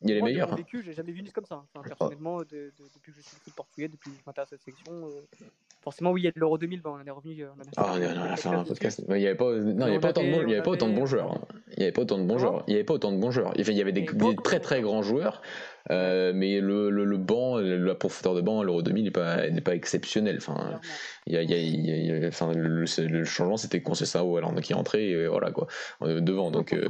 il 0.02 0.10
y 0.10 0.12
a 0.12 0.16
les 0.16 0.22
meilleurs. 0.22 0.54
Vécu, 0.54 0.82
j'ai 0.84 0.92
jamais 0.92 1.12
vu 1.12 1.18
une 1.18 1.24
liste 1.24 1.34
comme 1.34 1.44
ça. 1.44 1.62
Enfin, 1.74 1.86
personnellement, 1.86 2.38
de, 2.38 2.44
de, 2.44 2.72
depuis 2.94 3.12
que 3.12 3.18
je 3.18 3.22
suis 3.22 3.36
le 3.36 3.44
foot 3.44 3.54
portugais, 3.54 3.88
depuis 3.88 4.10
que 4.10 4.16
je 4.16 4.22
m'intéresse 4.26 4.52
à 4.52 4.56
cette 4.56 4.62
section, 4.62 4.92
euh, 4.92 5.46
forcément, 5.80 6.10
oui, 6.10 6.22
il 6.22 6.24
y 6.24 6.28
a 6.28 6.32
de 6.32 6.40
l'Euro 6.40 6.58
2000, 6.58 6.80
bon, 6.80 6.90
on 6.90 7.00
en 7.00 7.06
est 7.06 7.10
revenu. 7.10 7.44
On 7.44 7.60
a 7.60 7.64
ah, 7.76 7.94
on, 7.96 8.32
a 8.32 8.36
fait 8.36 8.48
un 8.48 8.64
podcast. 8.64 9.02
Il 9.08 9.14
n'y 9.14 9.26
avait 9.26 9.36
pas, 9.36 9.52
non, 9.52 9.86
il 9.86 9.92
y 9.92 9.96
avait 9.96 10.00
pas 10.00 10.10
autant 10.10 10.24
de 10.24 10.30
bons, 10.30 10.42
il 10.42 10.50
y 10.50 10.54
avait 10.54 10.62
pas 10.62 10.70
autant 10.70 10.88
de 10.88 10.94
bons 10.94 11.06
joueurs. 11.06 11.46
Il 11.72 11.78
n'y 11.78 11.82
avait 11.84 11.92
pas 11.92 12.02
autant 12.02 12.18
de 12.18 12.24
bons 12.24 12.38
joueurs. 12.38 12.64
Il 12.66 12.72
y 12.72 12.74
avait 12.74 12.84
pas 12.84 12.94
autant 12.94 13.12
de 13.12 13.18
bons 13.18 13.30
joueurs. 13.30 13.52
Il 13.56 13.72
y 13.72 13.80
avait 13.80 13.92
des, 13.92 14.02
des 14.02 14.36
très 14.36 14.60
très 14.60 14.82
grands 14.82 15.02
joueurs. 15.02 15.42
Euh, 15.90 16.32
mais 16.34 16.60
le, 16.60 16.90
le, 16.90 17.04
le, 17.04 17.16
banc, 17.16 17.58
la 17.58 17.94
profondeur 17.94 18.34
de 18.34 18.40
banc 18.40 18.60
à 18.60 18.64
l'Euro 18.64 18.82
2000 18.82 19.04
n'est 19.04 19.10
pas, 19.10 19.38
pas 19.64 19.74
exceptionnel. 19.74 20.36
Enfin, 20.38 20.80
y 21.26 21.36
a, 21.36 21.42
y 21.42 21.54
a, 21.54 21.56
y 21.56 22.24
a, 22.24 22.28
enfin, 22.28 22.52
le, 22.52 22.84
le 22.84 23.24
changement, 23.24 23.56
c'était 23.56 23.80
Conceição 23.80 24.36
alors 24.36 24.54
qui 24.60 24.72
est 24.72 24.76
entré, 24.76 25.10
et 25.10 25.26
voilà 25.26 25.50
quoi, 25.50 25.66
devant. 26.00 26.50
Donc, 26.50 26.72
euh, 26.72 26.88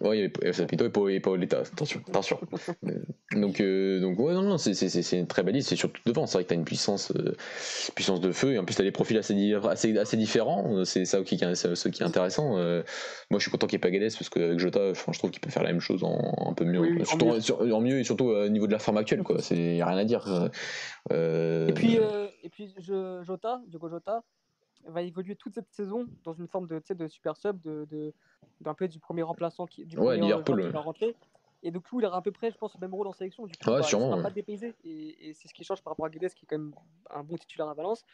ouais, 0.00 0.18
il 0.18 0.20
y 0.20 0.30
avait 0.42 0.52
Sapito 0.52 1.08
et 1.08 1.20
Paul, 1.20 1.42
et 1.42 1.48
attention, 1.54 2.00
attention. 2.08 2.40
donc, 3.32 3.60
euh, 3.60 4.00
donc, 4.00 4.18
ouais, 4.18 4.34
non, 4.34 4.42
non, 4.42 4.58
c'est, 4.58 4.72
une 5.18 5.26
très 5.26 5.42
belle 5.42 5.54
liste, 5.54 5.68
c'est 5.68 5.76
surtout 5.76 6.00
devant. 6.06 6.26
C'est 6.26 6.38
vrai 6.38 6.44
que 6.44 6.48
tu 6.48 6.54
as 6.54 6.58
une 6.58 6.64
puissance, 6.64 7.12
euh, 7.12 7.36
puissance 7.94 8.20
de 8.20 8.32
feu, 8.32 8.54
et 8.54 8.58
en 8.58 8.64
plus, 8.64 8.74
tu 8.74 8.82
as 8.82 8.84
des 8.84 8.92
profils 8.92 9.18
assez, 9.18 9.54
assez, 9.54 9.96
assez 9.98 10.16
différents. 10.16 10.84
C'est 10.84 11.04
ça 11.04 11.20
qui, 11.22 11.38
ce 11.38 11.88
qui 11.88 12.02
est 12.02 12.06
intéressant. 12.06 12.52
moi, 12.52 12.82
je 13.32 13.38
suis 13.38 13.50
content 13.50 13.66
qu'il 13.66 13.76
n'y 13.76 13.80
ait 13.80 13.90
pas 13.90 13.90
Gades, 13.90 14.12
parce 14.12 14.28
qu'avec 14.28 14.58
Jota, 14.58 14.92
je 14.94 15.18
trouve 15.18 15.30
qu'il 15.30 15.40
peut 15.40 15.50
faire 15.50 15.62
la 15.62 15.72
même 15.72 15.80
chose 15.80 16.04
en 16.04 16.48
un 16.48 16.54
peu 16.54 16.64
mieux. 16.64 17.04
surtout, 17.04 17.30
en 17.30 17.80
mieux 17.80 17.97
et 17.98 18.04
surtout 18.04 18.26
au 18.26 18.48
niveau 18.48 18.66
de 18.66 18.72
la 18.72 18.78
forme 18.78 18.96
actuelle, 18.96 19.22
quoi. 19.22 19.36
Il 19.50 19.74
n'y 19.74 19.82
a 19.82 19.86
rien 19.86 19.98
à 19.98 20.04
dire. 20.04 20.50
Euh... 21.12 21.66
Et 21.68 21.72
puis, 21.72 21.98
euh, 21.98 22.28
et 22.42 22.48
puis 22.48 22.74
je, 22.78 23.22
Jota, 23.22 23.60
Diogo 23.66 23.88
Jota, 23.88 24.22
va 24.86 25.02
évoluer 25.02 25.36
toute 25.36 25.54
cette 25.54 25.70
saison 25.70 26.06
dans 26.24 26.32
une 26.32 26.48
forme 26.48 26.66
de, 26.66 26.80
de 26.94 27.08
super 27.08 27.36
sub, 27.36 27.60
de, 27.62 27.86
de, 27.90 28.14
d'un 28.60 28.74
peu 28.74 28.88
du 28.88 28.98
premier 28.98 29.22
remplaçant 29.22 29.66
qui, 29.66 29.84
du 29.84 29.98
ouais, 29.98 30.16
Liverpool, 30.18 30.62
qui 30.62 30.70
va 30.70 30.80
rentrer. 30.80 31.14
Et 31.62 31.72
du 31.72 31.80
coup, 31.80 32.00
il 32.00 32.06
aura 32.06 32.18
à 32.18 32.22
peu 32.22 32.30
près, 32.30 32.52
je 32.52 32.56
pense, 32.56 32.74
le 32.74 32.80
même 32.80 32.94
rôle 32.94 33.08
en 33.08 33.12
sélection. 33.12 33.44
Du 33.46 33.52
coup, 33.58 33.70
ouais, 33.70 33.78
bah, 33.78 33.82
sûrement, 33.82 34.06
il 34.06 34.10
ne 34.10 34.16
sera 34.18 34.28
pas 34.28 34.34
dépaysé. 34.34 34.74
Et, 34.84 35.28
et 35.28 35.34
c'est 35.34 35.48
ce 35.48 35.54
qui 35.54 35.64
change 35.64 35.82
par 35.82 35.92
rapport 35.92 36.06
à 36.06 36.08
Guedes, 36.08 36.32
qui 36.32 36.44
est 36.44 36.48
quand 36.48 36.58
même 36.58 36.72
un 37.10 37.24
bon 37.24 37.36
titulaire 37.36 37.68
à 37.68 37.74
Valence. 37.74 38.04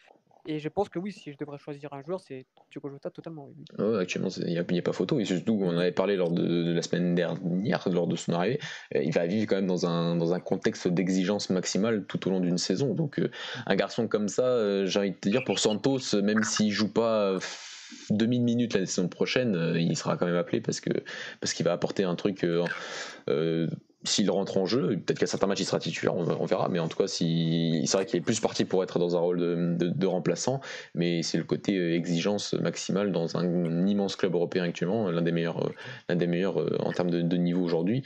Et 0.46 0.58
je 0.58 0.68
pense 0.68 0.88
que 0.90 0.98
oui, 0.98 1.10
si 1.12 1.32
je 1.32 1.38
devrais 1.38 1.58
choisir 1.58 1.92
un 1.94 2.02
joueur, 2.02 2.20
c'est 2.20 2.44
Diogo 2.70 2.90
Jota 2.90 3.10
totalement. 3.10 3.48
Oui. 3.78 3.98
Actuellement, 3.98 4.28
il 4.46 4.52
n'y 4.52 4.58
a, 4.58 4.82
pas 4.82 4.92
photo. 4.92 5.18
Et 5.18 5.24
surtout, 5.24 5.58
on 5.62 5.78
avait 5.78 5.92
parlé 5.92 6.16
lors 6.16 6.30
de, 6.30 6.72
la 6.72 6.82
semaine 6.82 7.14
dernière, 7.14 7.88
lors 7.90 8.06
de 8.06 8.16
son 8.16 8.32
arrivée. 8.32 8.58
Euh, 8.94 9.02
il 9.02 9.12
va 9.12 9.26
vivre 9.26 9.46
quand 9.46 9.56
même 9.56 9.66
dans 9.66 9.86
un, 9.86 10.16
dans 10.16 10.34
un 10.34 10.40
contexte 10.40 10.88
d'exigence 10.88 11.48
maximale 11.48 12.04
tout 12.06 12.28
au 12.28 12.30
long 12.30 12.40
d'une 12.40 12.58
saison. 12.58 12.94
Donc, 12.94 13.18
euh, 13.18 13.30
un 13.66 13.74
garçon 13.74 14.06
comme 14.06 14.28
ça, 14.28 14.44
euh, 14.44 14.86
j'ai 14.86 14.98
envie 14.98 15.12
de 15.12 15.16
te 15.16 15.28
dire, 15.30 15.44
pour 15.44 15.58
Santos, 15.58 16.20
même 16.22 16.42
s'il 16.42 16.70
joue 16.70 16.92
pas 16.92 17.38
2000 18.10 18.42
minutes 18.42 18.74
la 18.74 18.84
saison 18.84 19.08
prochaine, 19.08 19.74
il 19.76 19.96
sera 19.96 20.16
quand 20.16 20.26
même 20.26 20.36
appelé 20.36 20.60
parce 20.60 20.80
que 20.80 20.90
parce 21.40 21.52
qu'il 21.54 21.64
va 21.64 21.72
apporter 21.72 22.04
un 22.04 22.16
truc 22.16 22.44
s'il 24.04 24.30
rentre 24.30 24.58
en 24.58 24.66
jeu, 24.66 25.00
peut-être 25.00 25.18
qu'à 25.18 25.26
certains 25.26 25.46
matchs 25.46 25.60
il 25.60 25.64
sera 25.64 25.78
titulaire, 25.78 26.14
on, 26.14 26.44
verra, 26.44 26.68
mais 26.68 26.78
en 26.78 26.88
tout 26.88 26.96
cas, 26.96 27.06
si, 27.06 27.82
c'est 27.86 27.96
vrai 27.96 28.06
qu'il 28.06 28.18
est 28.18 28.22
plus 28.22 28.40
parti 28.40 28.64
pour 28.64 28.82
être 28.82 28.98
dans 28.98 29.16
un 29.16 29.20
rôle 29.20 29.38
de, 29.76 30.06
remplaçant, 30.06 30.60
mais 30.94 31.22
c'est 31.22 31.38
le 31.38 31.44
côté 31.44 31.76
euh, 31.76 31.94
exigence 31.94 32.52
maximale 32.54 33.12
dans 33.12 33.36
un, 33.36 33.86
immense 33.86 34.16
club 34.16 34.34
européen 34.34 34.64
actuellement, 34.64 35.10
l'un 35.10 35.22
des 35.22 35.32
meilleurs, 35.32 35.66
euh, 35.66 35.74
l'un 36.08 36.16
des 36.16 36.26
meilleurs 36.26 36.60
euh, 36.60 36.76
en 36.80 36.92
termes 36.92 37.10
de, 37.10 37.36
niveau 37.36 37.62
aujourd'hui. 37.62 38.02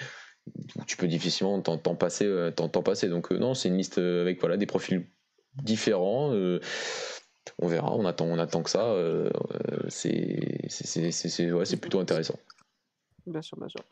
Tu 0.87 0.97
peux 0.97 1.09
difficilement 1.09 1.61
t'en, 1.61 1.77
passer, 1.95 2.27
t'en, 2.57 2.69
passer. 2.69 3.09
Donc 3.09 3.31
non, 3.31 3.53
c'est 3.53 3.69
une 3.69 3.77
liste 3.77 3.99
avec 3.99 4.41
voilà 4.41 4.57
des 4.57 4.65
profils 4.65 5.07
différents. 5.63 6.33
on 7.59 7.67
verra, 7.67 7.95
on 7.95 8.07
attend, 8.07 8.25
on 8.25 8.39
attend 8.39 8.63
que 8.63 8.71
ça. 8.71 8.97
c'est, 9.89 10.67
c'est, 10.69 11.11
c'est, 11.11 11.53
ouais, 11.53 11.67
c'est 11.67 11.77
plutôt 11.77 12.01
intéressant. 12.01 12.39
Bien 13.27 13.43
sûr, 13.43 13.59
bien 13.59 13.69
sûr. 13.69 13.85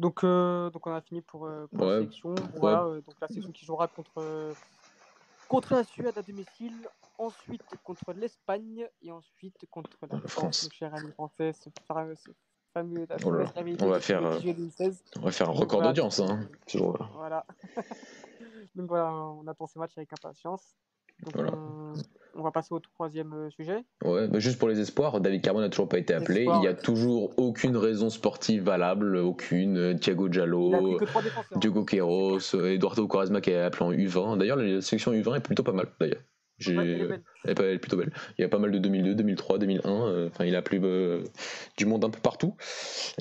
Donc, 0.00 0.24
euh, 0.24 0.70
donc 0.70 0.86
on 0.86 0.94
a 0.94 1.02
fini 1.02 1.20
pour, 1.20 1.44
euh, 1.44 1.66
pour 1.66 1.84
la 1.84 1.98
sélection. 1.98 2.34
Voilà, 2.56 2.84
euh, 2.84 3.02
donc 3.02 3.14
la 3.20 3.28
sélection 3.28 3.52
qui 3.52 3.66
jouera 3.66 3.86
contre, 3.86 4.54
contre 5.46 5.74
la 5.74 5.84
Suède 5.84 6.16
à 6.16 6.22
domicile, 6.22 6.88
ensuite 7.18 7.62
contre 7.84 8.14
l'Espagne 8.14 8.88
et 9.02 9.12
ensuite 9.12 9.66
contre 9.70 9.90
la 10.10 10.18
France, 10.20 10.30
France. 10.30 10.68
cher 10.72 10.94
ami 10.94 11.12
français, 11.12 11.52
ce 11.52 11.68
fameux, 12.72 13.06
oh 13.24 13.30
là, 13.30 13.52
on, 13.80 13.88
va 13.88 14.00
faire, 14.00 14.22
on 14.22 15.20
va 15.20 15.32
faire 15.32 15.50
un 15.50 15.52
record 15.52 15.82
d'audience. 15.82 16.20
Hein, 16.20 16.48
voilà. 17.14 17.44
donc 18.74 18.88
voilà, 18.88 19.12
on 19.12 19.46
attend 19.48 19.66
ces 19.66 19.78
matchs 19.78 19.98
avec 19.98 20.10
impatience. 20.14 20.62
Donc, 21.24 21.34
voilà. 21.34 21.52
on, 21.52 21.92
on 22.34 22.42
va 22.42 22.50
passer 22.50 22.72
au 22.72 22.80
troisième 22.80 23.32
euh, 23.32 23.50
sujet. 23.50 23.84
Ouais, 24.04 24.28
bah 24.28 24.38
juste 24.38 24.58
pour 24.58 24.68
les 24.68 24.80
espoirs, 24.80 25.20
David 25.20 25.42
Carmo 25.42 25.60
n'a 25.60 25.68
toujours 25.68 25.88
pas 25.88 25.98
été 25.98 26.14
appelé. 26.14 26.44
il 26.44 26.60
n'y 26.60 26.68
a 26.68 26.74
toujours 26.74 27.32
aucune 27.38 27.76
raison 27.76 28.10
sportive 28.10 28.62
valable, 28.62 29.16
aucune. 29.16 29.98
Thiago 29.98 30.28
Diallo, 30.28 30.98
Diogo 31.56 31.84
Queiroz, 31.84 32.54
Eduardo 32.54 33.06
Quaresma 33.06 33.40
qui 33.40 33.50
est 33.50 33.60
appelé 33.60 33.84
en 33.84 33.92
U20. 33.92 34.38
D'ailleurs, 34.38 34.56
la 34.56 34.80
sélection 34.80 35.12
U20 35.12 35.36
est 35.36 35.40
plutôt 35.40 35.62
pas 35.62 35.72
mal, 35.72 35.86
d'ailleurs. 36.00 36.20
Elle, 36.68 37.20
est 37.44 37.78
plutôt 37.78 37.96
belle. 37.96 38.12
Il 38.38 38.42
y 38.42 38.44
a 38.44 38.48
pas 38.48 38.58
mal 38.58 38.70
de 38.70 38.78
2002, 38.78 39.14
2003, 39.14 39.58
2001. 39.58 40.26
Enfin, 40.26 40.44
il 40.44 40.54
a 40.54 40.58
appelé 40.58 40.80
euh, 40.82 41.22
du 41.76 41.86
monde 41.86 42.04
un 42.04 42.10
peu 42.10 42.20
partout. 42.20 42.54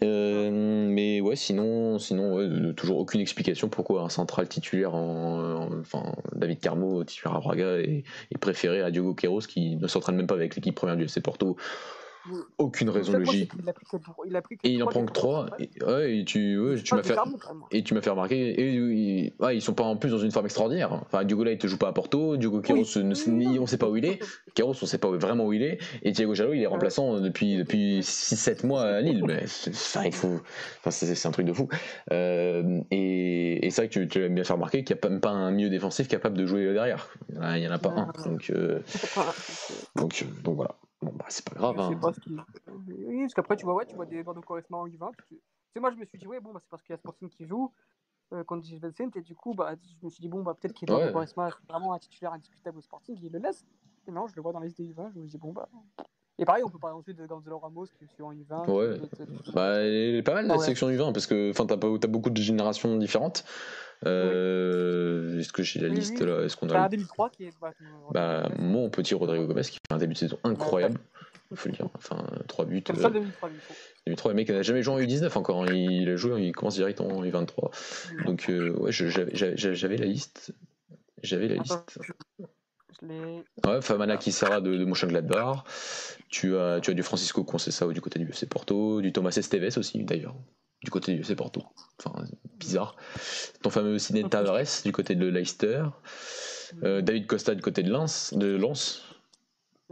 Euh, 0.04 0.88
mais 0.90 1.22
ouais, 1.22 1.36
sinon, 1.36 2.00
sinon 2.00 2.74
toujours 2.74 3.00
aucune 3.00 3.22
explication 3.22 3.70
pourquoi 3.70 4.04
un 4.04 4.10
central 4.10 4.48
titulaire, 4.48 4.96
en, 4.96 5.70
enfin 5.80 6.14
David 6.34 6.60
Carmo 6.60 7.04
titulaire 7.04 7.36
à 7.36 7.40
Braga 7.40 7.80
est, 7.80 8.04
est 8.32 8.38
préféré 8.40 8.82
à 8.82 8.92
Diogo 8.92 9.14
Queiroz 9.14 9.48
qui 9.48 9.76
ne 9.76 9.88
s'entraîne 9.88 10.16
même 10.16 10.28
pas 10.28 10.36
avec 10.36 10.56
l'équipe 10.56 10.76
première 10.76 10.98
du 10.98 11.06
FC 11.06 11.22
Porto 11.22 11.58
aucune 12.58 12.90
raison 12.90 13.14
logique. 13.14 13.52
et 14.64 14.72
il 14.72 14.84
en 14.84 14.88
prend 14.88 15.06
que 15.06 15.12
3. 15.12 15.48
Et, 15.60 15.70
ouais, 15.86 16.18
et 16.20 16.26
tu, 16.26 16.60
ouais, 16.60 16.82
tu 16.82 16.96
m'as 16.96 17.04
fait, 17.04 17.16
et 17.72 17.84
tu 17.84 17.94
m'as 17.94 18.02
fait 18.02 18.10
remarquer. 18.10 18.60
Et, 18.60 19.34
ouais, 19.40 19.58
ils 19.58 19.62
sont 19.62 19.74
pas 19.74 19.84
en 19.84 19.96
plus 19.96 20.10
dans 20.10 20.18
une 20.18 20.32
forme 20.32 20.46
extraordinaire. 20.46 20.94
Enfin, 20.94 21.24
Diogo 21.24 21.44
là, 21.44 21.52
il 21.52 21.58
te 21.58 21.68
joue 21.68 21.78
pas 21.78 21.90
à 21.90 21.94
Porto. 21.94 22.38
Diogo 22.38 22.62
Queiroz, 22.62 22.98
oui. 22.98 23.60
on 23.60 23.66
sait 23.66 23.78
pas 23.78 23.90
où 23.90 23.98
il 23.98 24.06
est. 24.06 24.20
Queiroz, 24.56 24.78
on 24.82 24.86
sait 24.86 24.98
pas 24.98 25.10
vraiment 25.10 25.46
où 25.46 25.54
il 25.54 25.64
est. 25.64 25.80
Et 26.04 26.12
Thiago 26.12 26.34
Jallo, 26.34 26.54
il 26.54 26.62
est 26.62 26.68
remplaçant 26.68 27.20
depuis, 27.20 27.58
depuis 27.58 28.00
6-7 28.02 28.66
mois 28.66 28.84
à 28.84 29.02
Lille. 29.02 29.24
Mais 29.26 29.44
enfin, 29.70 30.04
il 30.06 30.14
faut. 30.14 30.40
Enfin, 30.80 30.92
c'est 30.92 31.28
un 31.28 31.32
truc 31.32 31.46
de 31.46 31.54
fou. 31.54 31.68
Euh, 32.12 32.82
et, 32.92 33.66
et 33.66 33.70
c'est 33.70 33.82
vrai 33.82 33.90
que 33.90 33.94
tu, 33.94 34.08
tu 34.08 34.24
as 34.24 34.30
bien 34.30 34.44
fait 34.44 34.54
remarquer 34.54 34.84
qu'il 34.84 34.96
n'y 34.96 35.02
a 35.02 35.10
même 35.10 35.22
pas 35.22 35.32
un 35.32 35.52
milieu 35.52 35.70
défensif 35.70 36.08
capable 36.08 36.38
de 36.38 36.46
jouer 36.46 36.72
derrière. 36.74 37.10
Il 37.30 37.64
y 37.64 37.68
en 37.68 37.72
a 37.72 37.80
pas 37.80 37.90
un. 37.90 38.12
Donc, 38.26 38.50
euh, 38.50 38.80
donc, 39.96 40.26
donc 40.44 40.56
voilà. 40.56 40.76
Bon, 41.02 41.14
bah, 41.14 41.26
c'est 41.30 41.48
pas 41.50 41.56
grave. 41.56 41.80
Hein. 41.80 41.96
Pas 41.96 42.14
ce 42.14 42.20
qui... 42.20 42.36
Oui, 42.68 43.22
parce 43.22 43.34
qu'après, 43.34 43.56
tu 43.56 43.66
vois, 43.66 43.76
ouais, 43.76 43.86
tu 43.86 43.96
vois 43.96 44.06
des 44.06 44.24
de 44.24 44.40
Quaresma 44.42 44.78
en 44.78 44.88
U20. 44.88 45.12
Tu 45.28 45.36
sais, 45.74 45.80
moi, 45.80 45.92
je 45.92 45.98
me 45.98 46.06
suis 46.06 46.18
dit, 46.18 46.28
ouais, 46.28 46.40
bon, 46.40 46.52
bah, 46.52 46.60
c'est 46.62 46.70
parce 46.70 46.84
qu'il 46.84 46.94
y 46.94 46.96
a 46.96 46.98
Sporting 46.98 47.30
qui 47.30 47.46
joue 47.46 47.72
euh, 48.34 48.44
contre 48.44 48.68
Vincent, 48.78 49.10
et 49.16 49.22
du 49.22 49.36
coup, 49.36 49.54
bah, 49.54 49.76
je 49.82 50.06
me 50.06 50.10
suis 50.10 50.22
dit, 50.22 50.28
bon, 50.28 50.44
bah, 50.44 50.56
peut-être 50.60 50.74
qu'il 50.74 50.92
ouais. 50.92 51.12
Quaresma 51.12 51.50
vraiment 51.68 51.94
un 51.94 52.00
titulaire 52.00 52.34
indiscutable 52.34 52.78
au 52.78 52.82
Sporting, 52.82 53.18
il 53.22 53.32
le 53.32 53.40
laisse. 53.40 53.66
Et 54.08 54.12
non, 54.12 54.28
je 54.28 54.36
le 54.36 54.42
vois 54.42 54.52
dans 54.52 54.60
la 54.60 54.66
liste 54.66 54.78
des 54.78 54.92
U20, 54.92 55.12
je 55.14 55.20
me 55.20 55.26
dis, 55.26 55.38
bon, 55.38 55.54
bah. 55.54 55.70
Et 56.40 56.46
pareil, 56.46 56.64
on 56.66 56.70
peut 56.70 56.80
parler 56.80 56.98
ensuite 56.98 57.18
de 57.18 57.26
Gonzalo 57.26 57.60
Ramos 57.60 57.88
qui 57.98 58.06
est 58.06 58.24
en 58.24 58.34
U20. 58.34 58.70
Ouais. 58.70 58.98
Bah, 59.54 59.84
il 59.84 60.16
est 60.16 60.24
pas 60.24 60.34
mal 60.34 60.48
la 60.48 60.56
ah, 60.56 60.60
sélection 60.60 60.90
U20 60.90 61.12
parce 61.12 61.28
que 61.28 61.52
t'as, 61.52 61.74
as 61.74 62.08
beaucoup 62.08 62.30
de 62.30 62.42
générations 62.42 62.96
différentes. 62.98 63.44
Euh, 64.06 65.34
oui. 65.34 65.40
Est-ce 65.42 65.52
que 65.52 65.64
j'ai 65.64 65.82
la 65.82 65.90
liste 65.90 66.22
là? 66.22 66.44
Est-ce 66.44 66.56
qu'on 66.56 66.70
a. 66.70 66.80
un 66.80 66.90
2003 66.90 67.30
qui 67.30 67.46
est. 67.46 67.54
Bah, 68.12 68.50
mon 68.58 68.90
petit 68.90 69.14
Rodrigo 69.14 69.46
Gomez 69.46 69.64
qui 69.64 69.80
fait 69.90 69.94
un 69.94 69.98
début 69.98 70.14
de 70.14 70.20
saison 70.20 70.40
incroyable. 70.46 71.00
Il 71.52 71.58
faut 71.58 71.68
le 71.68 71.76
dire. 71.76 71.90
Enfin, 71.96 72.24
3 72.48 72.66
buts. 72.66 72.84
Comme 72.84 72.96
ça, 72.96 73.10
2003, 73.10 73.50
2003, 74.06 74.32
le 74.32 74.36
mec 74.36 74.50
n'a 74.50 74.62
jamais 74.62 74.82
joué 74.82 74.94
en 74.94 75.00
U19 75.00 75.38
encore. 75.38 75.70
Il 75.70 76.10
a 76.10 76.16
joué, 76.16 76.42
il 76.42 76.54
commence 76.54 76.76
direct 76.76 77.02
en 77.02 77.22
U23. 77.24 78.26
Donc, 78.26 78.50
euh, 78.50 78.72
ouais, 78.78 78.92
j'avais 78.92 79.98
la 79.98 80.06
liste. 80.06 80.54
J'avais 81.22 81.50
la 81.50 81.56
liste. 81.56 82.00
Ouais, 83.02 83.82
Famana 83.82 84.18
qui 84.18 84.32
sera 84.32 84.62
de, 84.62 84.76
de 84.76 84.86
Mönchengladbach. 84.86 85.64
Tu 86.30 86.56
as, 86.58 86.80
tu 86.82 86.92
as 86.92 86.94
du 86.94 87.04
Francisco 87.04 87.44
Conceição 87.44 87.92
du 87.92 88.02
côté 88.02 88.20
du 88.20 88.28
FC 88.28 88.46
Porto, 88.46 89.02
du 89.02 89.12
Thomas 89.12 89.36
Esteves 89.36 89.78
aussi 89.78 90.04
d'ailleurs, 90.04 90.36
du 90.84 90.92
côté 90.92 91.14
du 91.14 91.22
FC 91.22 91.36
Porto. 91.36 91.64
Enfin, 91.98 92.26
bizarre. 92.58 92.96
Ton 93.62 93.70
fameux 93.70 93.98
Sidney 94.00 94.28
Tavares 94.28 94.84
du 94.84 94.92
côté 94.92 95.16
de 95.16 95.28
Leicester. 95.28 95.84
Euh, 96.84 97.02
David 97.02 97.28
Costa 97.28 97.56
du 97.56 97.62
côté 97.62 97.84
de 97.84 97.92
Lens. 97.92 98.34
De 98.34 98.56
Lens. 98.56 99.06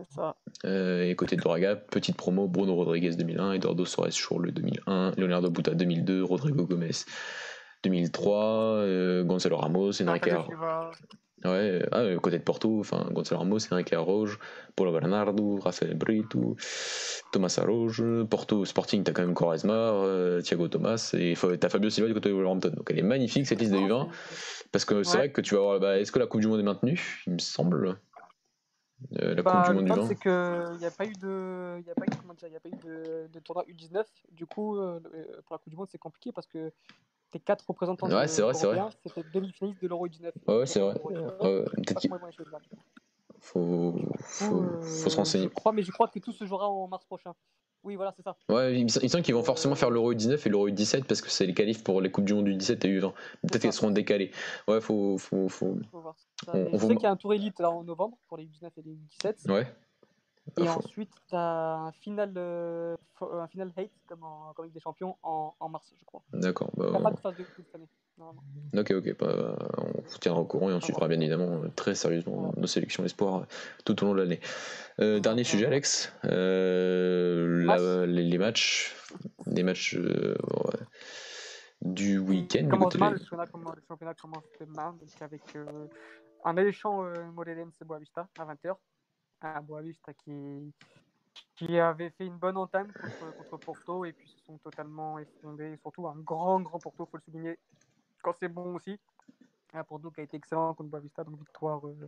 Ça. 0.10 0.36
Euh, 0.66 1.10
et 1.10 1.16
côté 1.16 1.36
de 1.36 1.42
Braga, 1.42 1.76
petite 1.76 2.18
promo 2.18 2.48
Bruno 2.48 2.76
Rodriguez 2.76 3.16
2001, 3.16 3.54
Eduardo 3.54 3.84
Soares 3.84 4.12
le 4.40 4.52
2001, 4.52 5.14
Leonardo 5.18 5.50
Buta 5.50 5.74
2002, 5.74 6.24
Rodrigo 6.24 6.66
Gomez 6.68 6.92
2003, 7.84 8.36
euh, 8.36 9.24
Gonzalo 9.24 9.58
Ramos, 9.58 10.02
Enrique 10.02 10.30
Ouais, 11.46 11.88
ah, 11.92 12.04
côté 12.20 12.40
de 12.40 12.44
Porto, 12.44 12.80
enfin, 12.80 13.08
Gonzalo 13.12 13.42
Ramos, 13.42 13.72
Enrique 13.72 13.94
Arrojo, 13.94 14.38
Paulo 14.76 14.92
Bernardo, 14.92 15.60
Rafael 15.60 15.94
Brito, 15.94 16.56
Thomas 17.32 17.60
Arrojo, 17.62 18.26
Porto 18.26 18.66
Sporting, 18.66 19.04
t'as 19.04 19.12
quand 19.12 19.22
même 19.22 19.36
Quaresma, 19.36 19.74
euh, 19.74 20.42
Thiago 20.42 20.68
Thomas, 20.68 21.14
et 21.14 21.36
t'as 21.60 21.70
Fabio 21.70 21.92
Silva 21.92 22.08
du 22.08 22.16
côté 22.16 22.30
de 22.30 22.34
Wolverhampton. 22.34 22.72
Donc 22.76 22.90
elle 22.90 22.98
est 22.98 23.04
magnifique 23.04 23.46
cette 23.46 23.60
liste 23.60 23.72
de 23.72 23.78
U20, 23.78 24.08
parce 24.72 24.84
que 24.84 25.04
c'est 25.04 25.12
ouais. 25.12 25.18
vrai 25.18 25.32
que 25.32 25.42
tu 25.42 25.54
vas 25.54 25.62
voir, 25.62 25.80
bah, 25.80 26.00
est-ce 26.00 26.12
que 26.12 26.18
la 26.18 26.26
Coupe 26.26 26.42
du 26.42 26.48
Monde 26.48 26.60
est 26.60 26.64
maintenue? 26.64 27.22
Il 27.28 27.34
me 27.34 27.40
semble. 27.40 28.00
Euh, 29.22 29.36
la 29.36 29.42
bah, 29.44 29.64
Coupe 29.68 29.76
du 29.76 29.84
Monde 29.84 30.00
U20. 30.00 30.08
c'est 30.08 30.20
qu'il 30.20 30.80
n'y 30.80 30.86
a 30.86 30.92
pas 30.92 31.06
eu 31.06 31.14
de, 31.14 31.84
y 31.86 31.92
a 31.92 31.94
pas 31.94 32.06
eu, 32.06 32.18
comment 32.20 32.34
dire, 32.34 32.50
y 32.50 32.56
a 32.56 32.60
pas 32.60 32.70
eu 32.70 32.78
de, 32.84 33.28
de 33.32 33.40
tournoi 33.42 33.64
U19. 33.66 34.04
Du 34.32 34.48
coup, 34.48 34.80
euh, 34.80 35.00
pour 35.46 35.54
la 35.54 35.60
Coupe 35.60 35.70
du 35.70 35.76
Monde, 35.76 35.88
c'est 35.92 36.00
compliqué 36.00 36.32
parce 36.32 36.48
que 36.48 36.72
tes 37.32 37.40
quatre 37.40 37.66
représentants 37.68 38.10
ouais, 38.10 38.28
c'est 38.28 38.42
vrai, 38.42 38.54
c'est 38.54 38.68
vrai. 38.68 38.80
c'était 39.06 39.24
demi-finaliste 39.34 39.82
de 39.82 39.88
l'Euro 39.88 40.08
19. 40.08 40.34
Ouais, 40.48 40.66
c'est 40.66 40.80
vrai. 40.80 40.96
Ouais, 41.04 41.66
faut, 43.40 43.94
faut, 43.94 43.96
faut, 44.20 44.82
faut, 44.82 45.10
se 45.10 45.16
renseigner. 45.16 45.46
Je 45.46 45.50
crois, 45.50 45.72
mais 45.72 45.84
je 45.84 45.92
crois 45.92 46.08
que 46.08 46.20
tout 46.20 46.32
se 46.32 46.46
jouera 46.46 46.70
en 46.70 46.88
mars 46.88 47.06
prochain. 47.06 47.34
Oui, 47.84 47.96
voilà, 47.96 48.12
c'est 48.16 48.24
ça. 48.24 48.36
Ouais, 48.50 48.78
il 48.78 48.84
me 48.84 48.90
semble 48.90 49.24
qu'ils 49.24 49.36
vont 49.36 49.44
forcément 49.44 49.76
faire 49.76 49.90
l'Euro 49.90 50.14
U19 50.14 50.46
et 50.46 50.50
l'Euro 50.50 50.68
U17 50.68 51.06
parce 51.06 51.22
que 51.22 51.30
c'est 51.30 51.46
les 51.46 51.54
qualifs 51.54 51.84
pour 51.84 52.02
les 52.02 52.12
Coupes 52.12 52.26
du 52.26 52.34
Monde 52.34 52.48
U17 52.50 52.86
et 52.86 53.00
U20. 53.00 53.14
Peut-être 53.44 53.62
qu'elles 53.62 53.74
seront 53.74 53.92
décalées. 53.92 54.32
Ouais, 54.68 54.82
faut. 54.82 55.18
faut, 55.18 55.48
faut... 55.48 55.78
faut 55.92 56.02
voir 56.02 56.16
ça. 56.18 56.52
On, 56.54 56.78
sais 56.78 56.88
qu'il 56.88 57.04
y 57.04 57.06
a 57.06 57.12
un 57.12 57.16
tour 57.16 57.34
élite 57.34 57.60
là 57.60 57.72
en 57.72 57.84
novembre 57.84 58.18
pour 58.28 58.38
les 58.38 58.46
U19 58.46 58.72
et 58.78 58.82
les 58.82 58.96
U17. 58.96 59.52
Ouais. 59.52 59.68
Et 60.60 60.70
ensuite, 60.70 61.12
tu 61.28 61.36
as 61.36 61.76
un 61.76 61.92
final, 61.92 62.34
euh, 62.38 62.96
un 63.22 63.48
final 63.48 63.72
hate 63.76 63.92
comme 64.08 64.24
en, 64.24 64.54
comme 64.54 64.66
Ligue 64.66 64.74
des 64.74 64.80
Champions 64.80 65.16
en, 65.24 65.54
en 65.60 65.70
mars, 65.70 65.94
je 66.00 66.06
crois. 66.06 66.24
D'accord. 66.34 66.72
Bah, 66.78 67.00
pas 67.02 67.12
de 67.12 67.20
phase 67.20 67.36
de 67.38 67.46
cette 67.56 67.76
année. 67.76 67.88
Ok, 68.76 68.92
ok. 68.92 69.18
Bah, 69.20 69.58
on 69.78 70.02
vous 70.02 70.18
tiendra 70.20 70.42
au 70.42 70.46
courant 70.46 70.70
et 70.70 70.74
on 70.74 70.82
suivra 70.82 71.08
bien 71.08 71.20
évidemment 71.20 71.62
très 71.76 71.94
sérieusement 71.94 72.52
nos 72.58 72.68
sélections 72.68 73.06
espoirs 73.06 73.46
tout 73.86 74.02
au 74.02 74.08
long 74.08 74.14
de 74.14 74.22
l'année. 74.22 74.40
Euh, 75.00 75.20
dernier 75.20 75.44
sujet, 75.44 75.68
Alex. 75.68 76.12
Euh, 76.26 77.64
la, 77.66 78.06
les, 78.08 78.24
les, 78.24 78.38
matchs, 78.38 78.96
les 79.46 79.62
matchs 79.62 79.96
euh, 79.96 80.36
du 81.82 82.18
week-end. 82.18 82.68
Comment 82.70 82.90
du 82.90 82.98
mal, 82.98 83.14
le, 83.14 83.20
championnat, 83.20 83.46
comment, 83.48 83.72
le 83.72 83.82
championnat 83.88 84.14
commence 84.16 84.46
demain 84.60 84.96
donc 85.00 85.22
avec 85.22 85.42
euh, 85.56 85.88
un 86.44 86.58
alléchant 86.58 87.06
euh, 87.06 87.14
Morelense 87.34 87.78
Boavista 87.86 88.28
à 88.40 88.46
20h. 88.46 88.76
Un 89.42 89.62
Boavista 89.62 90.14
qui, 90.14 90.74
qui 91.56 91.80
avait 91.80 92.10
fait 92.12 92.26
une 92.26 92.38
bonne 92.38 92.58
entame 92.58 92.92
contre, 92.92 93.38
contre 93.38 93.58
Porto 93.58 94.06
et 94.06 94.14
puis 94.14 94.30
se 94.30 94.46
sont 94.46 94.58
totalement 94.58 95.20
effondrés. 95.20 95.78
Surtout 95.78 96.08
un 96.08 96.16
grand, 96.18 96.60
grand 96.62 96.80
Porto, 96.80 97.06
il 97.06 97.10
faut 97.10 97.18
le 97.18 97.24
souligner, 97.24 97.60
quand 98.22 98.34
c'est 98.40 98.48
bon 98.48 98.76
aussi. 98.76 99.00
Un 99.74 99.84
Porto 99.84 100.10
qui 100.12 100.22
a 100.22 100.24
été 100.24 100.38
excellent 100.38 100.74
contre 100.74 100.90
Boavista, 100.90 101.24
donc 101.24 101.38
victoire, 101.40 101.86
euh, 101.86 102.08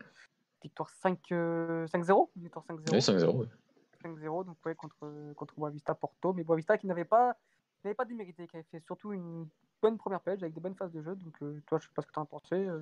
victoire 0.63 0.89
5-0. 0.89 1.33
Euh, 1.33 1.85
victoire 2.35 2.65
5-0. 2.65 2.91
Oui, 2.91 2.99
5-0. 2.99 3.35
Ouais. 3.35 3.47
5-0 4.03 4.45
donc 4.45 4.57
ouais, 4.65 4.75
contre, 4.75 5.33
contre 5.35 5.53
Boavista 5.57 5.93
Porto. 5.93 6.33
Mais 6.33 6.43
Boavista 6.43 6.77
qui 6.77 6.87
n'avait 6.87 7.05
pas, 7.05 7.35
n'avait 7.83 7.95
pas 7.95 8.05
démérité, 8.05 8.47
qui 8.47 8.55
avait 8.55 8.65
fait 8.71 8.79
surtout 8.79 9.13
une 9.13 9.47
bonne 9.81 9.97
première 9.97 10.19
page 10.19 10.39
avec 10.41 10.53
des 10.53 10.59
bonnes 10.59 10.75
phases 10.75 10.91
de 10.91 11.01
jeu. 11.01 11.11
Donc, 11.11 11.33
euh, 11.41 11.59
toi, 11.67 11.79
je 11.79 11.85
sais 11.85 11.91
pas 11.95 12.01
ce 12.01 12.07
que 12.07 12.13
tu 12.13 12.19
en 12.19 12.25
pensé. 12.25 12.55
Euh, 12.55 12.81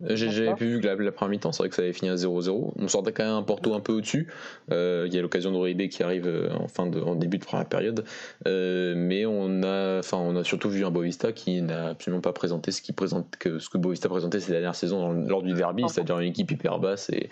J'avais 0.00 0.54
vu 0.54 0.80
que 0.80 0.86
la, 0.86 0.94
la, 0.94 1.12
première 1.12 1.30
mi-temps, 1.30 1.52
c'est 1.52 1.62
vrai 1.62 1.68
que 1.68 1.74
ça 1.74 1.82
avait 1.82 1.92
fini 1.92 2.10
à 2.10 2.14
0-0. 2.14 2.72
On 2.76 2.88
sortait 2.88 3.12
quand 3.12 3.24
même 3.24 3.34
un 3.34 3.42
Porto 3.42 3.74
un 3.74 3.80
peu 3.80 3.92
au-dessus. 3.92 4.28
Euh, 4.70 5.04
il 5.06 5.14
y 5.14 5.18
a 5.18 5.22
l'occasion 5.22 5.50
d'Oribe 5.50 5.88
qui 5.88 6.02
arrive 6.02 6.50
en, 6.58 6.68
fin 6.68 6.86
de, 6.86 7.00
en 7.00 7.14
début 7.14 7.38
de 7.38 7.44
première 7.44 7.68
période. 7.68 8.04
mais 8.44 9.26
on 9.26 9.62
a, 9.62 9.98
enfin, 9.98 10.18
on 10.18 10.36
a 10.36 10.44
surtout 10.44 10.70
vu 10.70 10.84
un 10.84 10.90
Boavista 10.90 11.32
qui 11.32 11.62
n'a 11.62 11.88
absolument 11.88 12.20
pas 12.20 12.32
présenté 12.32 12.70
ce, 12.70 12.82
qui 12.82 12.92
présente, 12.92 13.36
que, 13.38 13.58
ce 13.58 13.68
que 13.68 13.78
Boavista 13.78 14.08
présentait 14.08 14.40
ces 14.40 14.52
dernières 14.52 14.74
saisons 14.74 15.12
lors 15.12 15.42
du 15.42 15.54
derby, 15.54 15.84
c'est-à-dire 15.88 16.18
une 16.20 16.28
équipe 16.28 16.50
hyper 16.50 16.78
basse. 16.78 17.10
Et, 17.10 17.30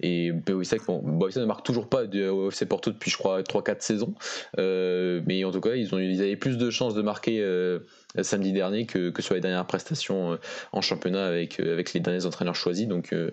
et 0.00 0.32
Boavista, 0.32 0.76
bon, 0.86 1.00
Boavista 1.02 1.40
ne 1.40 1.46
marque 1.46 1.64
toujours 1.64 1.88
pas 1.88 2.04
au 2.04 2.48
FC 2.50 2.66
Porto 2.66 2.90
depuis, 2.90 3.10
je 3.10 3.18
crois, 3.18 3.42
3-4 3.42 3.80
saisons. 3.80 4.14
mais 4.56 5.44
en 5.44 5.50
tout 5.50 5.60
cas, 5.60 5.74
ils, 5.74 5.94
ont, 5.94 5.98
ils 5.98 6.20
avaient 6.20 6.36
plus 6.36 6.58
de 6.58 6.70
chances 6.70 6.94
de 6.94 7.02
marquer 7.02 7.40
samedi 8.22 8.52
dernier 8.52 8.86
que, 8.86 9.10
que, 9.10 9.22
sur 9.22 9.34
les 9.34 9.40
dernières 9.40 9.66
prestations 9.66 10.32
euh, 10.32 10.36
en 10.72 10.80
championnat 10.80 11.26
avec, 11.26 11.58
euh, 11.60 11.72
avec 11.72 11.92
les 11.92 12.00
derniers 12.00 12.26
entraîneurs 12.26 12.54
choisis. 12.54 12.86
Donc, 12.86 13.12
euh, 13.12 13.30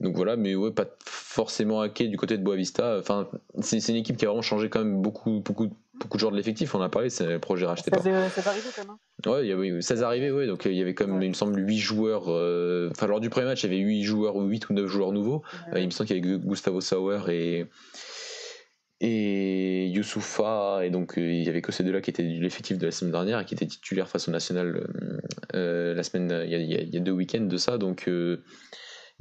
donc 0.00 0.14
voilà, 0.16 0.36
mais 0.36 0.54
ouais, 0.54 0.70
pas 0.70 0.86
forcément 1.04 1.80
hacké 1.80 2.08
du 2.08 2.16
côté 2.16 2.38
de 2.38 2.42
Boavista. 2.42 2.96
Enfin, 2.98 3.28
c'est 3.60 3.86
une 3.88 3.96
équipe 3.96 4.16
qui 4.16 4.24
a 4.24 4.28
vraiment 4.28 4.42
changé 4.42 4.68
quand 4.68 4.80
même 4.80 5.02
beaucoup, 5.02 5.40
beaucoup, 5.40 5.72
beaucoup 5.94 6.16
de 6.16 6.20
joueurs 6.20 6.32
de 6.32 6.36
l'effectif. 6.36 6.74
On 6.74 6.80
a 6.80 6.88
parlé, 6.88 7.10
c'est 7.10 7.26
le 7.26 7.38
projet 7.38 7.66
racheté 7.66 7.90
par. 7.90 8.02
C'est 8.02 8.10
arrivé 8.10 8.68
quand 8.74 8.84
même. 8.84 8.92
Hein. 8.92 9.30
Ouais, 9.30 9.44
il 9.44 9.48
y 9.48 9.52
avait 9.52 9.82
16 9.82 10.02
arrivés, 10.02 10.30
ouais, 10.30 10.46
donc 10.46 10.64
il 10.64 10.74
y 10.74 10.80
avait 10.80 10.94
comme, 10.94 11.18
ouais. 11.18 11.26
il 11.26 11.28
me 11.28 11.34
semble, 11.34 11.58
8 11.60 11.78
joueurs. 11.78 12.22
Enfin, 12.92 13.06
lors 13.06 13.20
du 13.20 13.30
premier 13.30 13.46
match, 13.46 13.64
il 13.64 13.72
y 13.72 13.74
avait 13.74 13.82
8 13.82 14.04
joueurs 14.04 14.36
ou 14.36 14.44
8 14.44 14.70
ou 14.70 14.74
9 14.74 14.86
joueurs 14.86 15.12
nouveaux. 15.12 15.42
Ouais. 15.72 15.82
il 15.82 15.86
me 15.86 15.90
semble 15.90 16.06
qu'il 16.06 16.24
y 16.24 16.28
avait 16.28 16.38
Gustavo 16.38 16.80
Sauer 16.80 17.20
et 17.28 17.66
et 19.00 19.86
Youssoufa, 19.88 20.80
et 20.84 20.90
donc 20.90 21.16
euh, 21.16 21.22
il 21.22 21.42
y 21.42 21.48
avait 21.48 21.62
que 21.62 21.72
ces 21.72 21.82
deux-là 21.84 22.00
qui 22.00 22.10
étaient 22.10 22.22
l'effectif 22.22 22.76
de 22.76 22.86
la 22.86 22.92
semaine 22.92 23.12
dernière 23.12 23.40
et 23.40 23.44
qui 23.44 23.54
étaient 23.54 23.66
titulaires 23.66 24.08
face 24.08 24.28
au 24.28 24.30
national 24.30 24.76
euh, 24.76 25.20
euh, 25.54 25.94
la 25.94 26.02
semaine, 26.02 26.44
il 26.46 26.50
y, 26.50 26.96
a, 26.96 27.00
deux 27.00 27.12
week-ends 27.12 27.40
de 27.40 27.56
ça, 27.56 27.78
donc. 27.78 28.08
Euh, 28.08 28.42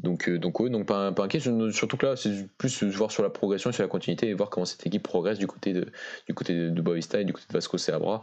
donc, 0.01 0.29
donc, 0.29 0.61
ouais, 0.61 0.69
donc 0.69 0.85
pas, 0.85 1.11
pas 1.11 1.25
inquiet. 1.25 1.41
Surtout 1.41 1.97
que 1.97 2.05
là, 2.05 2.15
c'est 2.15 2.47
plus 2.57 2.83
voir 2.83 3.11
sur 3.11 3.21
la 3.21 3.29
progression, 3.29 3.73
sur 3.73 3.83
la 3.83 3.89
continuité 3.89 4.29
et 4.29 4.33
voir 4.33 4.49
comment 4.49 4.63
cette 4.63 4.87
équipe 4.87 5.03
progresse 5.03 5.37
du 5.39 5.45
côté 5.45 5.73
de, 5.73 5.87
du 6.25 6.33
côté 6.33 6.69
de 6.69 6.81
Boavista 6.81 7.19
et 7.19 7.25
du 7.25 7.33
côté 7.33 7.47
de 7.49 7.53
Vasco 7.53 7.77
Seabra. 7.77 8.21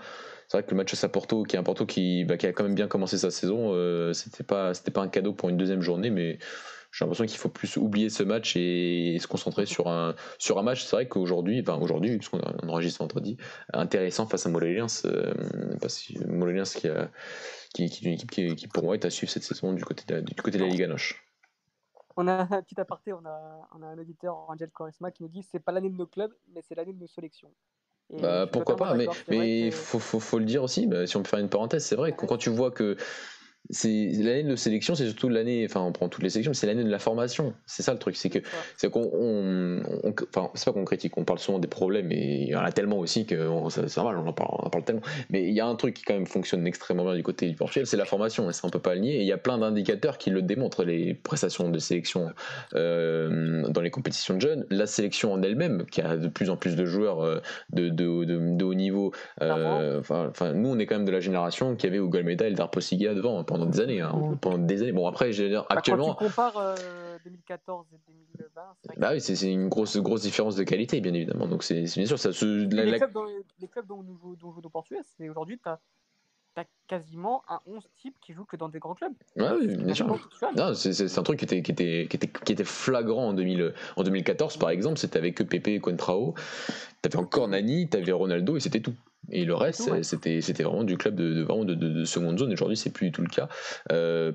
C'est 0.48 0.56
vrai 0.56 0.64
que 0.64 0.70
le 0.70 0.76
match 0.78 1.04
à 1.04 1.08
Porto, 1.08 1.42
qui 1.42 1.56
est 1.56 1.58
un 1.58 1.62
Porto 1.62 1.84
qui, 1.84 2.24
bah, 2.24 2.36
qui 2.36 2.46
a 2.46 2.52
quand 2.52 2.64
même 2.64 2.74
bien 2.74 2.86
commencé 2.86 3.18
sa 3.18 3.30
saison, 3.30 3.72
euh, 3.74 4.12
c'était 4.14 4.44
pas, 4.44 4.72
c'était 4.72 4.90
pas 4.90 5.02
un 5.02 5.08
cadeau 5.08 5.32
pour 5.32 5.48
une 5.48 5.58
deuxième 5.58 5.82
journée, 5.82 6.08
mais 6.08 6.38
j'ai 6.96 7.04
l'impression 7.04 7.26
qu'il 7.26 7.36
faut 7.36 7.50
plus 7.50 7.76
oublier 7.76 8.08
ce 8.08 8.22
match 8.22 8.56
et 8.56 9.18
se 9.20 9.26
concentrer 9.26 9.66
sur 9.66 9.88
un, 9.88 10.14
sur 10.38 10.58
un 10.58 10.62
match. 10.62 10.82
C'est 10.82 10.96
vrai 10.96 11.06
qu'aujourd'hui, 11.06 11.60
enfin 11.60 11.78
aujourd'hui, 11.78 12.16
puisqu'on 12.16 12.40
enregistre 12.66 13.00
vendredi, 13.00 13.36
intéressant 13.74 14.24
face 14.24 14.46
à 14.46 14.48
Moléliens, 14.48 14.86
euh, 15.04 15.34
parce 15.78 16.00
que 16.00 16.78
qui, 16.78 16.88
a, 16.88 17.10
qui, 17.74 17.90
qui, 17.90 18.04
est 18.04 18.08
une 18.08 18.14
équipe 18.14 18.30
qui, 18.30 18.56
qui, 18.56 18.66
pour 18.66 18.84
moi 18.84 18.94
est 18.94 19.04
à 19.04 19.10
suivre 19.10 19.30
cette 19.30 19.42
saison 19.42 19.74
du 19.74 19.84
côté 19.84 20.04
de 20.08 20.14
la, 20.14 20.20
du 20.22 20.34
côté 20.40 20.56
de 20.56 20.64
la 20.64 20.70
Liga 20.70 20.86
Noche. 20.86 21.22
On 22.16 22.28
a 22.28 22.48
un 22.50 22.62
petit 22.62 22.80
aparté, 22.80 23.12
on 23.12 23.26
a, 23.26 23.68
on 23.78 23.82
a 23.82 23.88
un 23.88 23.98
auditeur, 23.98 24.34
Angel 24.48 24.70
Coresma, 24.70 25.10
qui 25.10 25.22
nous 25.22 25.28
dit 25.28 25.42
c'est 25.42 25.60
pas 25.60 25.72
l'année 25.72 25.90
de 25.90 25.96
nos 25.96 26.06
clubs, 26.06 26.32
mais 26.54 26.62
c'est 26.66 26.76
l'année 26.76 26.94
de 26.94 27.00
nos 27.00 27.08
sélections. 27.08 27.52
Bah, 28.08 28.46
pourquoi 28.46 28.76
pas, 28.76 28.94
mais, 28.94 29.06
que... 29.06 29.70
faut, 29.70 29.98
faut, 29.98 30.20
faut, 30.20 30.38
le 30.38 30.46
dire 30.46 30.62
aussi, 30.62 30.86
bah, 30.86 31.06
si 31.06 31.16
on 31.18 31.22
peut 31.22 31.28
faire 31.28 31.40
une 31.40 31.50
parenthèse, 31.50 31.84
c'est 31.84 31.96
vrai 31.96 32.12
que 32.12 32.24
quand 32.24 32.38
tu 32.38 32.48
vois 32.48 32.70
que 32.70 32.96
l'année 33.84 34.44
de 34.44 34.56
sélection, 34.56 34.94
c'est 34.94 35.06
surtout 35.06 35.28
l'année, 35.28 35.64
enfin 35.68 35.80
on 35.80 35.92
prend 35.92 36.08
toutes 36.08 36.22
les 36.22 36.30
sélections, 36.30 36.50
mais 36.50 36.56
c'est 36.56 36.66
l'année 36.66 36.84
de 36.84 36.90
la 36.90 36.98
formation. 36.98 37.54
C'est 37.66 37.82
ça 37.82 37.92
le 37.92 37.98
truc, 37.98 38.16
c'est 38.16 38.30
que 38.30 38.38
c'est 38.76 38.90
qu'on, 38.90 39.10
on, 39.12 39.82
on, 40.04 40.14
enfin 40.28 40.50
c'est 40.54 40.64
pas 40.66 40.72
qu'on 40.72 40.84
critique, 40.84 41.16
on 41.16 41.24
parle 41.24 41.38
souvent 41.38 41.58
des 41.58 41.68
problèmes 41.68 42.10
et 42.12 42.42
il 42.42 42.48
y 42.48 42.56
en 42.56 42.62
a 42.62 42.72
tellement 42.72 42.98
aussi 42.98 43.26
que 43.26 43.36
c'est 43.70 43.98
on 43.98 44.28
en 44.28 44.32
parle, 44.32 44.50
on 44.52 44.66
en 44.66 44.70
parle 44.70 44.84
tellement. 44.84 45.02
Mais 45.30 45.44
il 45.44 45.52
y 45.52 45.60
a 45.60 45.66
un 45.66 45.74
truc 45.74 45.94
qui 45.94 46.04
quand 46.04 46.14
même 46.14 46.26
fonctionne 46.26 46.66
extrêmement 46.66 47.04
bien 47.04 47.14
du 47.14 47.22
côté 47.22 47.48
du 47.48 47.56
Portugal, 47.56 47.86
c'est 47.86 47.96
la 47.96 48.04
formation 48.04 48.48
et 48.48 48.52
ça 48.52 48.62
on 48.64 48.70
peut 48.70 48.78
pas 48.78 48.94
le 48.94 49.00
nier. 49.00 49.16
Et 49.16 49.20
il 49.20 49.26
y 49.26 49.32
a 49.32 49.38
plein 49.38 49.58
d'indicateurs 49.58 50.18
qui 50.18 50.30
le 50.30 50.42
démontrent, 50.42 50.84
les 50.84 51.14
prestations 51.14 51.68
de 51.68 51.78
sélection 51.78 52.30
euh, 52.74 53.68
dans 53.68 53.80
les 53.80 53.90
compétitions 53.90 54.34
de 54.34 54.40
jeunes, 54.40 54.66
la 54.70 54.86
sélection 54.86 55.32
en 55.32 55.42
elle-même 55.42 55.86
qui 55.86 56.00
a 56.00 56.16
de 56.16 56.28
plus 56.28 56.50
en 56.50 56.56
plus 56.56 56.76
de 56.76 56.84
joueurs 56.84 57.20
euh, 57.20 57.40
de, 57.72 57.88
de, 57.88 58.24
de, 58.24 58.56
de, 58.56 58.64
haut 58.64 58.74
niveau. 58.74 59.12
Euh, 59.42 60.00
enfin, 60.00 60.52
nous 60.52 60.70
on 60.70 60.78
est 60.78 60.86
quand 60.86 60.96
même 60.96 61.04
de 61.04 61.12
la 61.12 61.20
génération 61.20 61.76
qui 61.76 61.86
avait 61.86 61.98
Hugo 61.98 62.18
Almeida 62.18 62.46
et 62.48 62.52
Darpo 62.52 62.80
Siga 62.80 63.14
devant 63.14 63.38
pendant 63.56 63.70
des 63.70 63.80
années, 63.80 64.00
hein, 64.00 64.38
pendant 64.40 64.58
des 64.58 64.82
années. 64.82 64.92
Bon 64.92 65.06
après, 65.06 65.32
je 65.32 65.42
veux 65.42 65.48
dire, 65.48 65.62
bah, 65.62 65.76
actuellement. 65.76 66.14
Quand 66.14 66.24
tu 66.24 66.30
compares 66.30 66.56
euh, 66.58 67.18
2014 67.24 67.86
et 67.92 67.98
2020, 68.38 68.62
c'est 68.82 68.98
bah 68.98 69.10
oui, 69.12 69.20
c'est 69.20 69.52
une 69.52 69.68
grosse 69.68 69.96
grosse 69.96 70.22
différence 70.22 70.56
de 70.56 70.64
qualité, 70.64 71.00
bien 71.00 71.14
évidemment. 71.14 71.46
Donc 71.46 71.62
c'est 71.62 71.82
bien 71.82 72.06
sûr 72.06 72.18
ça. 72.18 72.32
Se, 72.32 72.44
la, 72.74 72.84
les, 72.84 72.92
la... 72.92 72.98
Clubs 72.98 73.12
dont, 73.12 73.24
les, 73.60 73.68
clubs 73.68 73.86
dont 73.86 74.02
nous 74.02 74.16
jouons, 74.16 74.34
dont 74.34 74.52
joue 74.52 74.62
c'est 75.16 75.28
aujourd'hui 75.28 75.58
tu 75.62 75.68
as 75.68 75.80
T'as 76.56 76.64
quasiment 76.86 77.42
un 77.50 77.60
11 77.66 77.86
type 78.00 78.16
qui 78.18 78.32
joue 78.32 78.46
que 78.46 78.56
dans 78.56 78.70
des 78.70 78.78
grands 78.78 78.94
clubs. 78.94 79.12
Ouais, 79.36 79.50
oui, 79.60 79.76
bien 79.76 79.92
sûr. 79.92 80.18
C'est 80.74 81.18
un 81.18 81.22
truc 81.22 81.38
qui 81.38 81.44
était, 81.44 81.60
qui, 81.60 81.70
était, 81.70 82.06
qui, 82.08 82.16
était, 82.16 82.28
qui 82.28 82.50
était 82.50 82.64
flagrant 82.64 83.28
en, 83.28 83.32
2000, 83.34 83.74
en 83.94 84.02
2014, 84.02 84.56
par 84.56 84.70
exemple. 84.70 84.98
C'était 84.98 85.18
avec 85.18 85.36
Pepe 85.46 85.68
et 85.68 85.80
Contrao. 85.80 86.34
T'avais 87.02 87.18
encore 87.18 87.48
Nani, 87.48 87.90
t'avais 87.90 88.10
Ronaldo 88.10 88.56
et 88.56 88.60
c'était 88.60 88.80
tout. 88.80 88.94
Et 89.30 89.44
le 89.44 89.54
reste, 89.54 89.90
ouais. 89.90 90.02
c'était 90.02 90.62
vraiment 90.62 90.84
du 90.84 90.96
club 90.96 91.14
de, 91.14 91.32
de, 91.34 91.42
vraiment 91.42 91.64
de, 91.64 91.74
de, 91.74 91.88
de 91.88 92.04
seconde 92.04 92.38
zone. 92.38 92.52
Aujourd'hui, 92.52 92.76
c'est 92.76 92.90
plus 92.90 93.06
du 93.06 93.12
tout 93.12 93.22
le 93.22 93.28
cas. 93.28 93.48
Euh, 93.92 94.32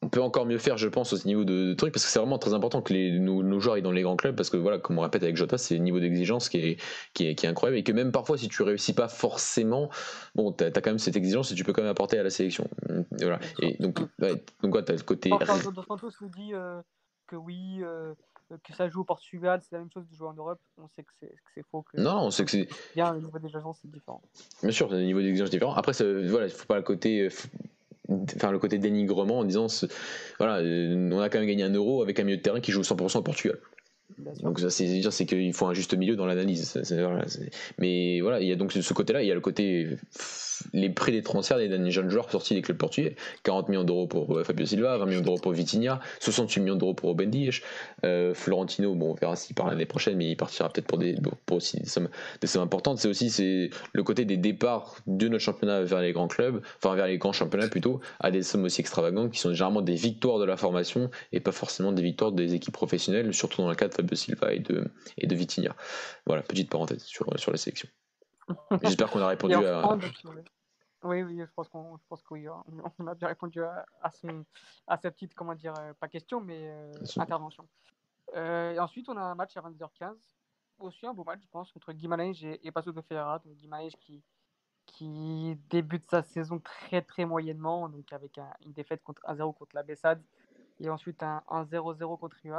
on 0.00 0.08
peut 0.08 0.22
encore 0.22 0.46
mieux 0.46 0.58
faire, 0.58 0.76
je 0.76 0.88
pense, 0.88 1.12
au 1.12 1.26
niveau 1.26 1.44
de, 1.44 1.70
de 1.70 1.74
trucs, 1.74 1.92
parce 1.92 2.04
que 2.04 2.10
c'est 2.10 2.18
vraiment 2.18 2.38
très 2.38 2.54
important 2.54 2.82
que 2.82 2.92
les, 2.92 3.18
nos, 3.18 3.42
nos, 3.42 3.58
joueurs 3.58 3.76
aient 3.76 3.82
dans 3.82 3.90
les 3.90 4.02
grands 4.02 4.16
clubs, 4.16 4.36
parce 4.36 4.48
que 4.50 4.56
voilà, 4.56 4.78
comme 4.78 4.98
on 4.98 5.02
répète 5.02 5.22
avec 5.22 5.36
Jota, 5.36 5.58
c'est 5.58 5.74
le 5.74 5.82
niveau 5.82 5.98
d'exigence 5.98 6.48
qui 6.48 6.58
est, 6.58 6.80
qui, 7.14 7.26
est, 7.26 7.34
qui 7.34 7.46
est 7.46 7.48
incroyable, 7.48 7.78
et 7.78 7.82
que 7.82 7.92
même 7.92 8.12
parfois, 8.12 8.38
si 8.38 8.48
tu 8.48 8.62
réussis 8.62 8.92
pas 8.92 9.08
forcément, 9.08 9.90
bon, 10.34 10.52
t'as 10.52 10.66
as 10.66 10.70
quand 10.70 10.90
même 10.90 10.98
cette 10.98 11.16
exigence 11.16 11.50
et 11.50 11.54
tu 11.54 11.64
peux 11.64 11.72
quand 11.72 11.82
même 11.82 11.90
apporter 11.90 12.18
à 12.18 12.22
la 12.22 12.30
sélection. 12.30 12.68
Et 13.20 13.24
voilà. 13.24 13.40
Et 13.60 13.76
donc, 13.80 13.98
ouais, 14.20 14.44
donc 14.62 14.74
ouais, 14.74 14.84
t'as 14.84 14.92
le 14.92 15.02
côté. 15.02 15.32
Enfin, 15.32 15.56
Santos 15.56 16.10
nous 16.20 16.30
dit 16.30 16.54
euh, 16.54 16.80
que 17.26 17.36
oui. 17.36 17.80
Euh 17.82 18.14
que 18.64 18.74
ça 18.74 18.88
joue 18.88 19.00
au 19.00 19.04
Portugal, 19.04 19.60
c'est 19.62 19.76
la 19.76 19.80
même 19.80 19.90
chose 19.92 20.08
de 20.08 20.14
jouer 20.16 20.28
en 20.28 20.34
Europe. 20.34 20.60
On 20.78 20.88
sait 20.88 21.02
que 21.02 21.12
c'est 21.54 21.62
faux. 21.70 21.82
Que 21.82 22.00
non, 22.00 22.22
on 22.22 22.30
sait 22.30 22.44
que 22.44 22.50
c'est. 22.50 22.68
Bien, 22.94 23.12
le 23.12 23.20
niveau 23.20 23.38
d'exigence, 23.38 23.78
c'est 23.82 23.90
différent. 23.90 24.22
Bien 24.62 24.72
sûr, 24.72 24.88
le 24.88 25.02
niveau 25.02 25.20
d'exigence 25.20 25.50
différent. 25.50 25.74
Après, 25.74 25.92
voilà, 25.92 26.46
il 26.46 26.52
ne 26.52 26.56
faut 26.56 26.66
pas 26.66 26.76
le 26.76 26.82
côté. 26.82 27.28
Enfin, 28.10 28.50
le 28.50 28.58
côté 28.58 28.78
dénigrement 28.78 29.40
en 29.40 29.44
disant 29.44 29.66
voilà, 30.38 30.62
on 30.62 31.20
a 31.20 31.28
quand 31.28 31.38
même 31.40 31.46
gagné 31.46 31.62
un 31.62 31.72
euro 31.74 32.00
avec 32.02 32.18
un 32.18 32.24
milieu 32.24 32.38
de 32.38 32.42
terrain 32.42 32.60
qui 32.60 32.72
joue 32.72 32.80
100% 32.80 33.18
au 33.18 33.22
Portugal. 33.22 33.58
Donc 34.42 34.58
ça 34.60 34.70
c'est 34.70 34.86
dire 34.86 35.12
c'est 35.12 35.26
qu'il 35.26 35.52
faut 35.52 35.66
un 35.66 35.74
juste 35.74 35.94
milieu 35.94 36.16
dans 36.16 36.26
l'analyse. 36.26 36.80
Mais 37.78 38.20
voilà, 38.20 38.40
il 38.40 38.48
y 38.48 38.52
a 38.52 38.56
donc 38.56 38.72
ce 38.72 38.92
côté-là, 38.94 39.22
il 39.22 39.28
y 39.28 39.32
a 39.32 39.34
le 39.34 39.40
côté 39.40 39.96
les 40.72 40.90
prix 40.90 41.12
des 41.12 41.22
transferts 41.22 41.58
des 41.58 41.90
jeunes 41.90 42.10
joueurs 42.10 42.30
sortis 42.30 42.54
des 42.54 42.62
clubs 42.62 42.76
portugais. 42.76 43.16
40 43.44 43.68
millions 43.68 43.84
d'euros 43.84 44.06
pour 44.06 44.40
Fabio 44.44 44.66
Silva, 44.66 44.96
20 44.98 45.06
millions 45.06 45.20
d'euros 45.20 45.38
pour 45.38 45.52
Vitinha, 45.52 46.00
68 46.20 46.60
millions 46.60 46.76
d'euros 46.76 46.94
pour 46.94 47.14
Bendish. 47.14 47.62
Euh, 48.04 48.34
Florentino, 48.34 48.94
bon, 48.94 49.12
on 49.12 49.14
verra 49.14 49.36
s'il 49.36 49.54
part 49.54 49.68
l'année 49.68 49.86
prochaine, 49.86 50.16
mais 50.16 50.30
il 50.30 50.36
partira 50.36 50.68
peut-être 50.68 50.86
pour, 50.86 50.98
des, 50.98 51.16
pour 51.46 51.58
aussi 51.58 51.78
des 51.78 51.86
sommes, 51.86 52.08
importantes. 52.56 52.98
C'est 52.98 53.08
aussi 53.08 53.30
c'est 53.30 53.70
le 53.92 54.02
côté 54.02 54.24
des 54.24 54.36
départs 54.36 54.96
de 55.06 55.28
notre 55.28 55.44
championnat 55.44 55.82
vers 55.82 56.00
les 56.00 56.12
grands 56.12 56.28
clubs, 56.28 56.60
enfin 56.78 56.94
vers 56.94 57.06
les 57.06 57.18
grands 57.18 57.32
championnats 57.32 57.68
plutôt, 57.68 58.00
à 58.20 58.30
des 58.30 58.42
sommes 58.42 58.64
aussi 58.64 58.80
extravagantes 58.80 59.32
qui 59.32 59.40
sont 59.40 59.52
généralement 59.52 59.82
des 59.82 59.94
victoires 59.94 60.38
de 60.38 60.44
la 60.44 60.56
formation 60.56 61.10
et 61.32 61.40
pas 61.40 61.52
forcément 61.52 61.92
des 61.92 62.02
victoires 62.02 62.32
des 62.32 62.54
équipes 62.54 62.74
professionnelles, 62.74 63.32
surtout 63.34 63.62
dans 63.62 63.68
le 63.68 63.74
cas 63.74 63.88
de 63.88 63.94
Fabio 63.98 64.16
Silva 64.16 64.52
et 64.52 64.60
de, 64.60 64.84
et 65.16 65.26
de 65.26 65.34
Vitinha. 65.34 65.74
Voilà, 66.24 66.42
petite 66.42 66.70
parenthèse 66.70 67.02
sur, 67.02 67.26
sur 67.38 67.50
la 67.50 67.58
sélection. 67.58 67.88
J'espère 68.82 69.10
qu'on 69.10 69.20
a 69.20 69.28
répondu 69.28 69.54
à. 69.54 69.98
Oui, 71.04 71.22
oui, 71.22 71.38
je 71.38 71.52
pense 71.54 71.68
qu'on, 71.68 71.98
pense 72.08 72.22
qu'on 72.22 72.36
on 72.98 73.06
a 73.06 73.14
bien 73.14 73.28
répondu 73.28 73.62
à, 73.62 73.86
à, 74.02 74.10
son, 74.10 74.44
à 74.88 74.96
sa 74.96 75.12
petite, 75.12 75.32
comment 75.34 75.54
dire, 75.54 75.72
euh, 75.78 75.92
pas 76.00 76.08
question, 76.08 76.40
mais 76.40 76.68
euh, 76.68 76.92
intervention. 77.18 77.68
Euh, 78.34 78.72
et 78.72 78.80
ensuite, 78.80 79.08
on 79.08 79.16
a 79.16 79.20
un 79.20 79.36
match 79.36 79.56
à 79.56 79.60
22h15. 79.60 80.14
Aussi 80.80 81.06
un 81.06 81.14
beau 81.14 81.24
match, 81.24 81.40
je 81.42 81.48
pense, 81.48 81.72
entre 81.76 81.92
Guimarães 81.92 82.42
et, 82.42 82.66
et 82.66 82.72
Passo 82.72 82.92
de 82.92 83.00
Ferreira. 83.00 83.38
Donc 83.44 83.54
Guimarães 83.54 83.96
qui, 84.00 84.22
qui 84.86 85.56
débute 85.70 86.08
sa 86.10 86.22
saison 86.22 86.58
très 86.58 87.02
très 87.02 87.24
moyennement, 87.24 87.88
donc 87.88 88.12
avec 88.12 88.38
une 88.64 88.72
défaite 88.72 89.02
contre 89.02 89.22
1-0 89.22 89.54
contre 89.54 89.74
la 89.74 89.82
Bessade 89.82 90.22
et 90.80 90.88
ensuite 90.88 91.22
un 91.22 91.42
1-0-0 91.48 92.18
contre 92.18 92.36
Rio 92.42 92.54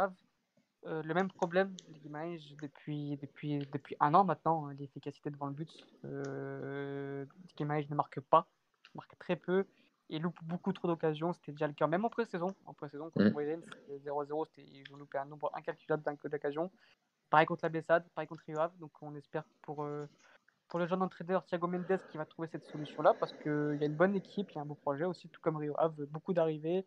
euh, 0.85 1.01
le 1.03 1.13
même 1.13 1.29
problème 1.29 1.75
Guimarães 2.01 2.55
depuis, 2.61 3.17
depuis, 3.17 3.59
depuis 3.71 3.95
un 3.99 4.13
an 4.13 4.23
maintenant, 4.23 4.67
hein, 4.67 4.73
l'efficacité 4.79 5.29
devant 5.29 5.47
le 5.47 5.53
but. 5.53 5.69
Euh, 6.05 7.25
ne 7.59 7.95
marque 7.95 8.19
pas, 8.21 8.47
marque 8.95 9.17
très 9.17 9.35
peu 9.35 9.65
et 10.09 10.19
loupe 10.19 10.39
beaucoup 10.43 10.73
trop 10.73 10.87
d'occasions. 10.87 11.33
C'était 11.33 11.51
déjà 11.51 11.67
le 11.67 11.73
cas, 11.73 11.87
même 11.87 12.05
en 12.05 12.09
pré-saison. 12.09 12.55
En 12.65 12.73
pré-saison, 12.73 13.09
contre 13.11 13.27
mmh. 13.27 13.61
0-0, 14.05 14.45
ils 14.57 14.93
ont 14.93 14.97
loupé 14.97 15.17
un 15.17 15.25
nombre 15.25 15.51
incalculable 15.53 16.03
d'occasions. 16.23 16.71
Pareil 17.29 17.45
contre 17.45 17.65
la 17.65 17.69
Bessade, 17.69 18.07
pareil 18.15 18.27
contre 18.27 18.43
Rio 18.47 18.59
Donc 18.79 18.91
on 19.01 19.13
espère 19.15 19.43
pour, 19.61 19.83
euh, 19.83 20.07
pour 20.67 20.79
le 20.79 20.87
jeune 20.87 21.01
entraîneur 21.03 21.45
Thiago 21.45 21.67
Mendes 21.67 21.99
qui 22.09 22.17
va 22.17 22.25
trouver 22.25 22.47
cette 22.47 22.65
solution-là 22.65 23.13
parce 23.19 23.33
qu'il 23.33 23.77
y 23.79 23.83
a 23.83 23.85
une 23.85 23.95
bonne 23.95 24.15
équipe, 24.15 24.49
il 24.51 24.55
y 24.55 24.57
a 24.57 24.61
un 24.61 24.65
beau 24.65 24.75
projet 24.75 25.05
aussi, 25.05 25.29
tout 25.29 25.41
comme 25.41 25.57
Rio 25.57 25.75
Ave, 25.77 26.05
beaucoup 26.05 26.33
d'arrivées, 26.33 26.85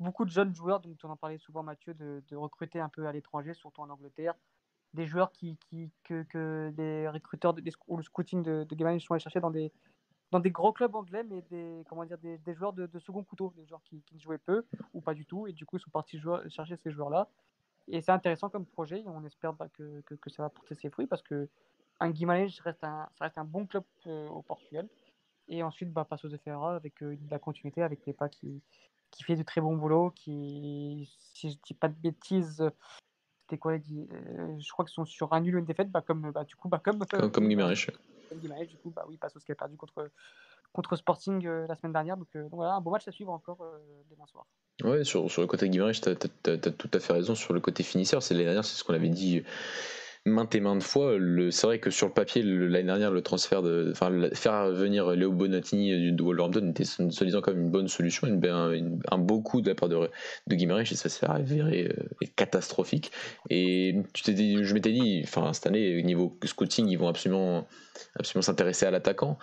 beaucoup 0.00 0.24
de 0.24 0.30
jeunes 0.30 0.54
joueurs, 0.54 0.80
donc 0.80 0.96
on 1.02 1.10
en 1.10 1.16
parlait 1.16 1.38
souvent 1.38 1.62
Mathieu, 1.62 1.94
de, 1.94 2.36
recruter 2.36 2.80
un 2.80 2.88
peu 2.88 3.06
à 3.06 3.12
l'étranger, 3.12 3.54
surtout 3.54 3.80
en 3.80 3.90
Angleterre. 3.90 4.34
Des 4.94 5.06
joueurs 5.06 5.32
qui, 5.32 5.58
que, 6.04 6.72
les 6.76 7.08
recruteurs 7.08 7.54
ou 7.86 7.96
le 7.96 8.02
scouting 8.02 8.42
de, 8.42 8.64
de 8.64 8.98
sont 8.98 9.14
allés 9.14 9.20
chercher 9.20 9.40
dans 9.40 9.50
des, 9.50 9.72
dans 10.30 10.40
des 10.40 10.50
gros 10.50 10.72
clubs 10.72 10.94
anglais, 10.94 11.24
mais 11.24 11.42
des, 11.42 11.84
comment 11.88 12.04
dire, 12.04 12.18
des, 12.18 12.54
joueurs 12.54 12.72
de, 12.72 12.98
second 12.98 13.22
couteau, 13.22 13.52
des 13.56 13.66
joueurs 13.66 13.82
qui, 13.82 14.02
qui, 14.02 14.18
jouaient 14.18 14.38
peu 14.38 14.64
ou 14.94 15.00
pas 15.00 15.14
du 15.14 15.26
tout, 15.26 15.46
et 15.46 15.52
du 15.52 15.66
coup 15.66 15.76
ils 15.76 15.80
sont 15.80 15.90
partis 15.90 16.20
chercher 16.48 16.76
ces 16.76 16.90
joueurs-là. 16.90 17.28
Et 17.88 18.00
c'est 18.00 18.12
intéressant 18.12 18.48
comme 18.48 18.66
projet, 18.66 19.00
et 19.00 19.08
on 19.08 19.24
espère 19.24 19.52
bah, 19.52 19.68
que, 19.72 20.00
que, 20.00 20.30
ça 20.30 20.42
va 20.42 20.48
porter 20.48 20.74
ses 20.74 20.90
fruits, 20.90 21.06
parce 21.06 21.22
que 21.22 21.48
un 22.00 22.10
Guimarães 22.10 22.60
reste 22.62 22.82
un, 22.84 23.08
ça 23.14 23.24
reste 23.24 23.38
un 23.38 23.44
bon 23.44 23.66
club 23.66 23.84
euh, 24.06 24.28
au 24.28 24.42
Portugal. 24.42 24.88
Et 25.48 25.62
ensuite, 25.62 25.92
bah, 25.92 26.04
Passos 26.04 26.30
de 26.30 26.36
Ferreira 26.36 26.74
avec 26.74 27.02
euh, 27.02 27.16
de 27.16 27.30
la 27.30 27.38
continuité, 27.38 27.82
avec 27.82 28.04
les 28.04 28.12
pas 28.12 28.28
qui, 28.28 28.60
qui 29.16 29.24
fait 29.24 29.36
du 29.36 29.44
très 29.44 29.60
bon 29.60 29.76
boulot, 29.76 30.12
qui, 30.14 31.10
si 31.32 31.50
je 31.50 31.56
dis 31.66 31.74
pas 31.74 31.88
de 31.88 31.94
bêtises, 31.94 32.62
c'était 33.42 33.58
quoi 33.58 33.72
euh, 33.72 33.78
Je 34.58 34.72
crois 34.72 34.84
qu'ils 34.84 34.94
sont 34.94 35.06
sur 35.06 35.32
un 35.32 35.40
nul 35.40 35.56
ou 35.56 35.58
une 35.58 35.64
défaite, 35.64 35.90
bah, 35.90 36.02
comme, 36.06 36.30
bah, 36.32 36.44
du 36.44 36.54
coup, 36.54 36.68
bah, 36.68 36.80
comme, 36.84 36.98
comme, 37.06 37.30
comme 37.30 37.48
Comme 38.28 38.40
du 38.40 38.76
coup, 38.76 38.90
bah 38.90 39.04
oui, 39.08 39.16
Passos 39.16 39.42
qui 39.42 39.52
a 39.52 39.54
perdu 39.54 39.76
contre, 39.76 40.10
contre 40.72 40.96
Sporting 40.96 41.46
la 41.46 41.76
semaine 41.76 41.92
dernière. 41.92 42.16
Donc, 42.16 42.28
donc, 42.34 42.52
voilà, 42.52 42.74
un 42.74 42.80
beau 42.80 42.90
match 42.90 43.08
à 43.08 43.12
suivre 43.12 43.32
encore 43.32 43.64
demain 44.10 44.26
soir. 44.26 44.46
Ouais, 44.82 45.04
sur, 45.04 45.30
sur 45.30 45.40
le 45.40 45.46
côté 45.46 45.68
Guimarães, 45.70 45.92
tu 45.92 46.08
as, 46.08 46.52
as, 46.52 46.70
tout 46.72 46.90
à 46.92 46.98
fait 46.98 47.12
raison. 47.12 47.34
Sur 47.34 47.54
le 47.54 47.60
côté 47.60 47.82
finisseur, 47.82 48.22
c'est 48.22 48.34
l'année 48.34 48.44
dernière, 48.44 48.64
c'est 48.64 48.76
ce 48.76 48.84
qu'on 48.84 48.94
avait 48.94 49.08
dit 49.08 49.42
maintes 50.26 50.54
et 50.54 50.60
maintes 50.60 50.82
fois. 50.82 51.16
C'est 51.50 51.66
vrai 51.66 51.78
que 51.78 51.90
sur 51.90 52.06
le 52.08 52.12
papier, 52.12 52.42
l'année 52.42 52.84
dernière, 52.84 53.10
le 53.10 53.22
transfert 53.22 53.62
de. 53.62 53.90
Enfin, 53.92 54.10
faire 54.34 54.70
venir 54.70 55.10
Léo 55.12 55.32
Bonatini 55.32 56.12
du 56.12 56.22
Wolverhampton 56.22 56.68
était 56.70 56.84
soi-disant 56.84 57.40
comme 57.40 57.58
une 57.58 57.70
bonne 57.70 57.88
solution, 57.88 58.26
une, 58.26 59.00
un 59.10 59.18
beau 59.18 59.40
coup 59.40 59.60
de 59.60 59.68
la 59.68 59.74
part 59.74 59.88
de, 59.88 60.10
de 60.46 60.54
Guimarães, 60.54 60.82
et 60.82 60.96
ça 60.96 61.08
s'est 61.08 61.26
avéré 61.26 61.88
euh, 61.88 62.26
catastrophique. 62.36 63.12
Et 63.48 63.96
je 64.14 64.74
m'étais 64.74 64.92
dit, 64.92 65.22
enfin, 65.24 65.52
cette 65.52 65.66
année, 65.66 65.98
au 65.98 66.02
niveau 66.02 66.36
scouting, 66.44 66.88
ils 66.88 66.98
vont 66.98 67.08
absolument, 67.08 67.66
absolument 68.18 68.42
s'intéresser 68.42 68.86
à 68.86 68.90
l'attaquant. 68.90 69.38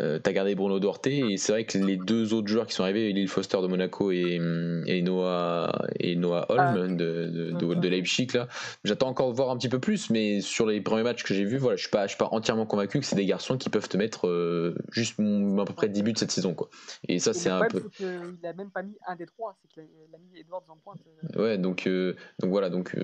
Euh, 0.00 0.20
t'as 0.20 0.32
gardé 0.32 0.54
Bruno 0.54 0.78
Duarte 0.78 1.08
et 1.08 1.36
c'est 1.36 1.52
vrai 1.52 1.64
que 1.64 1.76
les 1.76 1.96
deux 1.96 2.34
autres 2.34 2.46
joueurs 2.46 2.66
qui 2.66 2.74
sont 2.74 2.84
arrivés, 2.84 3.12
Lil 3.12 3.28
Foster 3.28 3.58
de 3.60 3.66
Monaco 3.66 4.12
et, 4.12 4.40
et 4.86 5.02
Noah 5.02 5.86
et 5.98 6.14
Noah 6.14 6.46
Holm 6.50 6.60
ah. 6.60 6.74
de, 6.74 7.52
de, 7.52 7.74
de, 7.74 7.88
Leipzig 7.88 8.28
là, 8.32 8.46
j'attends 8.84 9.08
encore 9.08 9.30
de 9.30 9.36
voir 9.36 9.50
un 9.50 9.56
petit 9.56 9.68
peu 9.68 9.80
plus, 9.80 10.10
mais 10.10 10.40
sur 10.40 10.66
les 10.66 10.80
premiers 10.80 11.02
matchs 11.02 11.24
que 11.24 11.34
j'ai 11.34 11.44
vus, 11.44 11.58
voilà, 11.58 11.76
je 11.76 11.82
suis 11.82 11.90
pas, 11.90 12.04
je 12.06 12.10
suis 12.10 12.18
pas 12.18 12.28
entièrement 12.30 12.64
convaincu 12.64 13.00
que 13.00 13.04
c'est 13.04 13.16
des 13.16 13.26
garçons 13.26 13.58
qui 13.58 13.70
peuvent 13.70 13.88
te 13.88 13.96
mettre 13.96 14.28
euh, 14.28 14.76
juste 14.92 15.18
à 15.18 15.64
peu 15.64 15.74
près 15.74 15.88
10 15.88 16.02
buts 16.02 16.12
cette 16.16 16.30
saison 16.30 16.54
quoi. 16.54 16.68
Et 17.08 17.18
ça 17.18 17.34
c'est 17.34 17.50
un 17.50 17.66
peu. 17.66 17.82
Il 17.98 18.46
a 18.46 18.52
même 18.52 18.70
pas 18.70 18.82
mis 18.82 18.96
un 19.08 19.16
des 19.16 19.26
trois, 19.26 19.56
c'est 19.62 19.68
qu'il 19.68 19.82
a, 19.82 20.18
mis 20.18 20.40
Edwards 20.40 20.64
en 20.68 20.76
pointe. 20.76 21.00
Euh. 21.36 21.42
Ouais, 21.42 21.58
donc 21.58 21.88
donc 21.88 22.50
voilà, 22.50 22.70
donc 22.70 22.96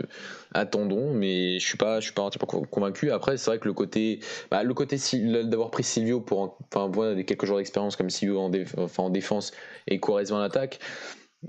attendons, 0.55 1.13
mais 1.13 1.59
je 1.59 1.67
suis 1.67 1.79
pas, 1.79 1.99
je 1.99 2.07
suis 2.07 2.15
pas 2.15 2.23
entièrement 2.23 2.65
convaincu. 2.67 3.11
Après 3.11 3.37
c'est 3.37 3.51
vrai 3.51 3.59
que 3.59 3.67
le 3.67 3.75
côté, 3.75 4.21
bah, 4.51 4.63
le 4.63 4.75
côté 4.75 4.97
d'avoir 5.45 5.73
pris 5.73 5.83
Silvio 5.83 6.21
pour 6.21 6.57
enfin 6.73 6.89
voilà, 6.93 7.23
quelques 7.23 7.47
jours 7.47 7.59
d'expérience 7.59 7.97
comme 7.97 8.09
CEO 8.09 8.39
en, 8.39 8.51
enfin, 8.79 9.05
en 9.05 9.11
défense 9.11 9.53
et 9.87 10.01
Quaresma 10.01 10.39
en 10.39 10.41
attaque. 10.41 10.81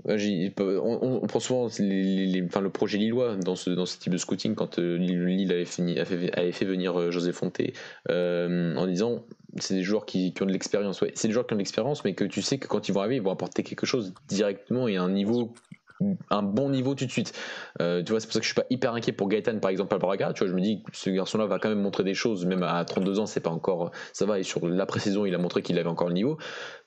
On, 0.07 1.27
prend 1.27 1.39
souvent 1.39 1.67
le 1.67 2.67
projet 2.67 2.99
lillois 2.99 3.35
dans 3.37 3.55
ce, 3.55 3.71
type 3.97 4.13
de 4.13 4.17
scouting 4.17 4.53
quand 4.53 4.77
euh, 4.77 4.97
Lille 4.97 5.51
avait, 5.51 6.51
fait, 6.51 6.65
venir 6.65 6.99
euh, 6.99 7.09
José 7.09 7.31
Fonté 7.31 7.73
euh, 8.09 8.75
en 8.75 8.85
disant 8.85 9.23
c'est 9.57 9.73
des 9.73 9.81
joueurs 9.81 10.05
qui, 10.05 10.31
qui 10.33 10.43
ont 10.43 10.45
de 10.45 10.51
l'expérience. 10.51 11.01
Ouais, 11.01 11.11
c'est 11.15 11.27
des 11.27 11.33
joueurs 11.33 11.47
qui 11.47 11.53
ont 11.53 11.55
de 11.55 11.61
l'expérience, 11.61 12.05
mais 12.05 12.13
que 12.13 12.23
tu 12.23 12.43
sais 12.43 12.59
que 12.59 12.67
quand 12.67 12.87
ils 12.87 12.91
vont 12.91 12.99
arriver, 12.99 13.15
ils 13.15 13.21
vont 13.21 13.31
apporter 13.31 13.63
quelque 13.63 13.87
chose 13.87 14.13
directement 14.27 14.87
et 14.87 14.97
à 14.97 15.01
un 15.01 15.09
niveau 15.09 15.53
un 16.29 16.43
bon 16.43 16.69
niveau 16.69 16.95
tout 16.95 17.05
de 17.05 17.11
suite. 17.11 17.33
Euh, 17.81 18.03
tu 18.03 18.11
vois, 18.11 18.19
c'est 18.19 18.27
pour 18.27 18.33
ça 18.33 18.39
que 18.39 18.45
je 18.45 18.49
suis 18.49 18.55
pas 18.55 18.65
hyper 18.69 18.93
inquiet 18.93 19.11
pour 19.11 19.27
Gaëtan 19.27 19.59
par 19.59 19.71
exemple 19.71 19.93
à 19.95 19.97
Braga. 19.97 20.33
Tu 20.33 20.39
vois, 20.39 20.47
je 20.47 20.55
me 20.55 20.61
dis 20.61 20.83
que 20.83 20.95
ce 20.95 21.09
garçon-là 21.09 21.45
va 21.45 21.59
quand 21.59 21.69
même 21.69 21.81
montrer 21.81 22.03
des 22.03 22.13
choses, 22.13 22.45
même 22.45 22.63
à 22.63 22.83
32 22.85 23.19
ans, 23.19 23.25
c'est 23.25 23.41
pas 23.41 23.49
encore, 23.49 23.91
ça 24.13 24.25
va. 24.25 24.39
Et 24.39 24.43
sur 24.43 24.67
la 24.67 24.85
pré-saison, 24.85 25.25
il 25.25 25.35
a 25.35 25.37
montré 25.37 25.61
qu'il 25.61 25.77
avait 25.77 25.89
encore 25.89 26.07
le 26.07 26.13
niveau. 26.13 26.37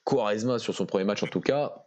Quaresma 0.05 0.59
sur 0.59 0.75
son 0.75 0.87
premier 0.87 1.05
match 1.05 1.23
en 1.23 1.29
tout 1.29 1.41
cas, 1.41 1.87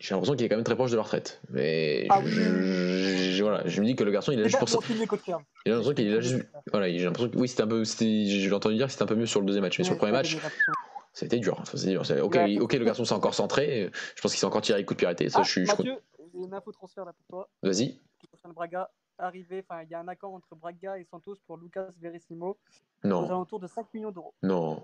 j'ai 0.00 0.14
l'impression 0.14 0.34
qu'il 0.34 0.46
est 0.46 0.48
quand 0.48 0.56
même 0.56 0.64
très 0.64 0.76
proche 0.76 0.90
de 0.90 0.96
la 0.96 1.02
retraite. 1.02 1.42
Mais 1.50 2.06
ah 2.08 2.22
je, 2.24 3.42
voilà, 3.42 3.62
je 3.66 3.80
me 3.82 3.86
dis 3.86 3.94
que 3.94 4.02
le 4.02 4.10
garçon, 4.10 4.32
il 4.32 4.40
a 4.40 4.44
juste 4.44 4.58
pour 4.58 4.68
ça. 4.68 4.78
Il 4.88 5.72
a 5.72 5.74
l'impression 5.74 5.94
qu'il 5.94 6.14
a 6.14 6.20
juste. 6.20 6.46
Voilà, 6.72 6.90
j'ai 6.90 7.04
l'impression 7.04 7.30
que 7.30 7.36
oui, 7.36 7.48
c'était 7.48 7.62
un 7.64 7.68
peu. 7.68 7.84
J'ai 7.84 8.52
entendu 8.52 8.76
dire 8.76 8.86
que 8.86 8.92
c'était 8.92 9.02
un 9.02 9.06
peu 9.06 9.14
mieux 9.14 9.26
sur 9.26 9.40
le 9.40 9.46
deuxième 9.46 9.62
match, 9.62 9.78
mais 9.78 9.84
sur 9.84 9.92
le 9.92 9.98
premier 9.98 10.12
match. 10.12 10.38
C'était 11.12 11.38
dur. 11.38 11.62
dur. 11.74 12.02
Ok, 12.22 12.38
ok, 12.60 12.72
le 12.74 12.84
garçon 12.84 13.04
s'est 13.04 13.14
encore 13.14 13.34
centré. 13.34 13.90
Je 14.14 14.22
pense 14.22 14.32
qu'il 14.32 14.38
s'est 14.38 14.46
encore 14.46 14.62
tiré 14.62 14.78
les 14.78 14.84
coups 14.84 14.96
de 14.96 15.00
piraterie. 15.00 15.30
Ça, 15.30 15.40
ah, 15.40 15.42
je 15.42 15.50
suis. 15.50 15.64
Mathieu, 15.64 15.96
j'ai 16.18 16.44
une 16.44 16.54
info 16.54 16.72
transfert 16.72 17.04
là 17.04 17.12
pour 17.12 17.26
toi. 17.26 17.48
Vas-y. 17.62 18.00
Braga 18.54 18.90
arrivé, 19.20 19.64
enfin, 19.68 19.82
il 19.82 19.90
y 19.90 19.94
a 19.94 20.00
un 20.00 20.08
accord 20.08 20.34
entre 20.34 20.54
Braga 20.54 20.98
et 20.98 21.04
Santos 21.04 21.36
pour 21.46 21.58
Lucas 21.58 21.88
Verissimo. 22.00 22.58
Non. 23.04 23.26
Aux 23.26 23.30
alentours 23.30 23.60
de 23.60 23.66
5 23.66 23.92
millions 23.94 24.10
d'euros. 24.10 24.34
Non. 24.42 24.82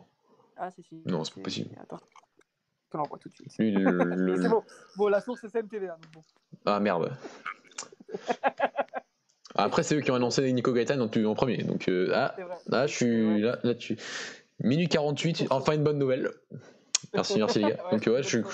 Ah, 0.57 0.71
si, 0.71 0.83
si. 0.83 1.03
Non, 1.07 1.25
c'est 1.25 1.35
pas 1.35 1.43
possible. 1.43 1.71
Attends. 1.81 2.01
Je 2.93 2.99
l'envoie 2.99 3.19
tout 3.19 3.29
de 3.29 3.35
suite. 3.35 3.59
Lui, 3.59 3.73
le, 3.73 4.37
c'est 4.43 4.49
bon. 4.49 4.63
Bon, 4.97 5.09
la 5.09 5.21
source, 5.21 5.41
c'est 5.41 5.51
CMTV. 5.51 5.89
Hein, 5.89 5.97
bon. 6.13 6.23
Ah, 6.65 6.81
merde. 6.81 7.17
Après, 9.55 9.83
c'est 9.83 9.97
eux 9.97 10.01
qui 10.03 10.11
ont 10.11 10.15
annoncé 10.15 10.53
Nico 10.53 10.73
Gaetan 10.73 11.01
en, 11.01 11.25
en 11.25 11.35
premier. 11.35 11.63
Donc, 11.63 11.89
euh, 11.89 12.13
ah, 12.15 12.37
là, 12.67 12.87
je 12.87 12.95
suis 12.95 13.41
là, 13.41 13.59
là, 13.63 13.75
tu. 13.75 13.97
Minute 14.61 14.91
48, 14.91 15.47
enfin 15.51 15.73
une 15.73 15.85
bonne 15.85 15.99
nouvelle. 15.99 16.31
Merci, 17.15 17.37
merci 17.39 17.59
les 17.59 17.71
gars. 17.71 17.79
Donc 17.91 18.07
ouais, 18.07 18.23
je, 18.23 18.39
Non, 18.39 18.45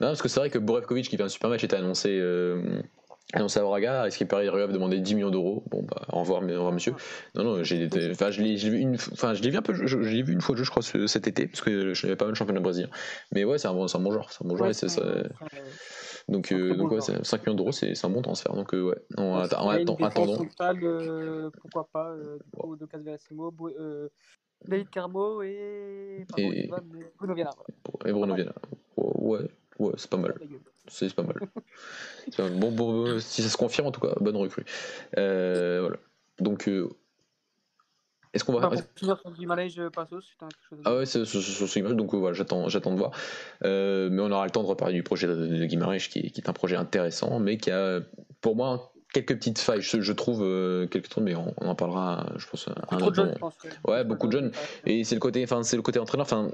parce 0.00 0.22
que 0.22 0.28
c'est 0.28 0.40
vrai 0.40 0.50
que 0.50 0.58
Borevkovic 0.58 1.08
qui 1.08 1.16
fait 1.16 1.22
un 1.22 1.28
super 1.28 1.50
match 1.50 1.64
était 1.64 1.76
annoncé, 1.76 2.10
euh, 2.10 2.80
annoncé 3.32 3.60
à 3.60 3.62
Braga, 3.62 4.06
est-ce 4.06 4.18
qu'il 4.18 4.26
paraît 4.26 4.48
Riof 4.48 4.72
demander 4.72 4.98
10 5.00 5.14
millions 5.14 5.30
d'euros 5.30 5.64
Bon 5.70 5.82
bah 5.82 6.02
au 6.12 6.20
revoir, 6.20 6.42
au 6.42 6.46
revoir 6.46 6.72
monsieur. 6.72 6.94
Non 7.34 7.44
non, 7.44 7.62
j'ai 7.62 7.88
enfin 8.10 8.30
je 8.30 8.42
l'ai 8.42 8.56
vu 8.56 8.78
une 8.78 8.96
enfin 9.12 9.34
je 9.34 9.42
l'ai 9.42 9.50
vu 9.50 9.56
un 9.56 9.62
peu 9.62 9.74
je, 9.74 9.98
l'ai 9.98 10.22
vu 10.22 10.32
une 10.32 10.40
fois 10.40 10.54
je 10.56 10.68
crois 10.68 10.82
cet 10.82 11.26
été 11.26 11.46
parce 11.46 11.62
que 11.62 11.94
je 11.94 12.06
n'avais 12.06 12.16
pas 12.16 12.26
mal 12.26 12.32
de 12.32 12.36
championnat 12.36 12.60
brésilien. 12.60 12.90
Mais 13.32 13.44
ouais, 13.44 13.58
c'est 13.58 13.68
un 13.68 13.74
bon 13.74 13.88
c'est 13.88 13.96
un 13.96 14.02
bon 14.02 14.12
joueur, 14.12 14.30
c'est 14.32 14.44
un 14.44 14.48
bon 14.48 14.56
joueur 14.56 14.70
et 14.70 14.74
c'est 14.74 14.88
ça. 14.88 15.02
Donc, 16.28 16.52
euh, 16.52 16.76
donc 16.76 16.90
ouais, 16.92 17.00
5 17.00 17.46
millions 17.46 17.56
d'euros, 17.56 17.72
c'est 17.72 18.04
un 18.04 18.08
bon 18.08 18.22
transfert. 18.22 18.54
Donc, 18.54 18.74
euh, 18.74 18.90
ouais, 18.90 18.96
on, 19.16 19.34
attend, 19.36 19.68
attendons. 19.68 20.46
Euh, 20.60 21.50
pourquoi 21.60 21.88
pas, 21.92 22.10
euh, 22.10 22.38
de 22.76 22.86
euh, 23.78 24.08
David 24.66 24.90
Carmo 24.90 25.42
et, 25.42 26.26
et... 26.36 26.70
Bruno 27.18 27.34
Viana. 27.34 27.50
Et 28.04 28.12
Bruno 28.12 28.34
Viana. 28.34 28.54
Ouais, 28.96 29.48
ouais, 29.78 29.92
c'est 29.96 30.10
pas 30.10 30.16
mal. 30.16 30.34
C'est 30.88 31.14
pas 31.14 31.22
mal. 31.22 31.36
bon, 32.58 32.72
bon, 32.72 33.20
si 33.20 33.40
ça 33.40 33.48
se 33.48 33.56
confirme, 33.56 33.86
en 33.86 33.92
tout 33.92 34.00
cas, 34.00 34.14
bonne 34.20 34.36
recrue. 34.36 34.64
Euh, 35.16 35.80
voilà. 35.80 35.96
Donc, 36.40 36.66
euh, 36.66 36.88
est-ce 38.34 38.44
qu'on 38.44 38.54
va. 38.54 38.68
Passos, 39.90 40.36
Ah 40.84 40.96
ouais, 40.96 41.06
c'est 41.06 41.24
sur 41.24 41.94
donc 41.94 42.14
voilà, 42.14 42.34
j'attends, 42.34 42.68
j'attends 42.68 42.92
de 42.92 42.98
voir. 42.98 43.12
Euh, 43.64 44.08
mais 44.10 44.22
on 44.22 44.30
aura 44.30 44.44
le 44.44 44.50
temps 44.50 44.62
de 44.62 44.68
reparler 44.68 44.94
du 44.94 45.02
projet 45.02 45.26
de, 45.26 45.34
de 45.34 45.64
Guimarães, 45.66 45.98
qui, 45.98 46.30
qui, 46.30 46.40
est 46.40 46.48
un 46.48 46.52
projet 46.52 46.76
intéressant, 46.76 47.38
mais 47.38 47.58
qui 47.58 47.70
a, 47.70 48.00
pour 48.40 48.56
moi, 48.56 48.91
quelques 49.12 49.36
petites 49.36 49.58
failles, 49.58 49.82
je, 49.82 50.12
trouve, 50.12 50.42
euh, 50.42 50.86
quelques 50.86 51.08
trucs, 51.08 51.24
mais 51.24 51.34
on, 51.34 51.54
en 51.56 51.74
parlera, 51.74 52.26
je 52.36 52.46
pense, 52.46 52.68
un 52.90 53.00
autre. 53.00 53.34
Ouais, 53.86 54.04
beaucoup 54.04 54.26
de 54.26 54.32
jeunes. 54.32 54.52
Et 54.86 55.04
c'est 55.04 55.14
le 55.14 55.20
côté, 55.20 55.42
enfin, 55.44 55.62
c'est 55.62 55.76
le 55.76 55.82
côté 55.82 55.98
entraîneur. 55.98 56.26
Enfin, 56.26 56.50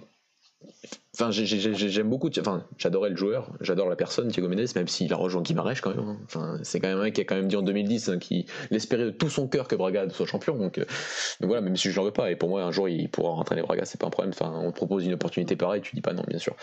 Enfin, 1.14 1.30
j'aime 1.32 2.08
beaucoup. 2.08 2.30
Enfin, 2.38 2.64
j'adorais 2.76 3.10
le 3.10 3.16
joueur, 3.16 3.50
j'adore 3.60 3.88
la 3.88 3.96
personne, 3.96 4.28
Thiago 4.28 4.48
Mendes, 4.48 4.68
même 4.76 4.86
s'il 4.86 5.12
a 5.12 5.16
rejoint 5.16 5.42
Guimarães 5.42 5.80
quand 5.80 5.90
même. 5.90 6.00
Hein. 6.00 6.16
Enfin, 6.24 6.58
c'est 6.62 6.78
quand 6.78 6.88
même 6.88 7.00
un 7.00 7.10
qui 7.10 7.20
a 7.20 7.24
quand 7.24 7.34
même 7.34 7.48
dit 7.48 7.56
en 7.56 7.62
2010 7.62 8.08
hein, 8.08 8.18
qu'il 8.18 8.46
espérait 8.70 9.06
de 9.06 9.10
tout 9.10 9.28
son 9.28 9.48
cœur 9.48 9.66
que 9.66 9.74
Braga 9.74 10.08
soit 10.10 10.26
champion. 10.26 10.56
Donc, 10.56 10.78
euh, 10.78 10.84
donc 11.40 11.48
voilà, 11.48 11.60
même 11.60 11.76
si 11.76 11.90
je 11.90 11.98
n'en 11.98 12.04
veux 12.04 12.12
pas. 12.12 12.30
Et 12.30 12.36
pour 12.36 12.48
moi, 12.48 12.62
un 12.62 12.70
jour, 12.70 12.88
il 12.88 13.08
pourra 13.08 13.30
rentrer 13.30 13.56
les 13.56 13.62
Braga, 13.62 13.84
c'est 13.84 14.00
pas 14.00 14.06
un 14.06 14.10
problème. 14.10 14.32
Enfin, 14.32 14.52
on 14.62 14.70
te 14.70 14.76
propose 14.76 15.04
une 15.04 15.14
opportunité 15.14 15.56
pareille, 15.56 15.80
tu 15.80 15.96
dis 15.96 16.02
pas 16.02 16.12
non, 16.12 16.22
bien 16.28 16.38
sûr. 16.38 16.54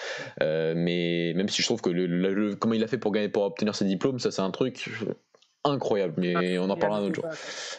Euh, 0.41 0.73
mais 0.75 1.33
même 1.35 1.49
si 1.49 1.61
je 1.61 1.67
trouve 1.67 1.81
que 1.81 1.89
le, 1.89 2.55
comment 2.55 2.75
il 2.75 2.83
a 2.83 2.87
fait 2.87 2.97
pour 2.97 3.11
gagner, 3.11 3.27
pour 3.27 3.43
obtenir 3.43 3.75
ses 3.75 3.85
diplômes, 3.85 4.19
ça 4.19 4.31
c'est 4.31 4.41
un 4.41 4.51
truc 4.51 4.89
incroyable, 5.65 6.13
mais 6.17 6.57
ah, 6.57 6.61
on 6.61 6.69
en 6.69 6.77
parlera 6.77 6.99
un 6.99 7.03
autre 7.03 7.15
jour. 7.15 7.25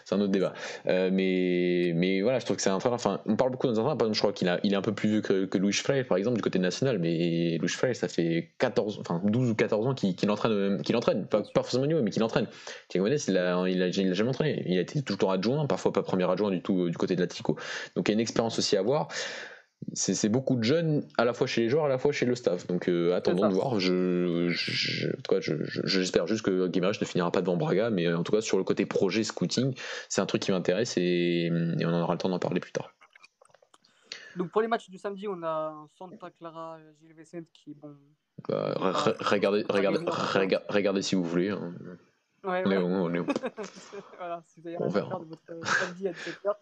C'est 0.04 0.14
un 0.14 0.20
autre 0.20 0.32
débat. 0.32 0.52
Euh, 0.86 1.10
mais, 1.12 1.92
mais 1.94 2.22
voilà, 2.22 2.38
je 2.38 2.44
trouve 2.44 2.56
que 2.56 2.62
c'est 2.62 2.70
un 2.70 2.80
frère. 2.80 2.92
Enfin, 2.92 3.20
on 3.26 3.36
parle 3.36 3.50
beaucoup 3.50 3.66
dans 3.66 3.80
un 3.80 3.96
frère. 3.96 4.12
je 4.12 4.18
crois 4.18 4.32
qu'il 4.32 4.60
il 4.62 4.72
est 4.72 4.76
un 4.76 4.82
peu 4.82 4.92
plus 4.92 5.08
vieux 5.08 5.20
que, 5.20 5.44
que 5.46 5.58
Louis 5.58 5.72
Frey, 5.72 6.04
par 6.04 6.18
exemple, 6.18 6.36
du 6.36 6.42
côté 6.42 6.58
national. 6.58 6.98
Mais 6.98 7.58
Louis 7.58 7.68
Frey, 7.68 7.94
ça 7.94 8.08
fait 8.08 8.50
14, 8.58 8.98
enfin 9.00 9.20
12 9.24 9.50
ou 9.50 9.54
14 9.54 9.86
ans 9.86 9.94
qu'il 9.94 10.30
entraîne, 10.30 10.82
qu'il 10.82 10.96
entraîne. 10.96 11.26
Pas, 11.26 11.42
pas 11.42 11.62
forcément 11.62 11.86
niveau, 11.86 12.02
mais 12.02 12.10
qu'il 12.10 12.22
entraîne. 12.22 12.46
Thiago 12.88 13.06
Mendes, 13.06 13.18
il 13.28 13.36
a, 13.38 13.68
il, 13.68 13.82
a, 13.82 13.88
il 13.88 14.10
a 14.10 14.14
jamais 14.14 14.30
entraîné. 14.30 14.62
Il 14.66 14.78
a 14.78 14.80
été 14.80 15.02
tout 15.02 15.14
le 15.14 15.18
temps 15.18 15.30
adjoint, 15.30 15.66
parfois 15.66 15.92
pas 15.92 16.02
premier 16.02 16.30
adjoint 16.30 16.50
du 16.50 16.62
tout 16.62 16.88
du 16.88 16.96
côté 16.96 17.16
de 17.16 17.20
l'Atlético. 17.20 17.56
Donc 17.94 18.08
il 18.08 18.12
y 18.12 18.14
a 18.14 18.14
une 18.14 18.20
expérience 18.20 18.58
aussi 18.58 18.76
à 18.76 18.82
voir 18.82 19.08
c'est 19.92 20.28
beaucoup 20.28 20.56
de 20.56 20.64
jeunes 20.64 21.06
à 21.16 21.24
la 21.24 21.32
fois 21.32 21.46
chez 21.46 21.62
les 21.62 21.68
joueurs, 21.68 21.84
à 21.84 21.88
la 21.88 21.98
fois 21.98 22.12
chez 22.12 22.26
le 22.26 22.34
staff. 22.34 22.66
Donc 22.66 22.88
euh, 22.88 23.14
attendons 23.14 23.48
de 23.48 23.54
voir. 23.54 23.78
Je, 23.78 24.50
j'espère 25.84 26.26
juste 26.26 26.42
que 26.42 26.68
Guimaraes 26.68 26.98
ne 27.00 27.06
finira 27.06 27.30
pas 27.30 27.40
devant 27.40 27.56
Braga, 27.56 27.90
mais 27.90 28.12
en 28.12 28.22
tout 28.22 28.32
cas 28.32 28.40
sur 28.40 28.58
le 28.58 28.64
côté 28.64 28.86
projet 28.86 29.24
scouting, 29.24 29.74
c'est 30.08 30.20
un 30.20 30.26
truc 30.26 30.42
qui 30.42 30.52
m'intéresse 30.52 30.94
et, 30.96 31.50
on 31.52 31.88
en 31.88 32.02
aura 32.02 32.14
le 32.14 32.18
temps 32.18 32.28
d'en 32.28 32.38
parler 32.38 32.60
plus 32.60 32.72
tard. 32.72 32.92
Donc 34.36 34.50
pour 34.50 34.60
les 34.60 34.68
matchs 34.68 34.90
du 34.90 34.98
samedi, 34.98 35.28
on 35.28 35.42
a 35.42 35.74
Santa 35.96 36.30
Clara, 36.30 36.78
Gilles 37.00 37.14
Vicente 37.16 37.46
qui 37.52 37.74
bon. 37.74 37.96
Bah, 38.48 38.74
regardez, 39.20 39.64
regardez, 39.68 40.04
regardez, 40.68 41.02
si 41.02 41.14
vous 41.14 41.24
voulez. 41.24 41.50
Hein. 41.50 41.74
Ouais, 42.44 42.62
on, 42.64 42.70
Est 42.70 42.76
où, 42.76 42.86
on 42.86 43.14
est 43.14 43.18
où 43.18 43.26
voilà, 44.18 44.42
si 44.46 44.60
vous 44.60 44.68
avez 44.68 44.76
on 44.78 44.88
verra. 44.88 45.18
de 45.18 45.24
votre 45.24 45.66
samedi 45.66 46.06
à 46.06 46.12
17h. 46.12 46.54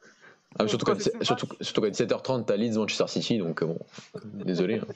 Ah, 0.59 0.69
surtout, 0.69 0.87
quand, 0.87 1.01
surtout, 1.23 1.49
surtout 1.61 1.81
qu'à 1.81 1.91
17h30, 1.91 2.45
t'as 2.45 2.57
Leeds 2.57 2.77
Manchester 2.77 3.09
City, 3.09 3.39
donc 3.39 3.63
euh, 3.63 3.67
bon, 3.67 3.79
désolé. 4.25 4.79
Hein. 4.79 4.87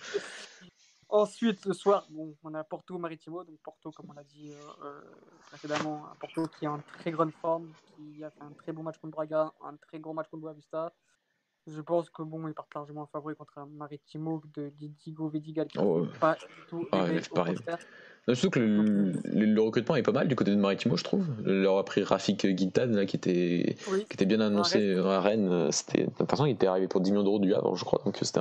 Ensuite, 1.11 1.65
ce 1.65 1.73
soir, 1.73 2.07
bon, 2.11 2.35
on 2.45 2.55
a 2.55 2.63
Porto 2.65 2.99
Maritimo, 2.99 3.43
donc 3.43 3.59
Porto, 3.63 3.91
comme 3.91 4.11
on 4.11 4.13
l'a 4.13 4.25
dit 4.25 4.51
euh, 4.53 4.85
euh, 4.85 5.01
précédemment, 5.47 6.05
Porto 6.21 6.47
qui 6.59 6.67
est 6.67 6.69
en 6.69 6.81
très 6.99 7.11
grande 7.11 7.33
forme, 7.33 7.73
qui 7.97 8.23
a 8.23 8.31
fait 8.31 8.43
un 8.43 8.53
très 8.53 8.73
bon 8.73 8.83
match 8.83 8.99
contre 8.99 9.17
Braga, 9.17 9.53
un 9.65 9.77
très 9.77 9.99
gros 9.99 10.13
match 10.13 10.29
contre 10.29 10.43
Boavista. 10.43 10.93
Je 11.67 11.81
pense 11.81 12.09
que 12.11 12.23
bon, 12.23 12.47
ils 12.47 12.55
partent 12.55 12.75
largement 12.75 13.03
en 13.03 13.07
favori 13.07 13.35
contre 13.37 13.59
un 13.59 13.67
Maritimo 13.67 14.43
de 14.55 14.69
Didigo 14.71 15.29
Vedigal 15.29 15.67
qui 15.67 15.79
oh, 15.79 16.07
pas 16.21 16.35
du 16.35 16.67
tout 16.69 16.87
ah, 16.93 17.07
Surtout 18.35 18.51
que 18.51 18.61
le, 18.61 19.61
recrutement 19.61 19.97
est 19.97 20.03
pas 20.03 20.13
mal 20.13 20.29
du 20.29 20.37
côté 20.37 20.51
de 20.51 20.57
Maritimo, 20.57 20.97
je 20.97 21.05
trouve. 21.05 21.25
Leur 21.45 21.79
a 21.79 21.85
pris 21.85 22.03
Rafik 22.03 22.47
Guintan, 22.47 22.87
là, 22.87 23.07
qui 23.07 23.17
était, 23.17 23.77
qui 24.09 24.15
était 24.15 24.27
bien 24.27 24.41
annoncé 24.41 24.97
à 24.99 25.21
Rennes. 25.21 25.69
C'était, 25.71 26.05
de 26.05 26.11
toute 26.11 26.31
façon, 26.31 26.47
il 26.47 26.53
était 26.53 26.67
arrivé 26.67 26.89
pour 26.89 27.01
10 27.01 27.11
millions 27.13 27.25
d'euros 27.25 27.39
du 27.39 27.55
Havre, 27.55 27.77
je 27.77 27.85
crois. 27.85 28.01
Donc 28.05 28.17
c'était 28.21 28.41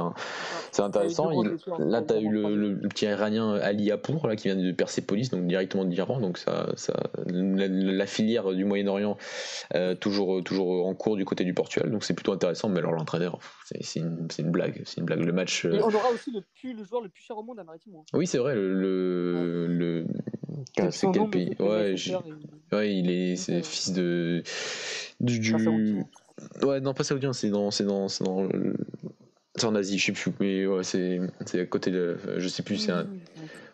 c'est 0.72 0.82
intéressant. 0.82 1.32
là, 1.80 2.02
tu 2.02 2.14
as 2.14 2.20
eu 2.20 2.30
le, 2.30 2.78
petit 2.90 3.06
iranien 3.06 3.56
Ali 3.56 3.92
Apour, 3.92 4.28
là, 4.28 4.36
qui 4.36 4.48
vient 4.48 4.56
de 4.56 4.72
Persepolis, 4.72 5.30
donc 5.30 5.48
directement 5.48 5.86
de 5.86 5.90
l'Iran. 5.90 6.20
Donc 6.20 6.38
ça, 6.38 6.68
ça 6.76 6.94
la, 7.26 8.06
filière 8.06 8.54
du 8.54 8.66
Moyen-Orient, 8.66 9.18
euh, 9.76 9.96
toujours, 9.96 10.44
toujours 10.44 10.88
en 10.88 10.94
cours 10.96 11.16
du 11.16 11.26
côté 11.26 11.44
du 11.44 11.54
Portugal. 11.54 11.92
Donc 11.92 12.04
c'est 12.04 12.14
plutôt 12.14 12.34
intéressant. 12.34 12.70
Mais 12.70 12.80
alors, 12.80 12.94
l'entraîneur, 12.94 13.40
c'est, 13.66 14.00
une, 14.00 14.28
une, 14.38 14.52
blague. 14.52 14.82
C'est 14.86 14.98
une 15.00 15.06
blague. 15.06 15.20
Le 15.20 15.34
match. 15.34 15.66
Et 15.66 15.82
on 15.82 15.88
aura 15.88 16.12
aussi 16.12 16.32
le, 16.32 16.42
plus, 16.60 16.74
le 16.74 16.84
joueur 16.84 17.02
le 17.02 17.10
plus 17.10 17.24
cher 17.24 17.38
au 17.38 17.44
monde 17.44 17.60
à 17.60 17.64
Maritimo. 17.64 18.00
Hein. 18.00 18.18
Oui, 18.18 18.28
c'est 18.28 18.38
vrai. 18.38 18.56
le 18.56 19.77
le. 19.78 20.06
C'est 20.92 21.08
quel 21.12 21.30
pays 21.30 21.56
Ouais, 21.60 21.96
ouais, 22.72 22.96
il 22.96 23.10
est, 23.10 23.36
c'est 23.36 23.64
fils 23.64 23.92
de. 23.92 24.44
Du, 25.20 25.56
Ouais, 26.62 26.80
non, 26.82 26.94
pas 26.94 27.04
saoudien, 27.04 27.34
c'est 27.34 27.50
dans. 27.50 27.72
C'est 27.72 27.84
dans, 27.84 28.08
c'est 28.08 28.24
dans 28.24 28.48
C'est 29.56 29.66
en 29.66 29.76
Asie, 29.76 29.98
je 29.98 30.06
sais 30.06 30.12
plus, 30.12 30.32
mais 30.40 30.68
ouais, 30.68 30.84
c'est, 30.84 31.20
c'est 31.46 31.62
à 31.62 31.66
côté 31.66 31.92
de. 31.92 32.18
Je 32.38 32.48
sais 32.48 32.64
plus, 32.64 32.78
c'est 32.78 32.92
un. 32.92 33.08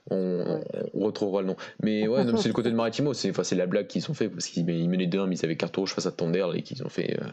On, 0.09 0.61
retrouvera 0.95 1.41
le 1.41 1.47
nom. 1.47 1.55
Mais 1.81 2.07
ouais, 2.07 2.25
c'est 2.37 2.49
le 2.49 2.53
côté 2.53 2.69
de 2.69 2.75
Maritimo, 2.75 3.13
c'est, 3.13 3.29
enfin, 3.29 3.43
c'est 3.43 3.55
la 3.55 3.65
blague 3.65 3.87
qu'ils 3.87 4.09
ont 4.09 4.13
fait 4.13 4.29
parce 4.29 4.47
qu'ils 4.47 4.65
menaient 4.65 5.07
2-1, 5.07 5.27
mais 5.27 5.35
ils 5.37 5.45
avaient 5.45 5.55
carte 5.55 5.75
rouge 5.75 5.93
face 5.93 6.05
à 6.05 6.11
Tonder 6.11 6.45
et 6.53 6.61
qu'ils 6.61 6.83
ont 6.83 6.89
fait. 6.89 7.17
Euh, 7.21 7.27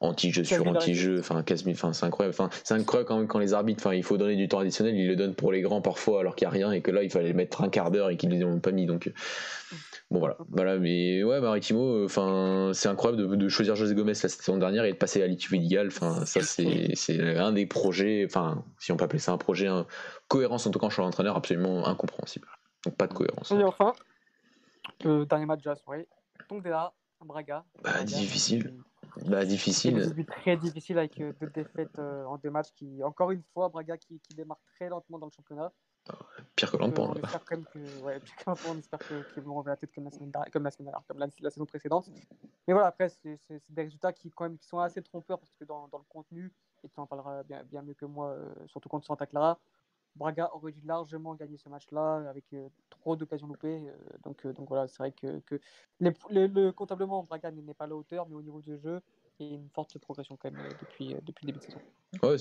anti-jeu 0.00 0.44
sur 0.44 0.66
anti-jeu, 0.66 1.18
enfin 1.20 1.42
c'est 1.46 2.04
incroyable. 2.04 2.34
Enfin 2.34 2.50
c'est 2.64 2.74
incroyable 2.74 3.08
quand 3.08 3.26
quand 3.26 3.38
les 3.38 3.54
arbitres, 3.54 3.84
enfin 3.84 3.94
il 3.94 4.02
faut 4.02 4.16
donner 4.16 4.36
du 4.36 4.48
temps 4.48 4.60
additionnel, 4.60 4.96
ils 4.96 5.06
le 5.06 5.16
donnent 5.16 5.34
pour 5.34 5.52
les 5.52 5.60
grands 5.60 5.80
parfois 5.80 6.20
alors 6.20 6.36
qu'il 6.36 6.46
n'y 6.46 6.54
a 6.54 6.54
rien 6.54 6.72
et 6.72 6.80
que 6.80 6.90
là 6.90 7.02
il 7.02 7.10
fallait 7.10 7.32
mettre 7.32 7.62
un 7.62 7.68
quart 7.68 7.90
d'heure 7.90 8.10
et 8.10 8.16
qu'ils 8.16 8.28
ne 8.28 8.36
les 8.36 8.44
ont 8.44 8.60
pas 8.60 8.72
mis. 8.72 8.86
Donc 8.86 9.12
bon 10.10 10.20
voilà, 10.20 10.36
voilà. 10.50 10.78
Mais 10.78 11.22
ouais, 11.24 11.40
Maritimo, 11.40 12.04
enfin 12.04 12.70
c'est 12.74 12.88
incroyable 12.88 13.36
de, 13.36 13.48
choisir 13.48 13.76
José 13.76 13.94
Gomez 13.94 14.12
la 14.22 14.28
saison 14.28 14.56
dernière 14.56 14.84
et 14.84 14.92
de 14.92 14.96
passer 14.96 15.22
à 15.22 15.26
Lituvidigal. 15.26 15.88
Enfin 15.88 16.24
ça 16.24 16.40
c'est 16.42 17.36
un 17.36 17.52
des 17.52 17.66
projets, 17.66 18.24
enfin 18.24 18.64
si 18.78 18.92
on 18.92 18.96
peut 18.96 19.04
appeler 19.04 19.18
ça 19.18 19.32
un 19.32 19.38
projet, 19.38 19.66
un, 19.66 19.86
cohérence 20.28 20.66
en 20.66 20.70
tout 20.70 20.78
cas 20.78 20.86
en 20.86 21.02
l'entraîneur 21.02 21.36
absolument 21.36 21.86
incompréhensible. 21.86 22.48
Donc 22.84 22.96
pas 22.96 23.06
de 23.06 23.14
cohérence. 23.14 23.50
Et 23.50 23.64
enfin, 23.64 23.92
le 25.04 25.24
dernier 25.26 25.46
match 25.46 25.62
de 25.62 25.70
la 25.70 25.76
soirée, 25.76 26.06
là 26.64 26.92
Braga. 27.24 27.64
Bah, 27.82 28.04
difficile. 28.04 28.72
Bah, 29.26 29.44
difficile. 29.44 30.14
Très 30.26 30.56
difficile 30.56 30.98
avec 30.98 31.20
euh, 31.20 31.32
deux 31.40 31.50
défaites 31.50 31.98
euh, 31.98 32.24
en 32.24 32.36
deux 32.38 32.50
matchs. 32.50 32.72
Qui, 32.74 33.02
encore 33.02 33.30
une 33.30 33.42
fois, 33.52 33.68
Braga 33.68 33.96
qui, 33.96 34.20
qui 34.20 34.34
démarre 34.34 34.60
très 34.74 34.88
lentement 34.88 35.18
dans 35.18 35.26
le 35.26 35.32
championnat. 35.32 35.72
pire 36.56 36.70
que 36.70 36.76
l'Ampan. 36.76 37.10
On 37.10 37.14
espère 37.14 37.44
quand 37.44 37.56
même 37.56 37.66
que, 37.66 38.02
ouais, 38.02 38.20
pire 38.24 38.36
que 38.36 38.68
on 38.68 38.78
espère 38.78 38.98
qu'ils 38.98 39.42
vont 39.42 39.54
revenir 39.54 39.72
la 39.72 39.76
tête 39.76 39.92
comme 39.94 40.04
la 40.04 40.10
semaine 40.10 40.30
dernière, 40.30 40.50
comme 40.52 40.64
la, 40.64 40.70
semaine 40.70 40.92
comme 41.06 41.18
la, 41.18 41.50
saison 41.50 41.66
précédente. 41.66 42.10
Mais 42.66 42.74
voilà, 42.74 42.88
après, 42.88 43.08
c'est 43.08 43.38
des 43.68 43.82
résultats 43.82 44.12
qui, 44.12 44.30
quand 44.30 44.44
même, 44.44 44.58
qui 44.58 44.66
sont 44.66 44.78
assez 44.78 45.02
trompeurs 45.02 45.38
parce 45.38 45.52
que 45.58 45.64
dans, 45.64 45.88
dans 45.88 45.98
le 45.98 46.04
contenu, 46.08 46.52
et 46.84 46.88
tu 46.88 47.00
en 47.00 47.06
parleras 47.06 47.42
bien, 47.42 47.62
bien 47.64 47.82
mieux 47.82 47.94
que 47.94 48.06
moi, 48.06 48.30
euh, 48.30 48.54
surtout 48.66 48.88
contre 48.88 49.06
Santa 49.06 49.26
Clara, 49.26 49.58
Braga 50.18 50.50
aurait 50.52 50.72
dû 50.72 50.80
largement 50.84 51.34
gagner 51.34 51.56
ce 51.56 51.68
match-là 51.68 52.28
avec 52.28 52.44
euh, 52.52 52.68
trop 52.90 53.16
d'occasions 53.16 53.46
loupées. 53.46 53.88
Euh, 53.88 53.94
donc, 54.24 54.44
euh, 54.44 54.52
donc 54.52 54.68
voilà, 54.68 54.88
c'est 54.88 54.98
vrai 54.98 55.12
que, 55.12 55.40
le, 56.00 56.70
comptablement, 56.72 57.22
Braga 57.22 57.50
n'est 57.50 57.74
pas 57.74 57.84
à 57.84 57.86
la 57.86 57.94
hauteur, 57.96 58.26
mais 58.28 58.34
au 58.34 58.42
niveau 58.42 58.60
du 58.60 58.76
jeu, 58.78 59.00
une 59.40 59.68
forte 59.74 59.98
progression 59.98 60.36
quand 60.36 60.50
même 60.50 60.62
depuis, 60.80 61.14
depuis 61.22 61.46
le 61.46 61.52
début 61.52 61.58
de 61.58 61.64
saison. 61.64 61.80
Ouais, 62.22 62.36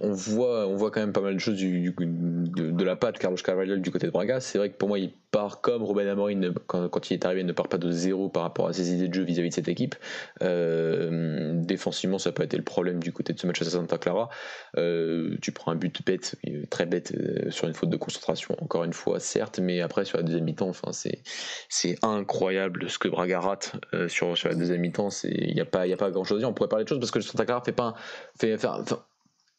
on, 0.00 0.12
voit, 0.12 0.68
on 0.68 0.76
voit 0.76 0.92
quand 0.92 1.00
même 1.00 1.12
pas 1.12 1.20
mal 1.20 1.34
de 1.34 1.38
choses 1.40 1.56
du, 1.56 1.90
de, 1.90 2.70
de, 2.70 2.84
la 2.84 2.94
patte 2.94 3.18
Carlos 3.18 3.36
Carvalho 3.36 3.76
du 3.76 3.90
côté 3.90 4.06
de 4.06 4.12
Braga. 4.12 4.38
C'est 4.40 4.56
vrai 4.56 4.70
que 4.70 4.76
pour 4.76 4.88
moi, 4.88 5.00
il 5.00 5.12
part 5.32 5.60
comme 5.62 5.82
Ruben 5.82 6.06
Amorim 6.06 6.54
quand, 6.66 6.88
quand, 6.88 7.10
il 7.10 7.14
est 7.14 7.24
arrivé, 7.24 7.40
il 7.40 7.46
ne 7.46 7.52
part 7.52 7.68
pas 7.68 7.78
de 7.78 7.90
zéro 7.90 8.28
par 8.28 8.44
rapport 8.44 8.68
à 8.68 8.72
ses 8.72 8.94
idées 8.94 9.08
de 9.08 9.14
jeu 9.14 9.24
vis-à-vis 9.24 9.48
de 9.48 9.54
cette 9.54 9.68
équipe. 9.68 9.96
Euh, 10.42 11.52
défensivement, 11.54 12.18
ça 12.18 12.30
peut 12.30 12.44
être 12.44 12.56
le 12.56 12.62
problème 12.62 13.00
du 13.00 13.12
côté 13.12 13.32
de 13.32 13.38
ce 13.40 13.46
match 13.48 13.60
à 13.62 13.64
Santa 13.64 13.98
Clara. 13.98 14.28
Euh, 14.76 15.36
tu 15.42 15.50
prends 15.50 15.72
un 15.72 15.76
but 15.76 16.04
bête, 16.06 16.36
euh, 16.46 16.64
très 16.70 16.86
bête, 16.86 17.12
sur 17.50 17.66
une 17.66 17.74
faute 17.74 17.90
de 17.90 17.96
concentration, 17.96 18.54
encore 18.60 18.84
une 18.84 18.92
fois, 18.92 19.18
certes, 19.18 19.58
mais 19.58 19.80
après, 19.80 20.04
sur 20.04 20.18
la 20.18 20.22
deuxième 20.22 20.44
mi-temps, 20.44 20.68
enfin, 20.68 20.92
c'est 20.92 21.98
incroyable 22.02 22.88
ce 22.88 22.98
que 22.98 23.08
Braga 23.08 23.40
rate 23.40 23.72
sur, 24.06 24.38
sur 24.38 24.48
la 24.48 24.54
deuxième 24.54 24.80
mi-temps. 24.80 25.08
Il 25.24 25.54
n'y 25.54 25.60
a, 25.60 25.64
pas, 25.64 25.81
a 25.90 25.96
pas 25.96 26.10
grand 26.10 26.24
chose 26.24 26.38
à 26.38 26.40
dire. 26.40 26.48
On 26.48 26.52
pourrait 26.52 26.68
parler 26.68 26.84
de 26.84 26.88
choses 26.88 27.00
parce 27.00 27.10
que 27.10 27.20
Santa 27.20 27.44
Clara 27.44 27.62
fait 27.62 27.72
pas 27.72 27.94
fait, 28.38 28.56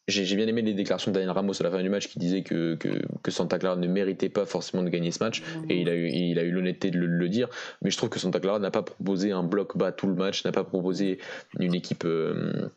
j'ai 0.06 0.36
bien 0.36 0.46
aimé 0.46 0.60
les 0.62 0.74
déclarations 0.74 1.10
de 1.10 1.14
Daniel 1.14 1.30
Ramos 1.30 1.54
à 1.58 1.64
la 1.64 1.70
fin 1.70 1.82
du 1.82 1.88
match 1.88 2.08
qui 2.08 2.18
disait 2.18 2.42
que, 2.42 2.74
que, 2.74 3.30
Santa 3.30 3.58
Clara 3.58 3.76
ne 3.76 3.86
méritait 3.86 4.28
pas 4.28 4.44
forcément 4.44 4.82
de 4.82 4.90
gagner 4.90 5.10
ce 5.10 5.22
match 5.24 5.42
et 5.70 5.80
il 5.80 5.88
a 5.88 5.94
eu 5.94 6.10
il 6.10 6.38
a 6.38 6.42
eu 6.42 6.50
l'honnêteté 6.50 6.90
de 6.90 6.98
le, 6.98 7.28
dire. 7.28 7.48
Mais 7.80 7.90
je 7.90 7.96
trouve 7.96 8.10
que 8.10 8.18
Santa 8.18 8.38
Clara 8.38 8.58
n'a 8.58 8.70
pas 8.70 8.82
proposé 8.82 9.32
un 9.32 9.42
bloc 9.42 9.76
bas 9.78 9.92
tout 9.92 10.06
le 10.06 10.14
match 10.14 10.44
n'a 10.44 10.52
pas 10.52 10.64
proposé 10.64 11.18
une 11.58 11.74
équipe 11.74 12.04
euh, 12.04 12.68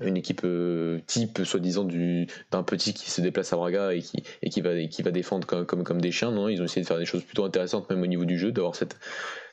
une 0.00 0.16
équipe 0.16 0.40
euh, 0.44 0.98
type 1.06 1.44
soi-disant 1.44 1.86
d'un 2.50 2.62
petit 2.64 2.94
qui 2.94 3.10
se 3.10 3.20
déplace 3.20 3.52
à 3.52 3.56
Braga 3.56 3.94
et 3.94 4.00
qui, 4.00 4.24
et 4.42 4.50
qui, 4.50 4.60
va, 4.60 4.84
qui 4.86 5.02
va 5.02 5.12
défendre 5.12 5.46
comme, 5.46 5.66
comme, 5.66 5.84
comme 5.84 6.00
des 6.00 6.10
chiens. 6.10 6.32
Non 6.32 6.48
ils 6.48 6.60
ont 6.60 6.64
essayé 6.64 6.82
de 6.82 6.86
faire 6.88 6.98
des 6.98 7.04
choses 7.04 7.22
plutôt 7.22 7.44
intéressantes 7.44 7.88
même 7.90 8.02
au 8.02 8.06
niveau 8.06 8.24
du 8.24 8.38
jeu 8.38 8.50
d'avoir 8.50 8.74
cette 8.74 8.96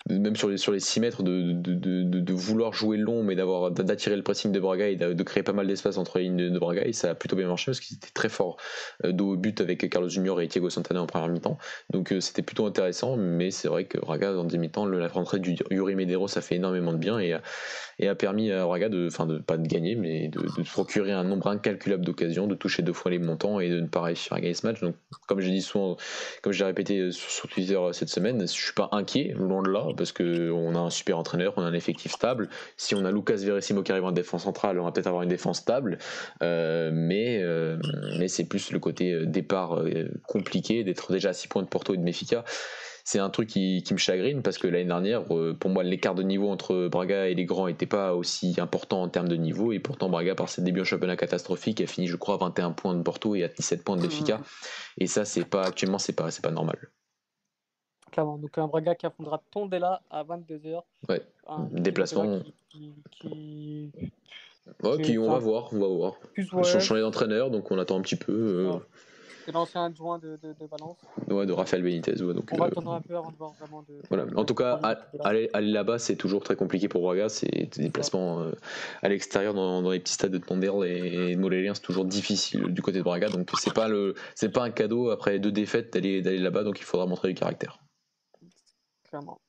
même 0.09 0.35
sur 0.35 0.49
les, 0.49 0.57
sur 0.57 0.71
les 0.71 0.79
6 0.79 0.99
mètres, 0.99 1.23
de, 1.23 1.51
de, 1.51 2.03
de, 2.03 2.33
vouloir 2.33 2.73
jouer 2.73 2.97
long, 2.97 3.23
mais 3.23 3.35
d'avoir 3.35 3.71
d'attirer 3.71 4.15
le 4.15 4.23
pressing 4.23 4.51
de 4.51 4.59
Braga 4.59 4.87
et 4.87 4.95
de, 4.95 5.23
créer 5.23 5.43
pas 5.43 5.53
mal 5.53 5.67
d'espace 5.67 5.97
entre 5.97 6.17
les 6.17 6.25
lignes 6.25 6.49
de, 6.49 6.59
Braga. 6.59 6.85
Et 6.85 6.93
ça 6.93 7.11
a 7.11 7.15
plutôt 7.15 7.35
bien 7.35 7.47
marché 7.47 7.65
parce 7.67 7.79
qu'ils 7.79 7.97
étaient 7.97 8.11
très 8.13 8.29
forts 8.29 8.57
euh, 9.05 9.11
de 9.11 9.35
but 9.35 9.61
avec 9.61 9.87
Carlos 9.89 10.09
Junior 10.09 10.41
et 10.41 10.47
Thiago 10.47 10.69
Santana 10.69 11.01
en 11.01 11.05
première 11.05 11.29
mi-temps. 11.29 11.57
Donc 11.91 12.11
euh, 12.11 12.19
c'était 12.21 12.41
plutôt 12.41 12.65
intéressant, 12.65 13.17
mais 13.17 13.51
c'est 13.51 13.67
vrai 13.67 13.85
que 13.85 13.99
Braga, 13.99 14.33
en 14.33 14.45
demi 14.45 14.69
temps 14.69 14.85
la 14.85 15.07
rentrée 15.07 15.39
du 15.39 15.55
Yuri 15.69 15.95
Medero, 15.95 16.27
ça 16.27 16.41
fait 16.41 16.55
énormément 16.55 16.93
de 16.93 16.97
bien 16.97 17.19
et, 17.19 17.37
et 17.99 18.07
a 18.07 18.15
permis 18.15 18.51
à 18.51 18.65
Braga 18.65 18.89
de, 18.89 19.07
enfin, 19.07 19.25
de 19.25 19.37
pas 19.37 19.57
de 19.57 19.67
gagner, 19.67 19.95
mais 19.95 20.29
de, 20.29 20.39
procurer 20.71 21.11
un 21.11 21.23
nombre 21.23 21.47
incalculable 21.47 22.05
d'occasions, 22.05 22.47
de 22.47 22.55
toucher 22.55 22.81
deux 22.81 22.93
fois 22.93 23.11
les 23.11 23.19
montants 23.19 23.59
et 23.59 23.69
de 23.69 23.79
ne 23.79 23.87
pas 23.87 24.01
réussir 24.01 24.33
à 24.33 24.39
gagner 24.39 24.53
ce 24.53 24.65
match. 24.65 24.79
Donc, 24.81 24.95
comme 25.27 25.39
j'ai 25.41 25.51
dit 25.51 25.61
souvent, 25.61 25.97
comme 26.41 26.53
j'ai 26.53 26.65
répété 26.65 27.11
sur, 27.11 27.47
Twitter 27.49 27.79
cette 27.93 28.09
semaine, 28.09 28.41
je 28.41 28.45
suis 28.45 28.73
pas 28.73 28.89
inquiet, 28.91 29.33
loin 29.37 29.63
de 29.63 29.69
là 29.69 29.85
parce 29.99 30.11
qu'on 30.11 30.75
a 30.75 30.79
un 30.79 30.89
super 30.89 31.19
entraîneur, 31.19 31.53
on 31.57 31.61
a 31.61 31.65
un 31.65 31.73
effectif 31.73 32.11
stable. 32.13 32.49
Si 32.75 32.95
on 32.95 33.05
a 33.05 33.11
Lucas 33.11 33.35
Verissimo 33.35 33.83
qui 33.83 33.91
arrive 33.91 34.05
en 34.05 34.11
défense 34.11 34.43
centrale, 34.43 34.79
on 34.79 34.85
va 34.85 34.91
peut-être 34.91 35.07
avoir 35.07 35.21
une 35.21 35.29
défense 35.29 35.59
stable. 35.59 35.99
mais 36.41 37.43
mais 38.17 38.27
c'est 38.27 38.45
plus 38.45 38.71
le 38.71 38.79
côté 38.79 39.25
départ 39.25 39.83
compliqué 40.27 40.83
d'être 40.83 41.11
déjà 41.11 41.29
à 41.29 41.33
6 41.33 41.47
points 41.49 41.61
de 41.61 41.67
Porto 41.67 41.93
et 41.93 41.97
de 41.97 42.03
Mefica 42.03 42.43
c'est 43.09 43.17
un 43.17 43.31
truc 43.31 43.49
qui, 43.49 43.83
me 43.91 43.97
chagrine 43.97 44.43
parce 44.43 44.59
que 44.59 44.67
l'année 44.67 44.85
dernière, 44.85 45.23
euh, 45.35 45.57
pour 45.59 45.71
moi, 45.71 45.81
l'écart 45.81 46.13
de 46.13 46.21
niveau 46.21 46.51
entre 46.51 46.87
Braga 46.89 47.27
et 47.27 47.33
les 47.33 47.45
grands 47.45 47.67
n'était 47.67 47.87
pas 47.87 48.13
aussi 48.13 48.55
important 48.59 49.01
en 49.01 49.09
termes 49.09 49.27
de 49.27 49.35
niveau. 49.35 49.71
Et 49.73 49.79
pourtant, 49.79 50.09
Braga, 50.09 50.35
par 50.35 50.47
ses 50.47 50.61
débuts 50.61 50.81
en 50.81 50.83
championnat 50.83 51.15
catastrophique, 51.15 51.81
a 51.81 51.87
fini, 51.87 52.05
je 52.05 52.15
crois, 52.17 52.35
à 52.35 52.37
21 52.37 52.71
points 52.71 52.93
de 52.93 53.01
Porto 53.01 53.33
et 53.33 53.43
à 53.43 53.47
17 53.47 53.83
points 53.83 53.97
de 53.97 54.03
Benfica. 54.03 54.37
Mmh. 54.37 54.43
Et 54.99 55.07
ça, 55.07 55.25
c'est 55.25 55.45
pas 55.45 55.63
actuellement, 55.63 55.97
c'est 55.97 56.13
pas, 56.13 56.29
c'est 56.29 56.43
pas 56.43 56.51
normal. 56.51 56.77
Clairement. 58.11 58.37
Donc 58.37 58.57
un 58.57 58.67
Braga 58.67 58.95
qui 58.95 59.05
affrontera 59.05 59.41
Tondela 59.51 60.01
à 60.09 60.23
22h. 60.23 60.81
Ouais. 61.07 61.21
Déplacement. 61.71 62.39
Qui, 62.69 62.93
qui... 63.11 63.91
on 65.17 65.31
va 65.31 65.39
voir, 65.39 65.69
on 65.73 65.79
va 65.79 65.87
voir. 65.87 66.13
Ils 66.37 66.45
sont 66.45 66.63
changés 66.63 67.01
d'entraîneur, 67.01 67.49
donc 67.51 67.71
on 67.71 67.79
attend 67.79 67.97
un 67.97 68.01
petit 68.01 68.15
peu. 68.15 68.33
Euh, 68.33 68.79
c'est 69.49 69.53
l'ancien 69.53 69.85
adjoint 69.85 70.19
de, 70.19 70.37
de, 70.43 70.49
de, 70.49 70.65
Valence. 70.69 70.97
Ouais, 71.27 71.47
de 71.47 71.53
Rafael 71.53 71.81
Benitez. 71.81 72.13
donc, 72.13 72.49
on 72.51 72.57
va 72.57 72.65
euh, 72.65 72.67
attendre 72.67 72.91
un 72.91 73.01
peu 73.01 73.15
avant 73.17 73.31
de 73.31 73.35
voir 73.35 73.53
vraiment. 73.53 73.81
De, 73.81 73.95
voilà. 74.09 74.25
En 74.35 74.45
tout 74.45 74.53
cas, 74.53 74.79
aller, 75.23 75.49
aller 75.53 75.71
là-bas, 75.71 75.97
c'est 75.97 76.15
toujours 76.15 76.43
très 76.43 76.55
compliqué 76.55 76.87
pour 76.87 77.01
Braga. 77.01 77.29
C'est 77.29 77.49
des 77.49 77.83
déplacements 77.83 78.41
euh, 78.41 78.51
à 79.01 79.09
l'extérieur 79.09 79.55
dans, 79.55 79.81
dans, 79.81 79.89
les 79.89 79.99
petits 79.99 80.13
stades 80.13 80.31
de 80.31 80.37
Tonderle 80.37 80.85
et, 80.85 81.35
de 81.35 81.39
Molélien, 81.39 81.73
c'est 81.73 81.81
toujours 81.81 82.05
difficile 82.05 82.65
du 82.65 82.83
côté 82.83 82.99
de 82.99 83.03
Braga. 83.03 83.29
Donc 83.29 83.49
c'est 83.57 83.73
pas 83.73 83.87
le, 83.87 84.13
c'est 84.35 84.49
pas 84.49 84.63
un 84.63 84.69
cadeau 84.69 85.09
après 85.09 85.39
deux 85.39 85.51
défaites 85.51 85.91
d'aller 85.93 86.21
d'aller 86.21 86.37
là-bas. 86.37 86.63
Donc 86.63 86.79
il 86.79 86.83
faudra 86.83 87.07
montrer 87.07 87.29
du 87.29 87.33
caractère. 87.33 87.79
Clairement. 89.09 89.41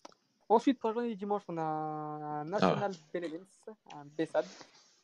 Ensuite, 0.48 0.80
pour 0.80 0.90
la 0.90 0.94
journée 0.94 1.10
du 1.10 1.16
dimanche, 1.16 1.42
on 1.48 1.56
a 1.58 1.62
un 1.62 2.44
National 2.44 2.92
ah. 2.92 3.96
un 3.96 4.04
Bessade 4.16 4.46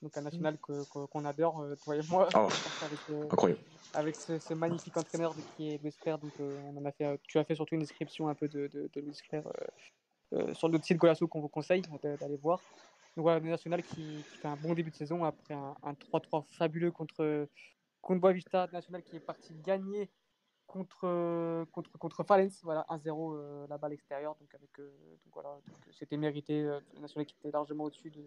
donc 0.02 0.16
un 0.16 0.22
national 0.22 0.59
qu'on 0.59 1.24
adore, 1.24 1.62
euh, 1.62 1.74
toi 1.82 1.96
et 1.96 2.00
moi. 2.09 2.28
Oh, 2.34 2.48
avec, 2.84 2.98
euh, 3.11 3.24
incroyable. 3.24 3.61
Avec 3.94 4.16
ce, 4.16 4.54
magnifique 4.54 4.96
entraîneur 4.96 5.34
qui 5.57 5.70
est 5.70 5.82
Louis 5.82 5.92
Frère. 5.92 6.18
Donc, 6.18 6.32
euh, 6.40 6.61
on 6.66 6.76
en 6.76 6.84
a 6.84 6.92
fait, 6.92 7.18
tu 7.26 7.38
as 7.38 7.44
fait 7.44 7.54
surtout 7.54 7.74
une 7.74 7.80
description 7.80 8.28
un 8.28 8.34
peu 8.34 8.48
de, 8.48 8.66
de, 8.68 8.90
de 8.92 9.00
Louis 9.00 9.18
Frère 9.26 9.44
sur 10.54 10.68
notre 10.68 10.84
site 10.84 10.98
Golasso 10.98 11.26
qu'on 11.28 11.40
vous 11.40 11.48
conseille 11.48 11.82
d'aller 12.02 12.36
voir. 12.36 12.61
Donc 13.16 13.22
voilà, 13.22 13.38
le 13.38 13.48
national 13.48 13.82
qui, 13.82 14.22
fait 14.22 14.48
un 14.48 14.57
bon 14.57 14.74
début 14.74 14.90
de 14.90 14.96
saison 14.96 15.24
après 15.24 15.54
un, 15.54 15.92
3-3 16.12 16.44
fabuleux 16.59 16.90
contre, 16.90 17.48
contre 18.02 18.20
Boavista. 18.20 18.68
National 18.72 19.02
qui 19.02 19.16
est 19.16 19.20
parti 19.20 19.54
gagner 19.64 20.11
contre, 20.66 21.64
contre, 21.72 21.98
contre 21.98 22.22
Valence, 22.24 22.60
voilà, 22.62 22.84
1-0 22.90 23.68
la 23.68 23.78
balle 23.78 23.92
extérieure. 23.92 24.36
Donc, 24.40 24.54
avec, 24.54 24.70
donc 24.78 25.32
voilà, 25.32 25.56
c'était 25.92 26.16
mérité. 26.16 26.62
le 26.62 27.00
national 27.00 27.26
était 27.28 27.50
largement 27.50 27.84
au-dessus 27.84 28.10
de, 28.10 28.22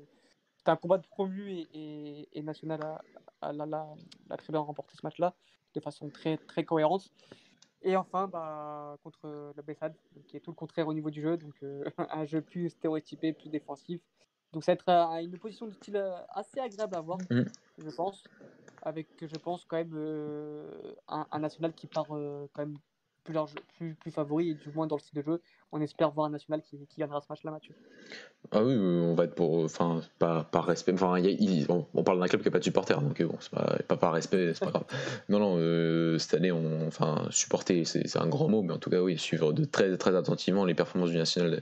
c'était 0.59 0.71
un 0.71 0.75
combat 0.75 0.97
de 0.97 1.07
promu 1.07 1.49
et, 1.73 2.27
et, 2.33 2.41
National 2.43 2.99
a, 3.41 4.37
très 4.37 4.51
bien 4.51 4.59
remporté 4.59 4.95
ce 4.95 5.05
match-là 5.05 5.33
de 5.73 5.79
façon 5.79 6.09
très, 6.09 6.37
très 6.37 6.65
cohérente. 6.65 7.09
Et 7.81 7.95
enfin, 7.95 8.27
bah, 8.27 8.97
contre 9.03 9.53
le 9.55 9.61
Bessad, 9.63 9.95
qui 10.27 10.35
est 10.35 10.41
tout 10.41 10.51
le 10.51 10.55
contraire 10.55 10.87
au 10.89 10.93
niveau 10.93 11.09
du 11.09 11.21
jeu, 11.21 11.37
donc 11.37 11.53
euh, 11.63 11.85
un 12.09 12.25
jeu 12.25 12.41
plus 12.41 12.69
stéréotypé, 12.69 13.31
plus 13.31 13.49
défensif. 13.49 14.01
Donc 14.53 14.63
ça 14.63 14.73
va 14.73 15.21
être 15.21 15.25
une 15.25 15.37
position 15.37 15.67
de 15.67 15.71
style 15.71 15.97
euh, 15.97 16.15
assez 16.29 16.59
agréable 16.59 16.95
à 16.95 17.01
voir, 17.01 17.19
mm. 17.29 17.43
je 17.77 17.89
pense, 17.91 18.23
avec, 18.81 19.07
je 19.21 19.37
pense, 19.37 19.65
quand 19.65 19.77
même 19.77 19.93
euh, 19.93 20.67
un, 21.07 21.27
un, 21.31 21.39
national 21.39 21.73
qui 21.73 21.87
part 21.87 22.07
quand 22.07 22.49
même 22.57 22.77
plus, 23.23 23.33
large, 23.33 23.53
plus, 23.77 23.93
plus 23.95 24.11
favori, 24.11 24.49
et 24.49 24.53
du 24.55 24.71
moins 24.71 24.87
dans 24.87 24.95
le 24.95 25.01
style 25.01 25.21
de 25.21 25.23
jeu. 25.23 25.41
On 25.71 25.81
espère 25.81 26.11
voir 26.11 26.27
un 26.27 26.31
national 26.31 26.61
qui, 26.61 26.77
qui 26.87 26.99
gagnera 26.99 27.21
ce 27.21 27.27
match-là, 27.29 27.51
Mathieu. 27.51 27.75
Ah 28.51 28.63
oui, 28.63 28.75
on 28.75 29.13
va 29.13 29.25
être 29.25 29.35
pour. 29.35 29.63
Enfin, 29.63 30.01
pas 30.17 30.43
par 30.43 30.65
respect. 30.65 30.93
Enfin, 30.93 31.21
on, 31.93 32.03
parle 32.03 32.19
d'un 32.19 32.27
club 32.27 32.41
qui 32.41 32.47
n'a 32.47 32.51
pas 32.51 32.59
de 32.59 32.63
supporters, 32.63 33.01
donc 33.01 33.21
bon, 33.21 33.35
c'est 33.39 33.51
pas, 33.51 33.77
pas 33.87 33.97
par 33.97 34.13
respect, 34.13 34.53
c'est 34.53 34.65
pas 34.65 34.71
grave. 34.71 34.85
Non, 35.29 35.39
non, 35.39 35.55
euh, 35.59 36.17
cette 36.17 36.33
année, 36.33 36.51
on, 36.51 36.87
enfin, 36.87 37.27
supporter, 37.29 37.85
c'est 37.85 38.17
un 38.17 38.27
grand 38.27 38.47
mot, 38.47 38.63
mais 38.63 38.73
en 38.73 38.79
tout 38.79 38.89
cas, 38.89 39.01
oui, 39.01 39.17
suivre 39.19 39.53
de 39.53 39.65
très, 39.65 39.95
très 39.97 40.15
attentivement 40.15 40.65
les 40.65 40.73
performances 40.73 41.11
du 41.11 41.17
national. 41.17 41.61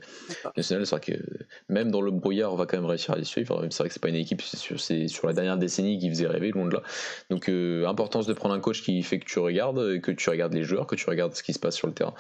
national 0.56 0.86
c'est 0.86 0.96
vrai 0.96 1.02
que 1.02 1.24
même 1.68 1.92
dans 1.92 2.00
le 2.00 2.12
brouillard, 2.12 2.54
on 2.54 2.56
va 2.56 2.66
quand 2.66 2.78
même 2.78 2.86
réussir 2.86 3.16
à 3.16 3.18
les 3.18 3.26
suivre. 3.26 3.66
C'est 3.70 3.80
vrai 3.80 3.90
que 3.90 3.94
c'est 3.94 4.02
pas 4.02 4.10
une 4.10 4.16
équipe, 4.16 4.42
c'est 4.42 5.08
sur, 5.08 5.28
la 5.28 5.34
dernière 5.34 5.58
décennie 5.58 6.00
qui 6.00 6.10
faisait 6.10 6.28
rêver, 6.28 6.52
loin 6.52 6.66
de 6.66 6.74
là. 6.74 6.84
Donc, 7.30 7.50
euh, 7.50 7.86
importance 7.88 8.28
de 8.28 8.34
prendre 8.34 8.56
un 8.56 8.62
coach 8.62 8.84
qui 8.84 9.04
fait 9.04 9.20
que 9.20 9.26
tu 9.26 9.40
regardes, 9.40 10.00
que 10.00 10.12
tu 10.12 10.30
regardes 10.30 10.54
les 10.54 10.64
joueurs, 10.64 10.88
que 10.88 10.96
tu 10.96 11.10
regardes 11.10 11.36
ce 11.36 11.44
qui 11.44 11.52
se 11.52 11.60
passe 11.60 11.76
sur 11.76 11.88
le 11.88 11.94
terrain. 11.94 12.14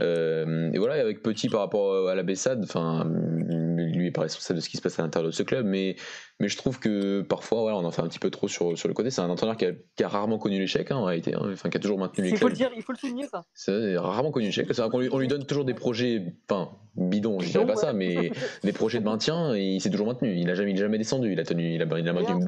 Euh, 0.00 0.70
et 0.72 0.78
voilà, 0.78 0.94
avec 0.94 1.22
Petit 1.32 1.48
par 1.48 1.60
rapport 1.60 2.08
à 2.08 2.14
la 2.14 2.22
Bessade, 2.22 2.62
enfin, 2.62 3.06
lui 4.02 4.08
est 4.08 4.10
pas 4.10 4.22
responsable 4.22 4.58
de 4.58 4.64
ce 4.64 4.68
qui 4.68 4.76
se 4.76 4.82
passe 4.82 4.98
à 4.98 5.02
l'intérieur 5.02 5.30
de 5.30 5.34
ce 5.34 5.42
club, 5.42 5.64
mais, 5.64 5.96
mais 6.40 6.48
je 6.48 6.56
trouve 6.56 6.78
que 6.78 7.22
parfois, 7.22 7.62
voilà, 7.62 7.78
on 7.78 7.84
en 7.84 7.90
fait 7.90 8.02
un 8.02 8.08
petit 8.08 8.18
peu 8.18 8.30
trop 8.30 8.48
sur, 8.48 8.76
sur 8.76 8.88
le 8.88 8.94
côté. 8.94 9.10
C'est 9.10 9.22
un 9.22 9.30
entraîneur 9.30 9.56
qui 9.56 9.66
a, 9.66 9.72
qui 9.96 10.04
a 10.04 10.08
rarement 10.08 10.38
connu 10.38 10.58
l'échec, 10.58 10.90
hein, 10.90 10.96
en 10.96 11.04
réalité, 11.04 11.34
hein, 11.34 11.48
enfin, 11.52 11.70
qui 11.70 11.76
a 11.78 11.80
toujours 11.80 11.98
maintenu 11.98 12.24
les 12.24 12.30
il 12.30 12.36
faut 12.36 12.48
Le 12.48 12.54
dire, 12.54 12.70
il 12.76 12.82
faut 12.82 12.92
le 12.92 12.98
souligner, 12.98 13.26
ça. 13.28 13.44
C'est 13.54 13.96
rarement 13.96 14.30
connu 14.30 14.46
l'échec. 14.46 14.66
C'est 14.70 14.88
qu'on 14.90 15.00
lui, 15.00 15.08
on 15.10 15.18
lui 15.18 15.28
donne 15.28 15.46
toujours 15.46 15.64
des 15.64 15.74
projets, 15.74 16.34
enfin, 16.50 16.70
bidons, 16.96 17.40
je 17.40 17.48
dirais 17.48 17.66
pas 17.66 17.76
ça, 17.76 17.92
mais 17.92 18.30
des 18.64 18.72
projets 18.72 19.00
de 19.00 19.04
maintien, 19.04 19.54
et 19.54 19.62
il 19.62 19.80
s'est 19.80 19.90
toujours 19.90 20.06
maintenu. 20.06 20.34
Il 20.36 20.46
n'a 20.46 20.54
jamais, 20.54 20.76
jamais 20.76 20.98
descendu, 20.98 21.32
il 21.32 21.40
a 21.40 21.44
tenu, 21.44 21.74
il 21.74 21.82
a, 21.82 21.98
il 21.98 22.08
a 22.08 22.12
maintenu. 22.12 22.44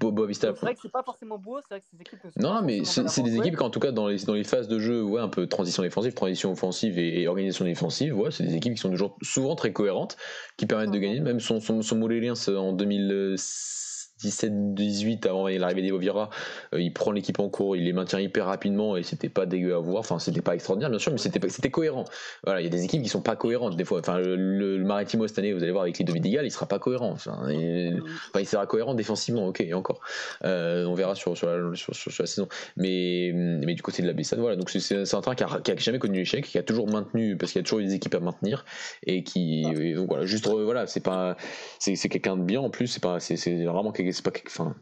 C'est 0.00 0.50
vrai 0.60 0.74
que 0.74 0.80
c'est 0.80 0.90
pas 0.90 1.02
forcément 1.02 1.38
beau, 1.38 1.58
c'est 1.60 1.68
vrai 1.74 1.80
que 1.80 1.86
ces 1.90 2.00
équipes. 2.00 2.18
Non, 2.36 2.62
mais 2.62 2.84
c'est 2.84 3.22
des 3.22 3.36
équipes 3.36 3.56
qui, 3.56 3.62
en 3.62 3.70
tout 3.70 3.80
cas, 3.80 3.92
dans 3.92 4.08
les, 4.08 4.18
dans 4.24 4.34
les 4.34 4.44
phases 4.44 4.68
de 4.68 4.78
jeu, 4.78 5.02
ouais, 5.02 5.20
un 5.20 5.28
peu 5.28 5.46
transition 5.46 5.82
défensive, 5.82 6.14
transition 6.14 6.52
offensive 6.52 6.98
et, 6.98 7.26
organisation 7.28 7.64
défensive, 7.64 8.16
ouais, 8.16 8.30
c'est 8.30 8.44
des 8.44 8.54
équipes 8.54 8.74
qui 8.74 8.80
sont 8.80 8.90
toujours, 8.90 9.16
souvent 9.22 9.54
très 9.54 9.72
cohérentes, 9.72 10.16
qui 10.56 10.66
permettent 10.66 10.90
de 10.90 10.98
gagner. 10.98 11.20
Même 11.20 11.40
son, 11.40 11.60
son, 11.60 11.82
son 11.82 12.02
en 12.02 12.72
2006 12.72 13.91
17-18 14.22 15.26
avant 15.28 15.48
l'arrivée 15.48 15.82
des 15.82 15.92
Ovira, 15.92 16.30
euh, 16.74 16.80
il 16.80 16.92
prend 16.92 17.10
l'équipe 17.12 17.38
en 17.40 17.48
cours, 17.48 17.76
il 17.76 17.84
les 17.84 17.92
maintient 17.92 18.20
hyper 18.20 18.46
rapidement 18.46 18.96
et 18.96 19.02
c'était 19.02 19.28
pas 19.28 19.46
dégueu 19.46 19.74
à 19.74 19.78
voir. 19.78 20.00
Enfin, 20.00 20.18
c'était 20.18 20.40
pas 20.40 20.54
extraordinaire 20.54 20.90
bien 20.90 20.98
sûr, 20.98 21.12
mais 21.12 21.18
c'était 21.18 21.70
cohérent. 21.70 22.04
Voilà, 22.44 22.60
il 22.60 22.64
y 22.64 22.66
a 22.66 22.70
des 22.70 22.84
équipes 22.84 23.02
qui 23.02 23.08
sont 23.08 23.22
pas 23.22 23.36
cohérentes 23.36 23.76
des 23.76 23.84
fois. 23.84 24.00
Enfin, 24.00 24.18
le, 24.18 24.78
Maritimo 24.78 25.26
cette 25.26 25.38
année, 25.38 25.52
vous 25.52 25.62
allez 25.62 25.72
voir 25.72 25.82
avec 25.82 25.98
les 25.98 26.04
Vidigal, 26.04 26.44
il 26.44 26.50
sera 26.50 26.66
pas 26.66 26.78
cohérent. 26.78 27.10
Enfin, 27.10 27.48
il, 27.50 28.02
sera 28.46 28.66
cohérent 28.66 28.94
défensivement, 28.94 29.46
ok, 29.46 29.64
encore. 29.74 30.00
Euh, 30.44 30.84
on 30.84 30.94
verra 30.94 31.14
sur 31.14 31.36
sur 31.36 31.48
la, 31.48 32.26
saison. 32.26 32.48
Mais 32.76 33.32
mais 33.34 33.74
du 33.74 33.82
côté 33.82 34.02
de 34.02 34.06
la 34.06 34.12
Bessade, 34.12 34.38
voilà. 34.38 34.56
Donc 34.56 34.70
c'est 34.70 35.14
un 35.14 35.20
train 35.20 35.34
qui 35.34 35.44
a, 35.44 35.76
jamais 35.76 35.98
connu 35.98 36.18
l'échec, 36.18 36.44
qui 36.44 36.58
a 36.58 36.62
toujours 36.62 36.88
maintenu 36.88 37.36
parce 37.36 37.52
qu'il 37.52 37.60
y 37.60 37.62
a 37.62 37.64
toujours 37.64 37.80
eu 37.80 37.84
des 37.84 37.94
équipes 37.94 38.14
à 38.14 38.20
maintenir 38.20 38.64
et 39.06 39.22
qui 39.22 39.62
donc 39.94 40.08
voilà, 40.08 40.24
juste 40.24 40.46
voilà, 40.46 40.86
c'est 40.86 41.00
pas 41.00 41.36
c'est 41.78 41.96
quelqu'un 42.08 42.36
de 42.36 42.42
bien 42.42 42.60
en 42.60 42.70
plus. 42.70 42.98
C'est 43.18 43.64
vraiment 43.64 43.92
quelqu'un 43.92 44.11
c'est 44.12 44.24
pas 44.24 44.32
enfin 44.46 44.74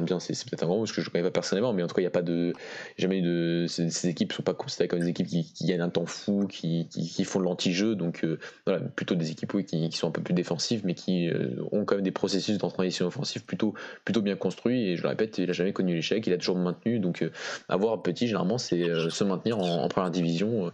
bien 0.00 0.18
c'est 0.18 0.34
peut-être 0.48 0.62
un 0.62 0.66
grand 0.66 0.76
mot 0.76 0.82
parce 0.82 0.92
que 0.92 1.02
je 1.02 1.08
ne 1.08 1.12
connais 1.12 1.24
pas 1.24 1.30
personnellement 1.30 1.72
mais 1.72 1.82
en 1.82 1.86
tout 1.86 1.94
cas 1.94 2.00
il 2.00 2.04
n'y 2.04 2.08
a 2.08 2.10
pas 2.10 2.22
de 2.22 2.52
jamais 2.98 3.20
de 3.20 3.66
ces, 3.68 4.08
équipes 4.08 4.32
sont 4.32 4.42
pas 4.42 4.54
considérées 4.54 4.88
comme 4.88 5.00
des 5.00 5.08
équipes 5.08 5.26
qui, 5.26 5.66
gagnent 5.66 5.82
un 5.82 5.90
temps 5.90 6.06
fou 6.06 6.46
qui, 6.46 6.88
qui, 6.88 7.24
font 7.24 7.40
de 7.40 7.44
l'anti-jeu 7.44 7.94
donc 7.94 8.24
euh, 8.24 8.38
voilà 8.66 8.80
plutôt 8.80 9.14
des 9.14 9.30
équipes 9.30 9.64
qui, 9.64 9.90
sont 9.92 10.08
un 10.08 10.10
peu 10.10 10.22
plus 10.22 10.34
défensives 10.34 10.82
mais 10.84 10.94
qui 10.94 11.28
euh, 11.28 11.56
ont 11.72 11.84
quand 11.84 11.96
même 11.96 12.04
des 12.04 12.10
processus 12.10 12.54
de 12.54 12.58
transition 12.58 13.06
offensive 13.06 13.44
plutôt 13.44 13.74
plutôt 14.04 14.22
bien 14.22 14.36
construits 14.36 14.88
et 14.88 14.96
je 14.96 15.02
le 15.02 15.08
répète 15.08 15.38
il 15.38 15.50
a 15.50 15.52
jamais 15.52 15.72
connu 15.72 15.94
l'échec 15.94 16.26
il 16.26 16.32
a 16.32 16.38
toujours 16.38 16.56
maintenu 16.56 16.98
donc 16.98 17.22
euh, 17.22 17.30
avoir 17.68 18.02
petit 18.02 18.26
généralement 18.26 18.58
c'est 18.58 18.82
se 19.10 19.24
maintenir 19.24 19.58
en, 19.58 19.88
première 19.88 20.10
division 20.10 20.72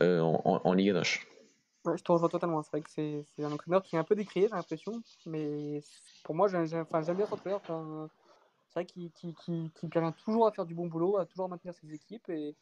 en, 0.00 0.60
en, 0.64 0.72
Ligue 0.74 0.94
1 1.84 1.96
je 1.96 2.02
te 2.02 2.12
rejoins 2.12 2.28
totalement. 2.28 2.62
C'est 2.62 2.70
vrai 2.70 2.82
que 2.82 2.90
c'est 2.90 3.44
un 3.44 3.52
entraîneur 3.52 3.82
qui 3.82 3.96
est 3.96 3.98
un 3.98 4.04
peu 4.04 4.14
décrié, 4.14 4.48
j'ai 4.48 4.54
l'impression. 4.54 5.02
Mais 5.26 5.80
pour 6.24 6.34
moi, 6.34 6.48
j'aime 6.48 6.64
bien 6.64 7.26
cet 7.26 7.32
entraîneur. 7.32 7.60
c'est 8.68 8.74
vrai 8.74 8.86
qu'il 8.86 9.10
qu 9.12 9.88
parvient 9.88 10.12
toujours 10.12 10.46
à 10.46 10.52
faire 10.52 10.64
du 10.66 10.74
bon 10.74 10.86
boulot, 10.86 11.18
à 11.18 11.26
toujours 11.26 11.48
maintenir 11.48 11.74
ses 11.74 11.92
équipes. 11.92 12.28
Et, 12.30 12.54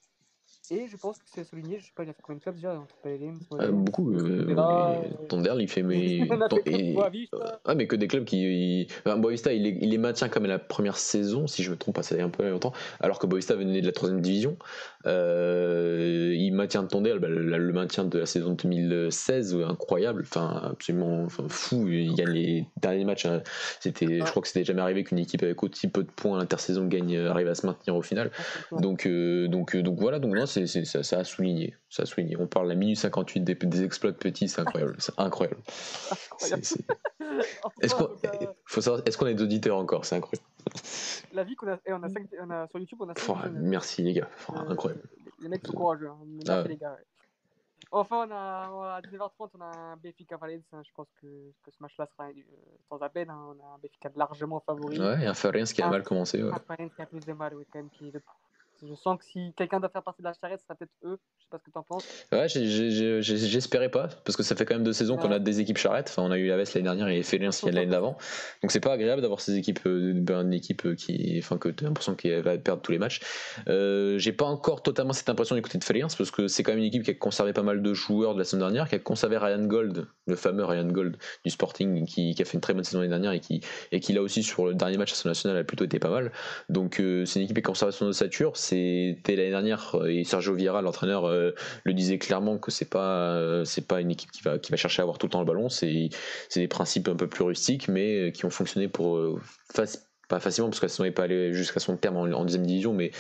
et 0.73 0.87
je 0.87 0.97
pense 0.97 1.19
que 1.19 1.25
c'est 1.27 1.43
souligné, 1.43 1.79
je 1.81 1.87
sais 1.87 1.93
pas, 1.97 2.05
il 2.05 2.11
a 2.11 2.13
fait 2.13 2.23
combien 2.23 2.39
de 2.39 2.43
clubs 2.43 2.55
déjà 2.55 2.79
entre 2.79 2.95
euh, 3.07 3.73
Beaucoup. 3.73 4.13
Euh, 4.13 5.03
Tonderle, 5.29 5.61
il 5.61 5.69
fait. 5.69 5.83
Mais, 5.83 6.21
ah, 7.65 7.75
mais 7.75 7.89
que 7.89 7.97
des 7.97 8.07
clubs 8.07 8.25
qui. 8.25 8.87
Enfin, 9.05 9.17
Boavista, 9.17 9.53
il, 9.53 9.67
il 9.67 9.91
les 9.91 9.99
maintient 9.99 10.29
comme 10.29 10.47
la 10.47 10.61
première 10.61 10.97
saison, 10.97 11.49
si 11.49 11.65
je 11.65 11.73
me 11.73 11.77
trompe 11.77 11.97
pas, 11.97 12.05
ça 12.05 12.15
fait 12.15 12.23
un 12.23 12.31
peu 12.31 12.49
longtemps. 12.49 12.73
Alors 13.01 13.19
que 13.19 13.27
Boavista 13.27 13.57
venait 13.57 13.81
de 13.81 13.87
la 13.87 13.93
troisième 13.93 14.21
division. 14.21 14.57
Euh, 15.07 16.35
il 16.37 16.53
maintient 16.53 16.85
Tonderle, 16.85 17.19
bah, 17.19 17.29
le, 17.29 17.73
maintien 17.73 18.05
de 18.05 18.19
la 18.19 18.27
saison 18.27 18.53
2016, 18.53 19.57
incroyable, 19.69 20.23
enfin, 20.25 20.71
absolument 20.71 21.25
enfin, 21.25 21.47
fou. 21.49 21.89
Il 21.89 22.15
gagne 22.15 22.31
les 22.31 22.67
derniers 22.81 23.05
matchs. 23.05 23.27
Hein. 23.27 23.43
C'était, 23.81 24.21
je 24.21 24.31
crois 24.31 24.43
que 24.43 24.49
c'était 24.49 24.65
jamais 24.65 24.83
arrivé 24.83 25.03
qu'une 25.03 25.19
équipe 25.19 25.43
avec 25.43 25.61
aussi 25.65 25.89
peu 25.89 26.05
de 26.05 26.11
points 26.11 26.37
à 26.37 26.41
l'intersaison 26.41 26.87
gagne, 26.87 27.17
arrive 27.19 27.49
à 27.49 27.57
se 27.57 27.67
maintenir 27.67 27.97
au 27.97 28.03
final. 28.03 28.31
Donc, 28.71 29.09
donc, 29.09 29.77
donc 29.77 29.99
voilà, 29.99 30.21
donc 30.21 30.35
là, 30.41 30.47
c'est 30.47 30.67
ça, 30.67 31.03
ça, 31.03 31.19
a 31.19 31.25
souligné. 31.25 31.77
Ça 31.89 32.03
a 32.03 32.07
souligné. 32.07 32.37
On 32.39 32.47
parle 32.47 32.69
la 32.69 32.75
minute 32.75 32.99
58 32.99 33.41
des, 33.41 33.55
des 33.55 33.85
exploits 33.85 34.13
de 34.13 34.17
petits, 34.17 34.49
c'est 34.49 34.61
incroyable. 34.61 34.97
C'est 34.99 35.19
incroyable. 35.19 35.61
Est-ce 37.81 37.95
qu'on 37.95 38.99
est, 38.99 39.17
qu'on 39.17 39.27
est 39.27 39.35
d'auditeurs 39.35 39.77
encore? 39.77 40.05
C'est 40.05 40.17
incroyable. 40.17 40.47
La 41.33 41.45
vie 41.45 41.55
qu'on 41.55 41.69
a, 41.69 41.79
on 41.89 42.03
a, 42.03 42.09
on 42.43 42.51
a, 42.51 42.67
sur 42.69 42.79
YouTube, 42.79 42.99
on 43.01 43.09
a. 43.09 43.49
merci 43.51 44.03
les 44.03 44.15
gars, 44.15 44.29
incroyable. 44.69 45.03
Les 45.41 45.49
mecs 45.49 45.67
sont 45.67 45.73
courageux. 45.73 46.09
Hein. 46.09 46.19
Merci 46.27 46.51
ah 46.51 46.69
les 46.69 46.77
gars. 46.77 46.97
Enfin, 47.93 48.27
on 48.29 48.31
a, 48.31 48.97
à 48.97 49.01
19h30, 49.01 49.51
on 49.59 49.61
a 49.63 49.65
un 49.65 49.97
Benfica 49.97 50.37
Valence. 50.37 50.63
Hein. 50.73 50.83
Je 50.87 50.91
pense 50.95 51.09
que, 51.21 51.27
que 51.27 51.71
ce 51.71 51.77
match-là 51.81 52.07
sera 52.07 52.29
euh, 52.29 52.43
sans 52.89 52.99
appel. 52.99 53.29
Hein. 53.31 53.39
On 53.49 53.65
a 53.65 53.75
un 53.75 53.79
Benfica 53.83 54.11
largement 54.15 54.61
favori. 54.61 55.01
Ouais, 55.01 55.23
et 55.23 55.27
un 55.27 55.33
Valence 55.33 55.73
qui 55.73 55.83
a 55.83 55.89
mal 55.89 56.03
commencé. 56.03 56.43
Ouais. 56.43 56.53
Un 56.53 56.63
Valence 56.69 56.93
qui 56.95 57.03
a 57.03 57.07
plus 57.07 57.25
de 57.25 57.33
mal, 57.33 57.55
oui, 57.55 57.65
quand 57.73 57.79
même, 57.79 57.91
qui 57.91 58.09
est 58.09 58.13
de 58.13 58.21
je 58.83 58.95
sens 58.95 59.19
que 59.19 59.25
si 59.25 59.53
quelqu'un 59.57 59.81
doit 59.81 59.89
faire 59.89 60.03
partie 60.03 60.23
de 60.23 60.27
la 60.27 60.33
charrette, 60.33 60.61
ce 60.61 60.67
sera 60.67 60.75
peut-être 60.75 60.93
eux. 61.05 61.19
Je 61.39 61.45
sais 61.45 61.49
pas 61.51 61.59
ce 61.59 61.65
que 61.65 61.71
tu 61.71 61.79
en 61.79 61.83
penses. 61.83 62.07
Ouais, 62.33 62.49
j'espérais 62.49 63.91
pas, 63.91 64.09
parce 64.25 64.37
que 64.37 64.43
ça 64.43 64.57
fait 64.57 64.65
quand 64.65 64.75
même 64.75 64.85
deux 64.85 64.93
saisons 64.93 65.17
qu'on 65.17 65.31
a 65.31 65.39
des 65.39 65.61
équipes 65.61 65.79
charrettes. 65.79 66.09
Enfin, 66.11 66.23
on 66.23 66.31
a 66.31 66.39
eu 66.39 66.47
la 66.47 66.57
Veste 66.57 66.75
l'année 66.75 66.85
dernière 66.85 67.09
et 67.09 67.23
Félix 67.23 67.63
l'année 67.65 67.87
d'avant. 67.87 68.17
Donc 68.63 68.71
c'est 68.71 68.81
pas 68.81 68.93
agréable 68.93 69.23
d'avoir 69.23 69.41
ces 69.41 69.57
équipes, 69.57 69.81
euh, 69.87 70.13
ben, 70.15 70.43
une 70.43 70.53
équipe 70.53 70.95
qui, 70.97 71.37
enfin, 71.39 71.59
que 71.59 71.69
tu 71.69 71.85
as 71.85 71.89
l'impression 71.89 72.15
qu'elle 72.15 72.43
va 72.43 72.57
perdre 72.59 72.83
tous 72.83 72.93
les 72.93 72.99
matchs. 72.99 73.21
Euh, 73.69 74.19
j'ai 74.19 74.33
pas 74.33 74.47
encore 74.47 74.83
totalement 74.83 75.13
cette 75.13 75.29
impression 75.29 75.55
du 75.55 75.63
côté 75.63 75.79
de 75.79 75.85
Félix, 75.85 76.15
parce 76.15 76.31
que 76.31 76.49
c'est 76.49 76.63
quand 76.63 76.73
même 76.73 76.81
une 76.81 76.87
équipe 76.87 77.03
qui 77.03 77.11
a 77.11 77.15
conservé 77.15 77.53
pas 77.53 77.63
mal 77.63 77.83
de 77.83 77.95
joueurs 77.95 78.35
de 78.35 78.39
la 78.39 78.45
semaine 78.45 78.61
dernière, 78.61 78.89
qui 78.89 78.95
a 78.95 78.99
conservé 78.99 79.37
Ryan 79.37 79.65
Gold, 79.65 80.07
le 80.27 80.37
fameux 80.37 80.65
Ryan 80.65 80.87
Gold 80.87 81.17
du 81.45 81.51
Sporting, 81.51 82.07
qui, 82.07 82.35
a 82.41 82.45
fait 82.45 82.55
une 82.55 82.61
très 82.61 82.75
bonne 82.75 82.85
saison 82.85 83.01
l'année 83.01 83.11
dernière 83.11 83.33
et 83.33 83.41
qui, 83.41 83.61
et 83.93 84.01
qui 84.01 84.13
là 84.13 84.23
aussi 84.23 84.43
sur 84.43 84.67
le 84.67 84.75
dernier 84.75 84.97
match 84.97 85.13
à 85.13 85.17
son 85.17 85.29
national 85.29 85.59
a 85.59 85.65
plutôt 85.65 85.85
été 85.85 85.99
pas 85.99 86.11
mal. 86.11 86.33
Donc 86.69 87.01
euh, 87.01 87.25
c'est 87.25 87.41
une 87.41 87.45
équipe 87.45 87.57
qui 87.57 87.61
a 87.61 87.67
conservé 87.67 87.93
son 87.93 88.07
ossature. 88.07 88.57
C'était 88.71 89.51
dernière 89.51 89.97
euh, 89.97 90.07
et 90.07 90.23
Sergio 90.23 90.55
Vieira, 90.55 90.81
l'entraîneur, 90.81 91.25
euh, 91.25 91.53
le 91.83 91.93
disait 91.93 92.19
clairement 92.19 92.59
que 92.59 92.71
c'est 92.71 92.89
pas 92.89 93.33
euh, 93.35 93.65
pas 93.89 94.01
une 94.01 94.13
équipe 94.13 94.31
qui 94.31 94.43
va 94.43 94.59
qui 94.59 94.71
va 94.71 94.77
chercher 94.77 95.01
à 95.01 95.03
avoir 95.03 95.19
tout 95.19 95.27
le 95.27 95.31
temps 95.31 95.41
le 95.41 95.47
ballon. 95.47 95.69
C'est 95.69 96.11
c'est 96.49 96.61
des 96.61 96.69
principes 96.69 97.09
un 97.09 97.17
peu 97.17 97.27
plus 97.27 97.43
rustiques, 97.43 97.89
mais 97.89 98.31
qui 98.33 98.45
ont 98.45 98.51
fonctionné 98.51 98.87
pour 98.89 99.19
pas 100.31 100.41
facilement 100.41 100.71
parce 100.71 100.81
que 100.81 100.87
la 100.87 100.91
saison 100.91 101.03
n'est 101.05 101.11
pas 101.11 101.25
allée 101.25 101.53
jusqu'à 101.53 101.81
son 101.81 101.97
terme 101.97 102.17
en, 102.17 102.45
deuxième 102.45 102.65
division, 102.65 102.95
mais, 102.95 103.11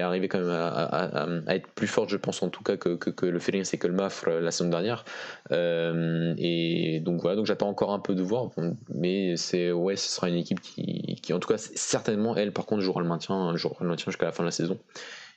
arriver 0.00 0.26
quand 0.26 0.40
même 0.40 0.50
à, 0.50 1.54
être 1.54 1.68
plus 1.68 1.86
forte, 1.86 2.08
je 2.08 2.16
pense 2.16 2.42
en 2.42 2.48
tout 2.48 2.64
cas, 2.64 2.76
que, 2.76 3.26
le 3.26 3.38
Félix 3.38 3.72
et 3.74 3.78
que 3.78 3.86
le 3.86 3.92
Mafre 3.92 4.30
la 4.30 4.50
saison 4.50 4.70
dernière. 4.70 5.04
et 5.52 7.00
donc 7.04 7.20
voilà, 7.20 7.36
donc 7.36 7.46
j'attends 7.46 7.68
encore 7.68 7.92
un 7.92 8.00
peu 8.00 8.14
de 8.14 8.22
voir, 8.22 8.50
mais 8.92 9.36
c'est 9.36 9.70
ouais, 9.70 9.96
ce 9.96 10.08
sera 10.08 10.28
une 10.28 10.36
équipe 10.36 10.60
qui, 10.60 11.20
qui 11.22 11.32
en 11.32 11.38
tout 11.38 11.48
cas, 11.48 11.58
certainement, 11.58 12.34
elle 12.36 12.52
par 12.52 12.66
contre, 12.66 12.82
jouera 12.82 13.02
le 13.02 13.08
maintien, 13.08 13.54
jouera 13.56 13.76
le 13.80 13.88
maintien 13.88 14.06
jusqu'à 14.06 14.26
la 14.26 14.32
fin 14.32 14.42
de 14.42 14.48
la 14.48 14.52
saison. 14.52 14.78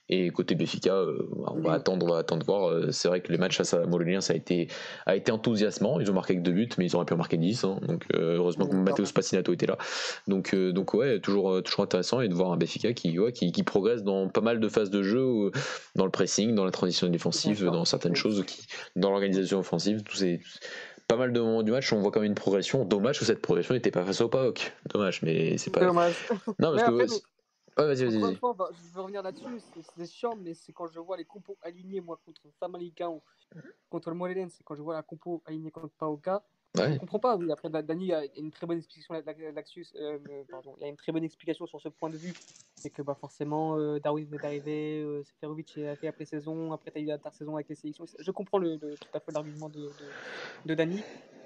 Et 0.09 0.31
côté 0.31 0.55
Béfica, 0.55 0.93
euh, 0.95 1.29
on 1.47 1.61
va 1.61 1.73
attendre, 1.73 2.05
on 2.05 2.09
va 2.09 2.17
attendre 2.17 2.43
voir. 2.43 2.69
Euh, 2.69 2.91
c'est 2.91 3.07
vrai 3.07 3.21
que 3.21 3.31
les 3.31 3.37
matchs 3.37 3.57
face 3.57 3.75
à 3.75 3.85
Molonien, 3.85 4.21
ça 4.21 4.33
a 4.33 4.35
été, 4.35 4.67
a 5.05 5.15
été 5.15 5.31
enthousiasmant. 5.31 5.99
Ils 5.99 6.09
ont 6.09 6.15
marqué 6.15 6.35
que 6.35 6.41
deux 6.41 6.51
buts, 6.51 6.69
mais 6.79 6.87
ils 6.87 6.95
auraient 6.95 7.05
pu 7.05 7.13
en 7.13 7.17
marquer 7.17 7.37
10. 7.37 7.63
Hein. 7.63 7.79
donc 7.87 8.05
euh, 8.15 8.37
heureusement 8.37 8.67
que 8.67 8.75
Matteo 8.75 9.05
Spacinato 9.05 9.53
était 9.53 9.67
là. 9.67 9.77
Donc, 10.27 10.55
donc 10.55 10.95
ouais, 10.95 11.19
toujours, 11.19 11.61
toujours 11.61 11.83
intéressant 11.83 12.21
et 12.21 12.27
de 12.27 12.33
voir 12.33 12.51
un 12.51 12.57
Béfica 12.57 12.93
qui, 12.93 13.19
ouais, 13.19 13.31
qui, 13.31 13.51
qui, 13.51 13.63
progresse 13.63 14.03
dans 14.03 14.29
pas 14.29 14.41
mal 14.41 14.59
de 14.59 14.67
phases 14.67 14.89
de 14.89 15.03
jeu, 15.03 15.51
dans 15.95 16.05
le 16.05 16.11
pressing, 16.11 16.55
dans 16.55 16.65
la 16.65 16.71
transition 16.71 17.07
défensive, 17.07 17.63
dans 17.65 17.85
certaines 17.85 18.15
choses, 18.15 18.43
qui, 18.45 18.65
dans 18.95 19.11
l'organisation 19.11 19.59
offensive. 19.59 20.01
Tous 20.01 20.17
ces, 20.17 20.41
pas 21.07 21.17
mal 21.17 21.33
de 21.33 21.39
moments 21.39 21.63
du 21.63 21.71
match, 21.71 21.91
on 21.93 21.99
voit 21.99 22.11
quand 22.11 22.21
même 22.21 22.29
une 22.29 22.35
progression. 22.35 22.83
Dommage 22.83 23.19
que 23.19 23.25
cette 23.25 23.41
progression 23.41 23.75
n'était 23.75 23.91
pas 23.91 24.03
face 24.03 24.21
au 24.21 24.29
PAOK. 24.29 24.71
Dommage, 24.91 25.21
mais 25.21 25.57
c'est 25.57 25.71
pas. 25.71 25.81
Dommage. 25.81 26.15
Non, 26.59 26.75
parce 26.75 26.83
que. 26.83 27.21
Ouais, 27.77 27.85
vas-y, 27.85 28.05
vas-y. 28.05 28.19
Vas 28.19 28.69
je 28.73 28.93
veux 28.93 29.01
revenir 29.01 29.21
là-dessus, 29.21 29.59
c'est 29.81 30.05
chiant, 30.05 30.35
mais 30.35 30.53
c'est 30.53 30.73
quand 30.73 30.87
je 30.87 30.99
vois 30.99 31.17
les 31.17 31.25
compos 31.25 31.57
alignés, 31.61 32.01
moi, 32.01 32.19
contre 32.25 32.41
Famalicão 32.59 33.15
ou 33.15 33.21
contre 33.89 34.09
le 34.09 34.15
Morelense, 34.15 34.53
c'est 34.57 34.63
quand 34.63 34.75
je 34.75 34.81
vois 34.81 34.93
la 34.95 35.03
compo 35.03 35.41
alignée 35.45 35.71
contre 35.71 35.93
Paoka. 35.97 36.43
Ouais. 36.77 36.93
Je 36.93 36.99
comprends 36.99 37.19
pas, 37.19 37.35
oui. 37.35 37.51
Après, 37.51 37.69
Dani 37.69 38.13
a 38.13 38.23
une 38.37 38.51
très 38.51 38.67
bonne 38.67 38.77
explication 38.77 39.15
euh, 39.15 40.19
pardon, 40.49 40.75
il 40.77 40.83
y 40.83 40.85
a 40.85 40.89
une 40.89 40.95
très 40.97 41.11
bonne 41.11 41.23
explication 41.23 41.65
sur 41.65 41.81
ce 41.81 41.89
point 41.89 42.09
de 42.09 42.17
vue. 42.17 42.33
C'est 42.75 42.91
que 42.91 43.01
bah, 43.01 43.17
forcément, 43.19 43.77
euh, 43.77 43.99
Darwin 43.99 44.31
est 44.33 44.45
arrivé, 44.45 45.01
euh, 45.01 45.23
Seferovic 45.23 45.79
a 45.79 45.95
fait 45.95 46.07
après 46.07 46.25
saison, 46.25 46.71
après 46.71 46.91
tu 46.91 46.99
as 46.99 47.01
eu 47.01 47.05
l'intersaison 47.05 47.55
avec 47.55 47.69
les 47.69 47.75
sélections. 47.75 48.05
Je 48.19 48.31
comprends 48.31 48.59
le, 48.59 48.77
tout 48.77 49.07
à 49.13 49.19
fait 49.19 49.31
l'argument 49.31 49.69
de, 49.69 49.79
de, 49.79 49.89
de 50.65 50.75
Dani. 50.75 51.01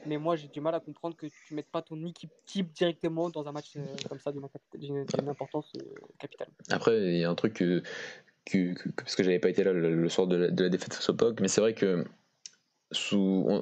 Mais 0.05 0.17
moi, 0.17 0.35
j'ai 0.35 0.47
du 0.47 0.61
mal 0.61 0.75
à 0.75 0.79
comprendre 0.79 1.15
que 1.15 1.27
tu 1.27 1.53
ne 1.53 1.57
mettes 1.57 1.69
pas 1.71 1.81
ton 1.81 2.03
équipe 2.05 2.31
type 2.45 2.71
directement 2.73 3.29
dans 3.29 3.47
un 3.47 3.51
match 3.51 3.73
euh, 3.77 3.81
comme 4.09 4.19
ça 4.19 4.31
d'une 4.31 5.05
importance 5.29 5.71
euh, 5.77 5.83
capitale. 6.19 6.49
Après, 6.69 6.97
il 6.97 7.17
y 7.17 7.23
a 7.23 7.29
un 7.29 7.35
truc 7.35 7.53
que, 7.53 7.81
que, 8.45 8.73
parce 8.97 9.15
que 9.15 9.23
j'avais 9.23 9.39
pas 9.39 9.49
été 9.49 9.63
là 9.63 9.73
le, 9.73 10.09
soir 10.09 10.27
de 10.27 10.35
la, 10.35 10.49
de 10.49 10.63
la 10.63 10.69
défaite 10.69 10.93
face 10.93 11.09
au 11.09 11.13
POC, 11.13 11.39
mais 11.39 11.47
c'est 11.47 11.61
vrai 11.61 11.73
que 11.73 12.05
sous, 12.93 13.61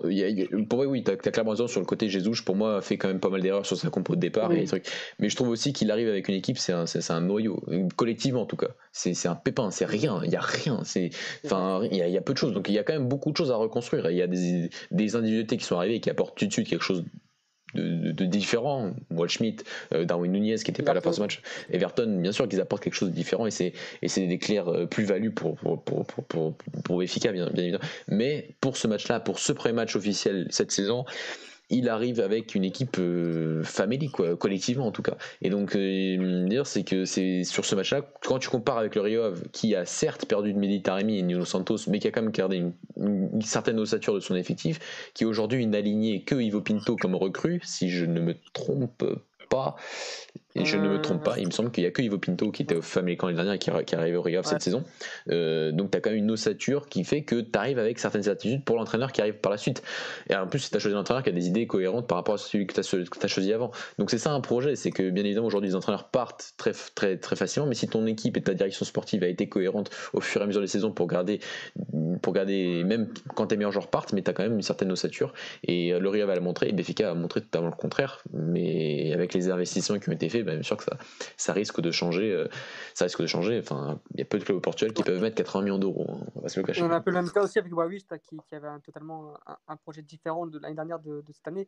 pour 0.70 0.80
moi, 0.80 0.88
oui, 0.88 1.04
tu 1.04 1.12
as, 1.12 1.16
clairement 1.18 1.52
raison 1.52 1.68
sur 1.68 1.80
le 1.80 1.86
côté 1.86 2.10
Jesus. 2.10 2.44
Pour 2.46 2.56
moi, 2.56 2.82
fait 2.82 2.98
quand 2.98 3.08
même 3.08 3.20
pas 3.20 3.30
mal 3.30 3.42
d'erreurs 3.42 3.66
sur 3.66 3.78
sa 3.78 3.90
compo 3.90 4.16
de 4.16 4.20
départ. 4.20 4.52
Et 4.52 4.66
trucs. 4.66 4.88
Mais 5.20 5.30
je 5.30 5.36
trouve 5.36 5.50
aussi 5.50 5.74
qu'il 5.74 5.92
arrive 5.92 6.08
avec 6.08 6.28
une 6.28 6.36
équipe, 6.36 6.58
c'est 6.58 6.74
un, 6.74 6.86
un, 7.10 7.22
noyau, 7.22 7.64
collectivement 7.96 8.42
en 8.42 8.46
tout 8.46 8.58
cas. 8.58 8.70
C'est 8.92 9.28
un 9.28 9.36
pépin, 9.36 9.72
c'est 9.72 9.86
rien, 9.86 10.22
il 10.24 10.30
n'y 10.30 10.36
a 10.36 10.42
rien. 10.42 10.82
Enfin, 11.46 11.82
il 11.92 11.98
y, 11.98 11.98
y, 11.98 12.18
a 12.18 12.22
peu 12.22 12.34
de 12.34 12.38
choses. 12.38 12.54
Donc 12.54 12.70
il 12.70 12.74
y 12.74 12.80
a 12.80 12.84
quand 12.84 12.94
même 12.94 13.08
beaucoup 13.08 13.32
de 13.32 13.38
choses 13.38 13.52
à 13.52 13.56
reconstruire. 13.56 14.10
Il 14.10 14.18
y 14.18 14.22
a 14.22 14.28
des, 14.28 14.70
des 14.92 15.16
individualités 15.16 15.58
qui 15.58 15.66
sont 15.66 15.78
arrivées 15.78 15.96
et 15.96 16.00
qui 16.00 16.10
apportent 16.10 16.38
tout 16.38 16.46
de 16.46 16.54
suite 16.54 16.68
quelque 16.68 16.84
chose 16.84 17.04
de, 17.74 18.12
de, 18.12 18.26
différents. 18.26 18.92
Walt 19.12 19.30
Schmidt, 19.30 19.64
euh, 19.94 20.06
Darwin 20.06 20.32
Nunez 20.32 20.56
qui 20.56 20.72
n'était 20.72 20.84
pas 20.84 20.92
à 20.92 20.96
la 20.96 21.02
fin 21.02 21.12
de 21.12 21.16
ce 21.16 21.22
match, 21.22 21.42
Everton, 21.72 22.20
bien 22.22 22.32
sûr 22.32 22.48
qu'ils 22.48 22.62
apportent 22.62 22.84
quelque 22.84 22.94
chose 22.94 23.10
de 23.10 23.16
différent 23.16 23.46
et 23.46 23.52
c'est, 23.52 23.74
et 24.02 24.08
c'est 24.08 24.28
des 24.28 24.38
clairs 24.38 24.68
euh, 24.68 24.86
plus-value 24.86 25.30
pour, 25.30 25.56
pour, 25.56 25.84
pour, 25.84 26.06
pour, 26.06 26.54
pour, 26.84 27.00
bien, 27.00 27.32
bien 27.32 27.50
évidemment. 27.56 27.84
Mais 28.08 28.50
pour 28.62 28.78
ce 28.78 28.88
match-là, 28.88 29.20
pour 29.20 29.40
ce 29.40 29.54
premier 29.54 29.74
match 29.74 29.96
officiel 29.96 30.48
cette 30.50 30.72
saison, 30.72 31.06
il 31.72 31.90
arrive 31.90 32.20
avec 32.20 32.54
une 32.54 32.64
équipe 32.64 32.98
euh, 33.00 33.64
family, 33.64 34.12
collectivement 34.40 34.88
en 34.88 34.92
tout 34.92 35.02
cas. 35.02 35.18
Et 35.42 35.50
donc, 35.50 35.76
euh, 35.76 36.48
dire, 36.48 36.68
c'est 36.68 36.84
que 36.84 37.06
c'est 37.06 37.44
sur 37.44 37.66
ce 37.66 37.76
match-là, 37.76 38.02
quand 38.24 38.40
tu 38.40 38.50
compares 38.50 38.78
avec 38.78 38.96
le 38.96 39.02
Rio 39.02 39.24
Ave, 39.24 39.44
qui 39.52 39.76
a 39.76 39.86
certes 39.86 40.26
perdu 40.26 40.54
de 40.54 40.60
Meditaremi 40.60 41.18
et 41.18 41.22
Nuno 41.24 41.46
Santos, 41.46 41.78
mais 41.88 42.00
qui 42.00 42.08
a 42.08 42.12
quand 42.12 42.22
même 42.22 42.32
gardé 42.32 42.58
une, 42.58 42.74
une, 42.98 43.42
certaine 43.42 43.80
ossature 43.80 44.14
de 44.14 44.20
son 44.20 44.36
effectif, 44.36 45.12
qui 45.14 45.26
aujourd'hui 45.26 45.66
n'a 45.66 45.80
aligné 45.80 46.22
que 46.22 46.36
Ivo 46.36 46.62
Pinto 46.62 46.96
comme 46.96 47.16
recrue, 47.16 47.62
si 47.64 47.90
je 47.90 48.06
ne 48.06 48.20
me 48.20 48.36
trompe 48.54 49.04
pas. 49.52 49.76
Et 50.56 50.66
je 50.66 50.78
ne 50.78 50.90
me 50.90 51.02
trompe 51.02 51.24
pas, 51.24 51.40
il 51.40 51.46
me 51.46 51.52
semble 51.52 51.72
qu'il 51.72 51.84
n'y 51.84 51.88
a 51.88 51.92
que 51.92 52.02
Ivo 52.02 52.18
Pinto 52.18 52.52
qui 52.52 52.64
était 52.64 52.76
au 52.76 52.82
Family 52.82 53.16
Camp 53.16 53.28
l'année 53.28 53.38
dernière 53.38 53.54
et 53.54 53.60
qui, 53.60 53.72
qui 53.86 53.96
est 53.96 53.98
arrivé 53.98 54.18
au 54.18 54.22
Rio 54.22 54.42
cette 54.44 54.62
saison. 54.62 54.84
Euh, 55.30 55.72
donc 55.72 55.92
tu 55.92 55.98
as 55.98 56.02
quand 56.02 56.10
même 56.10 56.20
une 56.20 56.32
ossature 56.32 56.90
qui 56.90 57.06
fait 57.06 57.24
que 57.24 57.40
tu 57.40 57.58
arrives 57.58 57.80
avec 57.80 58.00
certaines 58.00 58.28
attitudes 58.28 58.64
pour 58.66 58.76
l'entraîneur 58.76 59.14
qui 59.14 59.22
arrive 59.22 59.36
par 59.36 59.52
la 59.52 59.58
suite. 59.58 59.82
Et 60.30 60.36
en 60.36 60.48
plus, 60.48 60.70
tu 60.70 60.76
as 60.76 60.80
choisi 60.80 60.96
un 60.96 61.00
entraîneur 61.00 61.24
qui 61.24 61.30
a 61.30 61.32
des 61.32 61.48
idées 61.48 61.68
cohérentes 61.68 62.08
par 62.08 62.18
rapport 62.18 62.36
à 62.36 62.38
celui 62.38 62.68
que 62.68 62.74
tu 62.74 62.80
as, 62.82 63.28
choisi 63.28 63.54
avant. 63.54 63.72
Donc 63.98 64.12
c'est 64.12 64.18
ça 64.18 64.34
un 64.34 64.42
projet, 64.42 64.76
c'est 64.76 64.92
que 64.92 65.10
bien 65.10 65.24
évidemment 65.24 65.48
aujourd'hui 65.48 65.70
les 65.70 65.76
entraîneurs 65.76 66.10
partent 66.10 66.54
très, 66.58 66.74
très, 66.96 67.18
très 67.18 67.36
facilement, 67.38 67.68
mais 67.68 67.76
si 67.76 67.88
ton 67.88 68.06
équipe 68.06 68.36
et 68.36 68.42
ta 68.42 68.54
direction 68.54 68.86
sportive 68.86 69.24
a 69.24 69.28
été 69.28 69.48
cohérente 69.48 69.90
au 70.14 70.20
fur 70.20 70.42
et 70.42 70.44
à 70.44 70.48
mesure 70.48 70.62
des 70.62 70.68
saisons 70.68 70.92
pour 70.92 71.08
garder, 71.08 71.40
pour 72.22 72.34
garder 72.34 72.84
même 72.84 73.08
quand 73.36 73.48
tes 73.48 73.58
meilleurs 73.58 73.72
joueurs 73.72 73.90
partent, 73.90 74.12
mais 74.12 74.22
tu 74.22 74.30
as 74.30 74.34
quand 74.34 74.44
même 74.44 74.56
une 74.56 74.62
certaine 74.62 74.92
ossature. 74.92 75.34
Et 75.64 75.94
euh, 75.94 76.00
le 76.00 76.10
Rio 76.10 76.28
va 76.28 76.36
le 76.36 76.42
montrer, 76.42 76.68
et 76.68 76.74
Béfica 76.74 77.12
a 77.12 77.14
montré 77.14 77.42
totalement 77.42 77.70
le 77.70 77.76
contraire, 77.76 78.22
mais 78.34 79.14
avec 79.14 79.34
les 79.34 79.41
investissements 79.50 80.00
qui 80.00 80.10
ont 80.10 80.14
été 80.14 80.30
faits, 80.30 80.46
bah, 80.46 80.54
bien 80.54 80.64
sûr 80.64 80.78
que 80.78 80.84
ça, 80.84 80.98
ça 81.38 81.54
risque 81.54 81.82
de 81.82 81.92
changer. 81.92 82.32
Euh, 82.32 82.48
ça 82.94 83.06
risque 83.06 83.22
de 83.22 83.28
changer. 83.28 83.60
Enfin, 83.60 84.00
il 84.14 84.20
y 84.20 84.22
a 84.22 84.26
peu 84.26 84.38
de 84.38 84.44
clubs 84.44 84.58
au 84.58 84.62
Portugal 84.62 84.94
qui 84.94 85.04
peuvent 85.04 85.22
mettre 85.22 85.36
80 85.36 85.64
millions 85.64 85.80
d'euros. 85.80 86.08
Hein, 86.10 86.26
on 86.36 86.42
va 86.42 86.50
se 86.50 86.60
le 86.60 86.66
cacher. 86.66 86.84
On 86.84 86.92
a 86.92 86.96
un 86.96 87.02
peu 87.02 87.12
le 87.12 87.22
même 87.22 87.32
cas 87.32 87.44
aussi 87.44 87.60
avec 87.60 87.72
Boavista 87.72 88.18
qui, 88.20 88.38
qui 88.48 88.56
avait 88.56 88.68
un, 88.68 88.80
totalement 88.80 89.34
un, 89.68 89.76
projet 89.78 90.02
différent 90.02 90.46
de 90.46 90.60
l'année 90.60 90.76
dernière 90.76 91.00
de, 91.00 91.24
cette 91.32 91.48
année. 91.48 91.68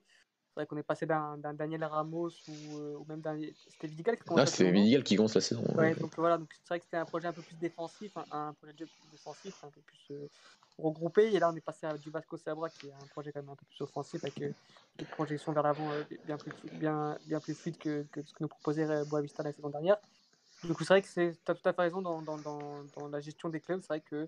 C'est 0.49 0.59
vrai 0.59 0.67
qu'on 0.67 0.77
est 0.77 0.83
passé 0.83 1.07
d'un 1.07 1.37
Daniel 1.53 1.83
Ramos 1.83 2.29
ou, 2.47 2.77
euh, 2.77 2.97
ou 2.97 3.05
même 3.07 3.21
d'un. 3.21 3.39
C'était 3.69 3.87
Vidigal 3.87 4.17
qui 4.17 4.23
commence 4.23 4.41
ah, 4.41 4.45
c'était 4.45 4.71
Vidigal 4.71 5.03
qui 5.03 5.15
commence 5.15 5.33
la 5.33 5.41
saison. 5.41 5.63
Ouais, 5.75 5.95
donc 5.95 6.11
voilà, 6.15 6.37
donc 6.37 6.49
c'est 6.53 6.67
vrai 6.69 6.79
que 6.79 6.85
c'était 6.85 6.97
un 6.97 7.05
projet 7.05 7.27
un 7.27 7.33
peu 7.33 7.41
plus 7.41 7.55
défensif, 7.55 8.15
un, 8.31 8.53
projet 8.53 8.73
de 8.73 8.87
défensif, 9.11 9.63
un 9.63 9.69
peu 9.69 9.81
plus 9.81 10.11
euh, 10.11 10.29
regroupé. 10.77 11.33
Et 11.33 11.39
là, 11.39 11.49
on 11.51 11.55
est 11.55 11.61
passé 11.61 11.85
à 11.85 11.97
du 11.97 12.09
Vasco 12.09 12.37
Sabra 12.37 12.69
qui 12.69 12.87
est 12.87 12.93
un 12.93 13.07
projet 13.07 13.31
quand 13.31 13.41
même 13.41 13.49
un 13.49 13.55
peu 13.55 13.65
plus 13.65 13.81
offensif 13.81 14.23
avec 14.23 14.37
une 14.37 15.05
projection 15.11 15.51
vers 15.51 15.63
l'avant 15.63 15.89
bien, 16.25 16.37
plus, 16.37 16.51
bien, 16.73 17.17
bien 17.25 17.39
plus 17.39 17.53
fluide 17.53 17.77
que, 17.77 18.05
ce 18.15 18.33
que 18.33 18.39
nous 18.41 18.47
proposait 18.47 19.05
Boavista 19.05 19.43
la 19.43 19.51
saison 19.51 19.69
dernière. 19.69 19.97
Du 20.63 20.73
coup, 20.73 20.83
c'est 20.83 20.93
vrai 20.93 21.01
que 21.01 21.07
tu 21.07 21.51
as 21.51 21.55
tout 21.55 21.69
à 21.69 21.73
fait 21.73 21.81
raison 21.81 22.01
dans, 22.01 22.21
dans, 22.21 22.37
dans, 22.37 22.83
dans 22.95 23.07
la 23.09 23.19
gestion 23.19 23.49
des 23.49 23.59
clubs. 23.59 23.81
C'est 23.81 23.87
vrai 23.87 24.01
que 24.01 24.27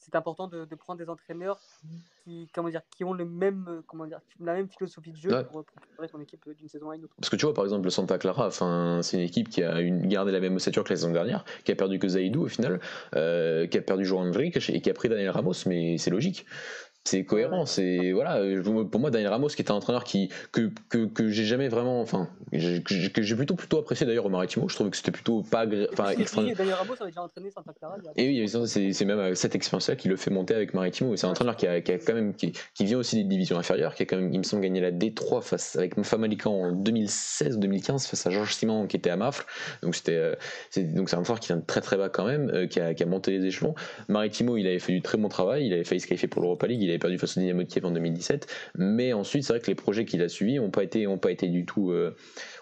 c'est 0.00 0.14
important 0.14 0.48
de, 0.48 0.64
de, 0.64 0.74
prendre 0.74 0.98
des 0.98 1.08
entraîneurs 1.08 1.60
qui, 2.24 2.48
comment 2.54 2.70
dire, 2.70 2.80
qui 2.96 3.04
ont 3.04 3.12
le 3.12 3.26
même, 3.26 3.66
euh, 3.68 3.82
comment 3.86 4.06
dire, 4.06 4.20
la 4.40 4.54
même 4.54 4.68
philosophie 4.68 5.12
de 5.12 5.16
jeu 5.16 5.44
pour, 5.44 5.64
préparer 5.64 6.08
son 6.08 6.20
équipe 6.20 6.42
d'une 6.58 6.68
saison 6.68 6.90
à 6.90 6.96
une 6.96 7.04
autre. 7.04 7.14
Parce 7.18 7.28
que 7.28 7.36
tu 7.36 7.44
vois, 7.44 7.54
par 7.54 7.64
exemple, 7.64 7.84
le 7.84 7.90
Santa 7.90 8.18
Clara, 8.18 8.50
c'est 8.50 9.16
une 9.16 9.22
équipe 9.22 9.50
qui 9.50 9.62
a 9.62 9.80
une, 9.80 10.08
gardé 10.08 10.32
la 10.32 10.40
même 10.40 10.56
ossature 10.56 10.84
que 10.84 10.90
la 10.90 10.96
saison 10.96 11.12
dernière, 11.12 11.44
qui 11.64 11.72
a 11.72 11.76
perdu 11.76 11.98
que 11.98 12.08
Zaidou 12.08 12.44
au 12.44 12.48
final, 12.48 12.80
euh, 13.14 13.66
qui 13.66 13.76
a 13.76 13.82
perdu 13.82 14.04
João 14.04 14.28
Henrique 14.28 14.56
et 14.70 14.80
qui 14.80 14.90
a 14.90 14.94
pris 14.94 15.08
Daniel 15.08 15.30
Ramos, 15.30 15.66
mais 15.66 15.98
c'est 15.98 16.10
logique 16.10 16.46
c'est 17.04 17.24
cohérent 17.24 17.64
c'est 17.64 18.12
voilà 18.12 18.40
pour 18.62 19.00
moi 19.00 19.10
Daniel 19.10 19.30
Ramos 19.30 19.48
qui 19.48 19.62
était 19.62 19.70
un 19.70 19.76
entraîneur 19.76 20.04
qui 20.04 20.28
que, 20.52 20.70
que, 20.90 21.06
que 21.06 21.28
j'ai 21.28 21.44
jamais 21.44 21.68
vraiment 21.68 22.00
enfin 22.00 22.28
que 22.52 22.58
j'ai 23.22 23.36
plutôt 23.36 23.54
plutôt 23.54 23.78
apprécié 23.78 24.06
d'ailleurs 24.06 24.26
au 24.26 24.28
Maritimo 24.28 24.68
je 24.68 24.74
trouvais 24.74 24.90
que 24.90 24.96
c'était 24.96 25.10
plutôt 25.10 25.42
pas 25.42 25.64
enfin 25.92 26.12
Daniel 26.14 26.74
Ramos 26.74 26.94
avait 27.00 27.10
déjà 27.10 27.22
entraîné 27.22 27.50
Santa 27.50 27.72
Clara 27.72 27.96
et 28.16 28.28
oui 28.28 28.48
c'est 28.66 29.04
même 29.06 29.34
cette 29.34 29.54
expérience 29.54 29.88
là 29.88 29.96
qui 29.96 30.08
le 30.08 30.16
fait 30.16 30.30
monter 30.30 30.54
avec 30.54 30.74
Maritimo 30.74 31.16
c'est 31.16 31.26
un 31.26 31.30
entraîneur 31.30 31.56
qui 31.56 31.66
a, 31.66 31.80
qui 31.80 31.92
a, 31.92 31.98
quand 31.98 32.14
même 32.14 32.34
qui, 32.34 32.52
qui, 32.74 32.84
vient 32.84 32.98
aussi 32.98 33.16
des 33.16 33.24
divisions 33.24 33.58
inférieures 33.58 33.94
qui 33.94 34.02
a 34.02 34.06
quand 34.06 34.16
même 34.16 34.32
il 34.32 34.38
me 34.38 34.44
semble 34.44 34.62
gagné 34.62 34.80
la 34.80 34.92
D3 34.92 35.42
face 35.42 35.76
avec 35.76 35.98
Famalicão 36.02 36.64
en 36.64 36.72
2016 36.72 37.58
2015 37.58 38.06
face 38.06 38.26
à 38.26 38.30
Georges 38.30 38.54
Simon 38.54 38.86
qui 38.86 38.96
était 38.96 39.10
à 39.10 39.16
Mafre 39.16 39.46
donc 39.82 39.94
c'était 39.94 40.16
euh, 40.16 40.34
donc 40.76 41.08
c'est 41.08 41.16
un 41.16 41.20
entraîneur 41.20 41.40
qui 41.40 41.48
vient 41.48 41.56
de 41.56 41.66
très 41.66 41.80
très 41.80 41.96
bas 41.96 42.10
quand 42.10 42.26
même 42.26 42.50
euh, 42.50 42.66
qui, 42.66 42.78
a, 42.78 42.92
qui 42.92 43.02
a 43.02 43.06
monté 43.06 43.30
les 43.30 43.46
échelons. 43.46 43.74
Maritimo 44.08 44.58
il 44.58 44.66
avait 44.66 44.78
fait 44.78 44.92
du 44.92 45.00
très 45.00 45.16
bon 45.16 45.28
travail 45.28 45.66
il 45.66 45.72
avait 45.72 45.84
failli 45.84 46.00
se 46.00 46.06
qualifier 46.06 46.28
pour 46.28 46.42
l'Europa 46.42 46.66
League 46.66 46.89
avait 46.90 46.98
perdu 46.98 47.18
face 47.18 47.36
au 47.36 47.40
Dynamo 47.40 47.62
de 47.62 47.68
Kiev 47.68 47.84
en 47.84 47.90
2017. 47.90 48.46
Mais 48.76 49.12
ensuite, 49.12 49.44
c'est 49.44 49.52
vrai 49.52 49.60
que 49.60 49.66
les 49.66 49.74
projets 49.74 50.04
qu'il 50.04 50.22
a 50.22 50.28
suivis 50.28 50.56
n'ont 50.56 50.70
pas 50.70 50.84
été, 50.84 51.06
pas 51.20 51.30
été 51.30 51.48
du 51.48 51.66
tout, 51.66 51.92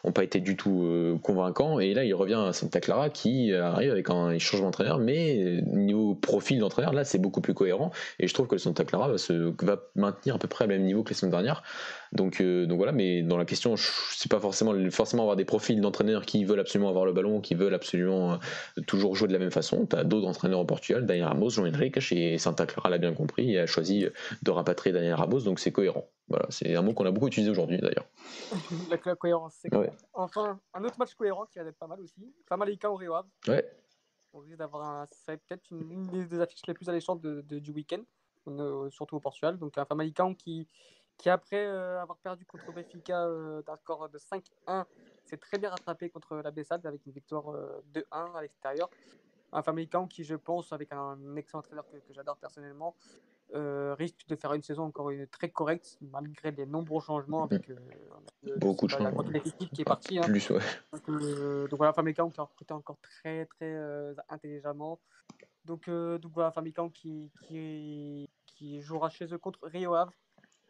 ont 0.04 0.12
pas 0.12 0.24
été 0.24 0.40
du 0.40 0.56
tout 0.56 1.18
convaincants. 1.22 1.80
Et 1.80 1.94
là, 1.94 2.04
il 2.04 2.14
revient 2.14 2.42
à 2.48 2.52
Santa 2.52 2.80
Clara 2.80 3.10
qui 3.10 3.52
arrive 3.52 3.90
avec 3.90 4.10
un 4.10 4.38
changement 4.38 4.66
d'entraîneur, 4.66 4.98
mais 4.98 5.62
niveau 5.66 6.14
profil 6.14 6.58
d'entraîneur, 6.58 6.92
là, 6.92 7.04
c'est 7.04 7.18
beaucoup 7.18 7.40
plus 7.40 7.54
cohérent. 7.54 7.90
Et 8.18 8.28
je 8.28 8.34
trouve 8.34 8.46
que 8.46 8.58
Santa 8.58 8.84
Clara 8.84 9.08
va, 9.08 9.18
se, 9.18 9.52
va 9.64 9.82
maintenir 9.94 10.36
à 10.36 10.38
peu 10.38 10.48
près 10.48 10.64
au 10.64 10.68
même 10.68 10.82
niveau 10.82 11.02
que 11.02 11.10
la 11.10 11.16
semaine 11.16 11.32
dernière. 11.32 11.62
Donc, 12.12 12.42
donc 12.42 12.76
voilà, 12.76 12.92
mais 12.92 13.22
dans 13.22 13.36
la 13.36 13.44
question, 13.44 13.74
c'est 13.76 14.30
pas 14.30 14.40
forcément, 14.40 14.74
forcément 14.90 15.22
avoir 15.22 15.36
des 15.36 15.44
profils 15.44 15.80
d'entraîneurs 15.80 16.24
qui 16.24 16.44
veulent 16.44 16.60
absolument 16.60 16.88
avoir 16.88 17.04
le 17.04 17.12
ballon, 17.12 17.40
qui 17.40 17.54
veulent 17.54 17.74
absolument 17.74 18.38
toujours 18.86 19.14
jouer 19.14 19.28
de 19.28 19.32
la 19.32 19.38
même 19.38 19.50
façon. 19.50 19.86
Tu 19.86 19.96
as 19.96 20.04
d'autres 20.04 20.26
entraîneurs 20.26 20.60
au 20.60 20.64
Portugal, 20.64 21.06
Daniel 21.06 21.26
Ramos, 21.26 21.50
Jean 21.50 21.66
Henrique, 21.66 21.98
et 22.12 22.38
Santa 22.38 22.66
Clara 22.66 22.90
l'a 22.90 22.98
bien 22.98 23.14
compris 23.14 23.52
et 23.52 23.60
a 23.60 23.66
choisi 23.66 24.06
de 24.42 24.50
rapatrier 24.50 24.92
Daniel 24.92 25.14
Ramos, 25.14 25.40
donc 25.40 25.60
c'est 25.60 25.72
cohérent. 25.72 26.08
Voilà, 26.28 26.46
c'est 26.50 26.76
un 26.76 26.82
mot 26.82 26.92
qu'on 26.92 27.06
a 27.06 27.10
beaucoup 27.10 27.28
utilisé 27.28 27.50
aujourd'hui 27.50 27.78
d'ailleurs. 27.78 28.06
la, 28.90 28.98
cohérence, 29.16 29.54
c'est 29.60 29.70
Enfin, 30.12 30.60
un 30.74 30.84
autre 30.84 30.98
match 30.98 31.14
cohérent 31.14 31.46
qui 31.46 31.58
va 31.58 31.64
être 31.64 31.78
pas 31.78 31.86
mal 31.86 32.00
aussi. 32.00 32.32
Famalicão 32.46 32.92
au 32.92 32.96
Rio 32.96 33.14
Ave. 33.14 33.26
Ouais. 33.46 33.64
On 34.34 34.40
risque 34.40 34.56
d'avoir 34.56 34.82
un... 34.84 35.06
peut-être 35.26 35.70
une, 35.70 36.26
des 36.28 36.40
affiches 36.40 36.66
les 36.66 36.74
plus 36.74 36.88
alléchantes 36.88 37.22
de, 37.22 37.58
du 37.58 37.70
week-end, 37.70 38.02
euh, 38.46 38.90
surtout 38.90 39.16
au 39.16 39.20
Portugal. 39.20 39.58
Donc 39.58 39.78
un 39.78 39.86
Famalicão 39.86 40.34
qui, 40.34 40.68
qui 41.18 41.28
après 41.28 41.66
euh, 41.66 42.00
avoir 42.00 42.16
perdu 42.18 42.46
contre 42.46 42.72
Benfica 42.72 43.26
euh, 43.26 43.62
d'un 43.62 43.76
score 43.76 44.08
de 44.08 44.18
5-1, 44.18 44.84
s'est 45.24 45.36
très 45.36 45.58
bien 45.58 45.70
rattrapé 45.70 46.08
contre 46.08 46.36
la 46.36 46.50
Bessade 46.50 46.86
avec 46.86 47.04
une 47.04 47.12
victoire 47.12 47.54
2-1 47.92 48.36
à 48.36 48.40
l'extérieur 48.40 48.88
un 49.52 49.62
Famalicão 49.62 50.06
qui, 50.06 50.24
je 50.24 50.34
pense, 50.34 50.72
avec 50.72 50.92
un 50.92 51.36
excellent 51.36 51.60
entraîneur 51.60 51.86
que, 51.90 51.98
j'adore 52.12 52.36
personnellement, 52.36 52.94
euh, 53.54 53.94
risque 53.94 54.26
de 54.28 54.36
faire 54.36 54.52
une 54.52 54.62
saison 54.62 54.84
encore 54.84 55.10
une, 55.10 55.26
très 55.26 55.48
correcte 55.48 55.96
malgré 56.02 56.50
les 56.50 56.66
nombreux 56.66 57.00
changements 57.00 57.44
avec 57.44 57.70
euh, 57.70 57.76
beaucoup 58.58 58.86
de 58.86 58.90
changements. 58.90 59.24
qui 59.72 59.80
est 59.80 59.84
parti. 59.84 60.18
Hein. 60.18 60.22
Plus, 60.22 60.50
ouais. 60.50 60.60
donc, 60.92 61.08
euh, 61.08 61.66
donc, 61.68 61.78
voilà, 61.78 61.92
Famalicão 61.92 62.30
qui 62.30 62.40
a 62.40 62.44
recruté 62.44 62.74
encore 62.74 62.98
très 63.00 63.46
très 63.46 64.14
intelligemment. 64.28 64.98
Donc, 65.64 65.88
donc 65.88 66.32
voilà, 66.32 66.50
Famalicão 66.50 66.90
qui, 66.90 67.30
qui, 67.46 68.28
qui 68.46 68.80
jouera 68.82 69.08
chez 69.08 69.32
eux 69.32 69.38
contre 69.38 69.60
Rio 69.66 69.94
Ave. 69.94 70.10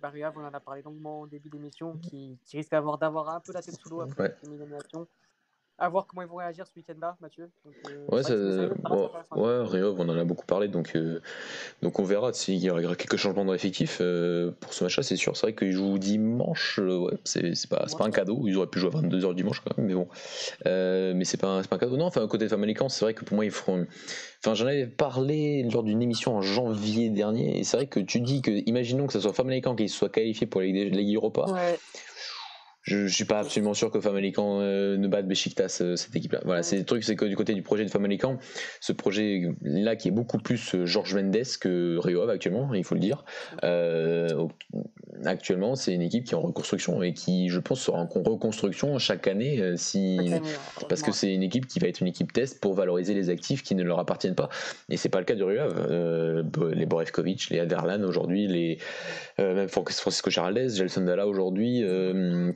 Rio 0.05 0.27
Ave, 0.27 0.39
on 0.39 0.45
en 0.45 0.55
a 0.55 0.61
parlé 0.61 0.83
longuement 0.83 1.23
au 1.23 1.27
début 1.27 1.51
d'émission, 1.51 1.97
qui, 1.99 2.39
qui 2.45 2.57
risque 2.57 2.71
d'avoir 2.71 3.29
un 3.31 3.41
peu 3.41 3.53
la 3.53 3.63
tête 3.63 3.75
sous 3.75 3.89
l'eau 3.89 4.01
après 4.01 4.23
ouais. 4.23 4.37
élimination 4.45 5.07
à 5.79 5.89
voir 5.89 6.07
comment 6.07 6.23
ils 6.23 6.29
vont 6.29 6.37
réagir 6.37 6.67
ce 6.67 6.73
week-end-là, 6.77 7.17
Mathieu. 7.21 7.51
Euh, 7.67 8.07
ouais, 8.09 8.23
ça, 8.25 8.35
ouais, 8.35 9.63
Rio, 9.63 9.95
on 9.97 10.09
en 10.09 10.19
a 10.19 10.25
beaucoup 10.25 10.45
parlé, 10.45 10.67
donc, 10.67 10.93
euh, 10.97 11.21
donc 11.83 12.01
on 12.01 12.05
verra 12.05 12.33
s'il 12.33 12.57
y 12.57 12.69
aura 12.69 12.83
quelques 12.97 13.17
changements 13.17 13.45
dans 13.45 13.53
l'effectif. 13.53 13.99
Euh, 14.01 14.51
pour 14.59 14.75
ce 14.75 14.83
match-là, 14.83 15.05
c'est 15.05 15.17
sûr. 15.17 15.37
C'est 15.37 15.47
vrai 15.47 15.55
qu'ils 15.55 15.73
jouent 15.73 15.99
dimanche, 15.99 16.79
ouais, 16.79 17.15
c'est 17.25 17.53
pas, 17.69 17.87
pas 17.97 18.05
un 18.05 18.11
cadeau. 18.11 18.43
Ils 18.47 18.57
auraient 18.57 18.67
pu 18.67 18.81
jouer 18.81 18.91
à 18.93 18.99
22h 18.99 19.35
dimanche 19.35 19.61
quand 19.61 19.79
même, 19.79 19.87
mais 19.87 19.95
bon. 19.95 20.09
mais 20.65 21.25
c'est 21.25 21.41
pas, 21.41 21.63
pas 21.63 21.77
un 21.77 21.79
cadeau. 21.79 21.97
Non, 21.97 22.07
enfin, 22.07 22.27
côté 22.27 22.49
Famalicão, 22.49 22.89
c'est 22.89 23.05
vrai 23.05 23.15
que 23.15 23.25
pour 23.25 23.37
moi, 23.37 23.45
ils 23.45 23.53
feront. 23.53 23.87
Enfin, 24.45 24.55
j'en 24.55 24.67
avais 24.67 24.87
parlé 24.87 25.63
lors 25.73 25.85
d'une 25.85 26.03
émission 26.03 26.37
en 26.37 26.43
janvier 26.43 27.09
dernier, 27.11 27.59
et 27.59 27.65
c'est 27.65 27.77
vrai 27.77 27.87
que 27.87 28.01
tu 28.01 28.21
dis 28.21 28.43
que, 28.43 28.51
imaginons 28.69 29.07
que 29.07 29.13
ce 29.13 29.21
soit 29.21 29.33
Famalicão 29.33 29.77
qui 29.77 29.89
soit 29.89 30.09
qualifié 30.09 30.47
pour 30.49 30.61
la 30.61 30.67
Ligue 30.67 31.15
Europa. 31.15 31.47
Ouais 31.53 31.79
je, 32.89 32.97
ne 32.97 33.09
suis 33.09 33.25
pas 33.25 33.41
absolument 33.41 33.75
sûr 33.75 33.91
que 33.91 34.01
Famalicão 34.01 34.61
euh, 34.61 34.97
ne 34.97 35.09
batte 35.09 35.27
Besiktas 35.27 35.79
euh, 35.83 35.97
cette 35.97 36.17
équipe 36.17 36.33
là 36.33 36.41
voilà 36.45 36.63
c'est 36.63 36.79
le 36.79 36.85
truc 36.85 37.05
c'est 37.05 37.17
que 37.17 37.27
du 37.27 37.37
côté 37.37 37.55
du 37.55 37.63
projet 37.63 37.85
de 37.85 37.91
Famalicão 37.91 38.39
ce 38.81 38.93
projet 38.93 39.43
là 39.63 39.95
qui 39.95 40.09
est 40.09 40.13
beaucoup 40.13 40.39
plus 40.39 40.75
euh, 40.75 40.87
Georges 40.87 41.15
Mendes 41.15 41.37
que 41.61 41.99
Rio 41.99 42.23
Ave 42.23 42.31
actuellement 42.31 42.73
il 42.75 42.85
faut 42.85 42.95
le 42.95 43.01
dire. 43.01 43.25
Actuellement 45.25 45.75
c'est 45.75 45.93
une 45.93 46.03
équipe 46.03 46.25
qui 46.25 46.33
est 46.33 46.37
en 46.37 46.41
reconstruction 46.41 47.03
et 47.03 47.13
qui 47.13 47.49
je 47.49 47.59
pense 47.59 47.81
sera 47.81 47.99
en 47.99 48.07
reconstruction 48.07 48.99
chaque 48.99 49.27
année 49.27 49.77
si 49.77 50.19
parce 50.89 51.03
que 51.03 51.11
c'est 51.11 51.35
une 51.35 51.43
équipe 51.43 51.67
qui 51.67 51.81
va 51.81 51.89
être 51.89 52.01
une 52.01 52.07
équipe 52.07 52.33
test 52.33 52.61
pour 52.61 52.75
valoriser 52.75 53.15
les 53.15 53.29
actifs 53.29 53.63
qui 53.63 53.75
ne 53.75 53.83
leur 53.83 53.99
appartiennent 53.99 54.37
pas. 54.37 54.49
Et 54.89 54.97
c'est 54.97 55.09
pas 55.09 55.19
le 55.19 55.25
cas 55.25 55.35
de 55.35 55.43
Rio 55.43 55.61
Ave. 55.61 56.73
Les 56.73 56.87
Borevkovic 56.87 57.51
les 57.51 57.59
Aderlan 57.59 58.03
aujourd'hui 58.05 58.47
les 58.47 58.79
même 59.39 59.69
Francisco 59.69 60.31
Charles 60.31 60.69
Gelson 60.69 61.03
Dalla 61.03 61.27
aujourd'hui 61.27 61.85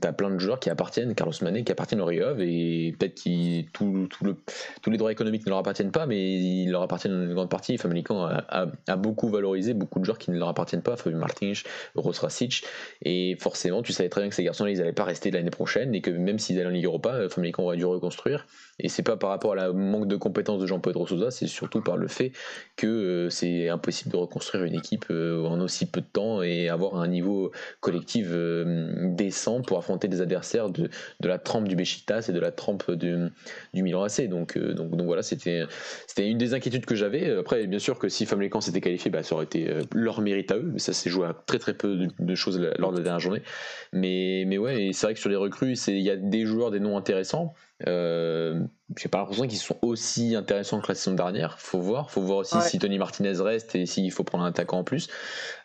t'as 0.00 0.12
plein 0.22 0.30
de 0.30 0.38
joueurs 0.38 0.60
qui 0.60 0.70
appartiennent, 0.70 1.16
Carlos 1.16 1.34
Mané, 1.42 1.64
qui 1.64 1.72
appartiennent 1.72 2.00
au 2.00 2.04
Rio 2.04 2.36
et 2.38 2.94
peut-être 2.96 3.24
que 3.24 3.62
tout, 3.72 4.08
le, 4.22 4.36
tous 4.80 4.90
les 4.90 4.96
droits 4.96 5.10
économiques 5.10 5.44
ne 5.46 5.50
leur 5.50 5.58
appartiennent 5.58 5.90
pas, 5.90 6.06
mais 6.06 6.34
ils 6.34 6.70
leur 6.70 6.82
appartiennent 6.82 7.14
en 7.14 7.22
une 7.22 7.34
grande 7.34 7.50
partie. 7.50 7.76
Famalicão 7.76 8.22
a, 8.22 8.68
a, 8.86 8.96
beaucoup 8.96 9.28
valorisé 9.28 9.74
beaucoup 9.74 9.98
de 9.98 10.04
joueurs 10.04 10.18
qui 10.18 10.30
ne 10.30 10.38
leur 10.38 10.48
appartiennent 10.48 10.82
pas, 10.82 10.96
Fabio 10.96 11.18
Martins, 11.18 11.54
Rosracic, 11.96 12.64
et 13.04 13.36
forcément, 13.40 13.82
tu 13.82 13.92
savais 13.92 14.08
très 14.08 14.20
bien 14.20 14.30
que 14.30 14.36
ces 14.36 14.44
garçons-là, 14.44 14.70
ils 14.70 14.78
n'allaient 14.78 14.92
pas 14.92 15.04
rester 15.04 15.32
l'année 15.32 15.50
prochaine, 15.50 15.92
et 15.92 16.00
que 16.00 16.10
même 16.10 16.38
s'ils 16.38 16.56
allaient 16.60 16.68
en 16.68 16.70
Ligue 16.70 16.84
Europa, 16.84 17.28
Famalicão 17.28 17.64
aurait 17.64 17.76
dû 17.76 17.84
reconstruire. 17.84 18.46
Et 18.78 18.88
c'est 18.88 19.02
pas 19.02 19.16
par 19.16 19.30
rapport 19.30 19.52
à 19.52 19.56
la 19.56 19.72
manque 19.72 20.08
de 20.08 20.16
compétences 20.16 20.60
de 20.60 20.66
Jean-Pedro 20.66 21.06
Souza, 21.06 21.30
c'est 21.30 21.46
surtout 21.46 21.80
par 21.80 21.96
le 21.96 22.08
fait 22.08 22.32
que 22.76 22.86
euh, 22.86 23.30
c'est 23.30 23.68
impossible 23.68 24.10
de 24.10 24.16
reconstruire 24.16 24.64
une 24.64 24.74
équipe 24.74 25.06
euh, 25.10 25.44
en 25.44 25.60
aussi 25.60 25.86
peu 25.86 26.00
de 26.00 26.06
temps 26.06 26.42
et 26.42 26.68
avoir 26.68 26.96
un 26.96 27.06
niveau 27.06 27.52
collectif 27.80 28.26
euh, 28.30 29.14
décent 29.14 29.62
pour 29.62 29.78
affronter 29.78 30.08
des 30.12 30.20
adversaires 30.20 30.70
de, 30.70 30.88
de 31.20 31.28
la 31.28 31.38
trempe 31.38 31.68
du 31.68 31.76
Besiktas 31.76 32.26
et 32.28 32.32
de 32.32 32.40
la 32.40 32.50
trempe 32.50 32.90
du, 32.92 33.16
du 33.74 33.82
Milan 33.82 34.02
AC. 34.02 34.28
Donc, 34.28 34.58
donc, 34.58 34.96
donc 34.96 35.06
voilà, 35.06 35.22
c'était 35.22 35.66
une 36.18 36.38
des 36.38 36.54
inquiétudes 36.54 36.86
que 36.86 36.94
j'avais. 36.94 37.30
Après, 37.38 37.66
bien 37.66 37.78
sûr 37.78 37.98
que 37.98 38.08
si 38.08 38.26
Famalicão 38.26 38.60
s'était 38.60 38.80
qualifié, 38.80 39.10
bah, 39.10 39.22
ça 39.22 39.34
aurait 39.34 39.44
été 39.44 39.68
leur 39.94 40.20
mérite 40.20 40.50
à 40.52 40.56
eux, 40.56 40.70
mais 40.72 40.78
ça 40.78 40.92
s'est 40.92 41.10
joué 41.10 41.26
à 41.26 41.34
très 41.34 41.58
très 41.58 41.74
peu 41.74 42.08
de, 42.18 42.34
choses 42.34 42.60
lors 42.78 42.92
de 42.92 42.98
la 42.98 43.02
dernière 43.02 43.20
journée. 43.20 43.42
Mais, 43.92 44.44
mais 44.46 44.58
ouais, 44.58 44.90
c'est 44.92 45.06
vrai 45.06 45.14
que 45.14 45.20
sur 45.20 45.30
les 45.30 45.36
recrues, 45.36 45.74
il 45.88 46.00
y 46.00 46.10
a 46.10 46.16
des 46.16 46.44
joueurs, 46.44 46.70
des 46.70 46.80
noms 46.80 46.96
intéressants. 46.96 47.54
Euh, 47.86 48.64
j'ai 48.96 49.08
pas 49.08 49.18
l'impression 49.18 49.46
qu'ils 49.46 49.58
sont 49.58 49.78
aussi 49.82 50.34
intéressants 50.36 50.80
que 50.80 50.88
la 50.88 50.94
saison 50.94 51.14
dernière. 51.14 51.58
Faut 51.58 51.80
voir. 51.80 52.10
Faut 52.10 52.20
voir 52.20 52.38
aussi 52.38 52.60
si 52.62 52.78
Tony 52.78 52.98
Martinez 52.98 53.40
reste 53.40 53.74
et 53.74 53.86
s'il 53.86 54.10
faut 54.12 54.24
prendre 54.24 54.44
un 54.44 54.48
attaquant 54.48 54.78
en 54.78 54.84
plus. 54.84 55.08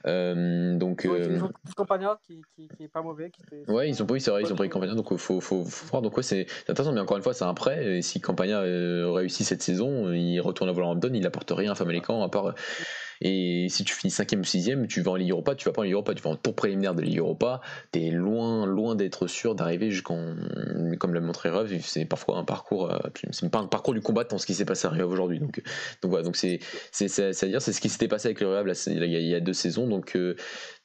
Euh, 0.06 0.78
donc. 0.78 1.06
Euh... 1.06 1.40
Campagna 1.76 2.20
qui, 2.26 2.42
qui, 2.56 2.68
qui, 2.68 2.84
est 2.84 2.88
pas 2.88 3.02
mauvais. 3.02 3.30
Qui 3.32 3.44
ouais, 3.72 3.90
ils 3.90 4.02
ont 4.02 4.06
pris, 4.06 4.22
c'est 4.22 4.32
vrai, 4.32 4.44
ils 4.44 4.52
ont 4.52 4.56
pris 4.56 4.70
Campagna. 4.70 4.96
Donc 4.96 5.16
faut, 5.18 5.42
faut, 5.42 5.64
faut 5.64 5.88
voir. 5.88 6.02
Donc 6.02 6.16
ouais, 6.18 6.24
c'est 6.24 6.48
intéressant. 6.68 6.94
Mais 6.94 7.02
encore 7.02 7.18
une 7.18 7.24
fois, 7.24 7.34
c'est 7.34 7.46
un 7.46 7.54
prêt. 7.54 7.98
Et 7.98 8.02
si 8.02 8.22
Campagna 8.22 8.62
euh, 8.62 9.12
réussit 9.12 9.46
cette 9.46 9.62
saison, 9.62 10.12
il 10.14 10.40
retourne 10.40 10.70
à 10.70 10.74
Wolverhampton, 10.74 11.12
il 11.14 11.26
apporte 11.26 11.52
rien 11.52 11.72
à 11.72 11.76
Famalicão 11.76 12.24
à 12.24 12.30
part 12.30 12.54
et 13.22 13.68
si 13.70 13.84
tu 13.84 13.94
finis 13.94 14.12
5 14.12 14.34
ou 14.40 14.44
6 14.44 14.72
tu 14.90 15.02
vas 15.02 15.12
en 15.12 15.16
Ligue 15.16 15.32
Europa, 15.32 15.56
tu 15.56 15.66
vas 15.66 15.72
pas 15.72 15.82
en 15.82 15.84
Ligue 15.84 15.94
Europa, 15.94 16.14
tu 16.14 16.22
vas 16.22 16.30
en 16.30 16.36
tour 16.36 16.56
préliminaire 16.56 16.96
de 16.96 17.02
Ligue 17.02 17.20
Europa, 17.20 17.62
tu 17.92 18.00
es 18.00 18.12
loin, 18.12 18.66
loin 18.66 18.96
d'être 18.96 19.28
sûr 19.28 19.56
d'arriver 19.56 19.92
jusqu'en. 19.92 20.36
Comme 21.00 21.14
l'a 21.14 21.22
montré 21.22 21.50
Rev, 21.50 21.80
c'est 21.82 22.06
parfois 22.06 22.38
un 22.38 22.44
parcours. 22.44 22.92
Euh, 22.92 22.98
c'est 23.32 23.50
pas 23.50 23.60
un 23.60 23.68
parcours 23.68 23.94
du 23.94 24.02
combattant 24.02 24.38
ce 24.38 24.46
qui 24.46 24.54
s'est 24.54 24.66
passé 24.66 24.88
à 24.88 24.92
Rev 24.92 25.10
aujourd'hui. 25.10 25.40
Donc, 25.40 25.62
voilà, 26.04 26.28
c'est 26.34 26.60
à 26.92 27.48
dire 27.48 27.62
c'est 27.62 27.74
ce 27.74 27.82
qui 27.82 27.90
s'était 27.90 28.08
passé 28.08 28.28
avec 28.28 28.42
le 28.42 28.48
Rev 28.48 28.72
il, 28.88 29.04
y 29.06 29.36
a 29.36 29.40
deux 29.40 29.54
saisons. 29.54 29.88
Donc, 29.88 30.16
euh, 30.16 30.36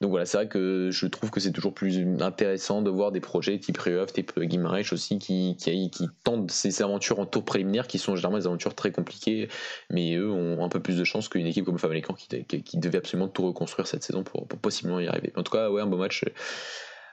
donc 0.01 0.11
voilà, 0.11 0.25
c'est 0.25 0.37
vrai 0.37 0.47
que 0.47 0.89
je 0.91 1.07
trouve 1.07 1.29
que 1.29 1.39
c'est 1.39 1.51
toujours 1.51 1.73
plus 1.73 2.05
intéressant 2.21 2.81
de 2.81 2.89
voir 2.89 3.11
des 3.11 3.19
projets 3.21 3.59
type 3.59 3.77
Rev, 3.77 4.05
type 4.07 4.39
Guimarães 4.39 4.91
aussi 4.91 5.19
qui, 5.19 5.55
qui, 5.57 5.89
qui 5.89 6.07
tentent 6.23 6.51
ces 6.51 6.81
aventures 6.81 7.19
en 7.19 7.25
tour 7.25 7.45
préliminaire 7.45 7.87
qui 7.87 7.97
sont 7.97 8.15
généralement 8.15 8.39
des 8.39 8.47
aventures 8.47 8.75
très 8.75 8.91
compliquées, 8.91 9.47
mais 9.89 10.15
eux 10.15 10.31
ont 10.31 10.63
un 10.63 10.69
peu 10.69 10.79
plus 10.79 10.97
de 10.97 11.03
chance 11.03 11.29
qu'une 11.29 11.47
équipe 11.47 11.65
comme 11.65 11.79
Famalicão 11.79 12.15
qui, 12.27 12.77
devait 12.77 12.97
absolument 12.97 13.27
tout 13.27 13.45
reconstruire 13.45 13.87
cette 13.87 14.03
saison 14.03 14.23
pour, 14.23 14.47
possiblement 14.47 14.99
y 14.99 15.07
arriver. 15.07 15.33
En 15.35 15.43
tout 15.43 15.51
cas, 15.51 15.69
ouais, 15.69 15.81
un 15.81 15.87
beau 15.87 15.97
match, 15.97 16.25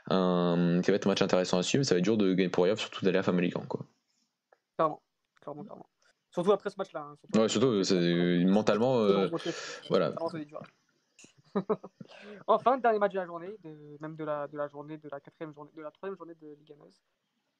un, 0.09 0.81
qui 0.83 0.91
va 0.91 0.97
être 0.97 1.07
un 1.07 1.11
match 1.11 1.23
intéressant 1.23 1.59
à 1.59 1.63
suivre. 1.63 1.85
Ça 1.85 1.95
va 1.95 1.99
être 1.99 2.05
dur 2.05 2.17
de 2.17 2.33
gagner 2.35 2.51
pour 2.51 2.65
Rio, 2.65 2.77
surtout 2.77 3.05
d'aller 3.05 3.19
à 3.19 3.23
Famalicão. 3.23 3.63
Quoi. 3.67 3.87
Clairement, 4.77 5.03
clairement, 5.41 5.65
clairement. 5.65 5.87
Surtout 6.31 6.53
après 6.53 6.71
ce 6.71 6.77
match-là. 6.79 7.01
Hein, 7.01 7.17
surtout, 7.49 7.67
ouais, 7.67 7.85
surtout 7.85 8.51
mentalement, 8.51 8.99
euh, 9.01 9.29
voilà. 9.89 10.15
enfin, 12.47 12.79
dernier 12.79 12.99
match 13.01 13.13
de 13.13 13.19
la 13.19 13.27
journée, 13.27 13.57
de, 13.65 13.97
même 14.01 14.15
de 14.15 14.25
la, 14.25 14.47
de 14.47 14.57
la 14.57 14.69
journée, 14.69 14.99
de 14.99 15.09
la 15.11 15.19
quatrième 15.19 15.53
journée, 15.53 15.71
de 15.77 15.83
la 15.83 15.91
troisième 15.91 16.17
journée 16.17 16.35
de 16.41 16.47
Ligue 16.47 16.73
1. 16.73 16.77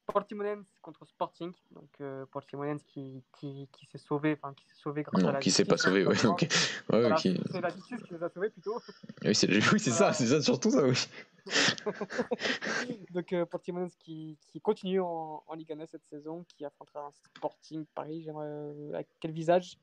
Portimonense 0.05 0.65
contre 0.81 1.05
Sporting, 1.05 1.53
donc 1.71 1.89
euh, 2.01 2.25
Portimonense 2.25 2.83
qui, 2.83 3.23
qui, 3.39 3.69
qui 3.71 3.85
s'est 3.85 3.97
sauvé, 3.97 4.37
enfin 4.41 4.53
qui 4.53 4.65
s'est 4.65 4.81
sauvé 4.81 5.03
grâce 5.03 5.21
non, 5.21 5.29
à 5.29 5.31
la 5.33 5.39
qui 5.39 5.51
s'est 5.51 5.65
pas 5.65 5.77
sauvé, 5.77 6.05
oui. 6.05 6.15
Ouais, 6.25 6.47
voilà. 6.89 7.17
C'est 7.17 7.61
la 7.61 7.69
justice 7.69 8.01
qui 8.03 8.13
nous 8.13 8.23
a 8.23 8.29
sauvés 8.29 8.49
plutôt. 8.49 8.79
Oui, 9.23 9.35
c'est 9.35 9.47
oui, 9.49 9.79
c'est 9.79 9.91
ça, 9.91 10.11
c'est 10.11 10.27
ça, 10.27 10.41
surtout 10.41 10.71
ça, 10.71 10.83
oui. 10.85 10.97
donc 13.11 13.31
euh, 13.33 13.45
Portimonense 13.45 13.95
qui, 13.95 14.37
qui 14.47 14.59
continue 14.59 14.99
en, 14.99 15.43
en 15.47 15.53
Ligue 15.53 15.71
1 15.71 15.85
cette 15.85 16.05
saison, 16.05 16.43
qui 16.47 16.65
affrontera 16.65 17.05
un 17.05 17.11
Sporting 17.37 17.85
Paris, 17.95 18.23
j'aimerais 18.23 18.47
euh, 18.47 18.93
avec 18.93 19.07
quel 19.19 19.31
visage? 19.31 19.77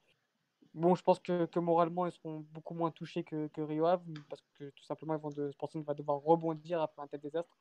Bon, 0.74 0.94
je 0.94 1.02
pense 1.02 1.18
que, 1.18 1.46
que, 1.46 1.58
moralement, 1.58 2.06
ils 2.06 2.12
seront 2.12 2.44
beaucoup 2.52 2.74
moins 2.74 2.90
touchés 2.90 3.24
que, 3.24 3.48
que 3.48 3.60
Rio 3.60 3.86
Ave, 3.86 4.02
parce 4.28 4.42
que 4.58 4.70
tout 4.70 4.84
simplement, 4.84 5.14
ils 5.14 5.20
vont 5.20 5.30
de, 5.30 5.50
Sporting 5.52 5.82
va 5.82 5.94
devoir 5.94 6.18
rebondir 6.18 6.80
après 6.80 7.02
un 7.02 7.06
tel 7.06 7.20
désastre. 7.20 7.56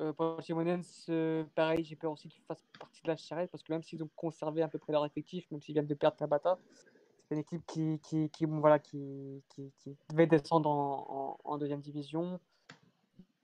Euh, 0.00 0.12
pour 0.12 0.42
Timonens, 0.42 1.06
euh, 1.08 1.44
pareil, 1.54 1.84
j'ai 1.84 1.96
peur 1.96 2.12
aussi 2.12 2.28
qu'ils 2.28 2.42
fassent 2.42 2.64
partie 2.78 3.02
de 3.02 3.08
la 3.08 3.16
charrette 3.16 3.50
parce 3.50 3.62
que 3.62 3.72
même 3.72 3.82
s'ils 3.82 4.02
ont 4.02 4.10
conservé 4.14 4.62
à 4.62 4.68
peu 4.68 4.78
près 4.78 4.92
leur 4.92 5.06
effectif, 5.06 5.50
même 5.50 5.62
s'ils 5.62 5.72
viennent 5.72 5.86
de 5.86 5.94
perdre 5.94 6.16
Tabata, 6.16 6.58
c'est 7.24 7.34
une 7.34 7.40
équipe 7.40 7.64
qui, 7.66 7.98
qui, 8.00 8.28
qui, 8.28 8.44
voilà, 8.44 8.78
qui, 8.78 9.42
qui, 9.48 9.72
qui 9.78 9.96
devait 10.10 10.26
descendre 10.26 10.68
en, 10.68 11.58
deuxième 11.58 11.80
division, 11.80 12.38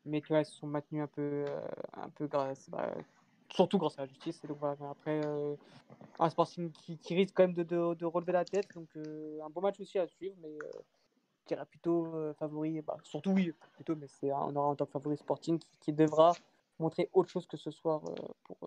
mais 0.04 0.20
qui 0.20 0.34
se 0.44 0.52
sont 0.52 0.66
maintenus 0.66 1.02
un 1.02 1.06
peu, 1.06 1.44
euh, 1.48 1.60
un 1.94 2.10
peu 2.10 2.26
grâce, 2.26 2.68
bah, 2.68 2.94
surtout 3.48 3.78
grâce 3.78 3.98
à 3.98 4.02
la 4.02 4.08
justice. 4.08 4.42
Donc 4.42 4.58
voilà, 4.58 4.76
après, 4.90 5.24
euh, 5.24 5.56
un 6.18 6.28
Sporting 6.28 6.70
qui, 6.70 7.14
risque 7.14 7.34
quand 7.34 7.44
même 7.44 7.54
de, 7.54 8.04
relever 8.04 8.32
la 8.32 8.44
tête, 8.44 8.68
donc 8.74 8.88
un 8.96 9.48
bon 9.48 9.62
match 9.62 9.80
aussi 9.80 9.98
à 9.98 10.06
suivre, 10.06 10.36
mais 10.42 10.58
dirais 11.46 11.66
plutôt 11.66 12.32
favori, 12.34 12.80
bah, 12.82 12.96
surtout 13.02 13.30
oui, 13.30 13.52
plutôt, 13.74 13.96
mais 13.96 14.06
c'est 14.08 14.32
on 14.32 14.54
aura 14.56 14.68
en 14.68 14.74
tant 14.74 14.86
que 14.86 14.92
favori 14.92 15.16
Sporting 15.16 15.58
qui, 15.58 15.68
qui 15.80 15.92
devra 15.92 16.32
montrer 16.78 17.08
autre 17.12 17.30
chose 17.30 17.46
que 17.46 17.56
ce 17.56 17.70
soir 17.70 18.00
pour, 18.44 18.58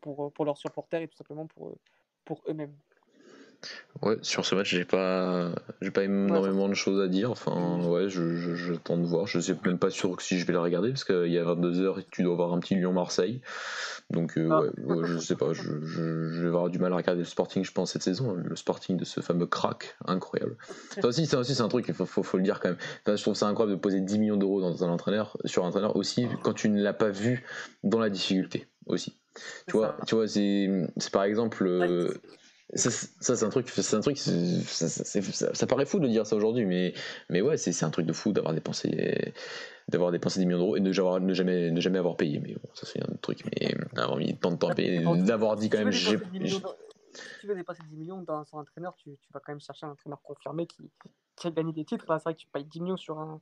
pour, 0.00 0.32
pour 0.32 0.44
leurs 0.44 0.58
supporters 0.58 1.02
et 1.02 1.08
tout 1.08 1.16
simplement 1.16 1.46
pour, 1.46 1.72
pour 2.24 2.42
eux-mêmes. 2.48 2.76
Ouais, 4.02 4.16
sur 4.22 4.46
ce 4.46 4.54
match, 4.54 4.70
j'ai 4.70 4.86
pas, 4.86 5.50
j'ai 5.82 5.90
pas 5.90 6.04
énormément 6.04 6.68
de 6.68 6.74
choses 6.74 7.02
à 7.02 7.08
dire. 7.08 7.30
Enfin, 7.30 7.82
ouais, 7.84 8.08
je, 8.08 8.34
je, 8.34 8.54
je, 8.54 8.72
de 8.72 9.06
voir. 9.06 9.26
Je 9.26 9.40
sais 9.40 9.54
même 9.64 9.78
pas 9.78 9.90
sûr 9.90 10.18
si 10.22 10.38
je 10.38 10.46
vais 10.46 10.54
la 10.54 10.62
regarder 10.62 10.88
parce 10.88 11.04
qu'il 11.04 11.30
y 11.30 11.38
a 11.38 11.44
22h 11.44 12.00
et 12.00 12.06
tu 12.10 12.22
dois 12.22 12.32
avoir 12.32 12.54
un 12.54 12.60
petit 12.60 12.76
Lyon-Marseille. 12.76 13.42
Donc, 14.08 14.38
euh, 14.38 14.48
ah. 14.50 14.62
ouais, 14.82 15.06
je 15.06 15.18
sais 15.18 15.36
pas. 15.36 15.52
Je, 15.52 15.80
je, 15.82 16.40
vais 16.40 16.48
avoir 16.48 16.70
du 16.70 16.78
mal 16.78 16.92
à 16.94 16.96
regarder 16.96 17.20
le 17.20 17.26
Sporting, 17.26 17.62
je 17.62 17.72
pense, 17.72 17.92
cette 17.92 18.02
saison. 18.02 18.32
Le 18.32 18.56
Sporting 18.56 18.96
de 18.96 19.04
ce 19.04 19.20
fameux 19.20 19.46
crack, 19.46 19.96
incroyable. 20.06 20.56
Ça 20.98 21.06
aussi, 21.06 21.26
ça 21.26 21.38
aussi 21.38 21.54
c'est 21.54 21.62
un 21.62 21.68
truc, 21.68 21.84
il 21.88 21.94
faut, 21.94 22.06
faut, 22.06 22.22
faut, 22.22 22.38
le 22.38 22.42
dire 22.42 22.60
quand 22.60 22.70
même. 22.70 22.78
Enfin, 23.04 23.16
je 23.16 23.22
trouve 23.22 23.34
ça 23.34 23.46
incroyable 23.46 23.76
de 23.76 23.80
poser 23.80 24.00
10 24.00 24.18
millions 24.18 24.36
d'euros 24.36 24.62
dans 24.62 24.82
un 24.82 24.88
entraîneur, 24.88 25.36
sur 25.44 25.64
un 25.64 25.68
entraîneur 25.68 25.94
aussi, 25.96 26.26
quand 26.42 26.54
tu 26.54 26.70
ne 26.70 26.82
l'as 26.82 26.94
pas 26.94 27.10
vu 27.10 27.44
dans 27.84 27.98
la 27.98 28.08
difficulté 28.08 28.66
aussi. 28.86 29.18
Tu 29.66 29.76
vois, 29.76 29.96
tu 30.06 30.14
vois, 30.14 30.26
c'est 30.26 30.68
par 31.12 31.24
exemple. 31.24 31.66
Euh, 31.66 32.14
ça, 32.74 32.90
c'est 33.20 33.42
un 33.44 33.48
truc, 33.48 33.68
c'est 33.68 33.96
un 33.96 34.00
truc, 34.00 34.16
ça, 34.18 34.88
ça, 34.88 35.66
paraît 35.66 35.86
fou 35.86 35.98
de 35.98 36.06
dire 36.06 36.26
ça 36.26 36.36
aujourd'hui, 36.36 36.66
mais, 36.66 36.94
mais 37.28 37.40
ouais, 37.40 37.56
c'est 37.56 37.84
un 37.84 37.90
truc 37.90 38.06
de 38.06 38.12
fou 38.12 38.32
d'avoir 38.32 38.54
dépensé, 38.54 39.34
d'avoir 39.88 40.12
dépensé 40.12 40.38
10 40.40 40.46
millions 40.46 40.58
d'euros 40.58 40.76
et 40.76 40.80
de 40.80 40.86
ne 40.86 41.32
jamais, 41.32 41.70
ne 41.70 41.80
jamais 41.80 41.98
avoir 41.98 42.16
payé. 42.16 42.38
Mais 42.38 42.54
bon, 42.54 42.68
ça 42.74 42.86
c'est 42.86 43.02
un 43.02 43.16
truc, 43.22 43.44
mais 43.44 43.74
d'avoir 43.92 44.18
mis 44.18 44.36
tant 44.36 44.52
de 44.52 44.56
temps 44.56 44.68
à 44.68 44.74
payer, 44.74 45.04
d'avoir 45.24 45.56
dit 45.56 45.68
quand 45.68 45.78
même. 45.78 45.92
Si 45.92 47.40
tu 47.40 47.46
veux 47.48 47.56
dépasser 47.56 47.82
10 47.88 47.96
millions 47.96 48.22
dans 48.22 48.44
un 48.52 48.58
entraîneur, 48.58 48.94
tu, 48.96 49.10
tu, 49.20 49.32
vas 49.32 49.40
quand 49.40 49.52
même 49.52 49.60
chercher 49.60 49.86
un 49.86 49.90
entraîneur 49.90 50.22
confirmé 50.22 50.66
qui, 50.66 50.90
qui 51.34 51.46
a 51.48 51.50
gagné 51.50 51.72
des 51.72 51.84
titres. 51.84 52.04
C'est 52.06 52.22
vrai 52.22 52.34
que 52.34 52.38
tu 52.38 52.46
payes 52.46 52.64
10 52.64 52.80
millions 52.80 52.96
sur 52.96 53.18
un, 53.18 53.40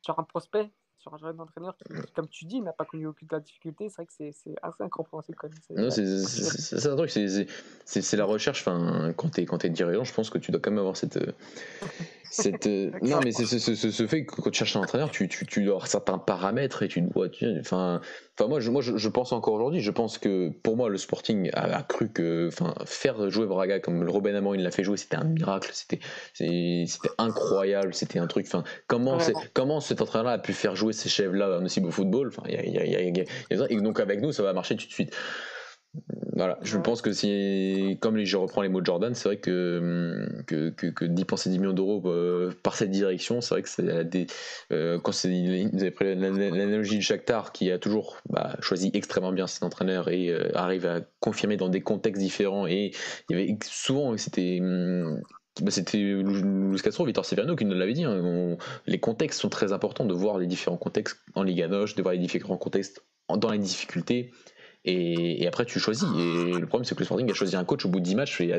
sur 0.00 0.18
un 0.18 0.22
prospect 0.22 0.70
sur 1.04 1.14
un 1.14 1.18
jeune 1.18 1.40
entraîneur 1.40 1.76
qui, 1.76 1.84
comme 2.14 2.28
tu 2.28 2.46
dis, 2.46 2.60
n'a 2.60 2.72
pas 2.72 2.84
connu 2.84 3.06
aucune 3.06 3.28
difficulté, 3.40 3.88
c'est 3.88 3.96
vrai 3.96 4.06
que 4.06 4.12
c'est 4.12 4.54
assez 4.62 4.82
incompréhensible 4.82 5.36
quand 5.38 5.48
même. 5.48 5.90
C'est 5.90 6.86
un 6.86 6.96
truc, 6.96 7.10
c'est 7.10 8.16
la 8.16 8.24
recherche. 8.24 8.62
Enfin, 8.62 9.12
quand 9.16 9.30
tu 9.30 9.42
es, 9.42 9.66
es, 9.66 9.70
dirigeant, 9.70 10.04
je 10.04 10.14
pense 10.14 10.30
que 10.30 10.38
tu 10.38 10.50
dois 10.50 10.60
quand 10.60 10.70
même 10.70 10.78
avoir 10.78 10.96
cette. 10.96 11.18
Cette 12.34 12.66
non, 13.02 13.20
mais 13.22 13.32
c'est 13.32 13.46
ce, 13.46 14.06
fait 14.06 14.24
que 14.24 14.40
quand 14.40 14.50
tu 14.50 14.58
cherches 14.58 14.76
un 14.76 14.80
entraîneur, 14.80 15.10
tu, 15.10 15.28
tu, 15.28 15.46
tu 15.46 15.62
dois 15.62 15.74
avoir 15.74 15.86
certains 15.86 16.18
paramètres 16.18 16.82
et 16.82 16.88
tu 16.88 17.00
dois. 17.00 17.28
enfin, 17.60 18.00
Enfin, 18.36 18.48
moi, 18.48 18.58
je, 18.58 18.68
moi, 18.68 18.82
je, 18.82 19.08
pense 19.08 19.32
encore 19.32 19.54
aujourd'hui, 19.54 19.80
je 19.80 19.92
pense 19.92 20.18
que 20.18 20.48
pour 20.48 20.76
moi, 20.76 20.88
le 20.88 20.98
Sporting 20.98 21.50
a, 21.52 21.84
cru 21.84 22.08
que, 22.08 22.48
enfin, 22.48 22.74
faire 22.84 23.30
jouer 23.30 23.46
Braga 23.46 23.78
comme 23.78 24.02
le 24.02 24.10
Robin 24.10 24.34
Amand 24.34 24.54
il 24.54 24.62
l'a 24.64 24.72
fait 24.72 24.82
jouer, 24.82 24.96
c'était 24.96 25.14
un 25.14 25.24
miracle, 25.24 25.70
c'était, 25.72 26.00
incroyable, 27.18 27.94
c'était 27.94 28.18
un 28.18 28.26
truc. 28.26 28.46
Enfin, 28.48 28.64
comment, 28.88 29.18
comment 29.52 29.80
cet 29.80 30.02
entraîneur-là 30.02 30.32
a 30.32 30.38
pu 30.38 30.52
faire 30.52 30.74
jouer 30.74 30.92
ces 30.92 31.08
chefs-là 31.08 31.58
un 31.58 31.64
aussi 31.64 31.80
beau 31.80 31.92
football 31.92 32.26
Enfin, 32.26 32.42
il 32.48 32.54
y 32.54 32.56
a, 32.56 32.84
y 32.84 32.96
a, 32.96 33.02
y 33.02 33.20
a, 33.20 33.24
et 33.70 33.76
donc 33.76 34.00
avec 34.00 34.20
nous, 34.20 34.32
ça 34.32 34.42
va 34.42 34.52
marcher 34.52 34.74
tout 34.74 34.86
de 34.88 34.92
suite. 34.92 35.14
Voilà, 36.36 36.58
je 36.62 36.78
pense 36.78 37.00
que 37.00 37.12
si, 37.12 37.96
comme 38.00 38.18
je 38.24 38.36
reprends 38.36 38.62
les 38.62 38.68
mots 38.68 38.80
de 38.80 38.86
Jordan, 38.86 39.14
c'est 39.14 39.28
vrai 39.28 39.36
que, 39.36 40.26
que, 40.46 40.70
que, 40.70 41.04
d'y 41.04 41.24
penser 41.24 41.48
10 41.48 41.60
millions 41.60 41.72
d'euros 41.72 42.02
euh, 42.06 42.50
par 42.64 42.74
cette 42.74 42.90
direction, 42.90 43.40
c'est 43.40 43.54
vrai 43.54 43.62
que 43.62 43.68
c'est 43.68 44.04
des. 44.04 44.26
Euh, 44.72 44.98
quand 44.98 45.12
vous 45.12 45.80
avez 45.80 45.90
pris 45.92 46.14
l'analogie 46.16 46.96
du 46.96 47.02
Shakhtar 47.02 47.52
qui 47.52 47.70
a 47.70 47.78
toujours 47.78 48.18
bah, 48.28 48.56
choisi 48.60 48.90
extrêmement 48.94 49.30
bien 49.30 49.46
ses 49.46 49.64
entraîneurs 49.64 50.08
et 50.08 50.30
euh, 50.30 50.50
arrive 50.56 50.86
à 50.86 51.02
confirmer 51.20 51.56
dans 51.56 51.68
des 51.68 51.82
contextes 51.82 52.20
différents. 52.20 52.66
Et 52.66 52.90
il 53.30 53.38
y 53.38 53.40
avait 53.40 53.56
souvent, 53.62 54.16
c'était. 54.16 54.60
Bah, 55.62 55.70
c'était 55.70 55.98
Luis 55.98 56.80
Castro, 56.82 57.04
Vitor 57.04 57.24
Severino 57.24 57.54
qui 57.54 57.64
nous 57.64 57.76
l'avait 57.76 57.92
dit. 57.92 58.02
Hein, 58.02 58.56
les 58.88 58.98
contextes 58.98 59.40
sont 59.40 59.50
très 59.50 59.72
importants 59.72 60.04
de 60.04 60.14
voir 60.14 60.38
les 60.38 60.48
différents 60.48 60.78
contextes 60.78 61.20
en 61.36 61.44
Liga 61.44 61.68
Noche, 61.68 61.94
de 61.94 62.02
voir 62.02 62.14
les 62.14 62.20
différents 62.20 62.56
contextes 62.56 63.04
dans 63.28 63.52
les 63.52 63.58
difficultés 63.58 64.32
et, 64.84 65.46
après, 65.46 65.64
tu 65.64 65.78
choisis. 65.78 66.04
Et 66.04 66.52
le 66.52 66.66
problème, 66.66 66.84
c'est 66.84 66.94
que 66.94 67.00
le 67.00 67.06
Sporting 67.06 67.30
a 67.30 67.34
choisi 67.34 67.56
un 67.56 67.64
coach 67.64 67.86
au 67.86 67.88
bout 67.88 68.00
de 68.00 68.04
10 68.04 68.14
matchs 68.16 68.40
et 68.40 68.52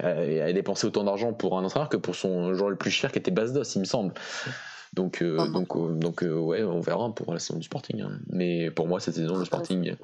a, 0.00 0.52
dépensé 0.52 0.86
autant 0.86 1.04
d'argent 1.04 1.32
pour 1.34 1.58
un 1.58 1.64
entraîneur 1.64 1.88
que 1.88 1.98
pour 1.98 2.14
son 2.14 2.54
joueur 2.54 2.70
le 2.70 2.76
plus 2.76 2.90
cher 2.90 3.12
qui 3.12 3.18
était 3.18 3.30
Basdos, 3.30 3.62
il 3.74 3.80
me 3.80 3.84
semble. 3.84 4.14
Donc, 4.94 5.20
euh, 5.20 5.36
ah. 5.38 5.48
donc, 5.48 5.76
euh, 5.76 5.92
donc 5.92 6.22
euh, 6.22 6.38
ouais, 6.38 6.62
on 6.62 6.80
verra 6.80 7.14
pour 7.14 7.32
la 7.32 7.38
saison 7.38 7.58
du 7.58 7.64
Sporting. 7.64 8.00
Hein. 8.00 8.18
Mais 8.28 8.70
pour 8.70 8.88
moi, 8.88 9.00
cette 9.00 9.14
saison, 9.14 9.36
le 9.36 9.44
Sporting. 9.44 9.94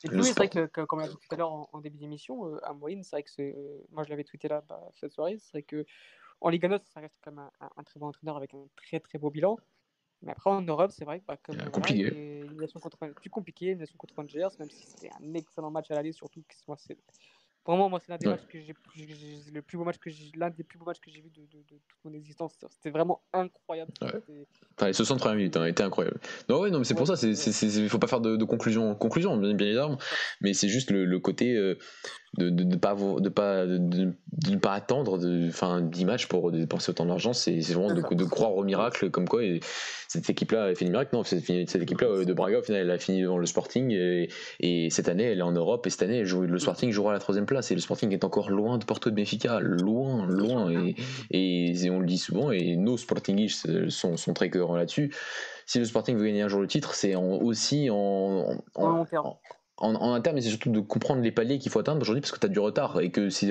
C'est 0.00 0.36
vrai 0.36 0.48
que, 0.48 0.66
comme 0.66 0.98
on 0.98 1.02
l'a 1.02 1.08
dit 1.08 1.14
tout 1.14 1.34
à 1.34 1.36
l'heure 1.36 1.68
en, 1.72 1.80
début 1.80 1.98
d'émission, 1.98 2.56
à 2.62 2.74
moyenne, 2.74 3.02
c'est 3.04 3.16
vrai 3.16 3.22
que 3.22 3.30
c'est. 3.30 3.54
moi, 3.92 4.02
je 4.02 4.10
l'avais 4.10 4.24
tweeté 4.24 4.48
là 4.48 4.62
bah, 4.68 4.80
cette 5.00 5.12
soirée, 5.12 5.38
c'est 5.40 5.52
vrai 5.52 5.62
que 5.62 5.86
en 6.40 6.50
Liga 6.50 6.68
Note, 6.68 6.84
ça 6.92 7.00
reste 7.00 7.14
quand 7.24 7.30
même 7.30 7.48
un, 7.60 7.70
un, 7.76 7.82
très 7.84 7.98
bon 7.98 8.08
entraîneur 8.08 8.36
avec 8.36 8.52
un 8.52 8.66
très 8.76 9.00
très 9.00 9.18
beau 9.18 9.30
bilan. 9.30 9.56
Mais 10.24 10.32
après, 10.32 10.50
en 10.50 10.62
Europe, 10.62 10.90
c'est 10.90 11.04
vrai 11.04 11.20
que 11.20 11.24
bah, 11.26 11.36
comme 11.42 11.58
compliqué. 11.70 12.12
une 12.12 12.56
nation 12.56 12.80
contre, 12.80 12.96
plus 13.14 13.30
compliqué, 13.30 13.66
une 13.66 13.78
nation 13.78 13.96
contre 13.98 14.14
Rangers, 14.16 14.48
même 14.58 14.70
si 14.70 14.86
c'était 14.86 15.10
un 15.20 15.34
excellent 15.34 15.70
match 15.70 15.90
à 15.90 15.94
l'aller, 15.94 16.12
surtout 16.12 16.42
que 16.42 16.54
moi, 16.66 16.76
c'est 16.78 16.96
Vraiment, 17.66 17.88
moi, 17.88 17.98
c'est 17.98 18.12
l'un 18.12 18.18
des 18.18 18.26
matchs 18.26 18.46
que 18.46 18.58
j'ai, 18.60 18.74
le 19.50 19.62
plus 19.62 19.78
beau 19.78 19.84
match 19.84 19.96
que 19.96 20.10
j'ai, 20.10 20.30
l'un 20.36 20.50
des 20.50 20.64
plus 20.64 20.78
beaux 20.78 20.84
matchs 20.84 21.00
que 21.00 21.10
j'ai 21.10 21.22
vu 21.22 21.30
de, 21.30 21.40
de, 21.46 21.62
de, 21.62 21.80
toute 21.88 22.04
mon 22.04 22.12
existence. 22.12 22.58
C'était 22.68 22.90
vraiment 22.90 23.22
incroyable. 23.32 23.90
Enfin, 24.02 24.86
les 24.86 24.92
60 24.92 25.18
premières 25.18 25.36
minutes 25.36 25.56
hein, 25.56 25.64
étaient 25.64 25.82
incroyables. 25.82 26.20
Non, 26.50 26.60
ouais, 26.60 26.70
non, 26.70 26.78
mais 26.78 26.84
c'est 26.84 26.94
pour 26.94 27.06
ça, 27.06 27.14
il 27.22 27.82
ne 27.82 27.88
faut 27.88 27.98
pas 27.98 28.06
faire 28.06 28.20
de, 28.20 28.44
conclusion, 28.44 28.94
conclusion, 28.94 29.38
bien, 29.38 29.48
évidemment. 29.58 29.96
Mais 30.42 30.52
c'est 30.52 30.68
juste 30.68 30.90
le, 30.90 31.06
le 31.06 31.18
côté 31.20 31.56
euh, 31.56 31.78
de 32.36 32.50
ne 32.50 32.64
de, 32.64 32.76
pas, 32.76 32.94
de 32.94 33.28
pas, 33.28 33.66
de, 33.66 34.56
pas 34.56 34.72
attendre 34.72 35.18
de, 35.18 35.50
fin, 35.50 35.80
10 35.80 36.04
matchs 36.04 36.26
pour 36.26 36.50
dépenser 36.50 36.90
autant 36.90 37.06
d'argent. 37.06 37.32
C'est 37.32 37.60
vraiment 37.72 37.94
de, 37.94 38.24
croire 38.24 38.56
au 38.56 38.64
miracle, 38.64 39.10
comme 39.10 39.28
quoi 39.28 39.44
et 39.44 39.60
cette 40.08 40.30
équipe-là 40.30 40.64
a 40.64 40.74
fait 40.74 40.84
du 40.84 40.90
miracle. 40.90 41.14
Non, 41.14 41.24
cette, 41.24 41.44
cette 41.44 41.82
équipe-là 41.82 42.08
euh, 42.08 42.24
de 42.24 42.32
Braga, 42.32 42.58
au 42.58 42.62
final, 42.62 42.82
elle 42.82 42.90
a 42.90 42.98
fini 42.98 43.22
devant 43.22 43.38
le 43.38 43.46
Sporting. 43.46 43.90
Et, 43.90 44.28
et, 44.60 44.90
cette 44.90 45.08
année, 45.08 45.24
elle 45.24 45.38
est 45.38 45.42
en 45.42 45.52
Europe. 45.52 45.86
Et 45.86 45.90
cette 45.90 46.02
année, 46.02 46.22
le 46.22 46.58
Sporting 46.58 46.90
jouera 46.90 47.10
à 47.10 47.14
la 47.14 47.20
troisième 47.20 47.46
place 47.46 47.70
et 47.70 47.74
le 47.74 47.80
Sporting 47.80 48.12
est 48.12 48.24
encore 48.24 48.50
loin 48.50 48.78
de 48.78 48.84
Porto 48.84 49.10
de 49.10 49.14
Benfica, 49.14 49.60
loin, 49.60 50.26
loin. 50.26 50.70
Et, 50.70 50.94
et, 51.30 51.90
on 51.90 52.00
le 52.00 52.06
dit 52.06 52.18
souvent, 52.18 52.50
et 52.50 52.76
nos 52.76 52.96
Sportingistes 52.96 53.88
sont, 53.90 54.16
sont 54.16 54.34
très 54.34 54.50
cohérents 54.50 54.76
là-dessus. 54.76 55.14
Si 55.66 55.78
le 55.78 55.84
Sporting 55.84 56.16
veut 56.16 56.26
gagner 56.26 56.42
un 56.42 56.48
jour 56.48 56.60
le 56.60 56.66
titre, 56.66 56.94
c'est 56.94 57.14
aussi 57.14 57.88
en, 57.90 58.58
en, 58.74 58.84
en, 58.84 59.38
en 59.76 60.14
interne, 60.14 60.36
mais 60.36 60.40
c'est 60.40 60.50
surtout 60.50 60.70
de 60.70 60.80
comprendre 60.80 61.20
les 61.20 61.32
paliers 61.32 61.58
qu'il 61.58 61.70
faut 61.72 61.80
atteindre 61.80 62.00
aujourd'hui 62.00 62.20
parce 62.20 62.30
que 62.30 62.38
tu 62.38 62.46
as 62.46 62.48
du 62.48 62.60
retard 62.60 63.00
et 63.00 63.10
que 63.10 63.28
c'est 63.28 63.48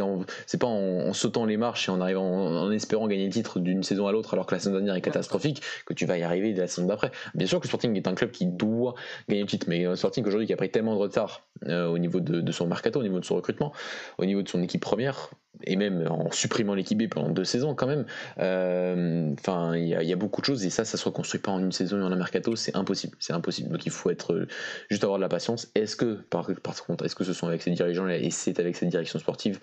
pas 0.58 0.68
en, 0.68 1.12
sautant 1.14 1.46
les 1.46 1.58
marches 1.58 1.90
et 1.90 1.92
en 1.92 2.00
arrivant 2.00 2.24
en, 2.24 2.72
espérant 2.72 3.08
gagner 3.08 3.26
le 3.26 3.32
titre 3.32 3.60
d'une 3.60 3.84
saison 3.84 4.08
à 4.08 4.12
l'autre 4.14 4.34
alors 4.34 4.46
que 4.46 4.56
la 4.56 4.60
saison 4.60 4.72
dernière 4.72 4.96
est 4.96 5.02
catastrophique 5.02 5.62
que 5.86 5.94
tu 5.94 6.06
vas 6.06 6.18
y 6.18 6.24
arriver 6.24 6.54
de 6.54 6.62
la 6.62 6.68
saison 6.68 6.88
d'après. 6.88 7.12
Bien 7.36 7.48
sûr 7.48 7.60
que 7.60 7.68
Sporting 7.68 7.96
est 7.98 8.08
un 8.08 8.16
club 8.16 8.32
qui 8.32 8.46
doit 8.46 8.96
gagner 9.28 9.42
le 9.42 9.48
titre, 9.48 9.66
mais 9.70 9.84
le 9.84 9.96
Sporting 9.98 10.26
aujourd'hui 10.26 10.48
qui 10.48 10.54
a 10.54 10.58
pris 10.58 10.72
tellement 10.72 10.96
de 10.96 11.00
retard 11.00 11.46
euh, 11.68 11.88
au 11.88 11.98
niveau 11.98 12.20
de, 12.20 12.52
son 12.52 12.68
mercato, 12.68 13.00
au 13.00 13.04
niveau 13.04 13.20
de 13.20 13.26
son 13.26 13.36
recrutement, 13.36 13.74
au 14.18 14.26
niveau 14.26 14.42
de 14.42 14.50
son 14.50 14.62
équipe 14.62 14.82
première, 14.82 15.30
et 15.66 15.76
même 15.76 16.08
en 16.10 16.32
supprimant 16.32 16.74
l'équipe 16.74 16.98
B 16.98 17.08
pendant 17.10 17.30
deux 17.30 17.44
saisons 17.44 17.76
quand 17.76 17.88
même. 17.88 18.06
Euh, 18.40 19.32
enfin, 19.40 19.76
il 19.76 19.88
y, 19.88 20.14
a 20.14 20.16
beaucoup 20.16 20.42
de 20.42 20.46
choses 20.46 20.66
et 20.66 20.70
ça, 20.70 20.86
ça 20.86 20.98
se 20.98 21.06
reconstruit 21.06 21.40
pas 21.40 21.52
en 21.52 21.60
une 21.60 21.72
saison 21.72 22.00
et 22.00 22.04
en 22.04 22.12
un 22.12 22.16
mercato, 22.16 22.56
c'est 22.56 22.76
impossible, 22.76 23.16
c'est 23.20 23.34
impossible. 23.34 23.70
Donc 23.70 23.86
il 23.86 23.92
faut 23.92 24.10
être 24.10 24.34
euh, 24.34 24.48
juste 24.90 25.04
avoir 25.04 25.20
de 25.20 25.24
la 25.24 25.30
patience. 25.30 25.72
Est-ce 25.76 25.96
que 25.96 26.13
par, 26.30 26.48
contre, 26.86 27.06
est-ce 27.06 27.16
que 27.16 27.24
ce 27.24 27.34
sont 27.34 27.48
avec 27.48 27.62
ces 27.62 27.72
dirigeants 27.72 28.08
et 28.08 28.30
c'est 28.30 28.60
avec 28.60 28.76
cette 28.76 28.90
direction 28.90 29.20
sportive 29.20 29.60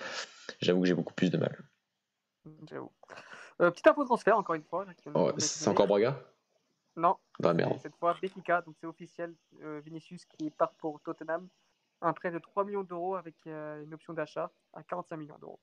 J'avoue 0.60 0.82
que 0.82 0.86
j'ai 0.86 0.94
beaucoup 0.94 1.14
plus 1.14 1.30
de 1.30 1.38
mal. 1.38 1.56
J'avoue. 2.68 2.90
Euh, 3.60 3.70
petite 3.70 3.86
info 3.86 4.04
transfert 4.04 4.36
encore 4.36 4.54
une 4.54 4.64
fois. 4.64 4.86
Oh, 5.14 5.32
c'est 5.38 5.68
encore 5.68 5.86
Braga? 5.86 6.18
Non. 6.96 7.16
Bah 7.38 7.54
merde. 7.54 7.78
Cette 7.82 7.96
fois 7.96 8.16
Benfica, 8.20 8.62
donc 8.62 8.74
c'est 8.80 8.86
officiel. 8.86 9.34
Vinicius 9.84 10.24
qui 10.24 10.50
part 10.50 10.72
pour 10.74 11.00
Tottenham. 11.00 11.48
Un 12.02 12.14
prêt 12.14 12.30
de 12.30 12.38
3 12.38 12.64
millions 12.64 12.82
d'euros 12.82 13.16
avec 13.16 13.34
une 13.46 13.92
option 13.92 14.14
d'achat 14.14 14.50
à 14.72 14.82
45 14.82 15.16
millions 15.16 15.38
d'euros. 15.38 15.60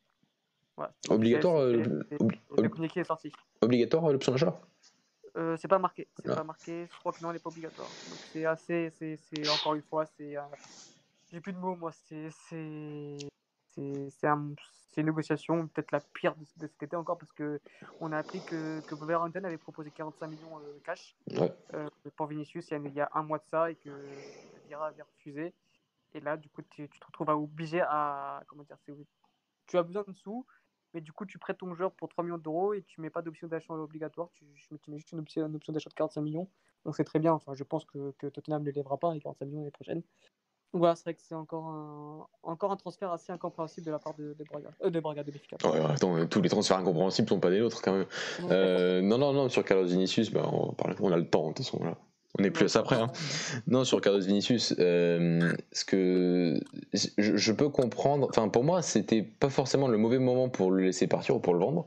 Obligatoire 1.09 1.61
euh, 1.61 1.83
Le 2.57 2.99
est 2.99 3.03
sorti. 3.03 3.31
Obligatoire 3.61 4.05
euh, 4.05 4.13
l'option 4.13 4.31
d'achat? 4.31 4.59
Euh, 5.37 5.57
C'est 5.57 5.67
pas 5.67 5.79
marqué. 5.79 6.07
C'est 6.17 6.35
pas 6.35 6.43
marqué. 6.43 6.87
Je 6.91 6.99
crois 6.99 7.11
que 7.11 7.21
non, 7.21 7.29
elle 7.29 7.35
n'est 7.35 7.41
pas 7.41 7.49
obligatoire. 7.49 7.87
Donc 7.87 8.19
c'est 8.31 8.45
assez. 8.45 8.91
C'est 8.99 9.49
encore 9.49 9.75
une 9.75 9.83
fois, 9.83 10.05
c'est. 10.05 10.35
J'ai 11.31 11.41
plus 11.41 11.53
de 11.53 11.59
mots, 11.59 11.75
moi. 11.75 11.91
C'est. 11.91 12.29
C'est 14.09 14.27
un, 14.27 14.55
une 15.01 15.07
négociation, 15.07 15.67
peut-être 15.67 15.91
la 15.91 15.99
pire 15.99 16.35
de, 16.35 16.45
de, 16.57 16.67
cet 16.67 16.83
été 16.83 16.95
encore, 16.95 17.17
parce 17.17 17.31
que 17.33 17.59
on 17.99 18.11
a 18.11 18.17
appris 18.17 18.43
que, 18.45 18.81
que 18.81 18.95
Wolverhampton 18.95 19.43
avait 19.43 19.57
proposé 19.57 19.91
45 19.91 20.27
millions 20.27 20.59
de 20.59 20.79
cash 20.83 21.15
pour 22.15 22.27
Vinicius 22.27 22.71
il 22.71 22.93
y, 22.93 23.01
a, 23.01 23.09
un 23.13 23.23
mois 23.23 23.37
de 23.37 23.45
ça 23.45 23.71
et 23.71 23.75
que 23.75 23.89
Vira 24.67 24.87
avait 24.87 25.03
refusé. 25.03 25.53
Et 26.13 26.19
là, 26.19 26.37
du 26.37 26.49
coup, 26.49 26.61
tu, 26.63 26.89
tu 26.89 26.99
te 26.99 27.05
retrouves 27.05 27.29
à 27.29 27.37
obligé 27.37 27.81
à. 27.81 28.43
Comment 28.47 28.63
dire 28.63 28.77
Tu 29.67 29.77
as 29.77 29.83
besoin 29.83 30.03
de 30.07 30.13
sous, 30.13 30.45
mais 30.97 31.01
du 31.01 31.11
coup, 31.11 31.27
tu 31.27 31.37
prêtes 31.37 31.59
ton 31.59 31.75
joueur 31.75 31.91
pour 31.91 32.09
3 32.09 32.23
millions 32.23 32.39
d'euros 32.39 32.73
et 32.73 32.81
tu 32.81 33.01
mets 33.01 33.11
pas 33.11 33.21
d'option 33.21 33.47
d'achat 33.47 33.71
obligatoire, 33.71 34.29
tu, 34.33 34.45
tu 34.81 34.89
mets 34.89 34.97
juste 34.97 35.11
une 35.11 35.19
option, 35.19 35.47
d'achat 35.47 35.91
de 35.91 35.93
45 35.93 36.21
millions. 36.21 36.49
On 36.85 36.91
sait 36.91 37.03
très 37.03 37.19
bien, 37.19 37.33
enfin, 37.33 37.53
je 37.53 37.63
pense 37.63 37.85
que, 37.85 38.15
que 38.17 38.25
Tottenham 38.25 38.63
ne 38.63 38.71
lèvera 38.71 38.97
pas 38.97 39.13
les 39.13 39.19
45 39.19 39.45
millions 39.45 39.59
l'année 39.59 39.69
prochaine. 39.69 40.01
Donc 40.73 40.79
voilà, 40.79 40.95
c'est 40.95 41.03
vrai 41.03 41.13
que 41.13 41.21
c'est 41.21 41.35
encore 41.35 41.65
un, 41.67 42.25
encore 42.41 42.71
un 42.71 42.77
transfert 42.77 43.11
assez 43.11 43.31
incompréhensible 43.31 43.85
de 43.85 43.91
la 43.91 43.99
part 43.99 44.15
de, 44.15 44.33
de 44.33 44.43
Braga, 44.43 44.71
euh, 44.83 44.89
de 44.89 44.99
Braga, 44.99 45.23
de. 45.23 45.31
Ouais, 45.31 45.85
attends, 45.85 46.25
tous 46.25 46.41
les 46.41 46.49
transferts 46.49 46.77
incompréhensibles 46.77 47.29
sont 47.29 47.39
pas 47.39 47.51
des 47.51 47.59
nôtres 47.59 47.81
quand 47.83 47.93
même. 47.93 48.07
Euh, 48.49 49.01
non, 49.01 49.19
non, 49.19 49.33
non, 49.33 49.49
sur 49.49 49.63
Carlos 49.63 49.85
Vinicius, 49.85 50.31
bah, 50.31 50.49
on, 50.51 50.75
on, 50.99 51.11
a 51.11 51.17
le 51.17 51.29
temps 51.29 51.49
de 51.49 51.53
toute 51.53 51.65
façon 51.65 51.83
là. 51.83 51.95
On 52.39 52.43
est 52.43 52.51
plus 52.51 52.65
à 52.65 52.69
ça 52.69 52.79
après. 52.79 52.97
Hein. 52.97 53.11
Non, 53.67 53.83
sur 53.83 54.01
Carlos 54.01 54.21
Vinicius, 54.21 54.75
euh, 54.79 55.53
ce 55.71 55.85
que 55.85 56.59
je, 56.93 57.07
je, 57.17 57.51
peux 57.51 57.69
comprendre. 57.69 58.27
Enfin, 58.29 58.47
pour 58.49 58.63
moi, 58.63 58.81
c'était 58.81 59.23
pas 59.23 59.49
forcément 59.49 59.87
le 59.87 59.97
mauvais 59.97 60.19
moment 60.19 60.49
pour 60.49 60.71
le 60.71 60.83
laisser 60.83 61.07
partir 61.07 61.35
ou 61.35 61.39
pour 61.39 61.53
le 61.53 61.59
vendre. 61.59 61.85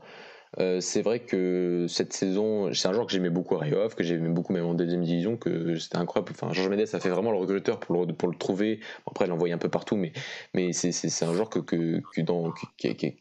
Euh, 0.59 0.81
c'est 0.81 1.01
vrai 1.01 1.19
que 1.19 1.85
cette 1.87 2.11
saison, 2.11 2.73
c'est 2.73 2.87
un 2.87 2.93
joueur 2.93 3.05
que 3.05 3.13
j'aimais 3.13 3.29
beaucoup 3.29 3.55
à 3.55 3.59
Rio 3.59 3.87
que 3.95 4.03
j'aimais 4.03 4.27
beaucoup 4.27 4.51
même 4.51 4.65
en 4.65 4.73
deuxième 4.73 5.03
division, 5.03 5.37
que 5.37 5.77
c'était 5.77 5.97
incroyable. 5.97 6.33
Enfin, 6.35 6.51
Georges 6.51 6.69
Mendes 6.69 6.81
a 6.81 6.99
fait 6.99 7.09
vraiment 7.09 7.31
le 7.31 7.37
recruteur 7.37 7.79
pour 7.79 8.05
le, 8.05 8.13
pour 8.13 8.27
le 8.27 8.35
trouver. 8.35 8.81
Après, 9.09 9.25
il 9.25 9.29
l'envoyait 9.29 9.53
un 9.53 9.59
peu 9.59 9.69
partout, 9.69 9.95
mais, 9.95 10.11
mais 10.53 10.73
c'est 10.73 11.23
un 11.23 11.33
joueur 11.33 11.49
que, 11.49 11.59
que, 11.59 12.01
que 12.13 12.21
dans, 12.21 12.51
qui, 12.77 12.95
qui, 12.95 13.15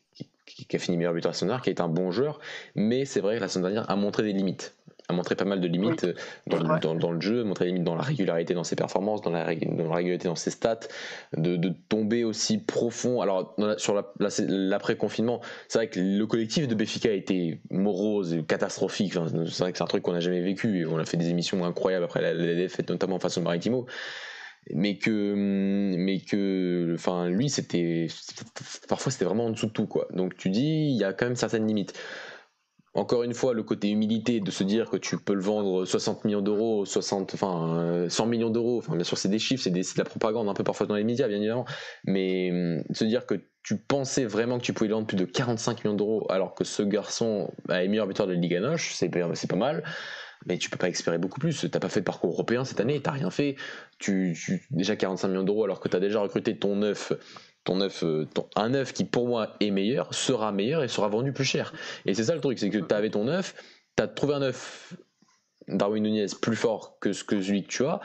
qui, 0.44 0.76
a 0.76 0.78
fini 0.80 0.96
meilleur 0.96 1.14
buteur 1.14 1.32
à 1.32 1.60
qui 1.60 1.70
est 1.70 1.80
un 1.80 1.88
bon 1.88 2.10
joueur, 2.10 2.40
mais 2.74 3.04
c'est 3.04 3.20
vrai 3.20 3.36
que 3.36 3.40
la 3.42 3.48
saison 3.48 3.62
dernière 3.62 3.88
a 3.88 3.96
montré 3.96 4.24
des 4.24 4.32
limites 4.32 4.74
a 5.10 5.12
montré 5.12 5.34
pas 5.34 5.44
mal 5.44 5.60
de 5.60 5.68
limites 5.68 6.04
euh, 6.04 6.14
dans, 6.46 6.78
dans, 6.78 6.94
dans, 6.94 7.12
le 7.12 7.20
jeu, 7.20 7.44
montré 7.44 7.66
des 7.66 7.72
limites 7.72 7.84
dans 7.84 7.94
la 7.94 8.02
régularité 8.02 8.54
dans 8.54 8.64
ses 8.64 8.76
performances, 8.76 9.20
dans 9.20 9.30
la, 9.30 9.54
dans 9.54 9.88
la 9.88 9.94
régularité 9.94 10.28
dans 10.28 10.34
ses 10.34 10.50
stats, 10.50 10.80
de, 11.36 11.56
de, 11.56 11.72
tomber 11.88 12.24
aussi 12.24 12.58
profond. 12.58 13.20
Alors, 13.20 13.56
sur 13.76 14.02
l'après-confinement, 14.38 15.40
c'est 15.68 15.78
vrai 15.78 15.88
que 15.88 16.00
le 16.00 16.26
collectif 16.26 16.68
de 16.68 16.74
Béfica 16.74 17.10
a 17.10 17.12
été 17.12 17.60
morose 17.70 18.34
et 18.34 18.42
catastrophique. 18.42 19.12
c'est 19.12 19.58
vrai 19.58 19.72
que 19.72 19.78
c'est 19.78 19.84
un 19.84 19.86
truc 19.86 20.02
qu'on 20.02 20.12
n'a 20.12 20.20
jamais 20.20 20.40
vécu. 20.40 20.86
On 20.86 20.98
a 20.98 21.04
fait 21.04 21.16
des 21.16 21.28
émissions 21.28 21.64
incroyables 21.64 22.04
après 22.04 22.22
la, 22.22 22.32
la 22.32 22.54
défaite, 22.54 22.88
notamment 22.88 23.18
face 23.18 23.38
au 23.38 23.42
Maritimo 23.42 23.86
mais 24.74 24.96
que 24.96 25.34
mais 25.96 26.20
que 26.20 26.92
enfin 26.94 27.28
lui 27.28 27.48
c'était 27.48 28.08
parfois 28.88 29.10
c'était 29.10 29.24
vraiment 29.24 29.46
en 29.46 29.50
dessous 29.50 29.66
de 29.66 29.72
tout 29.72 29.86
quoi 29.86 30.06
donc 30.12 30.36
tu 30.36 30.50
dis 30.50 30.90
il 30.90 30.96
y 30.96 31.04
a 31.04 31.12
quand 31.12 31.26
même 31.26 31.36
certaines 31.36 31.66
limites 31.66 31.94
encore 32.94 33.22
une 33.22 33.34
fois, 33.34 33.54
le 33.54 33.62
côté 33.62 33.88
humilité 33.88 34.40
de 34.40 34.50
se 34.50 34.64
dire 34.64 34.90
que 34.90 34.96
tu 34.96 35.16
peux 35.16 35.34
le 35.34 35.40
vendre 35.40 35.84
60 35.84 36.24
millions 36.24 36.40
d'euros, 36.40 36.84
60, 36.84 37.34
enfin 37.34 38.06
100 38.08 38.26
millions 38.26 38.50
d'euros, 38.50 38.82
bien 38.90 39.04
sûr 39.04 39.16
c'est 39.16 39.28
des 39.28 39.38
chiffres, 39.38 39.62
c'est 39.62 39.70
de 39.70 39.82
la 39.96 40.04
propagande 40.04 40.48
un 40.48 40.54
peu 40.54 40.64
parfois 40.64 40.86
dans 40.86 40.96
les 40.96 41.04
médias 41.04 41.28
bien 41.28 41.36
évidemment, 41.36 41.66
mais 42.04 42.50
hum, 42.50 42.82
se 42.92 43.04
dire 43.04 43.26
que 43.26 43.34
tu 43.62 43.78
pensais 43.78 44.24
vraiment 44.24 44.58
que 44.58 44.64
tu 44.64 44.72
pouvais 44.72 44.90
vendre 44.90 45.06
plus 45.06 45.16
de 45.16 45.24
45 45.24 45.84
millions 45.84 45.96
d'euros 45.96 46.26
alors 46.30 46.54
que 46.54 46.64
ce 46.64 46.82
garçon 46.82 47.52
est 47.68 47.86
meilleur 47.86 48.08
buteur 48.08 48.26
de 48.26 48.32
la 48.32 48.40
Ligue 48.40 48.58
Noche, 48.58 48.94
c'est 48.94 49.08
pas 49.08 49.56
mal, 49.56 49.84
mais 50.46 50.58
tu 50.58 50.70
peux 50.70 50.78
pas 50.78 50.88
espérer 50.88 51.18
beaucoup 51.18 51.38
plus. 51.38 51.66
T'as 51.70 51.80
pas 51.80 51.88
fait 51.88 52.00
de 52.00 52.04
parcours 52.04 52.32
européen 52.32 52.64
cette 52.64 52.80
année, 52.80 53.00
t'as 53.00 53.10
rien 53.10 53.30
fait. 53.30 53.56
Tu, 53.98 54.36
tu, 54.36 54.66
déjà 54.70 54.96
45 54.96 55.28
millions 55.28 55.42
d'euros 55.42 55.64
alors 55.64 55.80
que 55.80 55.88
tu 55.88 55.96
as 55.96 56.00
déjà 56.00 56.20
recruté 56.20 56.56
ton 56.56 56.76
neuf 56.76 57.12
ton 57.70 57.76
neuf, 57.76 58.02
euh, 58.02 58.26
un 58.56 58.70
neuf 58.70 58.92
qui 58.92 59.04
pour 59.04 59.28
moi 59.28 59.54
est 59.60 59.70
meilleur 59.70 60.12
sera 60.12 60.50
meilleur 60.50 60.82
et 60.82 60.88
sera 60.88 61.06
vendu 61.06 61.32
plus 61.32 61.44
cher. 61.44 61.72
Et 62.04 62.14
c'est 62.14 62.24
ça 62.24 62.34
le 62.34 62.40
truc, 62.40 62.58
c'est 62.58 62.68
que 62.68 62.78
tu 62.78 62.94
avais 62.94 63.10
ton 63.10 63.24
neuf, 63.24 63.54
tu 63.96 64.02
as 64.02 64.08
trouvé 64.08 64.34
un 64.34 64.40
neuf 64.40 64.96
Darwin 65.68 66.02
Nunez 66.02 66.26
plus 66.42 66.56
fort 66.56 66.98
que, 67.00 67.12
ce 67.12 67.22
que 67.22 67.40
celui 67.40 67.62
que 67.62 67.68
tu 67.68 67.84
as. 67.84 68.00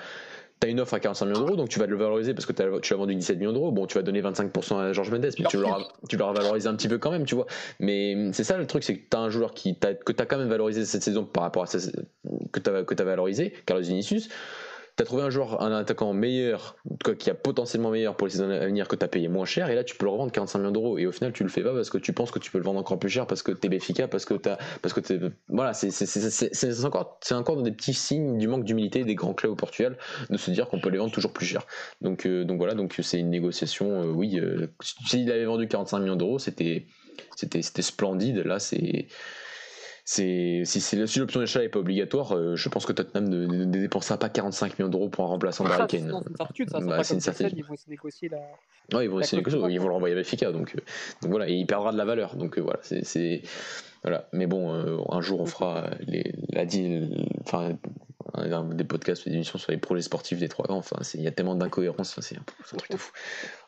Tu 0.61 0.67
as 0.67 0.69
une 0.69 0.79
offre 0.79 0.93
à 0.93 0.99
45 0.99 1.25
millions 1.25 1.39
d'euros, 1.39 1.55
donc 1.55 1.69
tu 1.69 1.79
vas 1.79 1.87
le 1.87 1.95
valoriser 1.95 2.35
parce 2.35 2.45
que 2.45 2.53
tu 2.53 2.93
l'as 2.93 2.97
vendu 2.97 3.15
17 3.15 3.39
millions 3.39 3.53
d'euros. 3.53 3.71
Bon, 3.71 3.87
tu 3.87 3.95
vas 3.95 4.03
donner 4.03 4.21
25% 4.21 4.77
à 4.77 4.93
Georges 4.93 5.09
Mendes, 5.09 5.25
mais 5.39 5.45
tu 5.49 5.57
l'auras, 5.57 5.81
tu 6.07 6.15
valorisé 6.15 6.69
un 6.69 6.75
petit 6.75 6.87
peu 6.87 6.99
quand 6.99 7.09
même, 7.09 7.25
tu 7.25 7.33
vois. 7.33 7.47
Mais 7.79 8.29
c'est 8.33 8.43
ça 8.43 8.57
le 8.57 8.67
truc, 8.67 8.83
c'est 8.83 8.95
que 8.95 9.09
tu 9.09 9.17
as 9.17 9.19
un 9.19 9.31
joueur 9.31 9.55
qui 9.55 9.77
que 9.79 10.13
tu 10.13 10.21
as 10.21 10.25
quand 10.27 10.37
même 10.37 10.47
valorisé 10.47 10.85
cette 10.85 11.01
saison 11.01 11.25
par 11.25 11.41
rapport 11.41 11.63
à 11.63 11.65
ce 11.65 11.89
que 12.51 12.59
tu 12.59 12.69
as, 12.69 12.83
que 12.83 13.01
as 13.01 13.03
valorisé, 13.03 13.51
Carlos 13.65 13.83
Vinicius 13.83 14.29
tu 14.97 15.03
as 15.03 15.05
trouvé 15.05 15.23
un 15.23 15.29
joueur, 15.29 15.61
un 15.61 15.71
attaquant 15.71 16.13
meilleur, 16.13 16.77
qui 17.19 17.29
a 17.29 17.33
potentiellement 17.33 17.91
meilleur 17.91 18.15
pour 18.15 18.27
les 18.27 18.31
saisons 18.31 18.49
à 18.49 18.65
venir 18.65 18.87
que 18.87 18.95
tu 18.95 19.03
as 19.03 19.07
payé 19.07 19.27
moins 19.27 19.45
cher, 19.45 19.69
et 19.69 19.75
là 19.75 19.83
tu 19.83 19.95
peux 19.95 20.05
le 20.05 20.11
revendre 20.11 20.31
45 20.31 20.59
millions 20.59 20.71
d'euros. 20.71 20.97
Et 20.97 21.05
au 21.05 21.11
final, 21.11 21.33
tu 21.33 21.43
le 21.43 21.49
fais 21.49 21.63
pas 21.63 21.73
parce 21.73 21.89
que 21.89 21.97
tu 21.97 22.13
penses 22.13 22.31
que 22.31 22.39
tu 22.39 22.51
peux 22.51 22.57
le 22.57 22.63
vendre 22.63 22.79
encore 22.79 22.97
plus 22.97 23.09
cher 23.09 23.27
parce 23.27 23.43
que 23.43 23.51
tu 23.51 23.67
es 23.67 23.75
efficace, 23.75 24.07
parce 24.09 24.25
que 24.25 24.35
tu 24.35 24.49
parce 24.81 24.93
que 24.93 25.13
es, 25.13 25.19
voilà, 25.49 25.73
c'est 25.73 26.85
encore, 26.85 27.19
c'est 27.21 27.35
encore 27.35 27.61
des 27.61 27.71
petits 27.71 27.93
signes 27.93 28.37
du 28.37 28.47
manque 28.47 28.63
d'humilité 28.63 29.03
des 29.03 29.15
grands 29.15 29.33
clubs 29.33 29.51
au 29.51 29.55
Portugal 29.55 29.97
de 30.29 30.37
se 30.37 30.51
dire 30.51 30.67
qu'on 30.67 30.79
peut 30.79 30.89
les 30.89 30.97
vendre 30.97 31.11
toujours 31.11 31.33
plus 31.33 31.45
cher. 31.45 31.65
Donc, 32.01 32.25
euh, 32.25 32.45
donc 32.45 32.57
voilà, 32.57 32.73
donc 32.73 32.95
c'est 33.01 33.19
une 33.19 33.29
négociation, 33.29 34.01
euh, 34.01 34.05
oui, 34.07 34.39
euh, 34.39 34.67
s'il 34.81 35.29
avait 35.31 35.45
vendu 35.45 35.67
45 35.67 35.99
millions 35.99 36.15
d'euros, 36.15 36.39
c'était, 36.39 36.87
c'était 37.35 37.81
splendide. 37.81 38.37
Là, 38.37 38.59
c'est, 38.59 39.07
c'est 40.07 40.61
si, 40.65 40.81
si 40.81 40.95
l'option 40.95 41.39
d'achat 41.39 41.61
n'est 41.61 41.69
pas 41.69 41.79
obligatoire, 41.79 42.37
euh, 42.37 42.55
je 42.55 42.69
pense 42.69 42.85
que 42.85 42.93
Tottenham 42.93 43.27
ne, 43.27 43.47
ne, 43.47 43.65
dépensera 43.65 44.19
pas 44.19 44.29
45 44.29 44.77
millions 44.77 44.89
d'euros 44.89 45.09
pour 45.09 45.25
un 45.25 45.27
remplaçant 45.29 45.63
d'Harry 45.63 45.87
Kane. 45.87 46.21
C'est 46.21 46.29
une 46.29 46.37
certitude, 46.37 46.69
ça. 46.69 46.79
Bah, 46.79 47.03
c'est 47.03 47.15
une 47.15 47.19
certitude. 47.21 47.57
Ils 47.57 47.63
vont 47.63 47.73
de 47.73 47.89
négocier 47.89 48.29
la. 48.29 48.37
Non, 48.93 49.01
ils 49.01 49.09
vont 49.09 49.19
essayer 49.19 49.41
de 49.41 49.47
négocier, 49.47 49.73
ils 49.73 49.79
vont 49.79 49.87
le 49.87 49.93
renvoyer 49.93 50.13
à 50.13 50.17
Benfica, 50.19 50.51
donc, 50.51 50.75
euh, 50.75 50.79
donc 51.23 51.31
voilà, 51.31 51.49
et 51.49 51.53
il 51.53 51.65
perdra 51.65 51.91
de 51.91 51.97
la 51.97 52.05
valeur. 52.05 52.35
Donc 52.35 52.59
euh, 52.59 52.61
voilà, 52.61 52.79
c'est 52.83 53.41
voilà. 54.03 54.29
Mais 54.31 54.45
bon, 54.45 54.71
un 55.09 55.21
jour 55.21 55.41
on 55.41 55.47
fera 55.47 55.89
les, 56.05 56.35
la 56.53 56.67
deal, 56.67 57.25
enfin 57.41 57.75
des 58.73 58.83
podcasts, 58.83 59.27
des 59.27 59.33
émissions 59.33 59.57
sur 59.57 59.71
les 59.71 59.77
projets 59.77 60.03
sportifs 60.03 60.37
des 60.37 60.49
trois 60.49 60.65
grands. 60.65 60.77
Enfin, 60.77 60.97
il 61.15 61.21
y 61.21 61.27
a 61.27 61.31
tellement 61.31 61.55
d'incohérences, 61.55 62.19
c'est 62.19 62.37
un, 62.37 62.43
truc 62.77 62.91
de 62.91 62.97
fou. 62.97 63.11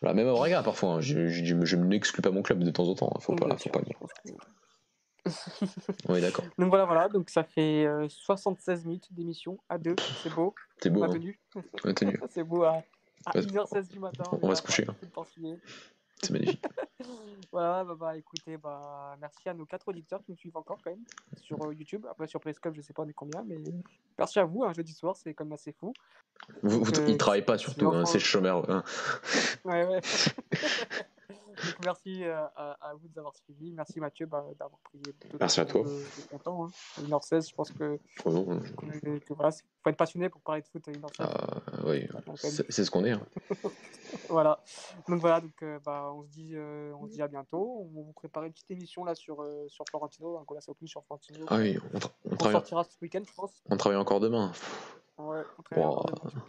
Voilà, 0.01 0.14
même 0.14 0.27
à 0.27 0.34
Braga, 0.34 0.61
parfois, 0.61 0.95
hein, 0.95 1.01
je, 1.01 1.30
je, 1.30 1.43
je, 1.43 1.65
je 1.65 1.76
n'exclus 1.77 2.22
pas 2.22 2.30
mon 2.30 2.43
club 2.43 2.64
de 2.64 2.69
temps 2.69 2.88
en 2.88 2.93
temps. 2.93 3.11
Hein, 3.15 3.19
faut 3.22 3.34
pas, 3.34 3.57
faut 3.57 3.69
pas 3.69 3.81
dire. 3.81 3.97
Oui, 6.10 6.22
d'accord. 6.22 6.45
Donc 6.57 6.69
voilà, 6.69 6.85
voilà, 6.85 7.10
donc 7.10 7.30
ça 7.30 7.44
fait 7.44 7.88
76 8.07 8.80
euh, 8.80 8.88
minutes 8.88 9.14
d'émission 9.14 9.60
à 9.69 9.77
deux, 9.77 9.95
c'est 10.23 10.34
beau. 10.34 10.53
C'est 10.81 10.89
beau. 10.89 11.03
Hein. 11.03 11.10
Tenu. 11.10 11.39
c'est 12.30 12.44
beau 12.44 12.64
à, 12.64 12.84
à 13.26 13.31
1h16 13.31 13.89
du 13.89 13.99
matin. 13.99 14.23
On 14.41 14.48
va 14.48 14.56
se 14.56 14.61
coucher. 14.61 14.85
Hein. 14.88 14.95
C'est 16.22 16.31
magnifique. 16.31 16.65
voilà, 17.52 17.84
bah, 17.84 17.95
bah, 17.99 18.18
écoutez, 18.18 18.57
bah, 18.57 19.15
merci 19.22 19.49
à 19.49 19.53
nos 19.53 19.65
quatre 19.65 19.88
auditeurs 19.88 20.23
qui 20.23 20.31
nous 20.31 20.38
suivent 20.38 20.57
encore 20.57 20.80
quand 20.84 20.89
même 20.89 21.03
sur 21.35 21.61
euh, 21.64 21.73
YouTube. 21.73 22.06
Après, 22.10 22.27
sur 22.27 22.39
Periscope, 22.39 22.73
je 22.76 22.81
sais 22.81 22.94
pas 22.94 23.03
on 23.03 23.07
est 23.07 23.14
combien, 23.14 23.44
mais 23.45 23.57
merci 24.18 24.39
à 24.39 24.45
vous. 24.45 24.64
Un 24.64 24.73
jeudi 24.73 24.94
soir, 24.94 25.15
c'est 25.15 25.34
quand 25.34 25.45
même 25.45 25.53
assez 25.53 25.73
fou. 25.73 25.94
Vous, 26.64 26.84
vous, 26.84 26.99
euh, 26.99 27.06
ils 27.07 27.18
travaillent 27.18 27.45
pas 27.45 27.57
surtout, 27.57 27.89
hein, 27.89 28.06
c'est 28.06 28.19
chômeur. 28.19 28.69
Hein. 28.69 28.84
ouais, 29.65 29.85
ouais. 29.85 30.02
Donc, 31.57 31.75
merci 31.85 32.23
euh, 32.23 32.45
à, 32.55 32.77
à, 32.81 32.93
vous 32.93 33.07
de 33.07 33.13
nous 33.13 33.19
avoir 33.19 33.35
suivis. 33.35 33.73
Merci 33.73 33.99
Mathieu 33.99 34.25
bah, 34.25 34.45
d'avoir 34.59 34.79
pris 34.81 35.01
merci 35.39 35.59
à 35.59 35.65
toi. 35.65 35.84
De, 35.84 35.89
de 35.89 36.43
temps. 36.43 36.65
Hein. 36.65 36.69
1h16, 37.01 37.49
je 37.49 37.55
pense 37.55 37.71
que, 37.71 37.99
oh 38.25 38.31
non, 38.31 38.59
que, 38.59 39.17
que 39.19 39.34
voilà, 39.34 39.51
faut 39.51 39.89
être 39.89 39.97
passionné 39.97 40.29
pour 40.29 40.41
parler 40.41 40.61
de 40.61 40.67
foot 40.67 40.88
à 40.88 40.91
1h16. 40.91 41.15
Ah, 41.19 41.61
oui, 41.85 42.07
c'est 42.35 42.84
ce 42.84 42.91
qu'on 42.91 43.05
est. 43.05 43.11
Hein. 43.11 43.25
voilà. 44.29 44.63
Donc 45.07 45.19
voilà, 45.19 45.41
donc, 45.41 45.53
euh, 45.63 45.79
bah, 45.85 46.11
on, 46.13 46.23
se 46.23 46.29
dit, 46.29 46.51
euh, 46.55 46.93
on 46.99 47.07
se 47.07 47.13
dit 47.13 47.21
à 47.21 47.27
bientôt. 47.27 47.81
On 47.81 47.85
va 47.85 48.05
vous 48.05 48.13
préparer 48.13 48.47
une 48.47 48.53
petite 48.53 48.71
émission 48.71 49.03
là 49.03 49.15
sur, 49.15 49.41
euh, 49.41 49.65
sur 49.67 49.85
Florentino, 49.89 50.38
un 50.38 50.73
plus 50.73 50.88
sur 50.88 51.03
Florentino. 51.05 51.45
Ah 51.49 51.57
oui, 51.57 51.77
on, 51.93 51.99
tra 51.99 52.11
on, 52.25 52.31
on 52.31 52.35
travaille... 52.35 52.53
sortira 52.55 52.84
ce 52.84 52.97
week-end, 53.01 53.23
je 53.27 53.34
pense. 53.34 53.63
On 53.69 53.77
travaille 53.77 53.99
encore 53.99 54.19
demain. 54.19 54.51
Ouais, 55.17 55.41
on 55.57 55.61
travaille 55.63 55.85
wow. 55.85 55.91
encore 55.93 56.31
demain. 56.31 56.45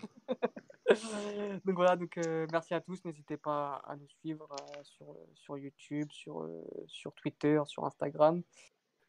donc 1.65 1.77
voilà, 1.77 1.97
donc 1.97 2.16
euh, 2.19 2.47
merci 2.51 2.74
à 2.74 2.81
tous. 2.81 3.05
N'hésitez 3.05 3.36
pas 3.36 3.81
à 3.86 3.97
nous 3.97 4.09
suivre 4.09 4.48
euh, 4.51 4.81
sur, 4.82 5.06
sur 5.35 5.59
YouTube, 5.59 6.09
sur, 6.10 6.40
euh, 6.40 6.62
sur 6.86 7.12
Twitter, 7.15 7.60
sur 7.66 7.85
Instagram. 7.85 8.43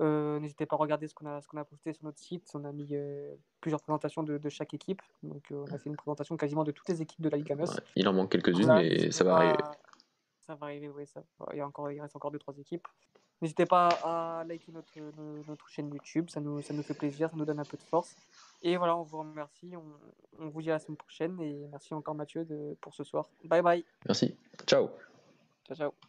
N'hésitez 0.01 0.65
pas 0.65 0.77
à 0.77 0.80
regarder 0.80 1.10
ce 1.10 1.14
qu'on 1.14 1.26
a, 1.26 1.41
qu'on 1.41 1.57
a 1.57 1.65
posté 1.65 1.91
sur 1.91 2.06
notre 2.06 2.19
site. 2.19 2.49
On 2.53 2.64
a 2.64 2.72
mis 2.72 2.95
plusieurs 3.60 3.81
présentations 3.81 4.23
de, 4.23 4.38
de, 4.38 4.49
chaque 4.49 4.73
équipe. 4.73 5.01
Donc 5.23 5.43
on 5.51 5.65
a 5.65 5.77
fait 5.77 5.89
une 5.89 5.97
présentation 5.97 6.38
quasiment 6.38 6.64
de 6.64 6.72
toutes 6.72 6.88
les 6.88 7.01
équipes 7.01 7.22
de 7.22 7.27
la 7.27 7.38
Ligue 7.38 7.53
9. 7.53 7.69
Ouais, 7.69 7.76
il 7.97 8.07
en 8.07 8.14
manque 8.14 8.31
quelques-unes, 8.31 8.64
voilà, 8.64 8.81
mais 8.81 9.11
ça 9.11 9.26
va 9.26 9.35
arriver. 9.35 9.57
Ça 10.39 10.56
va 10.56 10.68
arriver, 10.68 10.88
oui. 10.88 11.06
Ça, 11.06 11.22
il, 11.51 11.57
y 11.57 11.60
a 11.60 11.68
encore, 11.68 11.91
il 11.91 11.99
reste 11.99 12.15
encore 12.15 12.31
2-3 12.31 12.61
équipes. 12.61 12.88
N'hésitez 13.41 13.65
pas 13.65 13.89
à 14.03 14.45
liker 14.45 14.72
notre, 14.72 14.91
notre, 15.47 15.68
chaîne 15.69 15.93
YouTube, 15.93 16.30
ça 16.30 16.39
nous, 16.39 16.61
ça 16.61 16.73
nous 16.73 16.84
fait 16.84 16.93
plaisir, 16.93 17.30
ça 17.30 17.35
nous 17.35 17.45
donne 17.45 17.60
un 17.60 17.65
peu 17.65 17.77
de 17.77 17.84
force. 17.84 18.15
Et 18.61 18.77
voilà, 18.77 18.98
on 18.98 19.03
vous 19.03 19.19
remercie, 19.19 19.73
on, 19.76 19.84
on 20.40 20.49
vous 20.49 20.61
dit 20.61 20.69
à 20.69 20.73
la 20.73 20.80
semaine 20.80 20.98
prochaine 20.98 21.40
et 21.40 21.68
merci 21.72 21.94
encore 21.94 22.15
Mathieu 22.15 22.45
de, 22.45 22.76
pour 22.81 22.94
ce 22.94 23.03
soir. 23.03 23.30
Bye 23.45 23.61
bye. 23.61 23.86
Merci. 24.06 24.36
Ciao. 24.68 24.90
Ciao, 25.65 25.76
ciao. 25.76 26.09